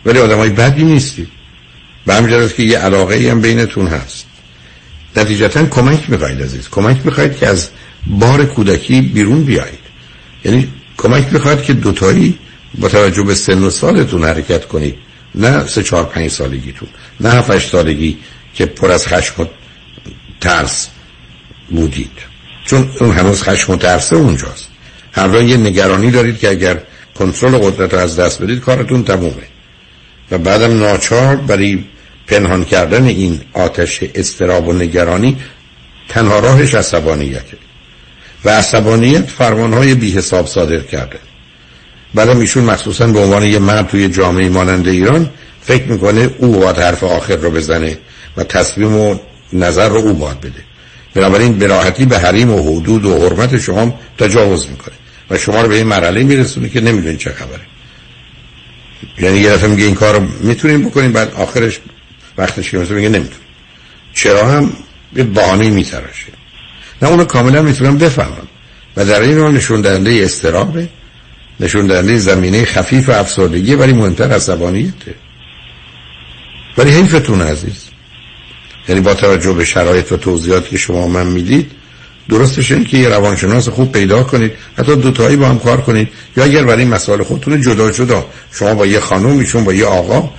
ولی 0.06 0.20
آدم 0.20 0.38
های 0.38 0.50
بدی 0.50 0.84
نیستید. 0.84 1.28
به 2.06 2.14
همین 2.14 2.50
که 2.50 2.64
یه 2.64 2.78
علاقه 2.78 3.16
ای 3.16 3.30
هم 3.30 3.42
بینتون 3.42 3.88
هست. 3.88 4.26
نتیجتا 5.16 5.66
کمک 5.66 6.10
می‌خواید 6.10 6.42
عزیز. 6.42 6.70
کمک 6.70 7.06
می‌خواید 7.06 7.38
که 7.38 7.48
از 7.48 7.70
بار 8.08 8.46
کودکی 8.46 9.02
بیرون 9.02 9.44
بیایید. 9.44 9.80
یعنی 10.46 10.68
کمک 10.98 11.34
می‌خواید 11.34 11.62
که 11.62 11.74
دوتایی 11.74 12.40
با 12.78 12.90
توجه 12.90 13.24
به 13.24 13.36
سن 13.36 13.64
و 13.64 13.70
سالتون 13.70 14.24
حرکت 14.24 14.66
کنید. 14.66 14.96
نه 15.36 15.68
سه 15.68 15.84
چهار 15.84 16.04
پنج 16.04 16.32
سالگیتون. 16.32 16.90
نه 17.20 17.30
هفت 17.30 17.60
سالگی 17.60 18.18
که 18.54 18.66
پر 18.66 18.92
از 18.92 19.08
خشم 19.08 19.42
و 19.42 19.46
ترس 20.42 20.88
بودید. 21.70 22.12
چون 22.66 22.90
اون 23.00 23.12
هنوز 23.12 23.44
خشم 23.44 23.74
و 23.74 23.76
ترسه 23.76 24.16
اونجاست. 24.16 24.68
هر 25.20 25.42
یه 25.42 25.58
نگرانی 25.58 26.12
دارید 26.12 26.40
که 26.40 26.50
اگر 26.50 26.78
کنترل 27.16 27.58
قدرت 27.58 27.94
رو 27.94 28.00
از 28.00 28.20
دست 28.20 28.42
بدید 28.42 28.60
کارتون 28.60 29.04
تمومه. 29.04 29.48
و 30.32 30.38
بعدم 30.38 30.80
ناچار 30.80 31.36
برای 31.36 31.84
پنهان 32.28 32.66
کردن 32.66 33.06
این 33.06 33.42
آتش 33.54 34.04
استراب 34.16 34.68
و 34.68 34.74
نگرانی 34.74 35.38
تنها 36.10 36.40
راهش 36.40 36.76
عصبانیته. 36.76 37.58
و 38.46 38.50
عصبانیت 38.50 39.30
فرمانهای 39.30 39.96
بی 39.96 40.12
حساب 40.12 40.48
صادر 40.48 40.80
کرده. 40.80 41.20
بعدم 42.14 42.40
ایشون 42.40 42.64
مخصوصا 42.64 43.08
به 43.08 43.20
عنوان 43.20 43.44
یه 43.44 43.60
مرد 43.60 43.88
توی 43.88 44.10
جامعه 44.10 44.50
مانند 44.50 44.88
ایران 44.88 45.30
فکر 45.62 45.84
می‌کنه 45.84 46.30
او 46.38 46.60
باید 46.60 46.78
حرف 46.78 47.04
آخر 47.04 47.36
رو 47.36 47.52
بزنه 47.52 47.98
و 48.38 48.44
تصمیم 48.44 48.96
و 48.98 49.16
نظر 49.54 49.90
رو 49.90 49.98
او 49.98 50.14
باید 50.14 50.42
بده. 50.42 50.64
بنابراین 51.14 51.58
به 51.58 51.68
راحتی 51.68 52.06
به 52.06 52.20
حریم 52.20 52.52
و 52.52 52.80
حدود 52.80 53.06
و 53.06 53.20
حرمت 53.20 53.58
شما 53.58 54.00
تجاوز 54.18 54.70
می‌کنه. 54.70 54.96
و 55.30 55.38
شما 55.38 55.62
رو 55.62 55.68
به 55.68 55.76
این 55.76 55.88
مرحله 55.88 56.24
میرسونه 56.24 56.70
که 56.70 56.82
نمی‌دونید 56.82 57.20
چه 57.20 57.32
خبره. 57.32 57.62
یعنی 59.20 59.40
یه 59.40 59.50
دفعه 59.50 59.70
میگه 59.70 59.86
این 59.86 59.96
کار 59.96 60.20
رو 60.20 60.28
می‌تونیم 60.42 60.90
بکنیم 60.90 61.12
بعد 61.12 61.34
آخرش 61.34 61.80
وقتش 62.38 62.72
که 62.72 62.78
میگه 62.78 63.10
نمی‌تونیم. 63.10 63.48
چرا 64.14 64.52
هم؟ 64.52 64.74
به 65.14 65.24
بهانه 65.24 65.70
میتراشه. 65.70 66.28
نه 67.02 67.10
اونو 67.10 67.26
کاملا 67.26 67.62
می‌تونم 67.62 67.98
بفهمم. 67.98 68.48
و 68.98 69.06
در 69.06 69.22
این 69.22 69.38
رو 69.38 69.52
نشون 69.52 69.82
دهنده 69.82 70.22
استرابه 70.24 70.90
نشون 71.60 71.88
دهنده 71.88 72.18
زمینه 72.18 72.66
خفیف 72.66 73.10
و 73.10 73.12
افسردگی 73.12 73.76
ولی 73.76 73.94
مهمتر 73.94 74.32
عصبانیته. 74.32 75.16
ولی 76.78 76.92
حیفتون 76.92 77.42
عزیز. 77.42 77.86
یعنی 78.90 79.02
با 79.02 79.14
توجه 79.14 79.54
به 79.54 79.66
شرایط 79.66 80.12
و 80.12 80.18
توضیحاتی 80.18 80.70
که 80.70 80.78
شما 80.78 81.08
من 81.08 81.28
می‌دید 81.28 81.72
درستش 82.30 82.72
این 82.72 82.84
که 82.84 82.98
یه 82.98 83.10
روانشناس 83.10 83.70
خوب 83.70 83.92
پیدا 83.92 84.24
کنید 84.24 84.52
حتی 84.78 84.96
دوتایی 84.96 85.36
با 85.36 85.50
هم 85.50 85.60
کار 85.60 85.82
کنید. 85.82 86.10
یا 86.38 86.44
اگر 86.44 86.64
برای 86.64 86.80
این 86.80 86.94
مسائل 86.94 87.24
خودتون 87.24 87.62
جدا 87.62 87.92
جدا 87.92 88.26
شما 88.52 88.74
با 88.74 88.86
یه 88.86 89.00
خانم 89.00 89.38
ایشون 89.40 89.64
با 89.64 89.74
یه 89.74 89.86
آقا. 89.86 90.30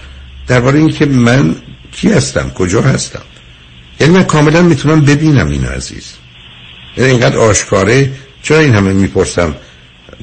درباره 0.48 0.78
اینکه 0.78 1.06
من 1.06 1.56
کی 1.92 2.08
هستم 2.08 2.50
کجا 2.50 2.82
هستم. 2.82 3.22
یعنی 4.00 4.12
من 4.12 4.24
کاملا 4.24 4.62
می‌تونم 4.62 5.00
ببینم 5.00 5.48
این 5.48 5.64
عزیز. 5.64 6.12
یعنی 6.96 7.10
اینقدر 7.10 7.38
آشکاره. 7.38 8.10
چرا 8.42 8.58
این 8.58 8.74
همه 8.74 8.92
می‌پرسم 8.92 9.54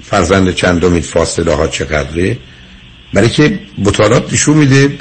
فرزند 0.04 0.54
چندمید 0.54 1.04
فاصله 1.04 1.54
ها 1.54 1.68
چقدره؟ 1.68 2.38
برای 3.14 3.30
که 3.30 3.60
مطالعات 3.78 4.34
نشون 4.34 4.58
میده 4.58 4.98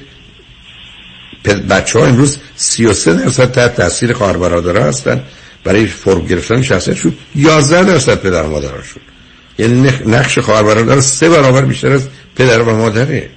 بچه 1.70 1.98
ها 1.98 2.06
امروز 2.06 2.38
33 2.56 3.14
درصد 3.14 3.52
تحت 3.52 3.76
تاثیر 3.76 4.12
خواهر 4.12 4.36
برادرها 4.36 4.84
هستن. 4.84 5.22
برای 5.66 5.86
فرم 5.86 6.26
گرفتن 6.26 6.62
شخصیتشون 6.62 7.14
11 7.34 7.84
درصد 7.84 8.20
پدر 8.20 8.43
و 8.43 8.60
شد. 8.60 9.01
یعنی 9.59 9.90
نقش 10.06 10.38
خواهر 10.38 10.62
برادر 10.62 11.01
سه 11.01 11.28
برابر 11.28 11.62
بیشتر 11.64 11.93
از 11.93 12.09
پدر 12.36 12.62
و 12.62 12.76
مادره. 12.76 13.30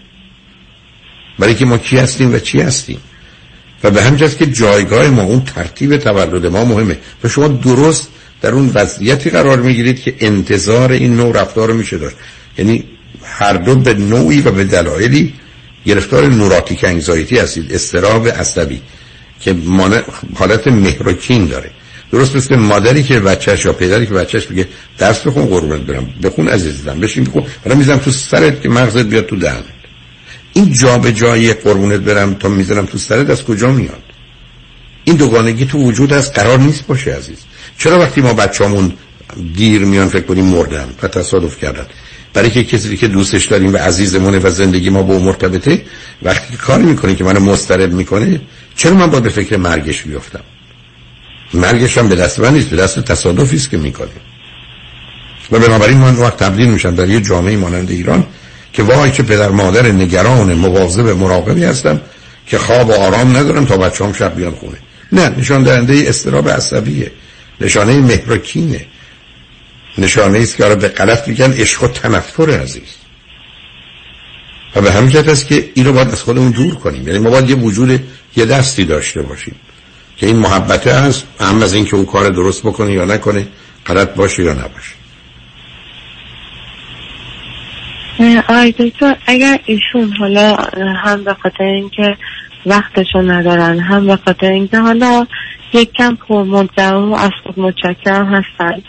برای 1.40 1.56
که 1.56 1.66
ما 1.66 1.78
کی 1.78 1.98
هستیم 1.98 2.34
و 2.34 2.40
چی 2.40 2.62
هستیم. 2.62 3.00
و 3.84 3.92
به 3.92 4.04
همجاست 4.04 4.38
که 4.38 4.46
جایگاه 4.46 5.08
ما 5.08 5.22
اون 5.22 5.42
ترتیب 5.42 5.98
تولد 5.98 6.46
ما 6.46 6.66
مهمه. 6.66 6.98
و 7.24 7.30
شما 7.30 7.48
درست 7.48 8.08
در 8.42 8.52
اون 8.52 8.72
وضعیتی 8.74 9.30
قرار 9.30 9.62
می‌گیرید 9.62 10.02
که 10.02 10.16
انتظار 10.20 10.92
این 10.92 11.16
نوع 11.16 11.42
رفتار 11.42 11.68
رو 11.68 11.74
میشه 11.74 11.98
داشت. 11.98 12.16
یعنی 12.58 12.84
هر 13.24 13.54
دو 13.54 13.76
به 13.76 13.94
نوعی 13.94 14.42
و 14.42 14.52
به 14.52 14.64
دلایلی 14.64 15.34
گرفتار 15.86 16.28
نوراتیک 16.28 16.84
انگزایتی 16.84 17.40
هستید. 17.40 17.74
استراب 17.74 18.28
عصبی 18.28 18.82
که 19.40 19.56
حالت 20.36 20.68
مهرکین 20.68 21.46
داره. 21.46 21.72
درست 22.12 22.36
مثل 22.36 22.56
مادری 22.56 23.04
که 23.04 23.20
بچهش 23.20 23.66
یا 23.66 23.74
پدری 23.74 24.06
که 24.06 24.14
بچهش 24.14 24.46
بگه 24.46 24.68
درس 24.98 25.28
بخون 25.28 25.46
قربونت 25.46 25.82
برم. 25.82 26.10
بخون 26.24 26.48
عزیزم. 26.48 27.00
بشین 27.00 27.24
بخون. 27.24 27.44
برای 27.66 27.78
می‌زنم 27.78 27.98
تو 27.98 28.12
سرت 28.12 28.62
که 28.62 28.70
مغزت 28.70 29.06
بیاد 29.06 29.26
تو 29.26 29.36
دهنت. 29.36 29.64
این 30.54 30.74
جا 30.74 30.98
به 30.98 31.14
جایی 31.14 31.54
قربونت 31.54 32.00
برم 32.00 32.34
تا 32.34 32.50
می‌زنم 32.50 32.86
تو 32.86 32.98
سرت 32.98 33.30
از 33.30 33.44
کجا 33.44 33.72
میاد؟ 33.72 34.04
این 35.04 35.16
دوگانگی 35.16 35.66
تو 35.66 35.78
وجود 35.78 36.14
از 36.14 36.34
قرار 36.34 36.60
نیست 36.60 36.88
باشه 36.88 37.16
عزیز. 37.16 37.38
چرا 37.78 38.00
وقتی 38.00 38.22
ما 38.22 38.34
بچه‌مون 38.34 38.94
دیر 39.56 39.86
میان 39.86 40.08
فکر 40.08 40.26
کنیم 40.26 40.46
مردن؟ 40.46 40.90
و 41.04 41.08
تصادف 41.08 41.58
کردن. 41.58 41.86
برای 42.34 42.50
که 42.50 42.64
کسی 42.64 42.98
که 42.98 43.08
دوستش 43.08 43.46
داریم 43.46 43.74
و 43.74 43.78
عزیزمونه 43.78 44.40
و 44.40 44.50
زندگی 44.50 44.90
ما 44.90 45.04
با 45.04 45.14
او 45.14 45.20
مرتبطه 45.20 45.82
وقتی 46.24 46.58
کار 46.58 46.80
می‌کنه 46.80 47.16
که 47.16 47.24
منو 47.24 47.40
مسترب 47.40 47.94
می‌کنه 47.94 48.42
چرا 48.76 48.94
من 48.94 49.08
باید 49.08 49.24
به 49.24 49.30
فکر 49.30 49.58
مرگش 49.58 50.02
بیفتم؟ 50.02 50.44
مرگش 51.54 51.98
هم 51.98 52.10
به 52.10 52.16
دست 52.16 52.40
من 52.40 52.54
نیست 52.54 52.70
به 52.70 52.78
دست 52.78 53.00
تصادفی 53.00 53.56
است 53.56 53.70
که 53.70 53.78
می‌کنه 53.78 54.10
و 55.52 55.60
بنابراین 55.60 55.98
من 55.98 56.16
وقت 56.16 56.38
تبدیل 56.38 56.70
میشم 56.70 56.96
در 56.96 57.10
یه 57.10 57.22
جامعه 57.22 57.58
مانند 57.58 57.92
ایران 57.92 58.28
که 58.74 58.84
وای 58.84 59.12
که 59.12 59.24
پدر 59.24 59.50
مادر 59.50 59.92
نگران 59.92 60.54
مواظب 60.54 61.08
مراقبی 61.08 61.64
هستم 61.64 62.02
که 62.48 62.58
خواب 62.58 62.90
و 62.90 62.94
آرام 62.94 63.38
ندارم 63.38 63.66
تا 63.66 63.78
بچه‌ام 63.78 64.14
شب 64.14 64.36
بیان 64.36 64.52
خونه. 64.52 64.78
نه 65.12 65.30
نشان 65.30 65.64
دهنده 65.64 66.04
استراب 66.08 66.50
عصبیه. 66.50 67.12
نشانه 67.62 68.00
مهرکینه. 68.00 68.86
نشانه 69.98 70.40
است 70.40 70.58
که 70.58 70.76
به 70.76 70.88
غلط 70.88 71.28
میگن 71.28 71.52
عشق 71.52 71.84
و 71.84 71.88
تنفر 71.88 72.50
عزیز. 72.50 72.96
و 74.76 74.82
به 74.82 74.92
همین 74.92 75.18
است 75.18 75.48
که 75.48 75.70
این 75.74 75.86
رو 75.86 75.94
باید 75.94 76.08
از 76.08 76.22
خودمون 76.22 76.52
دور 76.52 76.76
کنیم. 76.76 77.08
یعنی 77.08 77.20
ما 77.20 77.30
باید 77.30 77.50
یه 77.50 77.56
وجود 77.56 78.04
یه 78.36 78.46
دستی 78.46 78.86
داشته 78.86 79.22
باشیم. 79.22 79.56
که 80.20 80.26
این 80.26 80.36
محبته 80.36 80.94
هست 80.94 81.28
هم 81.40 81.64
از 81.64 81.74
اینکه 81.74 81.96
اون 81.96 82.06
کار 82.06 82.30
درست 82.30 82.62
بکنه 82.62 82.94
یا 82.94 83.06
نکنه 83.06 83.48
غلط 83.86 84.14
باشه 84.14 84.44
یا 84.44 84.54
نباشه. 84.54 85.00
آی 88.50 88.72
دکتر 88.72 89.16
اگر 89.26 89.60
ایشون 89.66 90.14
حالا 90.20 90.56
هم 91.04 91.24
به 91.24 91.34
خاطر 91.34 91.64
اینکه 91.64 92.18
وقتشو 92.66 93.22
ندارن 93.22 93.80
هم 93.80 94.08
به 94.08 94.16
خاطر 94.26 94.52
اینکه 94.52 94.80
حالا 94.80 95.28
یک 95.74 95.94
کم 95.94 96.16
پرمدعا 96.16 97.10
و 97.10 97.16
از 97.16 97.32
خود 97.44 97.60
متشکرم 97.60 98.26
هستن 98.26 98.82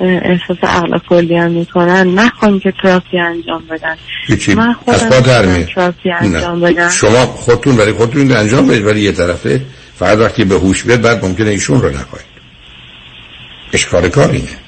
احساس 0.00 0.56
عقل 0.62 0.98
کلی 0.98 1.36
هم 1.36 1.50
می‌کنن 1.50 2.14
نخوان 2.14 2.60
که 2.60 2.72
تراپی 2.82 3.18
انجام 3.18 3.62
بدن. 3.70 3.96
من 4.54 4.74
در 5.20 5.62
تراپی 5.62 6.10
انجام 6.10 6.60
بدن 6.60 6.90
شما 6.90 7.26
خودتون 7.26 7.76
برای 7.76 7.92
خودتون 7.92 8.32
انجام 8.32 8.66
بدید 8.66 8.86
ولی 8.86 9.00
یه 9.00 9.12
طرفه 9.12 9.60
فقط 9.98 10.18
وقتی 10.18 10.44
به 10.44 10.54
هوش 10.54 10.82
بیاد 10.82 11.00
بعد 11.00 11.24
ممکنه 11.24 11.50
ایشون 11.50 11.82
رو 11.82 11.88
نخواهید 11.88 12.26
اشکار 13.72 14.08
کار 14.08 14.30
اینه 14.30 14.58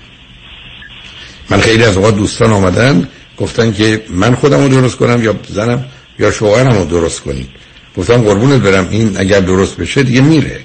من 1.51 1.61
خیلی 1.61 1.85
از 1.85 1.97
اوقات 1.97 2.17
دوستان 2.17 2.53
آمدن 2.53 3.09
گفتن 3.37 3.73
که 3.73 4.03
من 4.11 4.35
خودم 4.35 4.63
رو 4.63 4.69
درست 4.69 4.97
کنم 4.97 5.25
یا 5.25 5.35
زنم 5.49 5.85
یا 6.19 6.31
شوهرم 6.31 6.79
رو 6.79 6.85
درست 6.85 7.21
کنید. 7.21 7.49
گفتم 7.97 8.23
قربونت 8.23 8.63
برم 8.63 8.89
این 8.91 9.17
اگر 9.17 9.41
درست 9.41 9.77
بشه 9.77 10.03
دیگه 10.03 10.21
میره. 10.21 10.61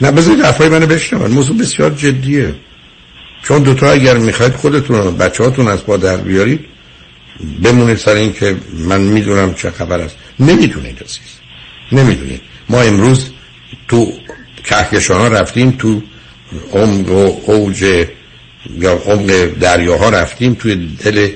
نه 0.00 0.10
بذارید 0.10 0.44
حرفای 0.44 0.68
منو 0.68 0.86
بشنون. 0.86 1.30
موضوع 1.30 1.58
بسیار 1.58 1.90
جدیه. 1.90 2.54
چون 3.42 3.62
دوتا 3.62 3.90
اگر 3.90 4.18
می‌خواید 4.18 4.54
خودتون 4.54 4.96
و 4.96 5.10
بچه 5.10 5.44
هاتون 5.44 5.68
از 5.68 5.86
با 5.86 5.96
در 5.96 6.16
بیارید 6.16 6.64
بمونید 7.62 7.98
سر 7.98 8.14
این 8.14 8.32
که 8.32 8.56
من 8.72 9.00
می‌دونم 9.00 9.54
چه 9.54 9.70
خبر 9.70 10.00
است. 10.00 10.16
نمی‌دونید 10.40 11.02
عزیز. 11.02 11.32
نمی‌دونید. 11.92 12.40
ما 12.68 12.80
امروز 12.80 13.30
تو 13.92 14.12
کهکشان 14.64 15.20
ها 15.20 15.28
رفتیم 15.28 15.70
تو 15.70 16.02
عمق 16.72 17.10
و 17.10 17.50
اوج 17.50 17.82
یا 18.78 18.92
عمق 18.92 19.46
دریاها 19.60 20.08
رفتیم 20.08 20.54
توی 20.54 20.88
دل 21.04 21.28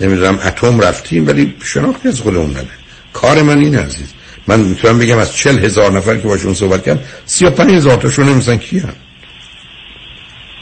نمی‌دونم 0.00 0.38
اتم 0.44 0.80
رفتیم 0.80 1.26
ولی 1.26 1.54
شناختی 1.64 2.08
از 2.08 2.20
خودمون 2.20 2.50
نداره 2.50 2.68
کار 3.12 3.42
من 3.42 3.58
این 3.58 3.74
عزیز 3.74 4.06
من 4.46 4.60
می‌تونم 4.60 4.98
بگم 4.98 5.18
از 5.18 5.32
چل 5.36 5.64
هزار 5.64 5.92
نفر 5.92 6.16
که 6.16 6.28
باشون 6.28 6.54
صحبت 6.54 6.84
کردم 6.84 7.00
سی 7.26 7.44
و 7.44 7.50
پنج 7.50 7.70
هزار 7.70 7.96
تاشون 7.96 8.28
نمیسن 8.28 8.56
کی 8.56 8.78
هم 8.78 8.94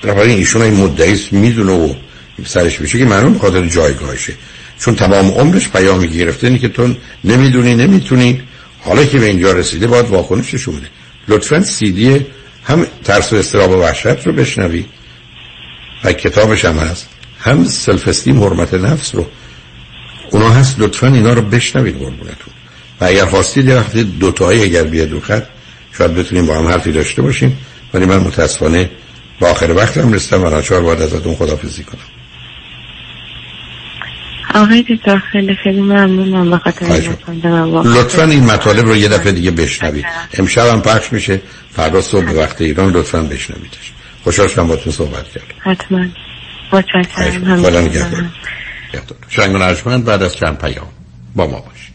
بنابراین 0.03 0.39
ایشون 0.39 0.63
این 0.63 0.75
مدعیست 0.75 1.33
می‌دونه 1.33 1.73
و 1.73 1.95
سرش 2.47 2.79
بشه 2.79 2.99
که 2.99 3.05
معلوم 3.05 3.39
خاطر 3.39 3.67
جایگاهشه. 3.67 4.33
چون 4.79 4.95
تمام 4.95 5.31
عمرش 5.31 5.69
پیامی 5.69 6.09
گرفته 6.09 6.47
اینه 6.47 6.59
که 6.59 6.69
تو 6.69 6.95
نمی‌دونی 7.25 7.75
نمی‌تونی 7.75 8.43
حالا 8.81 9.05
که 9.05 9.19
به 9.19 9.27
اینجا 9.27 9.53
رسیده 9.53 9.87
باید 9.87 10.09
واکنشش 10.09 10.69
بده. 10.69 10.89
لطفا 11.29 11.61
سیدی 11.61 12.27
هم 12.65 12.87
ترس 13.05 13.33
و 13.33 13.37
استراب 13.37 13.71
و 13.71 13.75
وحشت 13.75 14.27
رو 14.27 14.33
بشنوی. 14.33 14.85
و 16.05 16.13
کتابش 16.13 16.65
هم 16.65 16.79
هست. 16.79 17.09
هم 17.39 17.65
سلف 17.65 18.09
استیم 18.09 18.43
حرمت 18.43 18.75
نفس 18.75 19.15
رو. 19.15 19.27
اونا 20.31 20.51
هست 20.51 20.77
لطفا 20.79 21.07
اینا 21.07 21.33
رو 21.33 21.43
بشنوید 21.43 21.99
قربونتون. 21.99 22.55
و 23.01 23.05
اگر 23.05 23.27
خواستید 23.27 23.69
یه 23.69 23.77
وقتی 23.77 24.05
دوتایی 24.05 24.63
اگر 24.63 24.85
بیاد 24.85 25.09
دو 25.09 25.21
خط 25.21 25.45
شاید 25.99 26.15
بتونیم 26.15 26.47
با 26.47 26.59
هم 26.59 26.67
حرفی 26.69 26.93
داشته 26.93 27.23
باشیم. 27.23 27.59
ولی 27.95 28.07
من 28.07 28.19
متاسفانه 28.19 28.91
با 29.41 29.49
آخر 29.49 29.71
وقتم 29.71 30.13
رسیدم 30.13 30.45
و 30.45 30.51
ناچار 30.51 30.81
باید 30.81 31.03
ازتون 31.03 31.35
خدافزی 31.35 31.85
کنم. 31.85 32.24
آقای 34.55 34.83
دکتر 34.83 35.19
خیلی 35.19 35.57
خیلی 35.65 35.81
ممنونم. 35.81 36.51
به 36.51 36.59
خاطر 36.59 36.87
لطفا 37.85 38.25
این 38.25 38.45
مطالب 38.45 38.87
رو 38.87 38.97
یه 38.97 39.09
دفعه 39.09 39.33
دیگه 39.33 39.51
بشنوید. 39.51 40.05
امشب 40.39 40.67
هم 40.67 40.83
پخش 40.83 41.13
میشه. 41.13 41.41
فردا 41.71 42.01
صبح 42.01 42.31
وقت 42.31 42.61
ایران 42.61 42.93
لطفا 42.93 43.23
بشنویدش. 43.23 43.93
خوشحال 44.25 44.49
شدم 44.49 44.67
با 44.69 44.77
تو 44.77 44.91
صحبت 44.91 45.25
کرد 45.29 45.45
حتما 45.61 46.07
متشکرم 46.73 48.33
شنگ 49.29 50.05
بعد 50.05 50.23
از 50.23 50.37
چند 50.37 50.59
پیام 50.59 50.87
با 51.35 51.47
ما 51.47 51.61
باشید. 51.61 51.95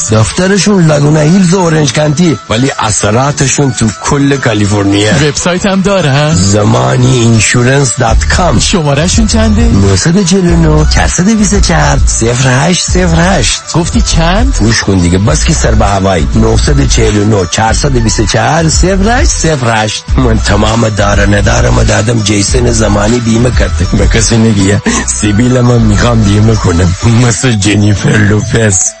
دفترشون 0.09 0.91
Laguna 0.91 1.19
Hills 1.19 1.53
و 1.53 1.59
Orange 1.59 1.93
County 1.93 2.39
ولی 2.49 2.71
اثراتشون 2.79 3.71
تو 3.71 3.87
کل 4.03 4.37
کالیفرنیا. 4.37 5.11
وبسایت 5.13 5.65
هم 5.65 5.81
داره 5.81 6.35
زمانی 6.35 7.17
insurance 7.17 7.99
dot 7.99 8.25
com 8.25 8.59
شمارهشون 8.59 9.27
چنده؟ 9.27 9.61
949 9.61 10.85
424 10.89 11.99
0808 12.23 13.61
گفتی 13.73 14.01
چند؟ 14.01 14.57
گوش 14.59 14.83
کن 14.83 14.97
دیگه 14.97 15.17
بس 15.17 15.45
که 15.45 15.53
سر 15.53 15.71
به 15.71 15.85
هوایی. 15.85 16.27
949 16.35 17.45
424 17.51 18.65
0808 18.65 20.03
من 20.17 20.37
تمام 20.37 20.89
دار 20.89 21.13
و 21.13 21.25
ندارم 21.25 21.83
دادم 21.83 22.19
جیسن 22.23 22.71
زمانی 22.71 23.19
بیمه 23.19 23.51
کرده. 23.51 23.87
به 23.97 24.07
کسی 24.07 24.37
نگی 24.37 24.63
ها. 24.63 24.81
سیبیل 25.07 25.61
من 25.61 25.81
می‌خوام 25.81 26.23
بیمه 26.23 26.55
کنم. 26.55 26.95
مثل 27.27 27.51
جنیفر 27.51 28.09
لوپز. 28.09 29.00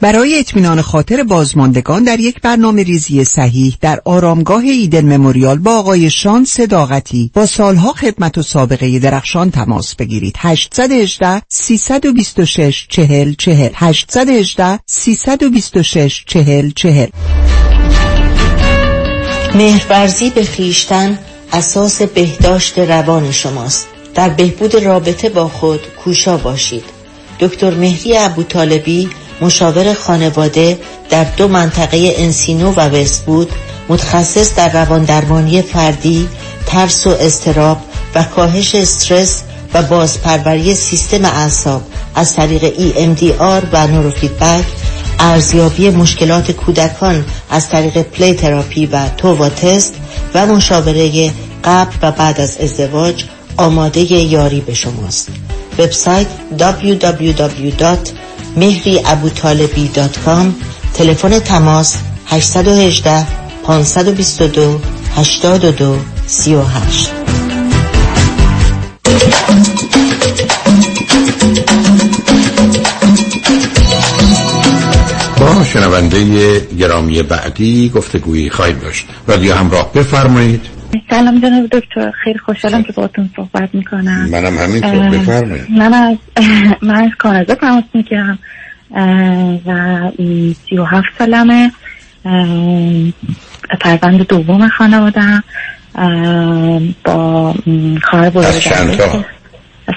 برای 0.00 0.38
اطمینان 0.38 0.82
خاطر 0.82 1.22
بازماندگان 1.22 2.04
در 2.04 2.20
یک 2.20 2.40
برنامه 2.40 2.82
ریزی 2.82 3.24
صحیح 3.24 3.76
در 3.80 4.00
آرامگاه 4.04 4.62
ایدن 4.64 5.16
مموریال 5.16 5.58
با 5.58 5.78
آقای 5.78 6.10
شان 6.10 6.44
صداقتی 6.44 7.30
با 7.34 7.46
سالها 7.46 7.92
خدمت 7.92 8.38
و 8.38 8.42
سابقه 8.42 8.98
درخشان 8.98 9.50
تماس 9.50 9.94
بگیرید. 9.94 10.34
818 10.38 11.42
326 11.48 12.86
40 12.88 13.34
40 13.34 13.70
818 13.74 14.80
326 14.86 16.24
40 16.26 16.70
40 16.70 17.06
مهرورزی 19.54 20.30
به 20.30 20.44
خیشتن 20.44 21.18
اساس 21.52 22.02
بهداشت 22.02 22.78
روان 22.78 23.32
شماست. 23.32 23.88
در 24.14 24.28
بهبود 24.28 24.74
رابطه 24.74 25.28
با 25.28 25.48
خود 25.48 25.80
کوشا 26.04 26.36
باشید. 26.36 26.84
دکتر 27.40 27.74
مهری 27.74 28.16
ابوطالبی 28.16 29.08
مشاور 29.40 29.94
خانواده 29.94 30.78
در 31.10 31.24
دو 31.24 31.48
منطقه 31.48 32.14
انسینو 32.16 32.72
و 32.72 32.80
وستبود 32.80 33.50
متخصص 33.88 34.54
در 34.54 34.72
روان 34.72 35.04
درمانی 35.04 35.62
فردی، 35.62 36.28
ترس 36.66 37.06
و 37.06 37.10
استراب 37.10 37.78
و 38.14 38.22
کاهش 38.22 38.74
استرس 38.74 39.42
و 39.74 39.82
بازپروری 39.82 40.74
سیستم 40.74 41.24
اعصاب 41.24 41.82
از 42.14 42.34
طریق 42.34 42.74
EMDR 42.74 43.64
و 43.72 43.86
نوروفیدبک 43.86 44.64
ارزیابی 45.18 45.90
مشکلات 45.90 46.50
کودکان 46.50 47.24
از 47.50 47.68
طریق 47.68 48.02
پلی 48.02 48.34
تراپی 48.34 48.86
و 48.86 49.08
تووا 49.16 49.48
تست 49.48 49.94
و 50.34 50.46
مشاوره 50.46 51.32
قبل 51.64 51.96
و 52.02 52.12
بعد 52.12 52.40
از 52.40 52.56
ازدواج 52.56 53.24
آماده 53.56 54.00
یاری 54.00 54.60
به 54.60 54.74
شماست. 54.74 55.28
وبسایت 55.78 56.26
www.mehriabutalebi.com 58.56 60.46
تلفن 60.94 61.38
تماس 61.38 61.96
818 62.26 63.26
522 63.66 64.80
82 65.16 65.98
38 66.26 67.12
با 75.40 75.64
شنونده 75.64 76.60
گرامی 76.60 77.22
بعدی 77.22 77.88
گفتگویی 77.88 78.50
خواهیم 78.50 78.78
داشت. 78.78 79.06
رادیو 79.26 79.54
همراه 79.54 79.92
بفرمایید. 79.92 80.79
سلام 81.10 81.40
جناب 81.40 81.66
دکتر. 81.66 82.10
خیلی 82.10 82.38
خوشحالم 82.38 82.82
که 82.82 82.92
باهاتون 82.92 83.30
صحبت 83.36 83.74
می‌کنم. 83.74 84.28
منم 84.30 84.58
همینطور. 84.58 85.08
بفرمایید. 85.08 85.70
من 85.70 85.92
از 85.94 86.16
من 86.82 87.04
از 87.04 87.10
کانادا 87.18 87.54
تماس 87.54 87.84
می‌گیرم. 87.94 88.38
و 89.66 90.10
سی 90.68 90.78
و 90.78 90.84
هفت 90.84 91.08
سالمه. 91.18 91.72
فرزند 93.80 94.26
دوم 94.26 94.68
خانوادم 94.68 95.44
با 97.04 97.54
خواهر 98.02 98.30
بزرگم 98.30 98.48
از 98.48 98.60
چند 98.60 98.96
تا؟ 98.96 99.24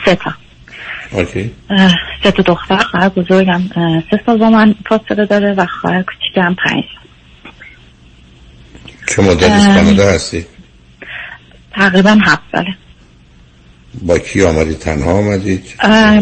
سه 0.05 0.15
تا. 0.15 0.33
اوکی. 1.11 1.51
سه 2.23 2.31
تا 2.31 2.43
دختر 2.43 2.77
خواهر 2.77 3.09
بزرگم. 3.09 3.61
سه 4.11 4.19
سال 4.25 4.37
با 4.37 4.49
من 4.49 4.75
فاصله 4.89 5.25
داره 5.25 5.53
و 5.53 5.65
خواهر 5.65 6.03
کوچیکم 6.03 6.55
پنج 6.65 6.83
چه 9.07 9.21
مدت 9.21 9.51
از 9.51 9.67
کانادا 9.67 10.09
هستی؟ 10.09 10.45
تقریبا 11.75 12.17
هفت 12.21 12.41
ساله. 12.51 12.75
با 14.01 14.19
کی 14.19 14.43
آمدید 14.43 14.79
تنها 14.79 15.11
آمدید؟ 15.13 15.63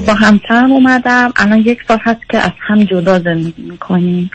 با 0.08 0.14
همسرم 0.14 0.72
اومدم. 0.72 1.34
الان 1.36 1.60
یک 1.60 1.80
سال 1.88 1.98
هست 2.02 2.20
که 2.30 2.38
از 2.38 2.52
هم 2.68 2.84
جدا 2.84 3.20
زندگی 3.20 3.62
می‌کنیم. 3.62 4.32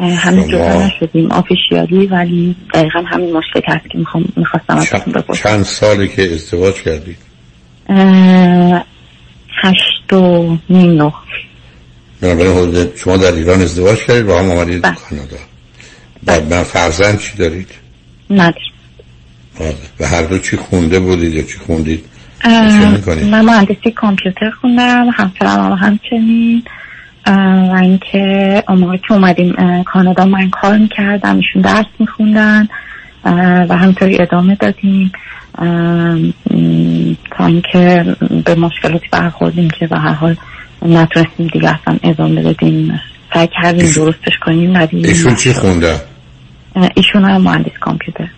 همین 0.00 0.48
جدا 0.48 0.86
نشدیم. 0.86 1.32
آفیشیالی 1.32 2.06
ولی 2.06 2.56
دقیقا 2.74 3.02
همین 3.06 3.32
مشکل 3.36 3.60
هست 3.66 3.90
که 3.90 3.98
می‌خواستم 4.36 4.76
ازتون 4.76 5.12
بپرسم. 5.12 5.42
چند 5.42 5.64
سالی 5.64 6.08
که 6.08 6.34
ازدواج 6.34 6.74
کردید؟ 6.74 7.18
هشت 9.62 10.12
و 10.12 10.56
نیم 10.70 11.02
نه 12.22 12.34
بنابراین 12.34 12.88
شما 12.96 13.16
در 13.16 13.32
ایران 13.32 13.60
ازدواج 13.60 13.98
کردید 13.98 14.26
با 14.26 14.38
هم 14.38 14.50
آمدید 14.50 14.82
بله. 14.82 14.94
کانادا. 14.94 15.36
بعد 16.22 16.54
من 16.54 16.62
فرزند 16.62 17.18
چی 17.18 17.36
دارید؟ 17.38 17.68
نداریم 18.30 18.72
و 20.00 20.06
هر 20.06 20.22
دو 20.22 20.38
چی 20.38 20.56
خونده 20.56 21.00
بودید 21.00 21.34
یا 21.34 21.42
چی 21.42 21.58
خوندید؟ 21.58 22.04
من 23.30 23.44
مهندسی 23.44 23.90
کامپیوتر 23.90 24.50
خوندم 24.50 25.06
همسرم 25.14 25.72
هم 25.72 25.72
همچنین. 25.72 26.62
و 27.26 27.78
اینکه 27.82 28.62
موقع 28.68 28.96
که 28.96 29.12
اومدیم 29.12 29.54
کانادا 29.82 30.24
من 30.24 30.50
کار 30.50 30.78
می‌کردم 30.78 31.36
ایشون 31.36 31.62
درس 31.62 31.86
میخوندن 31.98 32.68
و 33.68 33.76
همطوری 33.76 34.18
ادامه 34.20 34.54
دادیم. 34.54 35.12
تا 37.36 37.46
اینکه 37.46 38.16
به 38.44 38.54
مشکلاتی 38.54 39.06
برخوردیم 39.12 39.70
که 39.70 39.86
به 39.86 39.98
هر 39.98 40.12
حال 40.12 40.36
نتونستیم 40.82 41.46
دیگه 41.46 41.80
اصلا 41.80 41.98
ادامه 42.02 42.42
بدیم. 42.42 43.00
سعی 43.34 43.48
کردیم 43.62 43.92
درستش 43.92 44.38
کنیم 44.42 44.76
ایشون 44.92 45.34
چی 45.34 45.52
خونده؟ 45.52 46.00
ایشون 46.94 47.24
هم 47.24 47.42
مهندس 47.42 47.78
کامپیوتر. 47.80 48.28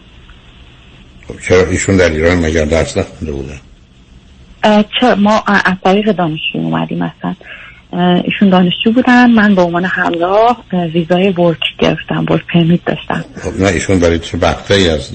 چرا 1.48 1.66
ایشون 1.66 1.96
در 1.96 2.10
ایران 2.10 2.38
مگر 2.38 2.64
درس 2.64 2.96
نخونده 2.96 3.32
بودن؟ 3.32 3.60
چه 5.00 5.14
ما 5.14 5.42
از 5.46 5.74
طریق 5.84 6.12
دانشجو 6.12 6.58
اومدیم 6.58 7.02
اصلا. 7.02 7.34
ایشون 8.24 8.48
دانشجو 8.50 8.92
بودن 8.94 9.30
من 9.30 9.54
به 9.54 9.62
عنوان 9.62 9.84
همراه 9.84 10.64
ویزای 10.72 11.28
ورک 11.28 11.58
گرفتم 11.78 12.26
ورک 12.30 12.42
پرمیت 12.52 12.80
داشتم. 12.84 13.24
خب 13.42 13.60
نه 13.60 13.68
ایشون 13.68 13.98
برای 13.98 14.18
چه 14.18 14.38
ای 14.70 14.88
از 14.88 15.10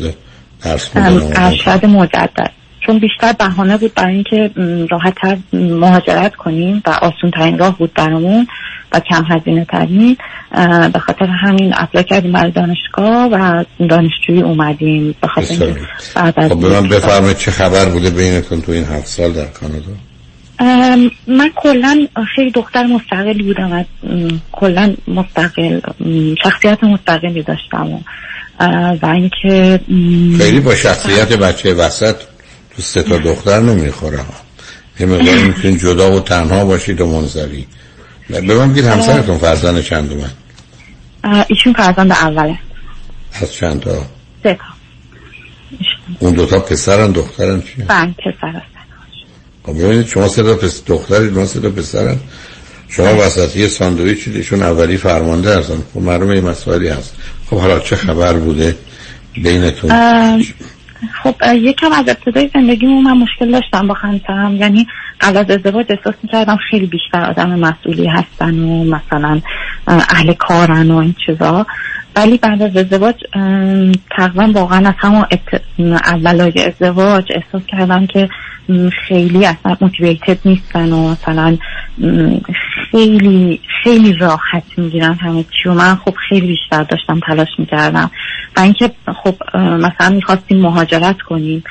درس 0.64 0.90
ارشد 1.36 1.86
مجدد. 1.86 2.52
چون 2.86 3.00
بیشتر 3.00 3.34
بهانه 3.34 3.78
بود 3.78 3.94
برای 3.94 4.14
اینکه 4.14 4.52
راحت 4.92 5.18
مهاجرت 5.54 6.36
کنیم 6.36 6.84
و 6.88 6.90
آسون 6.90 7.32
ترین 7.32 7.58
راه 7.58 7.78
بود 7.78 7.94
برامون 7.94 8.48
و 8.92 9.00
کم 9.00 9.24
هزینه 9.30 9.66
ترین. 9.66 10.18
به 10.94 11.00
خاطر 11.00 11.26
همین 11.26 11.74
اپلا 11.78 12.02
کردیم 12.02 12.32
برای 12.32 12.52
دانشگاه 12.52 13.30
و 13.32 13.64
دانشجویی 13.90 14.42
اومدیم. 14.42 15.16
به 15.22 15.28
خاطر 15.28 15.76
بعد 16.16 16.34
از 16.38 16.52
خب 16.52 16.60
به 16.60 16.70
من 16.70 16.90
بفرمایید 16.90 17.38
چه 17.38 17.52
خبر 17.52 17.86
بوده 17.86 18.10
بینتون 18.10 18.62
تو 18.62 18.72
این 18.72 18.84
هفت 18.84 19.08
سال 19.08 19.32
در 19.32 19.46
کانادا؟ 19.46 19.92
من 21.28 21.50
کلا 21.56 22.08
خیلی 22.36 22.52
دختر 22.52 22.84
مستقلی 22.84 23.44
بودم 23.44 23.72
و 23.72 23.84
کلا 24.52 24.96
مستقل 25.08 25.80
شخصیت 26.44 26.84
مستقلی 26.84 27.44
داشتم 27.44 27.94
و, 27.94 28.00
و 29.02 29.06
اینکه 29.06 29.80
خیلی 30.38 30.60
با 30.60 30.76
شخصیت 30.76 31.34
بچه 31.34 31.74
وسط. 31.74 32.16
تو 32.76 32.82
سه 32.82 33.04
تا 33.04 33.18
دختر 33.18 33.60
نمی‌خوره 33.60 34.20
یه 35.00 35.06
مقدار 35.06 35.38
می‌تونین 35.38 35.78
جدا 35.78 36.12
و 36.12 36.20
تنها 36.20 36.66
باشید 36.66 37.02
و 37.02 37.08
منظری. 37.08 37.68
به 38.30 38.56
من 38.56 38.72
بگید 38.72 38.86
همسرتون 38.86 39.38
فرزند 39.38 39.84
چند 39.84 40.14
من؟ 40.14 40.32
ایشون 41.50 41.74
فرزند 41.74 42.12
اوله. 42.12 42.60
از 43.42 43.54
چند 43.54 43.80
تا؟ 43.80 44.06
سه 44.44 44.54
تا. 44.54 44.76
اون 46.20 46.34
دوتا 46.34 46.60
پسرن 46.60 47.12
دخترن 47.12 47.62
چی؟ 47.62 47.82
بله 47.88 48.12
پسر 48.12 48.48
هستن 48.48 48.62
خب 49.64 49.74
ببینید 49.74 50.08
شما 50.08 50.28
سه 50.28 50.44
تا 50.44 50.56
پس 50.56 50.82
دخترید 50.88 51.34
ما 51.34 51.46
سه 51.46 51.60
تا 51.60 51.70
پسرن 51.70 52.18
شما 52.90 53.06
بله. 53.06 53.26
وسطی 53.26 53.68
ساندویچ 53.68 54.28
ایشون 54.28 54.64
اولی 54.64 54.98
فرمانده 54.98 55.58
هستن. 55.58 55.84
خب 55.94 56.00
معلومه 56.00 56.34
این 56.34 56.44
مسائلی 56.44 56.88
هست. 56.88 57.16
خب 57.50 57.58
حالا 57.58 57.80
چه 57.80 57.96
خبر 57.96 58.34
بوده؟ 58.34 58.76
بینتون 59.34 59.92
خب 61.24 61.36
یکم 61.54 61.92
از 61.92 62.10
ابتدای 62.10 62.50
زندگیمون 62.54 63.04
من 63.04 63.18
مشکل 63.18 63.52
داشتم 63.52 63.88
با 63.88 63.94
خانسرم 63.94 64.56
یعنی 64.56 64.88
قبل 65.22 65.38
از 65.38 65.50
ازدواج 65.50 65.86
احساس 65.90 66.14
می‌کردم 66.24 66.58
خیلی 66.72 66.86
بیشتر 66.86 67.26
آدم 67.26 67.60
مسئولی 67.60 68.08
هستن 68.08 68.60
و 68.60 68.84
مثلا 68.84 69.42
اهل 69.88 70.34
کارن 70.34 70.92
و 70.92 70.98
این 70.98 71.16
چیزا. 71.26 71.66
ولی 72.16 72.38
بعد 72.38 72.62
از 72.62 72.78
ازدواج 72.78 73.16
تقریبا 74.12 74.52
واقعا 74.54 74.88
از 74.88 74.94
همون 74.98 75.26
اولای 76.06 76.64
ازدواج 76.66 77.32
احساس 77.36 77.66
کردم 77.68 78.08
که 78.08 78.30
خیلی 79.08 79.46
اصلا 79.46 79.78
موتیویتد 79.82 80.38
نیستن 80.46 80.92
و 80.92 81.12
مثلا 81.12 81.58
خیلی 82.92 83.60
خیلی 83.84 84.14
راحت 84.14 84.64
می‌گیرن 84.78 85.14
همه 85.14 85.44
چی 85.44 85.70
و 85.70 85.74
من 85.74 85.96
خب 85.96 86.14
خیلی 86.30 86.48
بیشتر 86.48 86.84
داشتم 86.84 87.20
تلاش 87.28 87.48
می‌کردم. 87.58 88.12
و 88.58 88.60
اینکه 88.60 88.92
خب 89.24 89.36
مثلا 89.58 90.10
می‌خواستیم 90.16 90.58
مهاجرت 90.58 91.22
کنیم. 91.22 91.64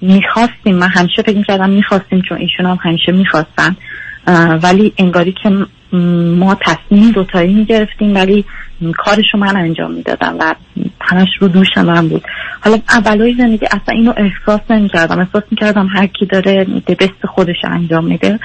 می‌خواستیم. 0.00 0.76
من 0.76 0.88
همیشه 0.88 1.22
فکر 1.22 1.36
می‌کردم 1.36 1.70
می‌خواستیم 1.70 2.22
چون 2.28 2.38
ایشون 2.38 2.66
هم 2.66 2.78
همیشه 2.82 3.12
می‌خواستن. 3.12 3.76
ولی 4.62 4.92
انگاری 4.98 5.34
که 5.42 5.50
ما 6.36 6.54
تصمیم 6.54 7.10
دوتایی 7.10 7.54
می‌گرفتیم 7.54 8.14
ولی 8.14 8.44
کارشو 8.96 9.38
من 9.38 9.56
انجام 9.56 9.92
می‌دادم 9.92 10.36
و 10.40 10.54
همش 11.00 11.28
رو 11.40 11.48
دوش 11.48 11.66
من 11.76 12.08
بود. 12.08 12.24
حالا 12.60 12.78
اولای 12.88 13.34
زندگی 13.38 13.66
اصلا 13.66 13.94
اینو 13.94 14.12
احساس 14.16 14.60
نمی‌کردم. 14.70 15.18
احساس 15.18 15.42
می‌کردم 15.50 15.86
هر 15.86 16.06
کی 16.06 16.26
داره 16.26 16.66
بست 17.00 17.26
خودش 17.34 17.56
انجام 17.64 18.06
میده. 18.06 18.38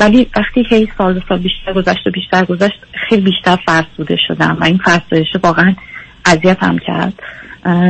ولی 0.00 0.26
وقتی 0.36 0.64
هی 0.70 0.88
سال 0.98 1.16
و 1.16 1.20
سال 1.28 1.38
بیشتر 1.38 1.72
گذشت 1.72 2.06
و 2.06 2.10
بیشتر 2.10 2.44
گذشت 2.44 2.78
خیلی 3.08 3.22
بیشتر 3.22 3.56
فرسوده 3.66 4.16
شدم 4.28 4.56
و 4.60 4.64
این 4.64 4.80
فرسودش 4.84 5.26
واقعا 5.42 5.74
اذیت 6.26 6.62
هم 6.62 6.78
کرد 6.78 7.14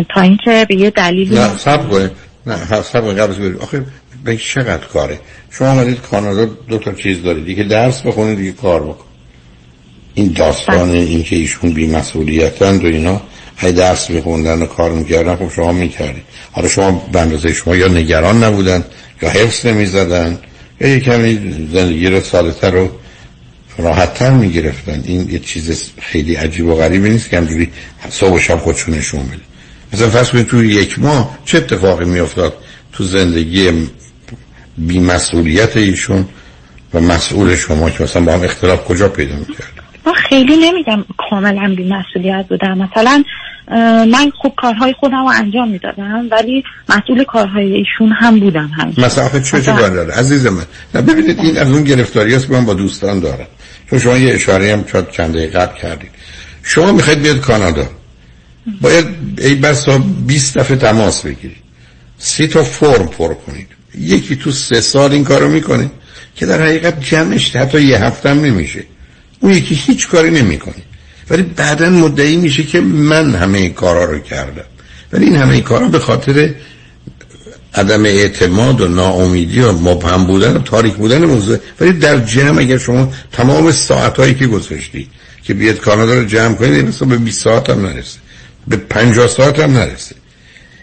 تا 0.09 0.21
اینکه 0.21 0.67
به 0.69 0.75
یه 0.75 0.91
دلیل 0.91 1.39
نه 1.39 1.49
کنید 1.91 2.11
نه 2.47 3.01
کنید 3.01 3.19
قبل 3.19 3.57
آخه 3.63 3.85
به 4.25 4.37
چقدر 4.37 4.87
کاره. 4.87 5.21
شما 5.51 5.69
آمدید 5.69 6.01
کانادا 6.01 6.47
دو 6.69 6.79
تا 6.79 6.93
چیز 6.93 7.23
دارید. 7.23 7.49
یکی 7.49 7.65
درس 7.65 8.07
بخونید 8.07 8.37
دیگه 8.37 8.53
کار 8.53 8.83
بکن 8.83 9.10
این 10.15 10.33
داستان 10.33 10.89
بله. 10.89 10.99
این 10.99 11.23
که 11.23 11.37
ایشون 11.37 11.71
بی 11.71 11.87
مسئولیتن 11.87 12.77
و 12.77 12.87
اینا 12.87 13.23
هی 13.57 13.73
درس 13.73 14.11
میخوندن 14.11 14.63
و 14.63 14.67
کار 14.67 14.93
می‌کردن 14.93 15.37
خب 15.37 15.53
شما 15.53 15.73
می‌کردید. 15.73 16.23
حالا 16.53 16.69
شما 16.69 17.09
به 17.13 17.21
اندازه 17.21 17.53
شما 17.53 17.77
یا 17.77 17.89
نگران 17.89 18.45
نبودن 18.45 18.85
یا 19.23 19.31
حفظ 19.31 19.67
نمی‌زدن 19.67 20.39
یا 20.81 20.89
یه 20.89 21.01
کمی 21.01 21.55
زندگی 21.73 22.07
رو 22.07 22.21
سالتر 22.21 22.71
رو 22.71 22.91
راحتتر 23.79 24.31
می‌گرفتن. 24.31 25.03
این 25.05 25.31
یه 25.31 25.39
چیز 25.39 25.91
خیلی 26.01 26.35
عجیب 26.35 26.67
و 26.67 26.75
غریبی 26.75 27.11
نیست 27.11 27.31
که 27.31 27.37
همجوری 27.37 27.71
صبح 28.11 28.35
و 28.35 28.39
شب 28.39 28.59
خودشون 28.59 28.95
نشون 28.95 29.27
بده. 29.27 29.41
مثلا 29.93 30.11
فرض 30.11 30.31
کنید 30.31 30.47
توی 30.47 30.69
یک 30.75 30.99
ماه 30.99 31.39
چه 31.45 31.59
اتفاقی 31.59 32.05
میافتاد 32.05 32.55
تو 32.93 33.05
زندگی 33.05 33.71
بیمسئولیت 34.79 35.77
ایشون 35.77 36.29
و 36.95 37.01
مسئول 37.01 37.57
شما 37.57 37.91
که 37.91 38.03
مثلا 38.03 38.23
با 38.23 38.33
هم 38.33 38.43
اختلاف 38.43 38.85
کجا 38.85 39.09
پیدا 39.09 39.37
می‌کرد؟ 39.37 39.80
ما 40.11 40.17
خیلی 40.29 40.57
نمیگم 40.57 41.05
کاملا 41.31 41.75
بیمسئولیت 41.77 42.47
بودم. 42.49 42.79
مثلا 42.79 43.25
من 44.07 44.31
خوب 44.35 44.55
کارهای 44.57 44.95
خودم 45.01 45.25
رو 45.25 45.33
انجام 45.35 45.69
می‌دادم 45.69 46.29
ولی 46.31 46.65
مسئول 46.89 47.25
کارهای 47.25 47.73
ایشون 47.73 48.13
هم 48.13 48.41
بودم 48.41 48.67
هم 48.67 49.05
مثلا 49.05 49.25
آخه 49.25 49.41
چه 49.41 49.63
چه 49.63 49.73
داره؟ 49.73 50.13
عزیز 50.15 50.47
من 50.47 50.63
نه 50.95 51.03
ببینید 51.03 51.39
این 51.39 51.59
از 51.59 51.73
اون 51.73 51.85
گرفتاری 51.85 52.35
است 52.35 52.47
که 52.47 52.53
من 52.53 52.65
با 52.65 52.75
دوستان 52.75 53.21
دارم. 53.21 53.47
چون 53.91 53.99
شما 53.99 54.17
یه 54.17 54.35
اشاره 54.35 54.73
هم 54.73 54.85
چند 54.85 55.11
چند 55.11 55.35
دقیقه 55.35 55.71
کردید. 55.83 56.11
شما 56.63 56.93
می‌خواید 56.93 57.23
بیاد 57.23 57.41
کانادا. 57.41 57.89
باید 58.81 59.07
ای 59.39 59.55
بسا 59.55 59.99
20 60.27 60.59
دفعه 60.59 60.77
تماس 60.77 61.23
بگیرید. 61.23 61.63
سی 62.19 62.47
تا 62.47 62.63
فرم 62.63 63.07
پر 63.07 63.35
کنید. 63.35 63.69
یکی 63.99 64.37
تو 64.37 64.51
سه 64.51 64.81
سال 64.81 65.13
این 65.13 65.25
کارو 65.25 65.49
می‌کنه 65.49 65.91
که 66.37 66.47
در 66.47 66.63
حقیقت 66.63 67.01
جمعش 67.01 67.57
حتی 67.57 67.83
یه 67.83 68.05
هفته 68.05 68.31
هم 68.31 68.41
نمیشه. 68.41 68.85
اون 69.41 69.53
یکی 69.53 69.75
هیچ 69.75 70.09
کاری 70.09 70.31
نمی‌کنه. 70.31 70.83
ولی 71.31 71.43
بعدا 71.43 71.91
مدعی 71.91 72.37
میشه 72.37 72.63
که 72.63 72.81
من 72.81 73.35
همه 73.35 73.59
این 73.59 73.73
کارا 73.73 74.05
رو 74.05 74.19
کردم. 74.19 74.65
ولی 75.13 75.25
این 75.25 75.37
همه 75.37 75.53
این 75.53 75.63
کارا 75.63 75.89
به 75.89 75.99
خاطر 75.99 76.55
عدم 77.75 78.05
اعتماد 78.05 78.81
و 78.81 78.89
ناامیدی 78.89 79.61
و 79.61 79.73
مبهم 79.73 80.27
بودن 80.27 80.57
و 80.57 80.59
تاریک 80.59 80.95
بودن 80.95 81.25
موضوع 81.25 81.59
ولی 81.81 81.93
در 81.93 82.19
جمع 82.19 82.61
اگر 82.61 82.79
شما 82.79 83.13
تمام 83.33 83.73
ساعت 83.73 84.17
هایی 84.17 84.35
که 84.35 84.47
گذاشتی 84.47 85.09
که 85.43 85.55
بیاد 85.55 85.77
کانادا 85.77 86.15
رو 86.15 86.25
جمع 86.25 86.55
کنید 86.55 86.87
مثلا 86.87 87.09
به 87.09 87.17
20 87.17 87.43
ساعت 87.45 87.71
هم 87.71 87.87
نرسه. 87.87 88.19
به 88.69 88.77
50 88.77 89.27
ساعت 89.27 89.59
هم 89.59 89.73
نرسه. 89.73 90.15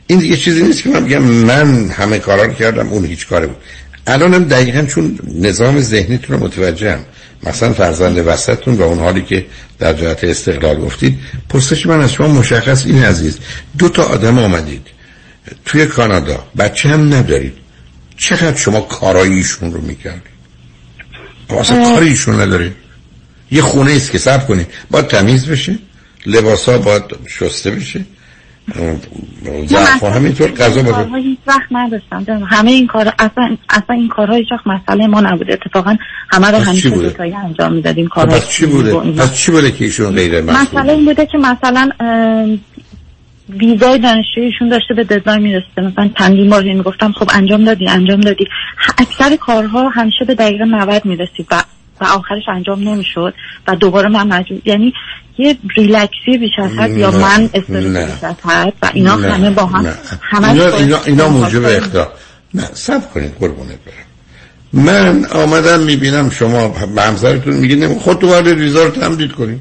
این 0.07 0.19
دیگه 0.19 0.37
چیزی 0.37 0.63
نیست 0.63 0.83
که 0.83 0.89
من 0.89 1.05
بگم 1.05 1.23
من 1.23 1.89
همه 1.89 2.19
کارا 2.19 2.43
رو 2.43 2.53
کردم 2.53 2.87
اون 2.87 3.05
هیچ 3.05 3.27
کاره 3.27 3.47
بود. 3.47 3.57
الانم 4.07 4.43
دقیقا 4.43 4.81
چون 4.81 5.19
نظام 5.35 5.81
ذهنیتون 5.81 6.37
رو 6.37 6.43
متوجهم. 6.43 6.99
مثلا 7.43 7.73
فرزند 7.73 8.27
وسطتون 8.27 8.75
و 8.75 8.81
اون 8.81 8.99
حالی 8.99 9.21
که 9.21 9.45
در 9.79 9.93
جهت 9.93 10.23
استقلال 10.23 10.75
گفتید. 10.79 11.19
پرسش 11.49 11.85
من 11.85 12.01
از 12.01 12.13
شما 12.13 12.27
مشخص 12.27 12.85
این 12.85 13.03
عزیز 13.03 13.37
دو 13.77 13.89
تا 13.89 14.03
آدم 14.03 14.39
آمدید 14.39 14.87
توی 15.65 15.85
کانادا 15.85 16.43
بچه 16.57 16.89
هم 16.89 17.13
ندارید. 17.13 17.53
چقدر 18.17 18.57
شما 18.57 18.81
کاراییشون 18.81 19.73
رو 19.73 19.81
می‌کردید؟ 19.81 20.37
اصلا 21.49 21.93
کاریشون 21.93 22.41
ندارید. 22.41 22.75
یه 23.51 23.61
خونه 23.61 23.91
است 23.91 24.11
که 24.11 24.17
سب 24.17 24.47
کنید. 24.47 24.67
باید 24.91 25.07
تمیز 25.07 25.45
بشه 25.45 25.79
لباس 26.25 26.69
ها 26.69 26.77
باید 26.77 27.03
شسته 27.27 27.71
بشه. 27.71 28.05
ظرف 29.65 30.03
همینطور 30.03 30.51
غذا 30.51 30.81
باید 30.81 31.25
هیچ 31.25 31.39
وقت 31.47 31.67
نداشتم. 31.71 32.25
همه 32.49 32.71
این 32.71 32.87
کار 32.87 33.13
اصلا 33.19 33.57
اصلا 33.69 33.95
این 33.95 34.07
کارها 34.07 34.35
هیچ 34.35 34.51
وقت 34.51 34.67
مسئله 34.67 35.07
ما 35.07 35.21
نبوده. 35.21 35.53
اتفاقا 35.53 35.95
همه 36.29 36.47
رو 36.47 36.57
همیشه 36.57 36.89
دوتایی 36.89 37.33
انجام 37.35 37.73
می‌دادیم 37.73 38.07
کارها 38.07 38.35
پس 38.35 38.49
چی 38.49 38.65
بوده؟ 38.65 38.93
پس 38.93 39.35
چی 39.35 39.51
بوده 39.51 39.71
که 39.71 39.85
ایشون 39.85 40.11
غیر 40.11 40.41
مسئله 40.41 40.61
مسئله 40.61 40.93
این 40.93 41.05
بوده 41.05 41.25
که 41.25 41.37
مثلا 41.37 41.89
ویزای 43.49 43.99
دانشجویشون 43.99 44.69
داشته 44.69 44.93
به 44.93 45.03
ددلاین 45.03 45.41
می‌رسیده. 45.41 45.81
مثلا 45.81 46.09
چندین 46.19 46.49
بار 46.49 46.63
می‌گفتم 46.63 47.11
خب 47.11 47.29
انجام 47.33 47.63
دادی 47.63 47.87
انجام 47.87 48.21
دادی. 48.21 48.47
اکثر 48.97 49.35
کارها 49.35 49.89
همیشه 49.89 50.25
به 50.25 50.35
دقیقه 50.35 50.65
90 50.65 51.05
می‌رسید 51.05 51.47
و 51.51 51.63
و 52.01 52.03
آخرش 52.03 52.43
انجام 52.47 52.89
نمی‌شد 52.89 53.33
و 53.67 53.75
دوباره 53.75 54.09
من 54.09 54.27
مجبور 54.27 54.61
یعنی 54.65 54.93
یه 55.37 55.57
ریلکسی 55.77 56.37
بیش 56.39 56.51
از 56.63 56.71
حد 56.71 56.97
یا 56.97 57.11
من 57.11 57.49
استرس 57.53 57.85
بیش 57.85 58.23
از 58.23 58.35
حد 58.43 58.73
و 58.81 58.89
اینا. 58.93 59.15
همه 59.15 59.49
با 59.49 59.65
هم 59.65 59.93
همه 60.21 60.51
اینا, 60.51 60.77
اینا, 60.77 60.99
اینا 61.05 61.29
موجب 61.29 61.65
اختار 61.65 62.13
نه 62.53 62.69
سب 62.73 63.13
کنید 63.13 63.31
قربونه 63.39 63.73
برم. 63.85 64.07
من 64.73 65.25
آمدم 65.25 65.79
می‌بینم 65.79 66.29
شما 66.29 66.67
به 66.67 67.01
همسرتون 67.01 67.53
میگید 67.53 67.97
خود 67.97 68.19
تو 68.19 68.27
وارد 68.27 68.47
ریزا 68.47 68.83
رو 68.83 68.91
تمدید 68.91 69.31
کنید 69.31 69.59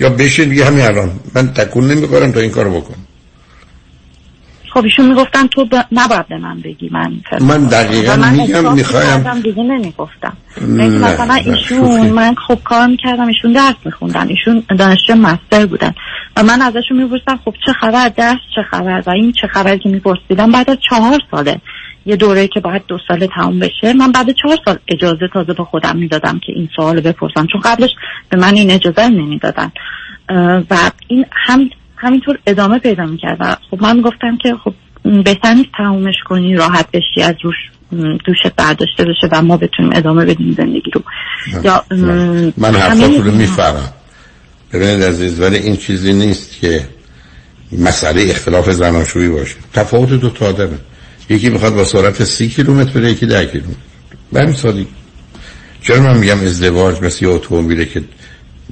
یا 0.00 0.08
بشین 0.08 0.48
دیگه 0.48 0.64
همین 0.64 0.84
الان. 0.84 1.20
من 1.34 1.52
تکون 1.52 1.90
نمی‌کنم 1.90 2.32
تا 2.32 2.40
این 2.40 2.50
کارو 2.50 2.80
بکنم. 2.80 3.06
خب 4.74 4.84
ایشون 4.84 5.06
می‌گفتن 5.08 5.46
تو 5.46 5.64
ب... 5.64 5.74
نباید 5.92 6.28
به 6.28 6.38
من 6.38 6.60
بگی 6.60 6.88
من 6.92 7.12
من 7.40 7.66
دقیقا 7.66 8.16
من 8.16 8.34
میگم 8.34 8.74
می‌خوایم. 8.74 9.40
دیگه 9.40 9.62
نمی‌گفتم. 9.62 10.36
مثلا 10.60 11.34
ایشون 11.34 12.10
من 12.10 12.34
خب 12.34 12.58
کار 12.64 12.86
می‌کردم 12.86 13.26
ایشون 13.26 13.52
درس 13.52 13.74
میخوندن 13.84 14.28
ایشون 14.28 14.62
دانشجو 14.78 15.14
مستر 15.14 15.66
بودن. 15.66 15.94
و 16.36 16.42
من 16.42 16.62
ازشون 16.62 17.02
میپرسیدم 17.02 17.40
خب 17.44 17.54
چه 17.66 17.72
خبر 17.72 18.08
درس 18.08 18.38
چه 18.54 18.62
خبر؟ 18.70 19.02
و 19.06 19.10
این 19.10 19.32
چه 19.32 19.46
خبر 19.46 19.76
که 19.76 19.88
میپرسیدم 19.88 20.52
بعد 20.52 20.70
از 20.70 20.76
چهار 20.90 21.18
ساله 21.30 21.60
یه 22.06 22.16
دوره 22.16 22.48
که 22.48 22.60
باید 22.60 22.82
دو 22.88 22.98
ساله 23.08 23.28
تموم 23.34 23.58
بشه 23.58 23.92
من 23.92 24.12
بعد 24.12 24.26
چهار 24.42 24.58
سال 24.64 24.78
اجازه 24.88 25.28
تازه 25.32 25.52
به 25.52 25.64
خودم 25.64 25.96
می‌دادم 25.96 26.38
که 26.46 26.52
این 26.52 26.68
سوال 26.76 27.00
بپرسم. 27.00 27.46
چون 27.52 27.60
قبلش 27.60 27.90
به 28.28 28.38
من 28.38 28.54
این 28.54 28.70
اجازه 28.70 29.08
نمی‌دادن. 29.08 29.72
و 30.70 30.76
این 31.08 31.26
هم 31.32 31.70
همینطور 32.00 32.38
ادامه 32.46 32.78
پیدا 32.78 33.06
می‌کرد 33.06 33.36
و 33.40 33.56
خب 33.70 33.82
من 33.82 34.00
گفتم 34.00 34.36
که 34.42 34.54
خب 34.64 34.74
بهتر 35.24 35.54
نیست 35.54 35.68
تمومش 35.76 36.14
کنی 36.24 36.54
راحت 36.54 36.86
بشی 36.92 37.22
از 37.22 37.34
روش 37.42 37.54
دوشت 38.24 38.54
برداشته 38.56 39.04
بشه 39.04 39.28
و 39.32 39.42
ما 39.42 39.56
بتونیم 39.56 39.92
ادامه 39.94 40.24
بدیم 40.24 40.54
زندگی 40.58 40.90
رو. 40.94 41.02
یا 41.64 41.84
من 42.56 42.74
حرفاتون 42.74 43.24
رو 43.24 43.32
می‌فهمم. 43.32 43.92
ببینید 44.72 45.02
عزیز 45.02 45.40
ولی 45.40 45.56
این 45.56 45.76
چیزی 45.76 46.12
نیست 46.12 46.60
که 46.60 46.88
مسئله 47.78 48.30
اختلاف 48.30 48.70
زناشویی 48.70 49.28
باشه. 49.28 49.56
تفاوت 49.74 50.08
دو 50.08 50.30
تا 50.30 50.46
آدمه. 50.46 50.78
یکی 51.30 51.50
می‌خواد 51.50 51.74
با 51.74 51.84
سرعت 51.84 52.24
سی 52.24 52.48
کیلومتر 52.48 52.90
بره 52.90 53.10
یکی 53.10 53.26
ده 53.26 53.46
کیلومتر. 53.46 53.80
بریم 54.32 54.52
سادی. 54.52 54.86
چرا 55.82 56.00
من 56.00 56.18
میگم 56.18 56.40
ازدواج 56.40 57.02
مثل 57.02 57.24
یه 57.24 57.30
اتومبیله 57.30 57.84
که 57.84 58.02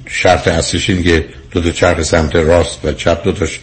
شرط 0.07 0.49
اصلیش 0.49 0.91
این 0.91 1.03
که 1.03 1.27
دو 1.51 1.61
تا 1.61 1.71
چرخ 1.71 2.03
سمت 2.03 2.37
راست 2.37 2.79
و 2.85 2.93
چپ 2.93 3.25
دو 3.25 3.33
تاش 3.33 3.61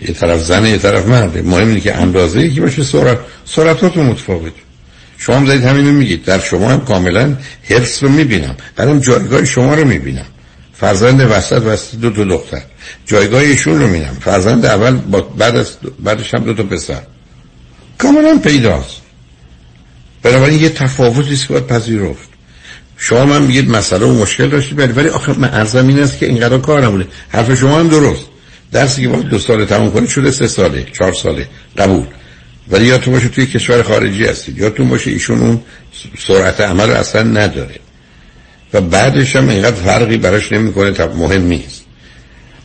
یه 0.00 0.14
طرف 0.14 0.40
زنه 0.40 0.70
یه 0.70 0.78
طرف 0.78 1.06
مرده. 1.06 1.42
مهم 1.42 1.68
اینه 1.68 1.80
که 1.80 1.96
اندازه 1.96 2.40
یکی 2.40 2.60
باشه 2.60 2.82
سرعت. 2.82 3.18
سرعتاتون 3.44 4.06
متفاوت. 4.06 4.52
شما 5.18 5.36
هم 5.36 5.46
زدید 5.46 5.64
همینو 5.64 5.92
میگید. 5.92 6.24
در 6.24 6.38
شما 6.38 6.68
هم 6.68 6.84
کاملا 6.84 7.36
حرس 7.70 8.02
رو 8.02 8.08
می‌بینم. 8.08 8.56
درم 8.76 9.00
جایگاه 9.00 9.44
شما 9.44 9.74
رو 9.74 9.84
می‌بینم. 9.84 10.26
فرزند 10.72 11.20
وسط 11.30 11.62
وسط 11.62 11.96
دو 11.96 12.10
تا 12.10 12.24
دختر. 12.24 12.62
جایگاه 13.06 13.40
ایشون 13.40 13.80
رو 13.80 13.86
می‌بینم. 13.86 14.16
فرزند 14.20 14.66
اول 14.66 14.96
با 14.96 15.20
بعد 15.20 15.56
از 15.56 15.76
بعدش 15.98 16.34
هم 16.34 16.44
دو 16.44 16.54
تا 16.54 16.62
پسر. 16.62 17.02
کاملا 17.98 18.38
پیداست. 18.38 19.00
بنابراین 20.22 20.60
یه 20.60 20.68
تفاوتی 20.68 21.32
است 21.32 21.46
که 21.46 21.52
باید 21.52 21.66
پذیرفت. 21.66 22.28
شما 22.98 23.24
من 23.24 23.42
میگید 23.42 23.70
مسئله 23.70 24.06
و 24.06 24.12
مشکل 24.22 24.48
داشتید 24.48 24.78
ولی 24.78 24.92
ولی 24.92 25.08
آخه 25.08 25.38
من 25.38 25.54
ارزم 25.54 25.88
این 25.88 25.98
است 25.98 26.18
که 26.18 26.26
اینقدر 26.26 26.58
کار 26.58 26.86
نبوده 26.86 27.06
حرف 27.28 27.54
شما 27.54 27.78
هم 27.80 27.88
درست. 27.88 28.26
درسی 28.72 29.02
که 29.02 29.08
باید 29.08 29.28
دو 29.28 29.38
سال 29.38 29.64
تموم 29.64 29.90
کنید 29.90 30.08
شده 30.08 30.30
سه 30.30 30.46
ساله 30.46 30.86
چهار 30.98 31.12
ساله. 31.12 31.48
قبول. 31.78 32.04
ولی 32.70 32.86
یادتون 32.86 33.14
باشه 33.14 33.28
توی 33.28 33.46
کشور 33.46 33.82
خارجی 33.82 34.26
هستید 34.26 34.58
یادتون 34.58 34.88
باشه 34.88 35.10
ایشون 35.10 35.40
اون 35.40 35.60
سرعت 36.18 36.60
عمل 36.60 36.90
اصلا 36.90 37.22
نداره. 37.22 37.74
و 38.72 38.80
بعدش 38.80 39.36
هم 39.36 39.48
اینقدر 39.48 39.76
فرقی 39.76 40.16
براش 40.16 40.52
نمی‌کنه 40.52 40.92
تا 40.92 41.06
مهم 41.06 41.42
نیست. 41.42 41.84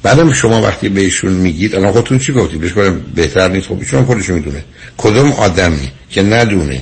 بعدم 0.03 0.33
شما 0.33 0.61
وقتی 0.61 0.89
به 0.89 1.01
ایشون 1.01 1.31
میگید 1.31 1.75
الان 1.75 1.91
خودتون 1.91 2.19
چی 2.19 2.33
گفتید؟ 2.33 2.61
بهش 2.61 2.71
بهتر 3.15 3.47
نیست. 3.47 3.67
خب 3.67 3.79
ایشون 3.79 4.05
خودش 4.05 4.29
می‌دونه. 4.29 4.63
کدوم 4.97 5.31
آدمی 5.31 5.91
که 6.09 6.21
ندونه 6.21 6.81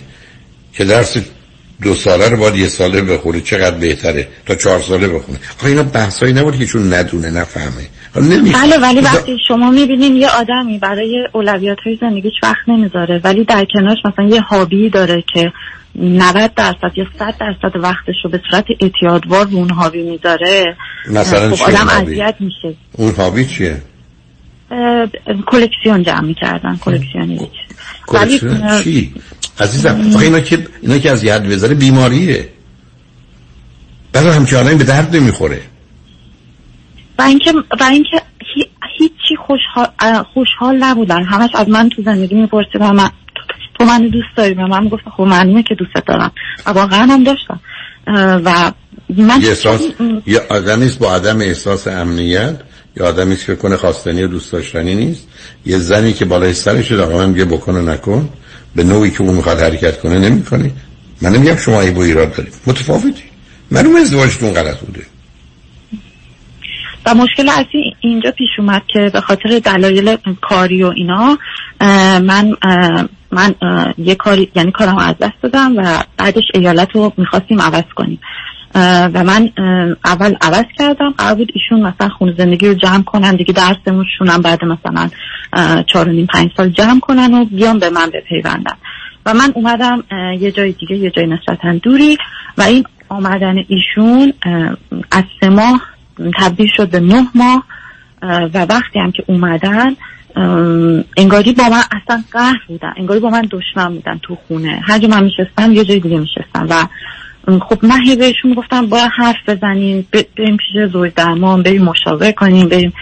که 0.73 0.85
درس 0.85 1.17
دو 1.81 1.95
ساله 1.95 2.30
رو 2.30 2.38
باید 2.38 2.56
یه 2.56 2.68
ساله 2.68 3.01
بخوره 3.01 3.41
چقدر 3.41 3.77
بهتره 3.77 4.27
تا 4.45 4.56
چهار 4.56 4.81
ساله 4.81 5.07
بخونه. 5.07 5.39
آخه 5.60 5.68
اینا 5.68 5.84
بحثایی 5.84 6.34
نبود 6.34 6.57
که 6.57 6.65
چون 6.65 6.93
ندونه 6.93 7.31
نفهمه. 7.31 7.88
بله 8.53 8.77
ولی 8.77 9.01
وقتی 9.01 9.38
شما 9.47 9.72
می‌بینین 9.72 10.15
یه 10.15 10.30
آدمی 10.30 10.77
برای 10.77 11.27
اولویات 11.34 11.77
های 11.85 11.97
زندگیش 12.01 12.34
وقت 12.43 12.68
نمی‌ذاره 12.68 13.22
ولی 13.23 13.45
در 13.45 13.65
کنارش 13.73 13.97
مثلا 14.06 14.26
یه 14.26 14.41
هابی 14.41 14.89
داره 14.89 15.23
که 15.34 15.51
90 15.95 16.51
درصد 16.56 16.91
یا 16.95 17.06
100 17.19 17.35
درصد 17.39 17.76
وقتش 17.76 18.15
رو 18.23 18.30
به 18.30 18.41
صورت 18.51 18.65
اعتیادوار 18.80 19.45
به 19.45 19.56
اون 19.56 19.69
هابی 19.69 20.03
می‌ذاره 20.03 20.76
مثلا 21.11 21.56
خب 21.56 21.64
آدم 21.64 21.89
اذیت 21.89 22.35
میشه. 22.39 22.76
اون 22.91 23.15
هابی 23.15 23.45
چیه؟ 23.45 23.81
کلکسیون 25.47 26.03
جمع 26.03 26.22
می‌کردن 26.22 26.77
کلکسیونی 26.81 27.49
ولی 28.14 28.39
چی؟ 28.84 29.14
عزیزم 29.60 30.11
آخه 30.15 30.26
اینا 30.26 30.40
که 30.40 30.68
اینا 30.81 30.98
که 30.98 31.11
از 31.11 31.23
ید 31.23 31.44
بذاره 31.44 31.76
بیماریه. 31.76 32.49
برای 34.14 34.30
همچنان 34.30 34.77
به 34.77 34.84
درد 34.84 35.15
نمی‌خوره. 35.15 35.61
و 37.19 37.22
اینکه 37.22 37.53
و 37.80 37.84
اینکه 37.84 38.22
هیچی 38.99 39.36
خوشحال 39.48 40.23
خوشحال 40.23 40.77
نبودن. 40.77 41.23
همش 41.23 41.49
از 41.56 41.69
من 41.69 41.90
تو 41.90 42.03
زندگی 42.03 42.36
میپرسیدن 42.36 42.91
من 42.91 43.10
تو 43.80 43.86
من 43.86 44.07
دوست 44.07 44.38
داری؟ 44.38 44.53
و 44.53 44.68
من 44.68 44.88
گفتم 44.88 45.11
خب 45.18 45.23
معلومه 45.23 45.64
که 45.64 45.76
دوست 45.76 46.07
دارم. 46.07 46.31
و 46.65 46.69
واقعا 46.69 47.06
هم 47.06 47.23
داشتم. 47.23 47.60
و 48.45 48.72
من 49.18 49.41
یه 49.41 49.49
احساس 49.49 49.81
یا 50.26 50.41
آدمیست 50.49 50.99
با 50.99 51.15
عدم 51.15 51.41
احساس 51.41 51.88
امنیت. 51.88 52.56
یا 52.98 53.07
آدمی 53.07 53.36
که 53.36 53.56
کنه 53.56 53.77
خواستنی 53.77 54.23
و 54.23 54.27
دوست 54.27 54.52
داشتنی 54.52 54.95
نیست. 54.95 55.27
یه 55.65 55.77
زنی 55.77 56.14
که 56.14 56.26
بالای 56.26 56.53
سرش 56.53 56.91
داره 56.91 57.15
من 57.15 57.30
میگه 57.30 57.45
بکنه 57.45 57.81
نکن. 57.81 58.30
به 58.76 58.84
نوعی 58.84 59.12
که 59.12 59.22
اون 59.22 59.36
می‌خواد 59.36 59.60
حرکت 59.60 60.00
کنه 60.00 60.20
نمی‌کنه. 60.20 60.72
من 61.22 61.30
نمیگم 61.30 61.56
شما 61.56 61.82
ای 61.82 61.91
با 61.91 62.04
ایراد 62.04 62.36
دارید. 62.36 62.54
متفاوتی. 62.68 63.24
معلوم 63.72 63.96
ازدواجتون 63.96 64.54
غلط 64.54 64.80
بوده. 64.80 65.02
و 67.06 67.16
مشکل 67.16 67.50
اصلی 67.50 67.96
اینجا 68.00 68.32
پیش 68.32 68.50
اومد 68.58 68.82
که 68.94 69.10
به 69.14 69.22
خاطر 69.22 69.60
دلایل 69.60 70.18
کاری 70.41 70.84
و 70.84 70.94
اینا 70.96 71.38
من 72.20 72.54
من 73.32 73.56
یه 73.98 74.16
کاری 74.16 74.52
یعنی 74.56 74.72
کارم 74.72 74.98
از 74.98 75.16
دست 75.22 75.34
دادم 75.44 75.78
و 75.78 76.04
بعدش 76.18 76.44
ایالت 76.54 76.88
رو 76.94 77.14
می‌خواستیم 77.18 77.62
عوض 77.62 77.84
کنیم. 77.96 78.20
و 78.76 79.24
من 79.24 79.50
اول 80.06 80.36
عوض 80.41 80.66
کردم. 80.80 81.12
قرار 81.18 81.36
بود 81.36 81.52
ایشون 81.54 81.80
مثلا 81.82 82.10
خونه 82.10 82.34
زندگی 82.38 82.68
رو 82.68 82.74
جمع 82.74 83.04
کنن. 83.04 83.36
دیگه 83.36 83.54
درسمون 83.54 84.06
شونم 84.18 84.41
بعد 84.41 84.66
مثلا 84.66 85.10
چهار 85.84 86.10
و 86.10 86.12
نیم 86.12 86.26
پنج 86.26 86.50
سال 86.58 86.70
جمع 86.70 87.00
کنن 87.00 87.34
و 87.34 87.46
بیان 87.46 87.80
به 87.80 87.90
من 87.90 88.10
بپیوندن. 88.14 88.76
و 89.26 89.34
من 89.34 89.52
اومدم 89.56 90.04
یه 90.40 90.52
جای 90.52 90.72
دیگه 90.72 90.96
یه 90.96 91.10
جای 91.10 91.28
نسبتا 91.28 91.74
دوری. 91.74 92.18
و 92.58 92.62
این 92.62 92.84
آمدن 93.10 93.64
ایشون 93.68 94.34
از 95.12 95.24
سه 95.41 95.50
ماه 95.50 95.82
تبدیل 96.38 96.70
شد 96.78 96.90
به 96.90 97.00
نه 97.00 97.28
ماه. 97.36 97.64
و 98.22 98.66
وقتی 98.70 99.00
هم 99.00 99.12
که 99.12 99.24
اومدن 99.28 99.96
انگاری 101.18 101.54
با 101.54 101.70
من 101.70 101.82
اصلا 101.91 102.24
قهر 102.32 102.60
بودن. 102.68 102.94
انگاری 102.98 103.20
با 103.20 103.30
من 103.30 103.48
دشمن 103.52 103.94
بودن 103.94 104.20
تو 104.24 104.38
خونه. 104.48 104.82
هر 104.84 105.00
جا 105.00 105.08
من 105.08 105.24
میشستم 105.24 105.72
یه 105.72 105.86
جای 105.86 106.00
دیگه 106.00 106.20
میشستم. 106.20 106.68
و 106.70 106.86
خب 107.59 107.85
من 107.85 108.01
هی 108.01 108.15
بهشون 108.15 108.53
گفتم 108.53 108.85
باید 108.85 109.09
حرف 109.17 109.35
بزنیم 109.47 110.07
بریم 110.11 110.57
پیش 110.57 110.91
زوج 110.93 111.11
درمان 111.15 111.63
بریم 111.63 111.84
مشاوره 111.84 112.31
کنیم 112.31 112.69
بریم. 112.69 112.93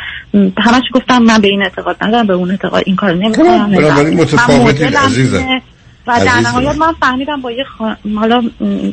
همش 0.58 0.84
گفتم 0.94 1.24
من 1.24 1.42
به 1.42 1.48
این 1.48 1.64
اعتقاد 1.64 1.98
ندارم 2.02 2.28
به 2.28 2.34
اون 2.34 2.52
اعتقاد 2.52 2.84
این 2.86 2.96
کار 2.96 3.14
نمی‌کنم 3.14 3.72
بنابراین 3.72 4.20
متفاوتی 4.20 4.84
عزیزم. 4.84 5.62
و 6.08 6.20
در 6.26 6.40
نهایت 6.40 6.76
من 6.76 6.94
فهمیدم 7.00 7.42
با 7.42 7.52
یه 7.52 7.64
خان... 7.78 7.98
حالا 8.16 8.44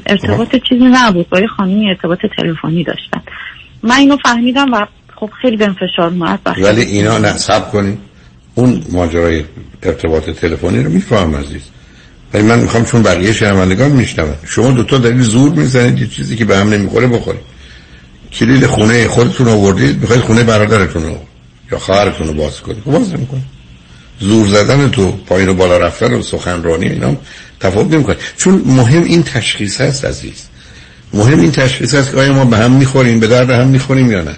ارتباط 0.06 0.56
چیزی 0.68 0.84
نبود 0.84 1.28
با 1.28 1.40
یه 1.40 1.46
خانمی 1.46 1.88
ارتباط 1.88 2.18
تلفنی 2.36 2.84
داشتن. 2.84 3.22
من 3.82 3.96
اینو 3.96 4.16
فهمیدم 4.24 4.72
و 4.72 4.86
خب 5.16 5.30
خیلی 5.42 5.56
به 5.56 5.66
فشار 5.66 6.08
اومد. 6.08 6.40
ولی 6.46 6.82
اینا 6.82 7.18
نصب 7.18 7.70
کنید 7.70 7.98
اون 8.54 8.82
ماجرای 8.92 9.44
ارتباط 9.82 10.30
تلفنی 10.30 10.82
رو 10.82 10.90
میفهم 10.90 11.36
عزیز. 11.36 11.70
ولی 12.34 12.42
من 12.42 12.58
می‌خوام 12.58 12.84
چون 12.84 13.02
بقیه 13.02 13.32
شنوندگان 13.32 13.90
میشنون. 13.90 14.34
شما 14.46 14.70
دوتا 14.70 14.98
دلیل 14.98 15.22
زور 15.22 15.52
می‌زنید 15.52 15.98
یه 15.98 16.06
چیزی 16.06 16.36
که 16.36 16.44
به 16.44 16.56
هم 16.56 16.68
نمی‌خوره 16.68 17.06
بخورید. 17.06 17.40
کلید 18.32 18.66
خونه 18.66 19.08
خودتون 19.08 19.48
آوردید 19.48 20.00
می‌خواید 20.00 20.22
خونه 20.22 20.42
برادرتون 20.42 21.02
رو 21.02 21.18
یا 21.72 21.78
خواهرتون 21.78 22.26
رو 22.26 22.32
باز 22.32 22.60
کنید. 22.60 22.84
باز 22.84 23.14
نمی‌کنید. 23.14 23.44
زور 24.20 24.46
زدن 24.46 24.90
تو 24.90 25.12
پایین 25.12 25.48
و 25.48 25.54
بالا 25.54 25.78
رفتن 25.78 26.14
و 26.14 26.22
سخنرانی 26.22 26.86
اینا 26.86 27.16
تفاوت 27.60 27.92
نمی‌کنه. 27.92 28.16
چون 28.36 28.62
مهم 28.66 29.04
این 29.04 29.22
تشخیص 29.22 29.80
هست 29.80 30.04
عزیز. 30.04 30.48
مهم 31.14 31.40
این 31.40 31.52
تشخیص 31.52 31.94
هست 31.94 32.10
که 32.10 32.16
آیا 32.16 32.32
ما 32.32 32.44
به 32.44 32.56
هم 32.56 32.70
می‌خوریم 32.70 33.20
به 33.20 33.26
درد 33.26 33.50
هم 33.50 33.66
می‌خوریم 33.66 34.10
یا 34.10 34.22
نه. 34.22 34.36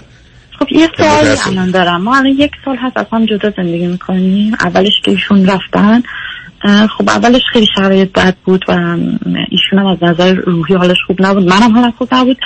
خب 0.59 0.67
یه 0.71 0.89
سوال 0.97 1.37
الان 1.47 1.71
دارم. 1.71 2.01
ما 2.01 2.17
الان 2.17 2.35
یک 2.37 2.51
سال 2.65 2.77
هست 2.77 2.97
از 2.97 3.05
هم 3.11 3.25
جدا 3.25 3.53
زندگی 3.57 3.87
می‌کنیم. 3.87 4.53
اولش 4.59 4.93
که 5.05 5.11
ایشون 5.11 5.45
رفتن 5.45 6.03
خب 6.97 7.09
اولش 7.09 7.41
خیلی 7.51 7.67
شرایط 7.75 8.11
بد 8.11 8.35
بود 8.45 8.65
و 8.67 8.97
ایشون 9.49 9.79
هم 9.79 9.85
از 9.85 9.97
نظر 10.01 10.33
روحی 10.33 10.75
حالش 10.75 10.97
خوب 11.07 11.25
نبود. 11.25 11.47
منم 11.47 11.75
حالم 11.75 11.91
خوب 11.91 12.07
نبود. 12.11 12.37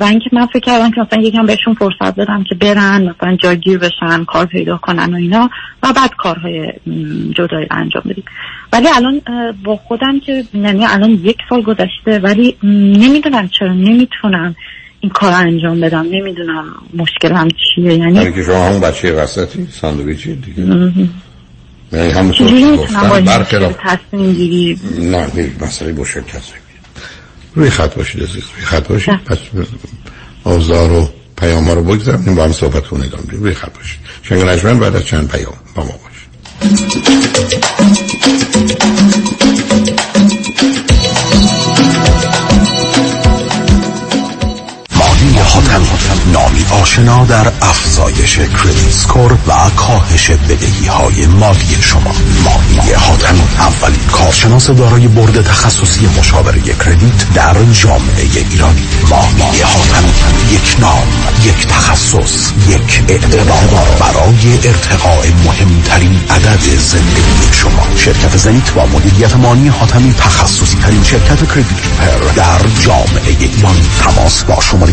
و 0.00 0.04
اینکه 0.04 0.30
من 0.32 0.46
فکر 0.46 0.60
کردم 0.60 0.90
که 0.90 1.00
مثلا 1.00 1.22
یکم 1.22 1.46
بهشون 1.46 1.74
فرصت 1.74 2.14
بدم 2.16 2.44
که 2.48 2.54
برن 2.54 3.02
مثلا 3.02 3.36
جاگیر 3.36 3.78
بشن 3.78 4.24
کار 4.24 4.46
پیدا 4.46 4.76
کنن 4.76 5.14
و 5.14 5.16
اینا 5.16 5.50
و 5.82 5.92
بعد 5.92 6.10
کارهای 6.18 6.72
جدایی 7.36 7.66
انجام 7.70 8.02
بدیم. 8.08 8.24
ولی 8.72 8.86
الان 8.96 9.20
با 9.64 9.76
خودم 9.76 10.20
که 10.20 10.44
یعنی 10.54 10.86
الان 10.86 11.10
یک 11.10 11.36
سال 11.48 11.62
گذشته 11.62 12.18
ولی 12.22 12.56
نمی‌دونم 12.62 13.48
چرا 13.48 13.72
نمی‌تونم 13.72 14.56
این 15.00 15.10
کار 15.12 15.32
انجام 15.32 15.80
بدم. 15.80 16.06
نمی‌دونم 16.10 16.64
مشکلم 16.94 17.48
چیه. 17.48 17.94
یعنی 17.94 18.32
که 18.32 18.42
شما 18.42 18.66
همون 18.66 18.80
بچه 18.80 19.12
وسطی 19.12 19.66
ساندویچی 19.66 20.34
دیگه. 20.34 20.92
یعنی 21.92 22.10
همونطور 22.10 22.48
که 22.48 22.76
گفتم 22.76 23.24
برخلاف 23.24 23.74
تصمیم 23.82 24.32
گیری 24.32 24.80
نه 24.98 25.26
مسئله 25.60 25.92
با 25.92 26.04
تصمیم 26.04 26.60
روی 27.54 27.70
خط 27.70 27.94
باشید 27.94 28.22
عزیز 28.22 28.42
روی 28.56 28.64
خط 28.64 28.88
باشید. 28.88 29.24
پس 29.24 29.38
آزار 30.44 30.92
و 30.92 31.08
پیام 31.36 31.70
رو 31.70 31.82
بگذاریم 31.82 32.34
با 32.34 32.44
هم 32.44 32.52
صحبت 32.52 32.86
کنید 32.86 33.12
روی 33.28 33.54
خط 33.54 33.76
باشید. 33.76 34.00
شنگ 34.22 34.42
نجمن 34.42 34.78
بعد 34.78 34.96
از 34.96 35.04
چند 35.04 35.28
پیام 35.28 35.54
با 35.74 35.84
ما 35.84 35.92
باشید. 35.92 36.24
نامی 46.32 46.64
آشنا 46.82 47.24
در 47.24 47.52
افزایش 47.62 48.38
کردیت 48.38 48.90
سکور 48.90 49.32
و 49.32 49.70
کاهش 49.76 50.30
بدهی 50.30 50.86
های 50.86 51.26
مالی 51.26 51.76
شما. 51.80 52.14
ماهی 52.44 52.92
حاتم 52.92 53.34
اولین 53.58 54.06
کارشناس 54.12 54.70
دارای 54.70 55.08
برد 55.08 55.42
تخصصی 55.42 56.08
مشاوره 56.18 56.60
کردیت 56.60 57.32
در 57.34 57.56
جامعه 57.72 58.22
ایرانی 58.50 58.82
ماهی 59.10 59.60
حاتم 59.60 60.04
یک 60.52 60.76
نام 60.80 61.06
یک 61.44 61.66
تخصص 61.66 62.52
یک 62.68 63.02
اعتبار 63.08 63.84
برای 64.00 64.58
ارتقاء 64.64 65.26
مهمترین 65.44 66.20
عدد 66.30 66.60
زندگی 66.78 67.52
شما. 67.52 67.86
شرکت 67.96 68.36
زنیت 68.36 68.70
با 68.72 68.86
مدیریت 68.86 69.36
مانی 69.36 69.68
حاتمی 69.68 70.12
تخصصی 70.12 70.76
ترین 70.76 71.02
شرکت 71.02 71.48
کردیت 71.48 71.82
پر 71.98 72.32
در 72.36 72.68
جامعه 72.80 73.36
ایرانی 73.40 73.82
تماس 74.04 74.44
با 74.44 74.60
شماره 74.60 74.92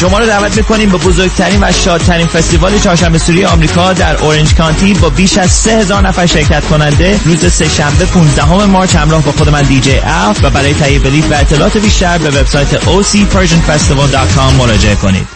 شما 0.00 0.18
رو 0.18 0.26
دعوت 0.26 0.56
می‌کنیم 0.56 0.90
به 0.90 0.98
بزرگترین 0.98 1.64
و 1.64 1.72
شادترین 1.72 2.26
فستیوال 2.26 2.78
چهارشنبه 2.78 3.18
سوری 3.18 3.44
آمریکا 3.44 3.92
در 3.92 4.16
اورنج 4.16 4.54
کانتی 4.54 4.94
با 4.94 5.10
بیش 5.10 5.38
از 5.38 5.50
3000 5.50 6.02
نفر 6.02 6.26
شرکت 6.26 6.64
کننده 6.64 7.20
روز 7.24 7.52
سه 7.52 7.68
شنبه 7.68 8.04
15 8.04 8.66
مارچ 8.66 8.96
همراه 8.96 9.22
با 9.22 9.32
خود 9.32 9.48
من 9.48 9.62
دیجی 9.62 9.98
اف 10.04 10.44
و 10.44 10.50
برای 10.50 10.74
تهیه 10.74 10.98
بلیط 10.98 11.24
و 11.30 11.34
اطلاعات 11.34 11.78
بیشتر 11.78 12.18
به 12.18 12.30
وبسایت 12.40 12.80
ocpersianfestival.com 12.80 14.52
مراجعه 14.58 14.94
کنید. 14.94 15.35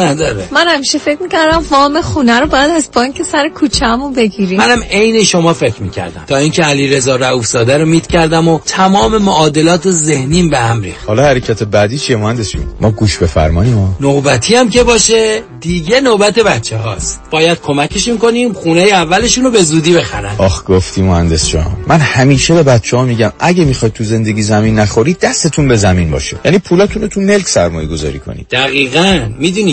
نداره. 0.00 0.48
من 0.52 0.68
همیشه 0.68 0.98
فکر 0.98 1.22
می‌کردم 1.22 1.64
وام 1.70 2.00
خونه 2.00 2.40
رو 2.40 2.46
باید 2.46 2.70
از 2.70 2.88
بانک 2.92 3.22
سر 3.22 3.48
کوچه‌مون 3.48 4.12
بگیریم. 4.12 4.58
منم 4.58 4.82
عین 4.82 5.24
شما 5.24 5.52
فکر 5.52 5.82
می‌کردم. 5.82 6.24
تا 6.26 6.36
اینکه 6.36 6.62
علی 6.62 6.88
رضا 6.88 7.16
رؤوفزاده 7.16 7.78
رو 7.78 7.86
میت 7.86 8.06
کردم 8.06 8.48
و 8.48 8.58
تمام 8.66 9.18
معادلات 9.18 9.90
ذهنیم 9.90 10.50
به 10.50 10.58
هم 10.58 10.82
ریخت. 10.82 11.06
حالا 11.06 11.22
حرکت 11.22 11.62
بعدی 11.62 11.98
چیه 11.98 12.16
مهندس 12.16 12.50
جون 12.50 12.62
ما 12.80 12.90
گوش 12.90 13.18
به 13.18 13.26
فرمانی 13.26 13.70
ما 13.70 13.96
نوبتی 14.00 14.54
هم 14.54 14.70
که 14.70 14.82
باشه 14.82 15.42
دیگه 15.60 16.00
نوبت 16.00 16.38
بچه 16.38 16.76
هاست. 16.76 17.20
باید 17.30 17.60
کمکشون 17.60 18.18
کنیم 18.18 18.52
خونه 18.52 18.80
اولشون 18.80 19.44
رو 19.44 19.50
به 19.50 19.62
زودی 19.62 19.92
بخرن. 19.94 20.34
آخ 20.38 20.62
گفتی 20.66 21.02
مهندس 21.02 21.48
جان. 21.48 21.76
من 21.86 21.98
همیشه 22.00 22.54
به 22.54 22.62
بچه 22.62 22.96
ها 22.96 23.04
میگم 23.04 23.32
اگه 23.38 23.64
می‌خواید 23.64 23.94
تو 23.94 24.04
زندگی 24.04 24.42
زمین 24.42 24.78
نخورید 24.78 25.18
دستتون 25.18 25.68
به 25.68 25.76
زمین 25.76 26.10
باشه. 26.10 26.36
یعنی 26.44 26.58
پولاتون 26.58 27.02
رو 27.02 27.08
تو 27.08 27.20
ملک 27.20 27.48
سرمایه 27.48 27.88
گذاری 27.88 28.18
کنید 28.18 28.46
دقیقا. 28.50 29.20
می‌دونی 29.38 29.72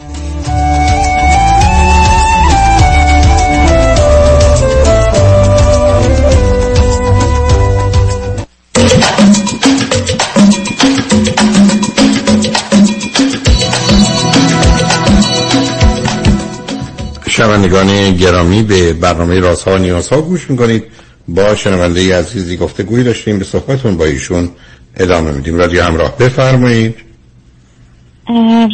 شنوندگان 17.31 18.11
گرامی 18.15 18.63
به 18.63 18.93
برنامه 18.93 19.39
رازها 19.39 19.75
و 19.75 19.77
نیازها 19.77 20.21
گوش 20.21 20.49
می‌کنید. 20.49 20.83
با 21.27 21.55
شنونده 21.55 22.19
عزیزی 22.19 22.57
گفته 22.57 22.83
گویی 22.83 23.03
داشتیم 23.03 23.39
به 23.39 23.45
صحبتون 23.45 23.97
با 23.97 24.05
ایشون 24.05 24.49
ادامه 24.97 25.31
میدیم. 25.31 25.57
رادیو 25.57 25.83
همراه 25.83 26.17
بفرمایید. 26.17 26.95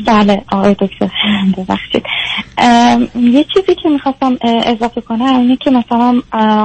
بله 0.07 0.41
آقای 0.51 0.73
دکتر 0.73 1.09
ببخشید. 1.57 2.03
یه 3.15 3.45
چیزی 3.53 3.75
که 3.84 3.89
می‌خواستم 3.89 4.38
اضافه 4.65 5.01
کنم 5.01 5.39
اینه 5.39 5.57
که 5.57 5.71
مثلا 5.71 6.21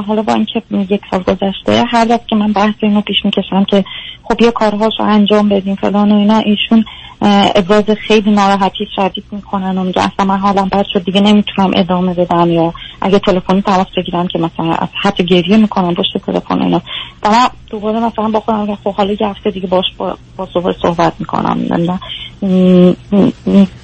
حالا 0.06 0.22
با 0.22 0.34
اینکه 0.34 0.62
یک 0.90 1.00
سال 1.10 1.22
گذشته 1.22 1.84
هر 1.92 2.06
وقت 2.10 2.28
که 2.28 2.36
من 2.36 2.52
بحث 2.52 2.74
اینو 2.80 3.00
پیش 3.00 3.16
می‌کشم 3.24 3.64
که 3.64 3.84
خب 4.22 4.42
یه 4.42 4.50
کارهاش 4.50 4.92
رو 4.98 5.04
انجام 5.04 5.48
بدیم 5.48 5.74
فلان 5.74 6.12
و 6.12 6.16
اینا 6.16 6.38
ایشون 6.38 6.84
ابراز 7.24 7.84
خیلی 7.90 8.30
ناراحتی 8.30 8.86
شدید 8.96 9.24
می‌کنن 9.30 9.78
و 9.78 9.84
میگه 9.84 10.02
اصلا 10.02 10.26
من 10.26 10.38
حالم 10.38 10.68
بد 10.68 10.84
شد. 10.92 11.04
دیگه 11.04 11.20
نمی‌تونم 11.20 11.70
ادامه 11.74 12.14
بدم 12.14 12.50
یا 12.50 12.74
اگه 13.00 13.18
تلفنی 13.18 13.62
تماس 13.62 13.86
بگیرم 13.96 14.28
که 14.28 14.38
مثلا 14.38 14.72
از 14.72 14.88
حتی 15.02 15.24
گریه 15.24 15.56
می‌کنم 15.56 15.94
پشت 15.94 16.24
تلفن 16.26 16.62
اینا. 16.62 16.82
و 17.22 17.30
من 17.30 17.48
دوباره 17.70 18.00
مثلا 18.00 18.28
با 18.28 18.40
خودم 18.40 18.74
خب 18.84 18.94
حالا 18.94 19.12
یه 19.20 19.26
هفته 19.26 19.50
دیگه 19.50 19.66
باش 19.66 19.84
با, 19.98 20.16
با 20.36 20.48
صحبت 20.82 21.14
می‌کنم. 21.18 21.58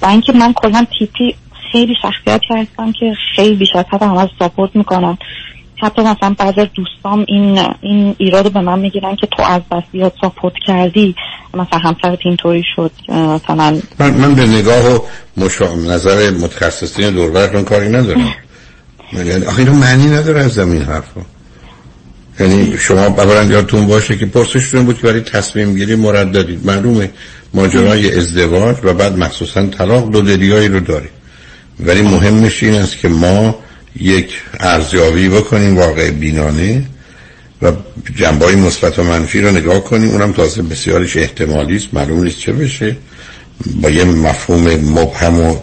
و 0.01 0.05
اینکه 0.07 0.33
من 0.33 0.53
کلا 0.53 0.85
تیپی 0.99 1.35
خیلی 1.71 1.95
شخصیتی 2.01 2.53
هستم 2.53 2.91
که 2.91 3.13
خیلی 3.35 3.55
بیش 3.55 3.75
از 3.75 3.85
حد 3.89 4.03
همه 4.03 4.29
ساپورت 4.39 4.75
می‌کنم. 4.75 5.17
حتی 5.81 6.01
مثلا 6.01 6.35
بعضی 6.39 6.61
از 6.61 6.67
دوستام 6.73 7.25
این 7.27 7.59
این 7.81 8.15
ایراد 8.17 8.51
به 8.53 8.61
من 8.61 8.79
می‌گیرن 8.79 9.15
که 9.15 9.27
تو 9.27 9.43
از 9.43 9.61
بس 9.71 9.83
زیاد 9.91 10.13
ساپورت 10.21 10.53
کردی. 10.67 11.15
مثلا 11.53 11.79
همسرت 11.79 12.19
اینطوری 12.25 12.63
شد 12.75 12.91
مثلا 13.09 13.81
من, 13.99 14.11
من 14.11 14.35
به 14.35 14.45
نگاه 14.45 14.95
و 14.95 14.99
مشا... 15.37 15.75
نظر 15.75 16.29
متخصصین 16.29 17.09
دوربرتون 17.09 17.63
کاری 17.63 17.89
ندارم. 17.89 18.33
یعنی 19.13 19.45
آخه 19.45 19.59
اینو 19.59 19.73
معنی 19.73 20.05
نداره 20.05 20.39
از 20.39 20.53
زمین 20.53 20.81
حرفا. 20.81 21.21
یعنی 22.39 22.77
شما 22.77 23.01
اولا 23.01 23.43
یادتون 23.43 23.87
باشه 23.87 24.17
که 24.17 24.25
پرسشتون 24.25 24.85
بود 24.85 24.97
که 24.97 25.07
برای 25.07 25.21
تصمیم 25.21 25.75
گیری 25.75 25.95
مرددید 25.95 26.65
معلومه 26.65 27.09
ماجرای 27.53 28.17
ازدواج 28.17 28.77
و 28.83 28.93
بعد 28.93 29.17
مخصوصا 29.17 29.65
طلاق 29.65 30.11
دو 30.11 30.21
دلیایی 30.21 30.67
رو 30.67 30.79
داریم 30.79 31.09
ولی 31.79 32.01
مهمش 32.01 32.63
این 32.63 32.75
است 32.75 32.97
که 32.97 33.07
ما 33.07 33.55
یک 33.95 34.41
ارزیابی 34.59 35.29
بکنیم 35.29 35.77
واقع 35.77 36.11
بینانه 36.11 36.83
و 37.61 37.71
جنبه 38.15 38.55
مثبت 38.55 38.99
و 38.99 39.03
منفی 39.03 39.41
رو 39.41 39.51
نگاه 39.51 39.83
کنیم. 39.83 40.09
اونم 40.09 40.31
تازه 40.31 40.61
بسیارش 40.61 41.17
احتمالی 41.17 41.75
است 41.75 41.93
معلوم 41.93 42.23
نیست 42.23 42.39
چه 42.39 42.53
بشه. 42.53 42.97
با 43.81 43.89
یه 43.89 44.03
مفهوم 44.03 44.67
مبهم 44.75 45.39
و 45.39 45.55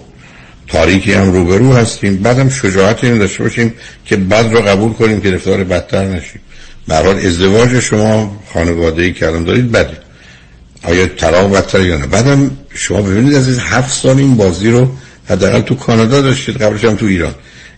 تاریکی 0.69 1.13
هم 1.13 1.33
روبرو 1.33 1.73
هستیم. 1.73 2.17
بعدم 2.17 2.49
شجاعت 2.49 3.05
این 3.05 3.19
داشته 3.19 3.43
باشیم 3.43 3.75
که 4.05 4.17
بد 4.17 4.53
رو 4.53 4.61
قبول 4.61 4.93
کنیم 4.93 5.21
که 5.21 5.31
رفتار 5.31 5.65
بدتر 5.65 6.05
نشیم. 6.05 6.41
برحال 6.89 7.17
ازدواج 7.17 7.81
شما 7.81 8.43
خانواده 8.53 9.03
ای 9.03 9.15
الان 9.23 9.45
دارید 9.45 9.73
بده. 9.73 9.99
آیا 10.83 11.07
طلاق 11.07 11.53
بدتر 11.53 11.81
یا 11.81 11.97
نه؟ 11.97 12.07
بعدم 12.07 12.51
شما 12.75 13.03
ببینید 13.03 13.35
از 13.35 13.49
این 13.49 13.61
هفت 13.61 14.03
سال 14.03 14.19
این 14.19 14.37
بازی 14.37 14.71
رو 14.71 14.91
حداقل 15.29 15.61
تو 15.61 15.75
کانادا 15.75 16.21
داشتید 16.21 16.63
قبلش 16.63 16.85
هم 16.85 16.97
تو 16.97 17.07
ایران. 17.07 17.35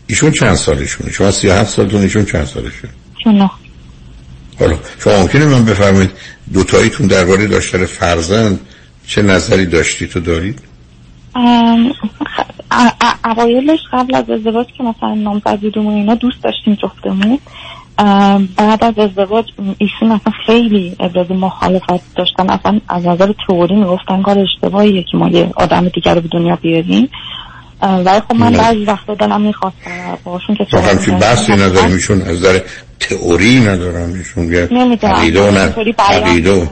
ایشون 0.08 0.30
چند 0.30 0.54
سالشونه؟ 0.54 1.12
شما 1.12 1.30
37 1.30 1.70
سالتون 1.70 2.02
ایشون 2.02 2.24
چند 2.24 2.44
سالشه؟ 2.44 2.88
چون 3.24 3.50
حالا 4.60 4.76
شما 4.98 5.18
ممکنه 5.18 5.46
من 5.46 5.64
بفرمایید 5.64 6.10
دوتاییتون 6.52 7.06
درباره 7.06 7.46
داشتن 7.46 7.84
فرزند 7.84 8.60
چه 9.06 9.22
نظری 9.22 9.66
داشتی 9.66 10.06
تو 10.06 10.20
دارید؟ 10.20 10.60
اوایلش 13.24 13.80
قبل 13.92 14.14
از 14.14 14.30
ازدواج 14.30 14.66
که 14.78 14.82
مثلا 14.82 15.14
نامزدیدون 15.14 15.86
و 15.86 15.88
اینا 15.88 16.14
دوست 16.14 16.42
داشتیم 16.42 16.74
جفتمون 16.74 17.38
بعد 18.56 18.84
از 18.84 18.98
ازدواج 18.98 19.44
ایشون 19.78 20.12
اصلا 20.12 20.32
خیلی 20.46 20.96
ابراز 21.00 21.30
مخالفت 21.30 22.14
داشتن 22.16 22.50
اصلا 22.50 22.80
از 22.88 23.06
نظر 23.06 23.32
تئوری 23.46 23.76
می‌گفتن 23.76 24.22
کار 24.22 24.38
اشتباهیه 24.38 25.02
که 25.02 25.16
ما 25.16 25.28
یه 25.28 25.50
آدم 25.56 25.88
دیگر 25.88 26.14
رو 26.14 26.20
به 26.20 26.28
دنیا 26.32 26.56
بیاریم. 26.56 27.08
ولی 27.82 28.20
خب 28.20 28.34
من 28.34 28.52
بعضی 28.52 28.84
وقتا 28.84 29.14
دلم 29.14 29.40
می‌خواست 29.40 29.76
باشون 30.24 30.56
که 30.56 30.64
تو 30.64 30.78
همچین 30.78 31.18
بحثی 31.18 31.52
ندارم 31.52 31.92
ایشون 31.92 32.22
از 32.22 32.28
نظر 32.28 32.60
تئوری 33.00 33.60
ندارم 33.60 34.12
ایشون 34.12 34.54
عقیده 35.02 35.48
و 35.48 35.50
نه 35.50 35.74
عقیده 35.98 36.68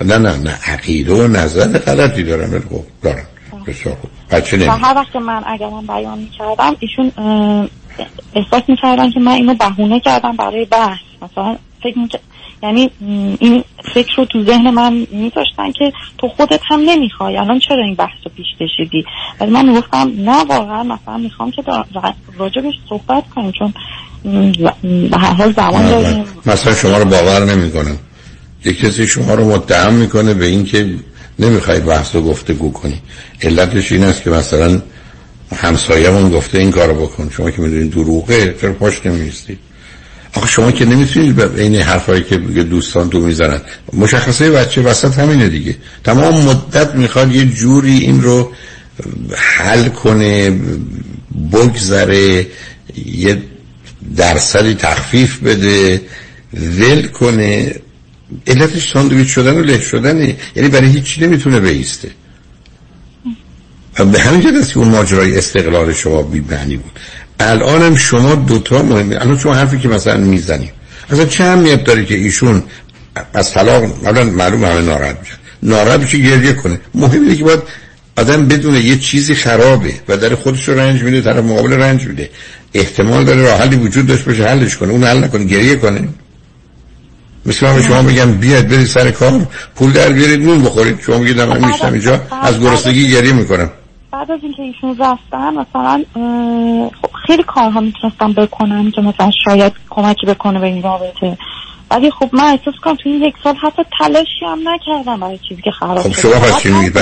نه 0.00 0.18
نه 0.18 0.36
نه 0.36 0.58
عقیده 0.66 1.14
و 1.14 1.28
نظر 1.28 1.78
غلطی 1.78 2.22
دارم 2.22 2.50
ولی 2.50 2.60
خب 2.60 2.84
دارم. 3.02 3.26
بسیار 3.66 3.96
خوب. 4.00 4.10
بچه 4.30 4.70
و 4.70 4.70
هر 4.70 4.94
وقت 4.96 5.12
که 5.12 5.18
من 5.18 5.42
اگر 5.46 5.68
من 5.68 5.86
بیان 5.86 6.18
می‌کردم 6.18 6.76
ایشون 6.80 7.12
احساس 8.34 8.62
می‌کردن 8.68 9.10
که 9.10 9.20
من 9.20 9.32
اینو 9.32 9.54
بهونه 9.54 10.00
کردم 10.00 10.36
برای 10.36 10.64
بحث. 10.64 10.98
مثلا 11.22 11.56
فکر 11.82 11.98
می‌کردم 11.98 12.24
یعنی 12.62 12.90
این 13.40 13.64
فکر 13.94 14.16
رو 14.16 14.24
تو 14.24 14.44
ذهن 14.44 14.70
من 14.70 15.06
میذاشتن 15.10 15.72
که 15.78 15.92
تو 16.18 16.28
خودت 16.28 16.60
هم 16.70 16.80
نمی‌خوای. 16.80 17.36
الان 17.36 17.58
چرا 17.58 17.84
این 17.84 17.94
بحث 17.94 18.18
رو 18.24 18.30
پیش 18.36 18.46
کشیدی؟ 18.60 19.04
ولی 19.40 19.50
من 19.50 19.74
گفتم 19.74 20.12
نه 20.18 20.44
واقعا 20.44 20.82
مثلا 20.82 21.16
می‌خوام 21.18 21.50
که 21.50 21.62
راجبش 22.38 22.74
صحبت 22.88 23.24
کنیم 23.34 23.52
چون 23.52 23.74
به 25.10 25.18
هر 25.18 25.32
حال 25.32 25.52
زمان 25.52 25.88
داریم 25.88 26.24
مثلا 26.46 26.74
شما 26.74 26.98
رو 26.98 27.04
باور 27.04 27.44
نمی‌کنم. 27.44 27.98
یک 28.64 28.80
کسی 28.80 29.06
شما 29.06 29.34
رو 29.34 29.44
متهم 29.44 29.94
می‌کنه 29.94 30.34
به 30.34 30.46
اینکه 30.46 30.94
نمی‌خوای 31.38 31.80
بحث 31.80 32.14
رو 32.14 32.22
گفتگو 32.22 32.72
کنی. 32.72 33.00
علتش 33.42 33.92
این 33.92 34.04
است 34.04 34.22
که 34.22 34.30
مثلا 34.30 34.82
همسایه‌مون 35.56 36.30
گفته 36.30 36.58
این 36.58 36.70
کارو 36.70 36.94
بکن. 36.94 37.30
شما 37.36 37.50
که 37.50 37.62
می‌دونید 37.62 37.90
دروغه 37.90 38.56
چرا 38.60 38.72
پاش 38.72 39.06
نمیستید 39.06 39.58
آخه 40.38 40.48
شما 40.48 40.70
که 40.72 40.84
نمی‌تونید 40.84 41.34
به 41.34 41.62
این 41.62 41.74
حرفایی 41.74 42.22
که 42.22 42.36
دوستان 42.62 43.10
تو 43.10 43.20
می‌زنن. 43.20 43.60
مشخصه 43.92 44.50
بچه 44.50 44.80
وسط 44.80 45.18
همینه 45.18 45.48
دیگه. 45.48 45.76
تمام 46.04 46.44
مدت 46.44 46.94
می‌خواد 46.94 47.34
یه 47.34 47.44
جوری 47.44 47.98
این 47.98 48.22
رو 48.22 48.52
حل 49.36 49.88
کنه 49.88 50.60
بگذره 51.52 52.46
یه 53.06 53.42
درصدی 54.16 54.74
تخفیف 54.74 55.38
بده 55.38 56.00
ول 56.54 57.06
کنه. 57.06 57.74
علتش 58.46 58.92
ساندویچ 58.92 59.28
شدن 59.28 59.54
و 59.54 59.62
له 59.62 59.80
شدنه. 59.80 60.36
یعنی 60.56 60.68
برای 60.68 60.90
هیچی 60.90 61.20
نمی‌تونه 61.20 61.60
بیسته. 61.60 62.10
به 64.12 64.20
همین 64.20 64.40
جد 64.40 64.66
که 64.66 64.78
اون 64.78 64.88
ماجرای 64.88 65.38
استقلال 65.38 65.92
شما 65.92 66.22
بی 66.22 66.40
معنی 66.40 66.76
بود. 66.76 66.92
الانم 67.40 67.96
شما 67.96 68.34
دوتا 68.34 68.82
مهمه. 68.82 69.16
الان 69.16 69.38
شما 69.38 69.54
حرفی 69.54 69.78
که 69.78 69.88
مثلا 69.88 70.16
می‌زنیم 70.16 70.70
اصلا 71.10 71.24
چه 71.24 71.44
اهمیت 71.44 71.84
داره 71.84 72.04
که 72.04 72.14
ایشون 72.14 72.62
از 73.34 73.52
طلاق 73.52 73.82
اولا 73.82 74.24
معلوم 74.24 74.64
همه 74.64 74.80
ناراحت 74.80 75.16
میشن. 75.20 75.34
ناراحت 75.62 76.00
بشه 76.00 76.18
گریه 76.18 76.52
کنه. 76.52 76.80
مهم 76.94 77.22
اینه 77.22 77.36
که 77.36 77.44
باید 77.44 77.60
آدم 78.16 78.48
بدونه 78.48 78.80
یه 78.80 78.98
چیزی 78.98 79.34
خرابه 79.34 79.92
و 80.08 80.16
در 80.16 80.34
خودش 80.34 80.68
رو 80.68 80.78
رنج 80.78 81.02
میده 81.02 81.20
طرف 81.20 81.44
مقابل 81.44 81.72
رنج 81.72 82.04
میده. 82.04 82.30
احتمال 82.74 83.24
داره 83.24 83.42
راه 83.42 83.58
حلی 83.58 83.76
وجود 83.76 84.06
داشت 84.06 84.24
باشه 84.24 84.48
حلش 84.48 84.76
کنه. 84.76 84.92
اون 84.92 85.04
حل 85.04 85.24
نکنه 85.24 85.44
گریه 85.44 85.76
کنه. 85.76 86.08
مثل 87.46 87.66
من 87.66 87.82
شما 87.82 88.02
بگم 88.02 88.32
بیاد 88.32 88.68
برید 88.68 88.86
سر 88.86 89.10
کار 89.10 89.46
پول 89.76 89.92
در 89.92 90.08
بیارید 90.08 90.40
نون 90.40 90.62
بخورید. 90.62 91.00
شما 91.06 91.18
بگید 91.18 91.40
من 91.40 91.66
میشتم 91.68 91.92
اینجا 91.92 92.22
از 92.42 92.60
گرسنگی 92.60 93.10
گریه 93.10 93.32
می‌کنم. 93.32 93.70
بعد 94.18 94.30
از 94.30 94.40
اینکه 94.42 94.62
ایشون 94.62 94.96
رفتن 94.98 95.54
مثلا 95.54 96.04
خب 97.02 97.10
خیلی 97.26 97.42
کارها 97.42 97.80
می‌تونستم 97.80 98.32
بکنم 98.32 98.90
که 98.90 99.00
مثلا 99.00 99.30
شاید 99.44 99.72
کمکی 99.90 100.26
بکنه 100.26 100.60
به 100.60 100.66
این 100.66 100.82
رابطه. 100.82 101.38
ولی 101.90 102.10
خب 102.10 102.28
من 102.32 102.44
احساس 102.44 102.74
کنم 102.84 102.94
تو 102.94 103.08
این 103.08 103.22
یک 103.22 103.34
سال 103.44 103.54
حتی 103.62 103.82
تلاشی 103.98 104.44
هم 104.46 104.58
نکردم 104.68 105.20
برای 105.20 105.38
چیزی 105.48 105.62
که 105.62 105.70
خراب 105.70 105.98
خب 105.98 106.12
شما 106.12 106.32
پس 106.32 106.62
چی 106.62 106.70
میگید 106.70 106.98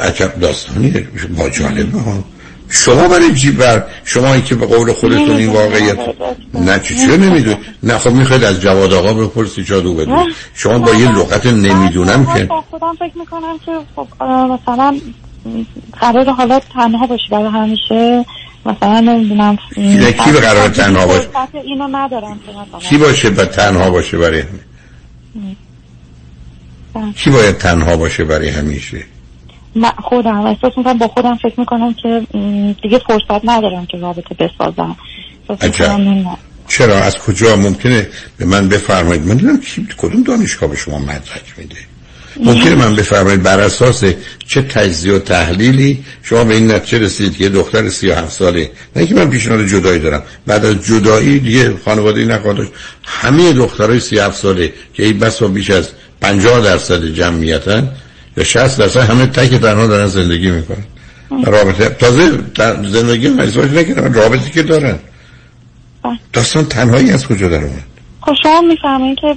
عجب 0.00 0.40
داستانی 0.40 0.90
با 1.38 1.48
جالبه 1.48 2.00
ها. 2.00 2.24
شما 2.68 3.08
برای 3.08 3.34
چی 3.34 3.50
بر 3.50 3.84
شما 4.04 4.38
که 4.38 4.54
به 4.54 4.66
قول 4.66 4.92
خودتون 4.92 5.36
این 5.36 5.52
واقعیت 5.52 5.98
نه 6.54 6.80
چی 6.80 6.94
نمیدون 7.06 7.56
نه 7.82 7.98
خب 7.98 8.10
می‌خواید 8.10 8.44
از 8.44 8.60
جواد 8.60 8.92
آقا 8.92 9.12
بپرسی 9.12 9.64
جادو 9.64 9.94
بدون 9.94 10.32
شما 10.54 10.78
با 10.78 10.94
یه 10.94 11.12
لغت 11.12 11.46
نمی‌دونم 11.46 12.34
که 12.34 12.44
با 12.44 12.64
خودم 12.70 12.94
فکر 12.98 13.18
می‌کنم 13.18 13.58
که 13.66 13.72
خب 13.96 14.24
مثلا 14.24 14.96
قرار 16.00 16.30
حالا 16.30 16.60
تنها 16.74 17.06
باشی 17.06 17.28
برای 17.30 17.48
همیشه 17.48 18.24
مثلا 18.66 19.00
نمی‌دونم 19.00 19.58
کی 20.24 20.32
به 20.32 20.40
قرار 20.40 20.68
تنها 20.68 21.06
باشه؟ 21.06 21.28
اینو 21.64 21.88
ندارم 21.92 22.40
کی 22.80 22.98
باشه 22.98 23.30
به 23.30 23.44
تنها 23.44 23.90
باشه 23.90 24.18
برای 24.18 24.40
همیشه 24.40 24.64
کی 27.16 27.30
باید 27.30 27.58
تنها 27.58 27.96
باشه 27.96 28.24
برای 28.24 28.48
همیشه؟ 28.48 29.04
من 29.74 29.90
خودم. 30.02 30.40
احساس 30.40 30.72
می‌کنم 30.76 30.98
با 30.98 31.08
خودم 31.08 31.34
فکر 31.34 31.60
می‌کنم 31.60 31.94
که 31.94 32.26
دیگه 32.82 32.98
فرصت 32.98 33.40
ندارم 33.44 33.86
که 33.86 33.98
رابطه 33.98 34.34
بسازم. 34.34 34.96
چرا؟ 36.68 36.96
از 36.96 37.18
کجا؟ 37.18 37.56
ممکنه 37.56 38.08
به 38.36 38.44
من 38.44 38.68
بفرمایید. 38.68 39.26
من 39.26 39.36
دیدم 39.36 39.60
کدوم 39.98 40.22
دانشگاه 40.22 40.68
به 40.68 40.76
شما 40.76 40.98
مدرک 40.98 41.54
میده؟ 41.58 41.76
ممکنه 42.36 42.74
من 42.74 42.96
بفرمایید 42.96 43.42
بر 43.42 43.60
اساس 43.60 44.04
چه 44.46 44.62
تجزیه 44.62 45.14
و 45.14 45.18
تحلیلی 45.18 46.04
شما 46.22 46.44
به 46.44 46.54
این 46.54 46.70
نتیجه 46.70 46.98
رسید 46.98 47.36
که 47.36 47.48
دختر 47.48 47.88
37 47.88 48.32
ساله. 48.32 48.70
نه 48.96 49.06
که 49.06 49.14
من 49.14 49.30
پیشنهاد 49.30 49.66
جدایی 49.66 49.98
دارم. 49.98 50.22
بعد 50.46 50.64
از 50.64 50.86
جدایی 50.86 51.38
دیگه 51.38 51.74
خانواده 51.84 52.24
نخواهد 52.24 52.68
همه 53.04 53.52
دخترای 53.52 54.00
37 54.00 54.36
ساله 54.40 54.72
که 54.94 55.04
این 55.04 55.18
بس 55.18 55.42
و 55.42 55.48
بیش 55.48 55.70
از 55.70 55.88
50 56.20 56.60
درصد 56.60 57.04
جمعیتن 57.04 57.88
یا 58.36 58.44
60 58.44 58.78
درصد 58.78 59.00
همه 59.00 59.26
تک 59.26 59.54
تنها 59.54 59.86
دارن 59.86 60.06
زندگی 60.06 60.50
می‌کنن. 60.50 60.84
رابطه 61.46 61.88
تازه 61.88 62.30
زندگی 62.88 63.26
ازدواج 63.26 63.70
نکردن 63.70 64.14
رابطه 64.14 64.50
که 64.50 64.62
دارن. 64.62 64.98
داستان 66.32 66.64
تنهایی 66.64 67.10
از 67.10 67.26
کجا 67.26 67.48
در 67.48 67.64
اومد؟ 67.64 67.93
خب 68.26 68.34
شما 68.42 68.60
می‌فهمین 68.60 69.14
که 69.14 69.36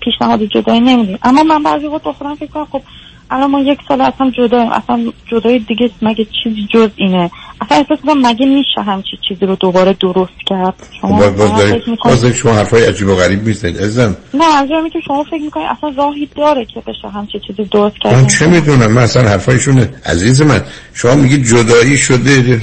پیشنهاد 0.00 0.42
جدایی 0.42 0.80
نمیدیم 0.80 1.18
اما 1.22 1.42
من 1.42 1.62
بعضی 1.62 1.86
وقت 1.86 2.02
خودم 2.02 2.34
فکر 2.34 2.46
کنم 2.46 2.66
خب 2.72 2.82
الان 3.30 3.50
ما 3.50 3.60
یک 3.60 3.78
سال 3.88 4.00
اصلا 4.00 4.30
جدا 4.30 4.70
اصلا 4.70 5.12
جدای 5.30 5.58
دیگه 5.58 5.90
مگه 6.02 6.26
چیزی 6.42 6.68
جز 6.70 6.88
اینه؟ 6.96 7.30
اصلا 7.60 7.78
احساس 7.78 7.98
کنم 8.06 8.26
مگه 8.26 8.46
میشه 8.46 8.80
همچی 8.86 9.18
چیزی 9.28 9.46
رو 9.46 9.56
دوباره 9.56 9.92
درست 10.00 10.38
کرد؟ 10.46 10.74
شما 11.00 11.18
باز, 11.18 11.36
باز, 11.36 11.62
باز 12.04 12.26
شما 12.26 12.52
حرفای 12.52 12.84
عجیب 12.84 13.08
و 13.08 13.14
غریب 13.14 13.42
می‌زنید 13.42 13.76
عزیزم. 13.76 14.16
نه 14.34 14.44
از 14.44 14.68
که 14.92 15.00
شما 15.06 15.24
فکر 15.24 15.42
می‌کنید 15.42 15.66
اصلا 15.78 15.92
راهی 15.96 16.28
داره 16.36 16.64
که 16.64 16.80
بشه 16.80 17.08
همچی 17.14 17.40
چیزی 17.46 17.64
درست 17.64 17.96
کرد. 18.02 18.14
من 18.14 18.26
چه 18.26 18.46
می‌دونم؟ 18.46 18.92
من 18.92 19.02
اصلا 19.02 19.28
حرفایشونه 19.28 19.90
عزیز 20.06 20.42
من 20.42 20.62
شما 20.94 21.14
میگید 21.14 21.44
جدایی 21.46 21.96
شده 21.96 22.60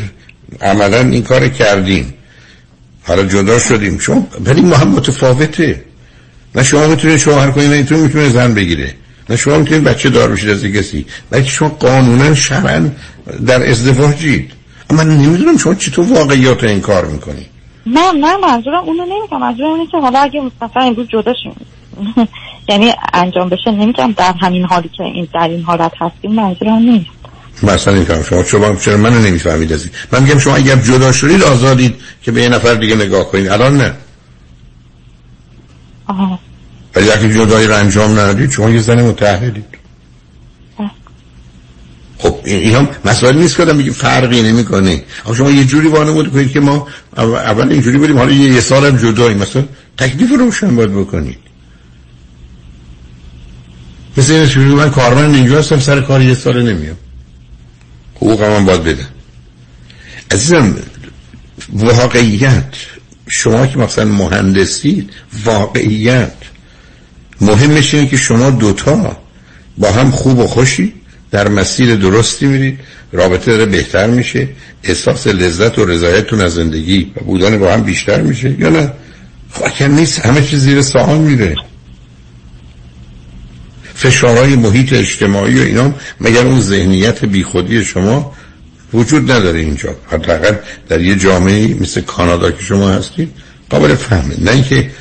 عملا 0.62 1.00
این 1.00 1.24
کار 1.24 1.48
کردیم 1.48 2.14
حالا 3.08 3.24
جدا 3.24 3.60
شدیم. 3.60 3.98
شما 3.98 4.28
ولی 4.46 4.62
ما 4.62 4.76
هم 4.76 4.88
متفاوته. 4.88 5.82
نه 6.56 6.64
شما 6.64 6.88
می‌تونید 6.88 7.18
شوهر 7.18 7.52
کنید 7.52 7.70
نه 7.70 7.76
اینطور 7.76 7.98
می‌تونه 7.98 8.30
زن 8.30 8.54
بگیره. 8.54 8.94
نه 9.30 9.36
شما 9.36 9.58
می‌تونید 9.58 9.84
بچه 9.84 10.10
دار 10.10 10.32
بشید 10.32 10.50
از 10.50 10.64
کسی. 10.66 11.06
بلکه 11.30 11.50
شما 11.50 11.70
قانونا 11.70 12.36
شرعا 12.36 12.90
در 13.46 13.70
ازدواجید 13.70 14.52
اما 14.90 15.04
نمی‌دونم 15.04 15.58
شما 15.58 15.76
چطور 15.76 16.14
واقعیات 16.14 16.64
این 16.64 16.82
کار 16.82 17.06
می‌کنی. 17.06 17.46
نه 17.86 18.12
نه 18.12 18.38
منظورم 18.38 18.84
اونو 18.84 19.06
نمیگم 19.06 19.40
منظورم 19.40 19.74
اینه 19.74 19.88
که 19.92 19.98
حالا 19.98 20.20
اگه 20.20 20.42
مثلا 20.62 20.84
امروز 20.84 21.08
جدا 21.08 21.34
شیم. 21.44 21.56
یعنی 22.70 22.94
انجام 23.14 23.50
بشه 23.50 23.72
نمیگم 23.72 24.12
در 24.12 24.34
همین 24.42 24.66
حالی 24.66 24.90
که 24.98 25.04
این 25.04 25.28
در 25.34 25.48
این 25.48 25.64
حالت 25.64 25.92
هستیم 26.00 26.32
منظورم 26.32 26.78
نیست. 26.78 27.21
مثلا 27.64 27.94
این 27.94 28.06
کام 28.06 28.24
شما 28.24 28.44
شما 28.44 28.76
چرا 28.76 28.98
منو 28.98 29.20
نمی‌فهمید 29.20 29.74
از 29.74 29.86
من 30.12 30.24
میگم 30.24 30.40
شما 30.40 30.56
اگر 30.56 30.76
جدا 30.76 31.12
شدید 31.12 31.44
آزادید 31.44 31.96
که 32.24 32.32
به 32.32 32.42
یه 32.42 32.50
نفر 32.50 32.74
دیگه 32.74 32.96
نگاه 32.96 33.32
کنید. 33.32 33.48
الان 33.48 33.78
نه. 33.78 33.94
آها. 36.08 36.40
ولی 36.96 37.12
اگه 37.12 37.34
جدایی 37.34 37.68
رو 37.68 37.76
انجام 37.76 38.20
ندید 38.20 38.52
شما 38.52 38.70
یه 38.70 38.82
زن 38.82 39.02
متحدید. 39.02 39.66
خب 42.18 42.36
این 42.46 42.76
هم 42.76 42.88
مسئله 43.06 43.40
نیست 43.40 43.58
که 43.58 43.66
میگه 43.66 43.92
فرقی 43.92 44.42
نمی‌کنه. 44.42 45.04
آخه 45.26 45.38
شما 45.38 45.52
یه 45.52 45.66
جوری 45.66 45.88
وانمود 45.88 46.32
کنید 46.32 46.52
که 46.52 46.60
ما 46.60 46.88
اول 47.18 47.72
اینجوری 47.72 47.98
بریم 47.98 48.18
حالا 48.18 48.32
یه, 48.32 48.62
سال 48.62 48.86
هم 48.86 48.98
جدایی. 48.98 49.36
مثلا 49.36 49.66
تکلیف 49.98 50.30
روشن 50.40 50.76
باید 50.76 50.92
بکنید. 50.92 51.38
مثل 54.18 54.34
این 54.34 54.48
شروع 54.48 54.86
من 54.86 54.90
کارمند 54.90 55.36
اینجا 55.36 55.60
هستم 55.60 55.80
سر 55.80 56.02
کار 56.02 56.22
یه 56.22 56.34
سال 56.34 56.74
نمیام 56.74 56.98
حقوق 58.22 58.44
من 58.44 58.66
باید 58.66 58.84
بده. 58.84 59.06
عزیزم 60.32 60.76
واقعیت. 61.74 62.74
شما 63.30 63.68
که 63.68 63.78
مثلا 63.78 64.06
مهندسی 64.06 65.10
واقعیت. 65.46 66.34
مهمش 67.42 67.94
اینه 67.94 68.08
که 68.08 68.18
شما 68.18 68.50
دوتا 68.50 69.18
با 69.78 69.92
هم 69.92 70.12
خوب 70.12 70.40
و 70.40 70.48
خوشی 70.48 70.94
در 71.32 71.48
مسیر 71.48 71.96
درستی 71.96 72.46
میرید 72.46 72.80
رابطه 73.12 73.52
داره 73.52 73.66
بهتر 73.66 74.08
میشه 74.08 74.48
احساس 74.84 75.28
لذت 75.28 75.80
و 75.80 75.86
رضایتتون 75.86 76.42
از 76.42 76.54
زندگی 76.54 77.12
و 77.16 77.24
بودن 77.24 77.60
با 77.60 77.74
هم 77.74 77.84
بیشتر 77.84 78.22
میشه 78.22 78.56
یا 78.60 78.70
نه؟ 78.70 78.92
خب 79.52 79.84
نیست 79.84 80.20
همه 80.20 80.42
چیز 80.42 80.60
زیر 80.60 80.82
ساحل 80.82 81.18
میره. 81.18 81.56
فشارهای 84.02 84.56
محیط 84.56 84.94
اجتماعی 84.94 85.60
و 85.60 85.64
اینا 85.64 85.94
مگر 86.22 86.46
اون 86.46 86.62
ذهنیت 86.62 87.26
بیخودی 87.26 87.84
شما 87.84 88.34
وجود 88.94 89.32
نداره 89.32 89.60
اینجا؟ 89.60 89.96
حداقل 90.12 90.56
در 90.90 91.02
یه 91.02 91.16
جامعه 91.16 91.74
مثل 91.74 92.02
کانادا 92.02 92.52
که 92.52 92.64
شما 92.64 92.90
هستید 92.90 93.32
قابل 93.70 93.96
فهمه. 93.96 94.36
نه 94.40 94.52
اینکه 94.52 94.92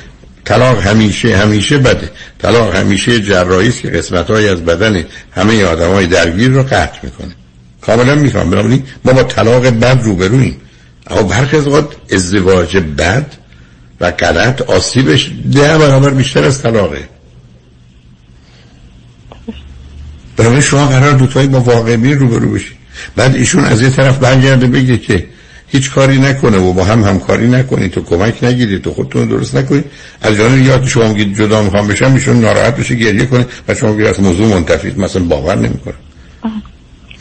طلاق 0.45 0.79
همیشه 0.79 1.37
همیشه 1.37 1.77
بده. 1.77 2.09
طلاق 2.39 2.75
همیشه 2.75 3.19
جراحی 3.19 3.67
است 3.67 3.81
که 3.81 3.89
قسمت 3.89 4.27
های 4.27 4.49
از 4.49 4.65
بدن 4.65 5.05
همه 5.31 5.63
آدم 5.63 5.91
های 5.91 6.07
درگیر 6.07 6.51
رو 6.51 6.63
قطع 6.63 6.99
می‌کنه. 7.03 7.35
کاملا 7.81 8.15
میفهم 8.15 8.49
بنابراین 8.49 8.83
ما 9.05 9.13
با 9.13 9.23
طلاق 9.23 9.65
بد 9.67 9.99
روبرویم 10.03 10.57
اما 11.07 11.23
برخی 11.23 11.57
از 11.57 11.67
اوقات 11.67 11.95
ازدواج 12.11 12.77
بد 12.77 13.25
و 14.01 14.11
غلط 14.11 14.61
آسیبش 14.61 15.31
ده 15.53 15.77
برابر 15.77 16.09
بیشتر 16.09 16.43
از 16.43 16.61
طلاقه. 16.61 17.20
برای 20.43 20.61
شما 20.61 20.87
قرار 20.87 21.13
دوتایی 21.13 21.47
با 21.47 21.59
واقع 21.59 21.95
بین 21.95 22.19
روبرو 22.19 22.51
بشید 22.51 22.77
بعد 23.15 23.35
ایشون 23.35 23.63
از 23.65 23.81
یه 23.81 23.89
طرف 23.89 24.17
برگرده 24.17 24.67
بگه 24.67 24.97
که 24.97 25.27
هیچ 25.67 25.91
کاری 25.91 26.17
نکنه 26.17 26.57
و 26.57 26.73
با 26.73 26.83
هم 26.83 27.03
همکاری 27.03 27.47
نکنید 27.47 27.91
تو 27.91 28.01
کمک 28.01 28.43
نگیرید 28.43 28.81
تو 28.81 28.91
خودتون 28.91 29.27
درست 29.27 29.55
نکنید 29.55 29.85
از 30.21 30.35
جانب 30.35 30.57
یاد 30.57 30.85
شما 30.85 31.07
میگید 31.07 31.37
جدا 31.37 31.61
می‌خوام 31.61 31.87
بشم 31.87 32.13
ایشون 32.13 32.41
ناراحت 32.41 32.77
بشه 32.77 32.95
گریه 32.95 33.25
کنه. 33.25 33.45
و 33.67 33.75
شما 33.75 33.93
بگید 33.93 34.07
از 34.07 34.19
موضوع 34.19 34.47
منتفید 34.47 34.99
مثلا 34.99 35.23
باور 35.23 35.55
نمی‌کنه 35.55 35.93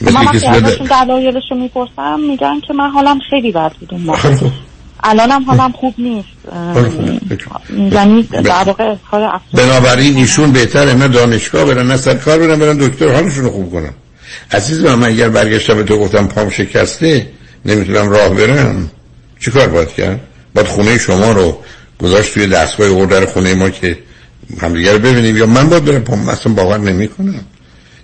من 0.01 0.15
وقتی 0.15 0.47
ازشون 0.47 0.87
دلایلش 0.87 1.43
رو 1.51 1.57
می‌پرسم 1.57 2.21
میگن 2.31 2.61
که 2.67 2.75
من 2.75 2.91
حالم 2.91 3.19
خیلی 3.31 3.53
بد 3.53 3.73
بود 3.81 3.95
الانم 5.03 5.43
حالم 5.43 5.73
خوب 5.73 5.95
نیست. 5.99 6.29
یعنی 7.93 8.23
در 8.23 8.65
واقع 8.65 8.95
بنابراین 9.55 10.17
ایشون 10.17 10.53
بهتره. 10.53 10.95
نه 10.95 11.09
دانشگاه 11.09 11.65
برن 11.65 11.87
نه 11.87 11.97
سرکار 11.97 12.39
برن 12.39 12.59
برن 12.59 12.77
دکتر 12.77 13.13
حالشون 13.13 13.45
رو 13.45 13.51
خوب 13.51 13.73
کنن 13.73 13.93
عزیز 14.51 14.85
من 14.85 15.09
اگر 15.09 15.29
برگشتم 15.29 15.75
به 15.75 15.83
تو 15.83 15.99
گفتم 15.99 16.27
پام 16.27 16.51
شکسته 16.51 17.27
نمی‌تونم 17.65 18.09
راه 18.09 18.29
برم. 18.29 18.91
چیکار 19.41 19.69
باید 19.69 19.89
کرد؟ 19.89 20.21
باید 20.55 20.67
خونه 20.67 20.99
شما 20.99 21.33
رو 21.33 21.59
گذاشت 22.01 22.35
توی 22.35 22.47
دستگاه 22.47 23.07
در 23.07 23.27
خونه 23.27 23.55
ما 23.55 23.71
که 23.71 23.99
همدیگه 24.61 24.93
رو 24.93 24.99
ببینیم. 24.99 25.37
یا 25.37 25.47
من 25.47 25.69
باید 25.69 25.85
برم 25.85 26.01
پام؟ 26.01 26.29
اصلا 26.29 26.53
باور 26.53 26.79
نمی‌کنم. 26.79 27.45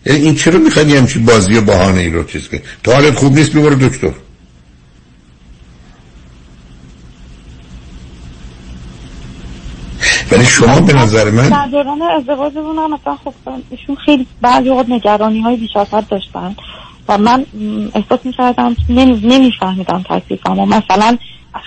یعنی 0.07 0.21
این 0.21 0.35
چرا 0.35 0.59
می‌خواد 0.59 0.89
یه 0.89 0.99
همچین 0.99 1.25
بازی 1.25 1.57
و 1.57 1.61
بهانه 1.61 2.01
ای 2.01 2.11
رو 2.11 2.25
چیز 2.25 2.49
کنی؟ 2.49 2.61
تو 2.85 2.93
حالت 2.93 3.15
خوب 3.15 3.35
نیست 3.35 3.53
ببر 3.53 3.71
دکتر. 3.71 4.13
ولی 10.33 10.45
شما 10.45 10.81
به 10.81 10.93
نظر 10.93 11.31
من 11.31 11.49
در 11.49 11.67
دوران 11.67 12.03
ازدواجمون 12.03 12.77
هم 12.79 12.95
مثلا 12.95 13.17
خب 13.25 13.33
ایشون 13.71 13.97
خیلی 13.97 14.27
بعضی 14.41 14.69
وقت 14.69 14.89
نگرانی 14.89 15.41
های 15.41 15.57
بیش 15.57 15.77
از 15.77 15.95
حد 15.95 16.09
داشتن. 16.09 16.57
و 17.09 17.19
من 17.19 17.47
احساس 17.95 18.21
می‌کردم 18.25 18.77
نمیفهمیدم 18.89 20.03
تکلیفم 20.11 20.59
و 20.59 20.67
مثلا 20.67 21.17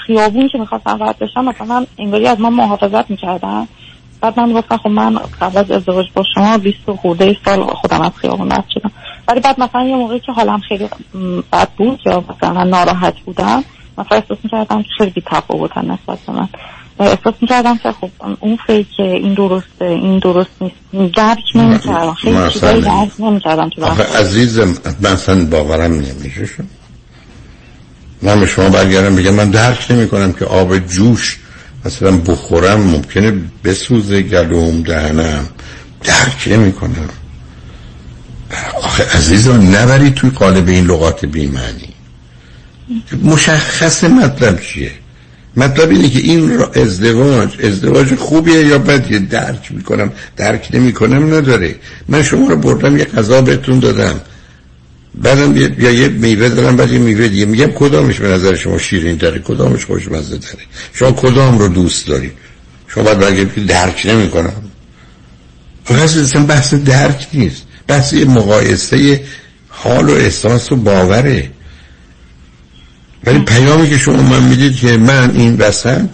خیابون 0.06 0.50
که 0.52 0.58
می‌خواستم 0.58 1.04
رد 1.04 1.20
بشم 1.20 1.46
مثلا 1.46 1.86
انگاری 1.98 2.28
از 2.28 2.40
من 2.40 2.54
محافظت 2.54 3.10
می‌کردن. 3.10 3.68
بعد 4.22 4.40
من 4.40 4.54
گفتم 4.54 4.78
خب 4.78 4.90
من 4.90 5.20
قبل 5.42 5.58
از 5.58 5.72
ازدواج 5.72 6.06
با 6.14 6.24
شما 6.36 6.58
20 6.58 6.78
خورده 7.02 7.38
سال 7.46 7.64
خودم 7.64 8.02
از 8.02 8.12
خیابون 8.16 8.52
رد 8.52 8.66
شدم. 8.74 8.92
ولی 9.28 9.40
بعد 9.40 9.60
مثلا 9.60 9.84
یه 9.84 9.96
موقعی 9.96 10.20
که 10.20 10.32
حالم 10.32 10.60
خیلی 10.60 10.90
بد 11.52 11.70
بود 11.78 12.00
یا 12.06 12.24
مثلا 12.30 12.64
ناراحت 12.64 13.20
بودم 13.20 13.64
مثلا 13.98 14.18
احساس 14.18 14.38
می‌کردم 14.44 14.84
که 14.84 14.90
خیلی 14.98 15.12
بی 15.12 15.24
تفاوتن 15.26 15.92
نسبت 15.92 16.20
به 16.28 16.34
من. 16.34 16.50
احساس 17.04 17.34
می‌کردم 17.42 17.78
که 17.78 17.92
خب 17.92 18.10
اون 18.40 18.58
فکر 18.68 19.04
این 19.04 19.34
درسته 19.34 19.86
این 19.86 20.20
درست 20.20 20.50
نیست. 20.62 20.76
درک 21.16 21.44
نمی‌کردم. 21.56 22.14
خیلی 22.14 22.50
چیزایی 22.54 22.82
درک 22.82 23.12
نمی‌کردم 23.20 23.70
تو 23.70 23.86
عزیزم 23.86 24.76
مثلا 25.02 25.46
باورم 25.46 25.94
نمیشه. 25.94 26.46
شد 26.46 26.64
من 28.22 28.40
به 28.40 28.46
شما 28.46 28.70
برگردم 28.70 29.16
بگم 29.16 29.34
من 29.34 29.50
درک 29.50 29.86
نمی 29.90 30.08
کنم 30.08 30.34
که 30.34 30.46
آب 30.46 30.80
جوش 30.80 31.40
مثلا 31.86 32.18
بخورم 32.18 32.82
ممکنه 32.82 33.34
بسوزه 33.64 34.22
گلوم 34.22 34.82
دهنم. 34.82 35.50
درک 36.04 36.48
نمی 36.48 36.74
کنم 36.74 37.10
آخه 38.84 39.18
عزیزم 39.18 39.76
نبری 39.76 40.12
توی 40.12 40.30
قالب 40.30 40.68
این 40.68 40.86
لغات 40.86 41.26
بیمعنی. 41.26 41.94
مشخص 43.24 44.04
مطلب 44.04 44.62
چیه؟ 44.62 44.92
مطلب 45.60 45.90
اینه 45.90 46.10
که 46.10 46.20
این 46.20 46.64
ازدواج 46.76 47.50
ازدواج 47.64 48.16
خوبیه 48.16 48.66
یا 48.66 48.80
بدیه 48.80 49.20
درک 49.20 49.72
می‌کنم. 49.72 50.12
درک 50.38 50.70
نمی‌کنم 50.74 51.34
نداره. 51.34 51.76
من 52.08 52.24
شما 52.24 52.48
رو 52.48 52.56
بردم 52.56 52.98
یه 52.98 53.06
غذا 53.06 53.42
بهتون 53.42 53.80
دادم. 53.80 54.22
بعدم 55.16 55.58
یا 55.58 55.92
یه 55.92 56.08
میوه 56.08 56.50
دارم 56.50 56.76
بعد 56.78 56.92
یه 56.92 57.00
میوه 57.00 57.28
دیگه. 57.28 57.46
میگم 57.46 57.72
کدامش 57.72 58.20
به 58.20 58.28
نظر 58.28 58.56
شما 58.56 58.78
شیرین 58.78 59.18
داره؟ 59.18 59.40
کدامش 59.40 59.86
خوشمزه 59.86 60.38
داره؟ 60.38 60.64
شما 60.94 61.12
کدام 61.12 61.60
رو 61.60 61.68
دوست 61.68 62.08
دارید؟ 62.08 62.32
شما 62.88 63.04
باید 63.04 63.20
بگید 63.20 63.66
درک 63.66 64.02
نمی‌کنم. 64.06 64.54
اصلا 65.90 66.44
بحث 66.44 66.74
درک 66.74 67.28
نیست. 67.34 67.64
بحث 67.88 68.14
یه 68.14 68.26
مقایسه 68.26 69.22
حال 69.68 70.10
و 70.10 70.14
احساس 70.14 70.72
و 70.72 70.76
باوره. 70.76 71.52
ولی 73.26 73.40
پیامی 73.40 73.90
که 73.90 73.98
شما 73.98 74.22
من 74.22 74.44
می‌دید 74.44 74.76
که 74.76 74.98
من 74.98 75.32
این 75.36 75.58
وسط 75.58 76.10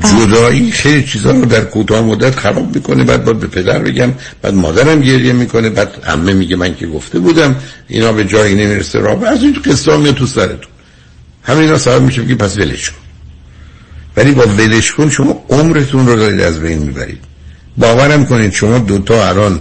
جدایی 0.00 0.70
خیلی 0.70 1.02
چیزا 1.02 1.30
رو 1.30 1.44
در 1.44 1.64
کوتاه 1.64 2.00
مدت 2.04 2.36
خراب 2.36 2.76
می‌کنه. 2.76 3.04
بعد 3.04 3.24
باید 3.24 3.40
به 3.40 3.46
پدر 3.46 3.78
بگم 3.78 4.12
بعد 4.42 4.54
مادرم 4.54 5.00
گریه 5.00 5.32
می‌کنه 5.32 5.70
بعد 5.70 6.04
عمه 6.06 6.32
میگه 6.32 6.56
من 6.56 6.76
که 6.76 6.86
گفته 6.86 7.18
بودم 7.18 7.56
اینا 7.88 8.12
به 8.12 8.24
جایی 8.24 8.54
نمی‌رسه. 8.54 8.98
راه 8.98 9.24
از 9.28 9.42
این 9.42 9.52
قصه 9.64 9.96
میاد 9.96 10.14
تو 10.14 10.26
سرتون. 10.26 10.70
همین 11.42 11.62
اینا 11.62 11.78
سبب 11.78 12.02
میشه 12.02 12.26
که 12.26 12.34
پس 12.34 12.58
ولش 12.58 12.90
کن. 12.90 12.96
ولی 14.16 14.32
با 14.32 14.42
ولش 14.46 14.92
کن 14.92 15.10
شما 15.10 15.44
عمرتون 15.48 16.06
رو 16.06 16.16
دارید 16.16 16.40
از 16.40 16.60
بین 16.60 16.78
می‌برید. 16.78 17.18
باورم 17.76 18.26
کنید 18.26 18.52
شما 18.52 18.78
دوتا 18.78 19.28
الان 19.28 19.60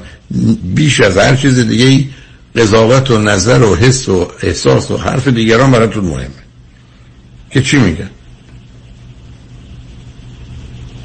بیش 0.75 1.01
از 1.01 1.17
هر 1.17 1.35
چیز 1.35 1.59
دیگه 1.59 1.85
ای 1.85 2.07
قضاوت 2.55 3.11
و 3.11 3.17
نظر 3.17 3.63
و 3.63 3.75
حس 3.75 4.09
و 4.09 4.27
احساس 4.43 4.91
و 4.91 4.97
حرف 4.97 5.27
دیگران 5.27 5.71
براتون 5.71 6.05
مهمه 6.05 6.29
که 7.51 7.61
چی 7.61 7.77
میگن؟ 7.77 8.09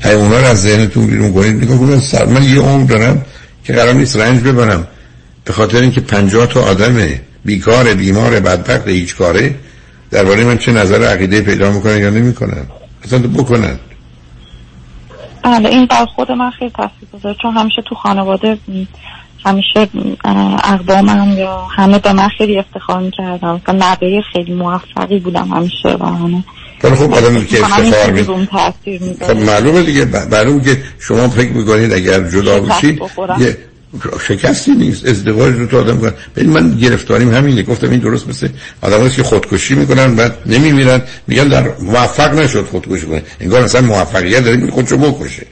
های 0.05 0.15
اونا 0.15 0.39
رو 0.39 0.45
از 0.45 0.63
ذهنتون 0.63 1.07
بیرون 1.07 1.33
کنید. 1.33 1.65
نگاه 1.65 1.79
کنید 1.79 1.99
سر 1.99 2.25
من 2.25 2.43
یه 2.43 2.61
عمر 2.61 2.87
دارم 2.87 3.25
که 3.65 3.73
قرار 3.73 3.95
نیست 3.95 4.17
رنج 4.17 4.43
ببرم. 4.43 4.89
به 5.45 5.53
خاطر 5.53 5.81
اینکه 5.81 6.01
پنجاه 6.01 6.47
تا 6.47 6.63
آدم 6.63 7.09
بیکار 7.45 7.95
بیمار 7.95 8.41
بدبخت 8.41 8.89
هیچ 8.89 9.17
کاره 9.17 9.55
درباره 10.11 10.45
من 10.45 10.59
چه 10.59 10.73
نظر 10.73 11.03
عقیده 11.03 11.41
پیدا 11.41 11.71
می‌کنن 11.71 11.99
یا 11.99 12.11
نمی‌کنن؟ 12.11 12.67
اصلا 13.05 13.19
تو 13.19 13.29
بکنن. 13.29 13.79
بله 15.45 15.69
این 15.69 15.87
بر 15.87 16.07
خود 16.07 16.33
من 16.33 16.51
خیلی 16.51 16.71
تاثیر 16.71 17.09
گذاره 17.13 17.37
چون 17.43 17.53
همیشه 17.53 17.83
تو 17.89 17.95
خانواده 17.95 18.59
همیشه 19.45 19.89
اقوامم 20.65 21.39
یا 21.39 21.67
همه 21.77 21.99
به 21.99 22.13
من 22.13 22.29
خیلی 22.39 22.59
افتخار 22.59 23.01
می‌کردم 23.01 23.61
و 23.69 23.73
نقیه 23.73 24.23
خیلی 24.33 24.53
موفقی 24.53 25.19
بودم 25.19 25.49
همیشه 25.49 25.89
و 26.01 26.05
همه. 26.05 26.45
خیلی 26.83 26.95
خوب 26.95 27.15
آدم 27.15 27.45
که 27.45 27.65
افتخار 27.65 28.11
می 28.11 28.25
خب 29.21 29.37
معلومه 29.37 29.83
دیگه. 29.83 30.05
معلومه 30.31 30.65
که 30.65 30.83
شما 30.99 31.29
فکر 31.29 31.51
می‌کنید 31.51 31.93
اگر 31.93 32.21
جدا 32.29 32.61
بشید 32.61 33.03
شکستی 34.29 34.73
نیست 34.73 35.07
ازدواج 35.07 35.55
رو 35.55 35.67
تو 35.67 35.81
آدم 35.81 36.01
کنن 36.01 36.13
ببین 36.37 36.51
من 36.51 36.77
گرفتاریم 36.77 37.35
همینه. 37.35 37.63
گفتم 37.63 37.91
این 37.91 38.01
درست 38.01 38.29
مثل 38.29 38.49
آدم 38.83 39.09
که 39.09 39.23
خودکشی 39.23 39.75
می‌کنن 39.75 40.15
بعد 40.17 40.39
نمیمیرن. 40.47 41.03
میگن 41.27 41.49
در 41.49 41.65
موفق 41.83 42.35
نشد 42.35 42.65
خودکشی 42.65 43.07
کنه. 43.07 43.23
انگار 43.41 43.63
اصلا 43.63 43.81
موفقیت 43.81 44.45
داره 44.45 44.71
خودشو 44.71 44.97
بکشه 44.97 45.47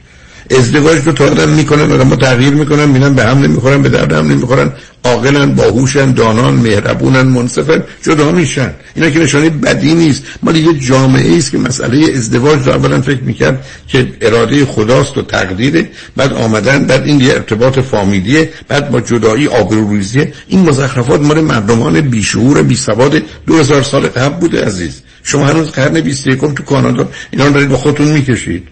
ازدواج 0.58 1.06
رو 1.06 1.12
تا 1.12 1.24
آدم 1.24 1.48
می‌کنن 1.48 1.92
آدم 1.92 2.16
تغییر 2.16 2.54
می‌کنن 2.54 2.84
میرن 2.84 3.14
به 3.14 3.24
هم 3.24 3.38
نمی‌خورن 3.38 3.82
به 3.82 3.88
درد 3.88 4.12
هم 4.12 4.28
نمی‌خورن. 4.28 4.72
عاقلن 5.04 5.54
باهوشن 5.54 6.12
دانان 6.12 6.54
مهربونن 6.54 7.22
منصفن 7.22 7.82
جدا 8.02 8.32
میشن. 8.32 8.70
اینا 8.94 9.10
که 9.10 9.18
نشانه 9.18 9.50
بدی 9.50 9.94
نیست. 9.94 10.22
ما 10.42 10.52
دیگه 10.52 10.74
جامعه 10.74 11.36
است 11.36 11.50
که 11.50 11.58
مسئله 11.58 12.12
ازدواج 12.14 12.66
رو 12.66 12.72
اولا 12.72 13.00
فکر 13.00 13.22
می‌کرد 13.22 13.64
که 13.88 14.06
اراده 14.20 14.64
خداست 14.64 15.18
و 15.18 15.22
تقدیره. 15.22 15.90
بعد 16.16 16.32
آمدن 16.32 16.84
بعد 16.84 17.06
این 17.06 17.20
یه 17.20 17.32
ارتباط 17.32 17.78
فامیلیه 17.78 18.50
بعد 18.68 18.90
با 18.90 19.00
جدایی 19.00 19.48
آبروریزیه. 19.48 20.32
این 20.48 20.68
مزخرفات 20.68 21.20
مال 21.20 21.40
مردمان 21.40 22.00
بیشعور 22.00 22.62
بیسواد 22.62 23.22
دو 23.46 23.58
هزار 23.58 23.82
سال 23.82 24.06
قبل 24.06 24.34
بوده 24.40 24.64
عزیز. 24.64 25.02
شما 25.22 25.46
هنوز 25.46 25.68
قرن 25.68 26.00
21 26.00 26.40
تو 26.40 26.62
کانادا 26.62 27.08
اینا 27.30 27.46
رو 27.46 27.52
دارید 27.52 27.68
با 27.68 27.76
خودتون 27.76 28.08
می‌کشید. 28.08 28.68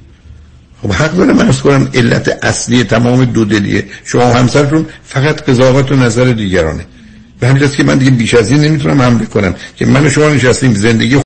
خب 0.82 0.93
حق 0.93 1.16
دارم 1.16 1.39
ارز 1.39 1.61
کنم 1.61 1.89
علت 1.94 2.39
اصلی 2.43 2.85
تمام 2.85 3.24
دو 3.24 3.44
دلیه. 3.44 3.85
شما 4.05 4.32
همسرتون 4.32 4.86
فقط 5.05 5.43
قضاوت 5.43 5.93
و 5.93 5.97
نظر 5.97 6.24
دیگرانه. 6.24 6.86
به 7.40 7.48
همین 7.48 7.69
که 7.69 7.85
من 7.85 7.98
دیگه 7.98 8.11
بیش 8.11 8.35
از 8.35 8.51
این 8.51 8.61
نمی‌تونم 8.61 9.02
حمله 9.02 9.27
کنم 9.27 9.55
که 9.77 9.86
من 9.86 10.07
و 10.07 10.11
شما 10.11 10.28
نشستیم 10.28 10.74
زندگی 10.74 11.16